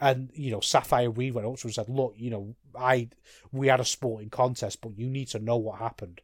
And 0.00 0.32
you 0.34 0.50
know, 0.50 0.60
Sapphire 0.60 1.10
Reed 1.10 1.34
went 1.34 1.46
up 1.46 1.58
to 1.58 1.68
and 1.68 1.74
said, 1.74 1.88
"Look, 1.88 2.14
you 2.16 2.30
know, 2.30 2.56
I 2.76 3.08
we 3.52 3.68
had 3.68 3.78
a 3.78 3.84
sporting 3.84 4.30
contest, 4.30 4.80
but 4.80 4.98
you 4.98 5.08
need 5.08 5.28
to 5.28 5.38
know 5.38 5.58
what 5.58 5.78
happened." 5.78 6.22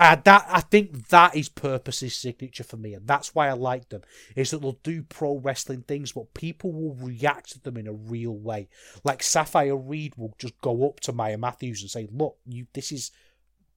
And 0.00 0.24
that 0.24 0.46
I 0.48 0.60
think 0.60 1.08
that 1.08 1.36
is 1.36 1.50
Purpose's 1.50 2.16
signature 2.16 2.64
for 2.64 2.78
me, 2.78 2.94
and 2.94 3.06
that's 3.06 3.34
why 3.34 3.48
I 3.48 3.52
like 3.52 3.90
them. 3.90 4.00
Is 4.34 4.50
that 4.50 4.62
they'll 4.62 4.78
do 4.82 5.02
pro 5.02 5.36
wrestling 5.36 5.82
things, 5.82 6.12
but 6.12 6.32
people 6.32 6.72
will 6.72 6.94
react 6.94 7.52
to 7.52 7.60
them 7.60 7.76
in 7.76 7.86
a 7.86 7.92
real 7.92 8.32
way. 8.32 8.70
Like 9.04 9.22
Sapphire 9.22 9.76
Reed 9.76 10.14
will 10.16 10.34
just 10.38 10.58
go 10.62 10.88
up 10.88 11.00
to 11.00 11.12
Maya 11.12 11.36
Matthews 11.36 11.82
and 11.82 11.90
say, 11.90 12.08
"Look, 12.10 12.38
you, 12.46 12.66
this 12.72 12.92
is, 12.92 13.10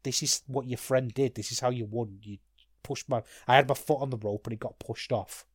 this 0.04 0.24
is 0.24 0.44
what 0.48 0.66
your 0.66 0.78
friend 0.78 1.14
did. 1.14 1.36
This 1.36 1.52
is 1.52 1.60
how 1.60 1.72
you 1.72 1.84
won. 1.84 2.20
You 2.22 2.38
pushed 2.84 3.10
my, 3.10 3.22
I 3.46 3.58
had 3.58 3.68
my 3.68 3.76
foot 3.76 4.00
on 4.00 4.10
the 4.10 4.18
rope 4.18 4.48
and 4.48 4.54
it 4.54 4.62
got 4.62 4.80
pushed 4.80 5.12
off." 5.12 5.46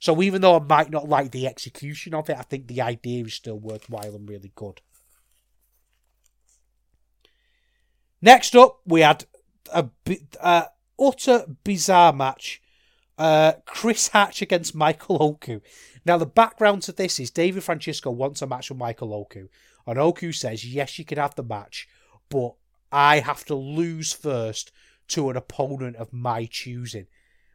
So 0.00 0.20
even 0.22 0.40
though 0.40 0.56
I 0.56 0.60
might 0.60 0.90
not 0.90 1.08
like 1.08 1.30
the 1.30 1.46
execution 1.46 2.14
of 2.14 2.28
it, 2.28 2.36
I 2.36 2.42
think 2.42 2.66
the 2.66 2.80
idea 2.80 3.26
is 3.26 3.34
still 3.34 3.60
worthwhile 3.60 4.16
and 4.16 4.28
really 4.28 4.50
good. 4.56 4.80
Next 8.20 8.56
up, 8.56 8.80
we 8.84 9.02
had 9.02 9.24
a 9.72 9.84
bit 10.04 10.36
uh, 10.40 10.66
utter 10.98 11.44
bizarre 11.64 12.12
match. 12.12 12.62
Uh, 13.18 13.52
Chris 13.66 14.08
Hatch 14.08 14.40
against 14.40 14.74
Michael 14.74 15.18
Oku. 15.20 15.60
Now, 16.06 16.16
the 16.16 16.24
background 16.24 16.82
to 16.84 16.92
this 16.92 17.20
is 17.20 17.30
David 17.30 17.62
Francisco 17.62 18.10
wants 18.10 18.40
a 18.40 18.46
match 18.46 18.70
with 18.70 18.78
Michael 18.78 19.12
Oku. 19.12 19.48
And 19.86 19.98
Oku 19.98 20.32
says, 20.32 20.64
yes, 20.64 20.98
you 20.98 21.04
can 21.04 21.18
have 21.18 21.34
the 21.34 21.42
match, 21.42 21.86
but 22.30 22.54
I 22.90 23.20
have 23.20 23.44
to 23.46 23.54
lose 23.54 24.12
first 24.12 24.72
to 25.08 25.28
an 25.28 25.36
opponent 25.36 25.96
of 25.96 26.12
my 26.12 26.46
choosing. 26.46 27.08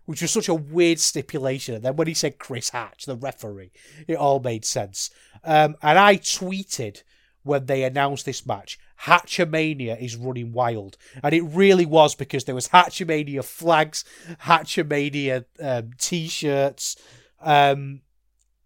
Which 0.06 0.22
was 0.22 0.30
such 0.30 0.48
a 0.48 0.53
weird 0.53 0.99
stipulation. 0.99 1.73
And 1.73 1.84
then 1.84 1.95
when 1.95 2.07
he 2.07 2.14
said 2.14 2.38
Chris 2.38 2.69
Hatch, 2.69 3.06
the 3.06 3.15
referee, 3.15 3.72
it 4.07 4.18
all 4.18 4.40
made 4.40 4.65
sense. 4.65 5.10
Um, 5.44 5.76
and 5.82 5.98
I 5.98 6.18
tweeted 6.18 7.02
when 7.41 7.65
they 7.65 7.84
announced 7.84 8.26
this 8.26 8.45
match, 8.45 8.77
Hatchamania 9.01 10.01
is 10.01 10.15
running 10.15 10.53
wild. 10.53 10.97
And 11.23 11.34
it 11.34 11.41
really 11.41 11.85
was 11.85 12.15
because 12.15 12.45
there 12.45 12.55
was 12.55 12.69
Hatchamania 12.69 13.43
flags, 13.43 14.03
Hatchamania 14.43 15.45
um, 15.61 15.91
t-shirts. 15.97 16.95
Um, 17.41 18.01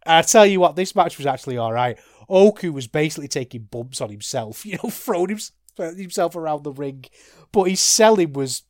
I 0.05 0.21
tell 0.21 0.45
you 0.45 0.59
what, 0.59 0.75
this 0.75 0.95
match 0.95 1.17
was 1.17 1.27
actually 1.27 1.57
all 1.57 1.73
right. 1.73 1.97
Oku 2.29 2.71
was 2.71 2.87
basically 2.87 3.27
taking 3.27 3.63
bumps 3.63 4.01
on 4.01 4.09
himself, 4.09 4.65
you 4.65 4.77
know, 4.81 4.89
throwing 4.89 5.39
himself 5.77 6.35
around 6.35 6.63
the 6.63 6.71
ring. 6.71 7.05
But 7.51 7.63
his 7.63 7.79
selling 7.79 8.33
was 8.33 8.63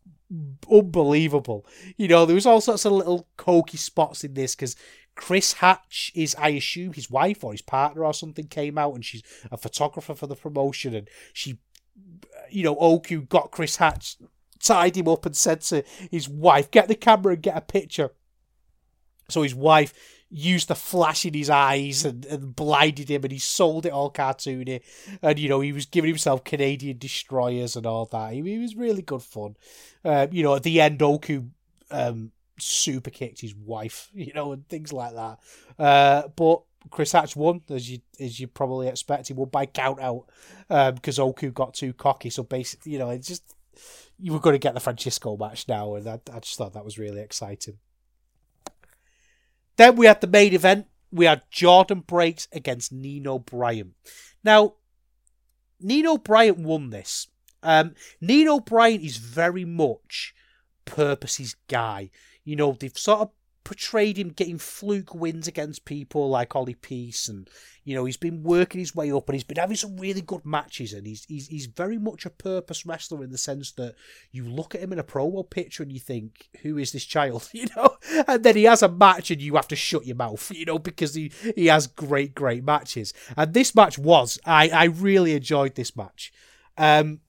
unbelievable. 0.71 1.65
You 1.97 2.07
know, 2.07 2.25
there 2.25 2.35
was 2.35 2.45
all 2.45 2.61
sorts 2.61 2.85
of 2.85 2.93
little 2.93 3.27
cokey 3.37 3.77
spots 3.77 4.23
in 4.23 4.33
this 4.33 4.55
because 4.55 4.75
Chris 5.19 5.53
Hatch 5.53 6.13
is, 6.15 6.33
I 6.39 6.49
assume, 6.49 6.93
his 6.93 7.11
wife 7.11 7.43
or 7.43 7.51
his 7.51 7.61
partner 7.61 8.05
or 8.05 8.13
something 8.13 8.47
came 8.47 8.77
out, 8.77 8.95
and 8.95 9.03
she's 9.03 9.21
a 9.51 9.57
photographer 9.57 10.15
for 10.15 10.27
the 10.27 10.35
promotion, 10.35 10.95
and 10.95 11.09
she, 11.33 11.59
you 12.49 12.63
know, 12.63 12.77
Oku 12.77 13.23
got 13.23 13.51
Chris 13.51 13.75
Hatch, 13.75 14.15
tied 14.63 14.95
him 14.95 15.09
up, 15.09 15.25
and 15.25 15.35
said 15.35 15.59
to 15.63 15.83
his 16.09 16.29
wife, 16.29 16.71
"Get 16.71 16.87
the 16.87 16.95
camera 16.95 17.33
and 17.33 17.43
get 17.43 17.57
a 17.57 17.61
picture." 17.61 18.11
So 19.27 19.41
his 19.41 19.53
wife 19.53 19.93
used 20.29 20.69
the 20.69 20.75
flash 20.75 21.25
in 21.25 21.33
his 21.33 21.49
eyes 21.49 22.05
and, 22.05 22.23
and 22.25 22.55
blinded 22.55 23.11
him, 23.11 23.23
and 23.23 23.33
he 23.33 23.39
sold 23.39 23.85
it 23.85 23.91
all 23.91 24.09
cartoony. 24.09 24.81
And 25.21 25.37
you 25.37 25.49
know, 25.49 25.59
he 25.59 25.73
was 25.73 25.85
giving 25.85 26.07
himself 26.07 26.45
Canadian 26.45 26.97
destroyers 26.97 27.75
and 27.75 27.85
all 27.85 28.05
that. 28.05 28.31
He, 28.31 28.41
he 28.41 28.57
was 28.57 28.73
really 28.73 29.01
good 29.01 29.21
fun. 29.21 29.57
Uh, 30.05 30.27
you 30.31 30.43
know, 30.43 30.55
at 30.55 30.63
the 30.63 30.79
end, 30.79 31.01
Oku 31.01 31.43
um, 31.91 32.31
super 32.61 33.09
kicked 33.09 33.41
his 33.41 33.55
wife, 33.55 34.09
you 34.13 34.33
know, 34.33 34.51
and 34.51 34.67
things 34.67 34.93
like 34.93 35.13
that. 35.15 35.39
Uh, 35.77 36.27
but 36.35 36.61
Chris 36.91 37.11
Hatch 37.11 37.35
won, 37.35 37.61
as 37.69 37.89
you 37.89 37.99
as 38.19 38.39
you 38.39 38.47
probably 38.47 38.87
expect. 38.87 39.27
He 39.27 39.33
won 39.33 39.49
by 39.49 39.65
count 39.65 39.99
out 39.99 40.25
because 40.95 41.19
um, 41.19 41.27
Oku 41.27 41.51
got 41.51 41.73
too 41.73 41.93
cocky. 41.93 42.29
So 42.29 42.43
basically, 42.43 42.93
you 42.93 42.99
know, 42.99 43.09
it's 43.09 43.27
just 43.27 43.55
you 44.17 44.33
were 44.33 44.39
going 44.39 44.53
to 44.53 44.59
get 44.59 44.73
the 44.73 44.79
Francisco 44.79 45.37
match 45.37 45.67
now, 45.67 45.95
and 45.95 46.07
I, 46.07 46.19
I 46.33 46.39
just 46.39 46.57
thought 46.57 46.73
that 46.73 46.85
was 46.85 46.97
really 46.97 47.21
exciting. 47.21 47.77
Then 49.77 49.95
we 49.95 50.07
had 50.07 50.21
the 50.21 50.27
main 50.27 50.53
event. 50.53 50.87
We 51.11 51.25
had 51.25 51.43
Jordan 51.49 52.01
Breaks 52.01 52.47
against 52.51 52.91
Nino 52.91 53.39
Bryant. 53.39 53.93
Now, 54.43 54.75
Nino 55.79 56.17
Bryant 56.17 56.57
won 56.57 56.89
this. 56.89 57.27
Um, 57.63 57.95
Nino 58.21 58.59
Bryant 58.59 59.03
is 59.03 59.17
very 59.17 59.65
much 59.65 60.33
Purpose's 60.85 61.55
guy. 61.67 62.09
You 62.49 62.55
know, 62.55 62.71
they've 62.71 62.97
sort 62.97 63.19
of 63.19 63.29
portrayed 63.63 64.17
him 64.17 64.29
getting 64.29 64.57
fluke 64.57 65.13
wins 65.13 65.47
against 65.47 65.85
people 65.85 66.27
like 66.27 66.55
Ollie 66.55 66.73
Peace, 66.73 67.29
and 67.29 67.47
you 67.83 67.93
know 67.93 68.05
he's 68.05 68.17
been 68.17 68.41
working 68.41 68.79
his 68.79 68.95
way 68.95 69.11
up, 69.11 69.29
and 69.29 69.35
he's 69.35 69.43
been 69.43 69.57
having 69.57 69.75
some 69.75 69.97
really 69.97 70.21
good 70.21 70.43
matches, 70.43 70.91
and 70.91 71.05
he's 71.05 71.25
he's 71.25 71.47
he's 71.47 71.67
very 71.67 71.99
much 71.99 72.25
a 72.25 72.31
purpose 72.31 72.87
wrestler 72.87 73.23
in 73.23 73.29
the 73.29 73.37
sense 73.37 73.71
that 73.73 73.93
you 74.31 74.45
look 74.45 74.73
at 74.73 74.81
him 74.81 74.91
in 74.91 74.97
a 74.97 75.03
promo 75.03 75.47
picture 75.47 75.83
and 75.83 75.91
you 75.91 75.99
think, 75.99 76.49
who 76.63 76.79
is 76.79 76.91
this 76.91 77.05
child, 77.05 77.47
you 77.53 77.67
know, 77.77 77.97
and 78.27 78.43
then 78.43 78.55
he 78.55 78.63
has 78.63 78.81
a 78.81 78.89
match 78.89 79.29
and 79.29 79.43
you 79.43 79.55
have 79.55 79.67
to 79.67 79.75
shut 79.75 80.07
your 80.07 80.15
mouth, 80.15 80.51
you 80.55 80.65
know, 80.65 80.79
because 80.79 81.13
he 81.13 81.31
he 81.55 81.67
has 81.67 81.85
great 81.85 82.33
great 82.33 82.63
matches, 82.63 83.13
and 83.37 83.53
this 83.53 83.75
match 83.75 83.99
was 83.99 84.39
I 84.43 84.69
I 84.69 84.85
really 84.85 85.35
enjoyed 85.35 85.75
this 85.75 85.95
match. 85.95 86.33
Um, 86.79 87.19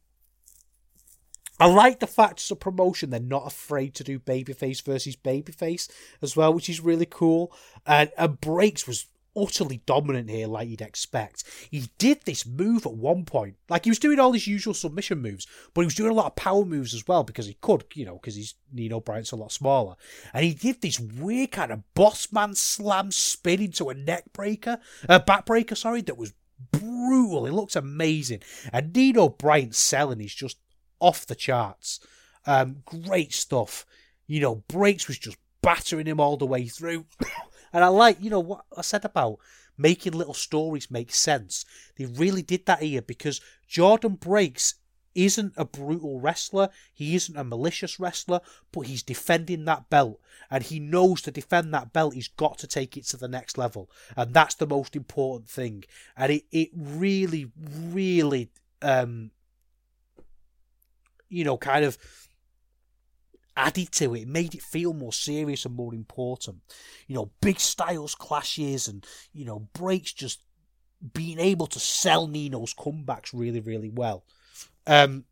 I 1.60 1.66
like 1.66 2.00
the 2.00 2.06
fact 2.06 2.40
it's 2.40 2.50
a 2.50 2.56
promotion. 2.56 3.10
They're 3.10 3.20
not 3.20 3.46
afraid 3.46 3.94
to 3.96 4.04
do 4.04 4.18
babyface 4.18 4.82
versus 4.82 5.16
babyface 5.16 5.90
as 6.22 6.36
well, 6.36 6.54
which 6.54 6.70
is 6.70 6.80
really 6.80 7.06
cool. 7.06 7.52
And, 7.86 8.10
and 8.16 8.40
Breaks 8.40 8.86
was 8.86 9.06
utterly 9.36 9.82
dominant 9.86 10.30
here, 10.30 10.46
like 10.46 10.68
you'd 10.68 10.80
expect. 10.80 11.44
He 11.70 11.88
did 11.98 12.22
this 12.22 12.46
move 12.46 12.86
at 12.86 12.94
one 12.94 13.24
point. 13.24 13.56
Like 13.68 13.84
he 13.84 13.90
was 13.90 13.98
doing 13.98 14.18
all 14.18 14.32
his 14.32 14.46
usual 14.46 14.74
submission 14.74 15.20
moves, 15.20 15.46
but 15.74 15.82
he 15.82 15.86
was 15.86 15.94
doing 15.94 16.10
a 16.10 16.14
lot 16.14 16.26
of 16.26 16.36
power 16.36 16.64
moves 16.64 16.94
as 16.94 17.06
well 17.06 17.22
because 17.22 17.46
he 17.46 17.54
could, 17.60 17.84
you 17.94 18.04
know, 18.04 18.14
because 18.14 18.34
he's 18.34 18.54
Nino 18.72 19.00
Bryant's 19.00 19.32
a 19.32 19.36
lot 19.36 19.52
smaller. 19.52 19.96
And 20.32 20.44
he 20.44 20.54
did 20.54 20.80
this 20.80 20.98
weird 20.98 21.52
kind 21.52 21.72
of 21.72 21.82
boss 21.94 22.32
man 22.32 22.54
slam 22.54 23.10
spin 23.10 23.60
into 23.60 23.88
a 23.90 23.94
neck 23.94 24.24
breaker, 24.32 24.78
a 25.08 25.20
back 25.20 25.46
breaker, 25.46 25.74
sorry, 25.74 26.00
that 26.02 26.18
was 26.18 26.32
brutal. 26.72 27.46
It 27.46 27.52
looks 27.52 27.76
amazing. 27.76 28.40
And 28.72 28.94
Nino 28.94 29.28
Bryant's 29.28 29.78
selling 29.78 30.20
is 30.20 30.34
just 30.34 30.58
off 31.00 31.26
the 31.26 31.34
charts. 31.34 32.00
Um, 32.46 32.82
great 32.84 33.32
stuff. 33.32 33.84
You 34.26 34.40
know, 34.40 34.56
Breaks 34.68 35.08
was 35.08 35.18
just 35.18 35.36
battering 35.62 36.06
him 36.06 36.20
all 36.20 36.36
the 36.36 36.46
way 36.46 36.66
through. 36.66 37.06
and 37.72 37.84
I 37.84 37.88
like, 37.88 38.18
you 38.20 38.30
know, 38.30 38.40
what 38.40 38.64
I 38.76 38.82
said 38.82 39.04
about 39.04 39.38
making 39.76 40.12
little 40.12 40.34
stories 40.34 40.90
make 40.90 41.12
sense. 41.12 41.64
They 41.96 42.04
really 42.04 42.42
did 42.42 42.66
that 42.66 42.82
here 42.82 43.02
because 43.02 43.40
Jordan 43.66 44.14
Breaks 44.14 44.74
isn't 45.14 45.54
a 45.56 45.64
brutal 45.64 46.20
wrestler, 46.20 46.68
he 46.92 47.14
isn't 47.14 47.36
a 47.36 47.44
malicious 47.44 47.98
wrestler, 47.98 48.40
but 48.72 48.82
he's 48.82 49.02
defending 49.02 49.64
that 49.64 49.90
belt. 49.90 50.20
And 50.50 50.62
he 50.62 50.78
knows 50.78 51.22
to 51.22 51.30
defend 51.30 51.74
that 51.74 51.92
belt, 51.92 52.14
he's 52.14 52.28
got 52.28 52.58
to 52.58 52.66
take 52.66 52.96
it 52.96 53.04
to 53.06 53.16
the 53.16 53.28
next 53.28 53.58
level. 53.58 53.90
And 54.16 54.32
that's 54.32 54.54
the 54.54 54.66
most 54.66 54.94
important 54.94 55.48
thing. 55.48 55.84
And 56.16 56.32
it, 56.32 56.44
it 56.52 56.70
really, 56.74 57.50
really 57.56 58.50
um, 58.82 59.30
you 61.30 61.44
know, 61.44 61.56
kind 61.56 61.84
of 61.84 61.96
added 63.56 63.92
to 63.92 64.14
it, 64.14 64.28
made 64.28 64.54
it 64.54 64.62
feel 64.62 64.92
more 64.92 65.12
serious 65.12 65.64
and 65.64 65.74
more 65.74 65.94
important. 65.94 66.58
You 67.06 67.14
know, 67.14 67.30
big 67.40 67.58
styles 67.58 68.14
clashes 68.14 68.88
and, 68.88 69.06
you 69.32 69.44
know, 69.44 69.68
breaks 69.72 70.12
just 70.12 70.42
being 71.14 71.38
able 71.38 71.66
to 71.68 71.80
sell 71.80 72.26
Nino's 72.26 72.74
comebacks 72.74 73.30
really, 73.32 73.60
really 73.60 73.90
well. 73.90 74.24
Um, 74.86 75.24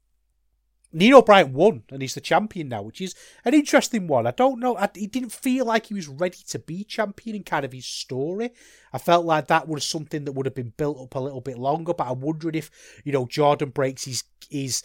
Nino 0.91 1.21
Bryant 1.21 1.53
won, 1.53 1.83
and 1.91 2.01
he's 2.01 2.15
the 2.15 2.21
champion 2.21 2.69
now, 2.69 2.81
which 2.81 3.03
is 3.03 3.15
an 3.45 3.53
interesting 3.53 4.07
one. 4.07 4.27
I 4.27 4.31
don't 4.31 4.59
know. 4.59 4.77
I, 4.77 4.89
he 4.95 5.07
didn't 5.07 5.33
feel 5.33 5.67
like 5.67 5.87
he 5.87 5.95
was 5.95 6.09
ready 6.09 6.39
to 6.49 6.59
be 6.59 6.83
champion 6.83 7.37
in 7.37 7.43
kind 7.43 7.67
of 7.67 7.73
his 7.73 7.85
story. 7.85 8.53
I 8.93 8.99
felt 8.99 9.27
like 9.27 9.49
that 9.49 9.69
was 9.69 9.85
something 9.85 10.25
that 10.25 10.33
would 10.33 10.47
have 10.47 10.55
been 10.55 10.73
built 10.79 10.99
up 10.99 11.15
a 11.15 11.21
little 11.21 11.43
bit 11.43 11.59
longer. 11.59 11.93
But 11.93 12.09
I'm 12.09 12.21
wondering 12.21 12.55
if 12.55 12.71
you 13.05 13.13
know 13.13 13.27
Jordan 13.27 13.69
breaks 13.69 14.05
his 14.05 14.25
his 14.49 14.83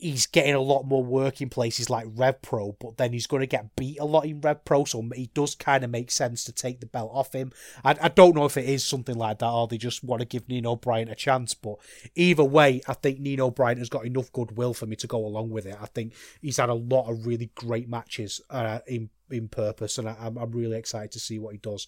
he's 0.00 0.26
getting 0.26 0.54
a 0.54 0.60
lot 0.60 0.84
more 0.84 1.04
work 1.04 1.40
in 1.40 1.48
places 1.48 1.90
like 1.90 2.06
Rev 2.14 2.42
Pro, 2.42 2.76
but 2.80 2.96
then 2.96 3.12
he's 3.12 3.26
going 3.26 3.40
to 3.40 3.46
get 3.46 3.76
beat 3.76 4.00
a 4.00 4.04
lot 4.04 4.24
in 4.24 4.40
Rev 4.40 4.64
Pro, 4.64 4.84
so 4.84 5.08
he 5.14 5.30
does 5.34 5.54
kind 5.54 5.84
of 5.84 5.90
make 5.90 6.10
sense 6.10 6.44
to 6.44 6.52
take 6.52 6.80
the 6.80 6.86
belt 6.86 7.10
off 7.12 7.32
him. 7.32 7.52
I, 7.84 7.96
I 8.00 8.08
don't 8.08 8.34
know 8.34 8.44
if 8.44 8.56
it 8.56 8.68
is 8.68 8.84
something 8.84 9.16
like 9.16 9.38
that 9.38 9.50
or 9.50 9.68
they 9.68 9.78
just 9.78 10.02
want 10.02 10.20
to 10.20 10.26
give 10.26 10.48
Nino 10.48 10.76
Bryant 10.76 11.10
a 11.10 11.14
chance, 11.14 11.54
but 11.54 11.76
either 12.14 12.44
way, 12.44 12.80
I 12.88 12.94
think 12.94 13.20
Nino 13.20 13.50
Bryant 13.50 13.78
has 13.78 13.88
got 13.88 14.06
enough 14.06 14.32
goodwill 14.32 14.74
for 14.74 14.86
me 14.86 14.96
to 14.96 15.06
go 15.06 15.24
along 15.24 15.50
with 15.50 15.66
it. 15.66 15.76
I 15.80 15.86
think 15.86 16.14
he's 16.40 16.56
had 16.56 16.68
a 16.68 16.74
lot 16.74 17.10
of 17.10 17.26
really 17.26 17.50
great 17.54 17.88
matches 17.88 18.40
uh, 18.50 18.80
in 18.86 19.10
in 19.30 19.48
purpose, 19.48 19.96
and 19.98 20.08
I, 20.08 20.16
I'm, 20.20 20.36
I'm 20.36 20.50
really 20.50 20.76
excited 20.76 21.12
to 21.12 21.20
see 21.20 21.38
what 21.38 21.52
he 21.52 21.58
does. 21.58 21.86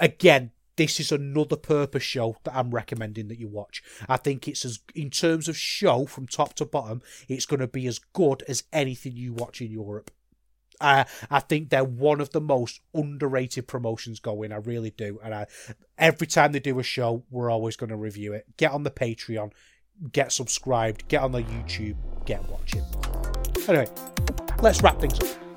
Again, 0.00 0.50
this 0.82 0.98
is 0.98 1.12
another 1.12 1.54
purpose 1.54 2.02
show 2.02 2.36
that 2.42 2.56
I'm 2.56 2.70
recommending 2.72 3.28
that 3.28 3.38
you 3.38 3.46
watch. 3.46 3.84
I 4.08 4.16
think 4.16 4.48
it's 4.48 4.64
as 4.64 4.80
in 4.96 5.10
terms 5.10 5.48
of 5.48 5.56
show 5.56 6.06
from 6.06 6.26
top 6.26 6.54
to 6.54 6.64
bottom, 6.64 7.02
it's 7.28 7.46
going 7.46 7.60
to 7.60 7.68
be 7.68 7.86
as 7.86 8.00
good 8.00 8.42
as 8.48 8.64
anything 8.72 9.12
you 9.14 9.32
watch 9.32 9.60
in 9.60 9.70
Europe. 9.70 10.10
I 10.80 11.06
I 11.30 11.38
think 11.38 11.70
they're 11.70 11.84
one 11.84 12.20
of 12.20 12.30
the 12.30 12.40
most 12.40 12.80
underrated 12.92 13.68
promotions 13.68 14.18
going. 14.18 14.50
I 14.50 14.56
really 14.56 14.90
do. 14.90 15.20
And 15.22 15.32
I 15.32 15.46
every 15.96 16.26
time 16.26 16.50
they 16.50 16.58
do 16.58 16.80
a 16.80 16.82
show, 16.82 17.22
we're 17.30 17.50
always 17.50 17.76
going 17.76 17.90
to 17.90 17.96
review 17.96 18.32
it. 18.32 18.56
Get 18.56 18.72
on 18.72 18.82
the 18.82 18.90
Patreon, 18.90 19.52
get 20.10 20.32
subscribed, 20.32 21.06
get 21.06 21.22
on 21.22 21.30
the 21.30 21.42
YouTube, 21.42 21.96
get 22.26 22.42
watching. 22.48 22.82
Anyway, 23.68 23.88
let's 24.60 24.82
wrap 24.82 25.00
things 25.00 25.20
up. 25.20 25.51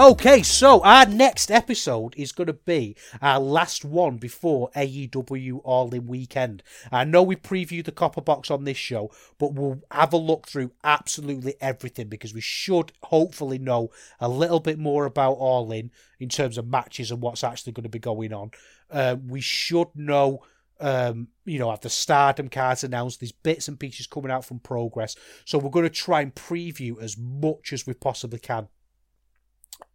Okay, 0.00 0.42
so 0.42 0.82
our 0.82 1.04
next 1.04 1.50
episode 1.50 2.14
is 2.16 2.32
going 2.32 2.46
to 2.46 2.54
be 2.54 2.96
our 3.20 3.38
last 3.38 3.84
one 3.84 4.16
before 4.16 4.70
AEW 4.74 5.60
All 5.62 5.94
In 5.94 6.06
Weekend. 6.06 6.62
I 6.90 7.04
know 7.04 7.22
we 7.22 7.36
previewed 7.36 7.84
the 7.84 7.92
Copper 7.92 8.22
Box 8.22 8.50
on 8.50 8.64
this 8.64 8.78
show, 8.78 9.10
but 9.36 9.52
we'll 9.52 9.82
have 9.90 10.14
a 10.14 10.16
look 10.16 10.48
through 10.48 10.72
absolutely 10.82 11.56
everything 11.60 12.08
because 12.08 12.32
we 12.32 12.40
should 12.40 12.92
hopefully 13.02 13.58
know 13.58 13.90
a 14.18 14.26
little 14.26 14.60
bit 14.60 14.78
more 14.78 15.04
about 15.04 15.32
All 15.32 15.70
In 15.70 15.90
in 16.18 16.30
terms 16.30 16.56
of 16.56 16.66
matches 16.66 17.10
and 17.10 17.20
what's 17.20 17.44
actually 17.44 17.72
going 17.72 17.82
to 17.82 17.90
be 17.90 17.98
going 17.98 18.32
on. 18.32 18.52
Uh, 18.90 19.16
we 19.28 19.42
should 19.42 19.88
know 19.94 20.42
um, 20.80 21.28
you 21.44 21.58
know, 21.58 21.68
have 21.68 21.82
the 21.82 21.90
stardom 21.90 22.48
cards 22.48 22.84
announced. 22.84 23.20
There's 23.20 23.32
bits 23.32 23.68
and 23.68 23.78
pieces 23.78 24.06
coming 24.06 24.30
out 24.30 24.46
from 24.46 24.60
Progress. 24.60 25.14
So 25.44 25.58
we're 25.58 25.68
going 25.68 25.84
to 25.84 25.90
try 25.90 26.22
and 26.22 26.34
preview 26.34 26.98
as 27.02 27.18
much 27.18 27.74
as 27.74 27.86
we 27.86 27.92
possibly 27.92 28.38
can 28.38 28.68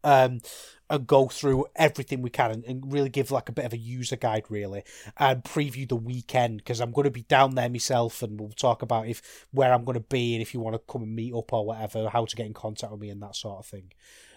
um, 0.03 0.41
and 0.89 1.07
go 1.07 1.27
through 1.27 1.65
everything 1.75 2.21
we 2.21 2.29
can 2.29 2.51
and, 2.51 2.63
and, 2.65 2.93
really 2.93 3.09
give 3.09 3.31
like 3.31 3.49
a 3.49 3.51
bit 3.53 3.65
of 3.65 3.73
a 3.73 3.77
user 3.77 4.15
guide 4.15 4.43
really 4.49 4.83
and 5.17 5.43
preview 5.43 5.87
the 5.87 5.95
weekend 5.95 6.57
because 6.57 6.79
I'm 6.79 6.91
going 6.91 7.05
to 7.05 7.11
be 7.11 7.23
down 7.23 7.55
there 7.55 7.69
myself 7.69 8.21
and 8.21 8.39
we'll 8.39 8.49
talk 8.49 8.81
about 8.81 9.07
if 9.07 9.47
where 9.51 9.73
I'm 9.73 9.83
going 9.83 9.97
to 9.97 10.05
be 10.07 10.35
and 10.35 10.41
if 10.41 10.53
you 10.53 10.59
want 10.59 10.75
to 10.75 10.91
come 10.91 11.01
and 11.01 11.15
meet 11.15 11.33
up 11.33 11.51
or 11.51 11.65
whatever, 11.65 12.09
how 12.09 12.25
to 12.25 12.35
get 12.35 12.45
in 12.45 12.53
contact 12.53 12.91
with 12.91 13.01
me 13.01 13.09
and 13.09 13.21
that 13.23 13.35
sort 13.35 13.59
of 13.59 13.65
thing. 13.65 13.91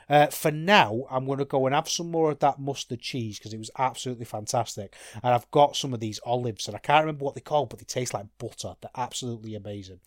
Uh, 0.09 0.29
for 0.29 0.51
now, 0.51 1.03
I'm 1.11 1.27
going 1.27 1.39
to 1.39 1.45
go 1.45 1.67
and 1.67 1.75
have 1.75 1.89
some 1.89 2.11
more 2.11 2.31
of 2.31 2.39
that 2.39 2.59
mustard 2.59 3.01
cheese 3.01 3.39
because 3.39 3.53
it 3.53 3.59
was 3.59 3.71
absolutely 3.79 4.25
fantastic. 4.25 4.97
And 5.23 5.35
I've 5.35 5.51
got 5.51 5.77
some 5.77 5.93
of 5.93 6.01
these 6.01 6.19
olives, 6.25 6.67
and 6.67 6.75
I 6.75 6.81
can't 6.81 7.05
remember 7.05 7.25
what 7.25 7.35
they're 7.35 7.43
called, 7.43 7.69
but 7.69 7.79
they 7.79 7.85
taste 7.85 8.15
like 8.15 8.27
butter. 8.39 8.75
They're 8.81 8.91
absolutely 8.97 9.55
amazing. 9.55 10.01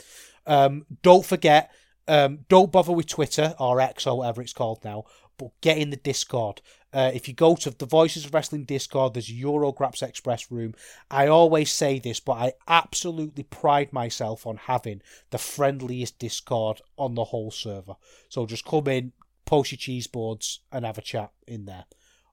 Um, 0.47 0.85
don't 1.03 1.25
forget, 1.25 1.71
um, 2.07 2.39
don't 2.49 2.71
bother 2.71 2.91
with 2.91 3.07
Twitter 3.07 3.53
or 3.59 3.79
X 3.79 4.07
or 4.07 4.17
whatever 4.17 4.41
it's 4.41 4.53
called 4.53 4.83
now 4.83 5.05
but 5.37 5.51
get 5.61 5.77
in 5.77 5.89
the 5.89 5.97
Discord. 5.97 6.61
Uh, 6.93 7.11
if 7.13 7.27
you 7.27 7.33
go 7.33 7.55
to 7.55 7.69
the 7.69 7.85
Voices 7.85 8.25
of 8.25 8.33
Wrestling 8.33 8.65
Discord, 8.65 9.13
there's 9.13 9.31
Eurograps 9.31 10.03
Express 10.03 10.51
room. 10.51 10.73
I 11.09 11.27
always 11.27 11.71
say 11.71 11.99
this, 11.99 12.19
but 12.19 12.33
I 12.33 12.53
absolutely 12.67 13.43
pride 13.43 13.93
myself 13.93 14.45
on 14.45 14.57
having 14.57 15.01
the 15.29 15.37
friendliest 15.37 16.19
Discord 16.19 16.81
on 16.97 17.15
the 17.15 17.25
whole 17.25 17.51
server. 17.51 17.95
So 18.27 18.45
just 18.45 18.65
come 18.65 18.87
in, 18.87 19.13
post 19.45 19.71
your 19.71 19.77
cheese 19.77 20.07
boards, 20.07 20.59
and 20.71 20.85
have 20.85 20.97
a 20.97 21.01
chat 21.01 21.31
in 21.47 21.65
there. 21.65 21.85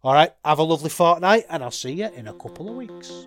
All 0.03 0.15
right, 0.15 0.33
have 0.45 0.59
a 0.59 0.65
lovely 0.65 0.91
fortnight, 0.91 1.47
and 1.49 1.63
I'll 1.63 1.71
see 1.71 1.93
you 1.93 2.09
in 2.09 2.27
a 2.27 2.33
couple 2.33 2.69
of 2.69 2.77
weeks. 2.77 3.27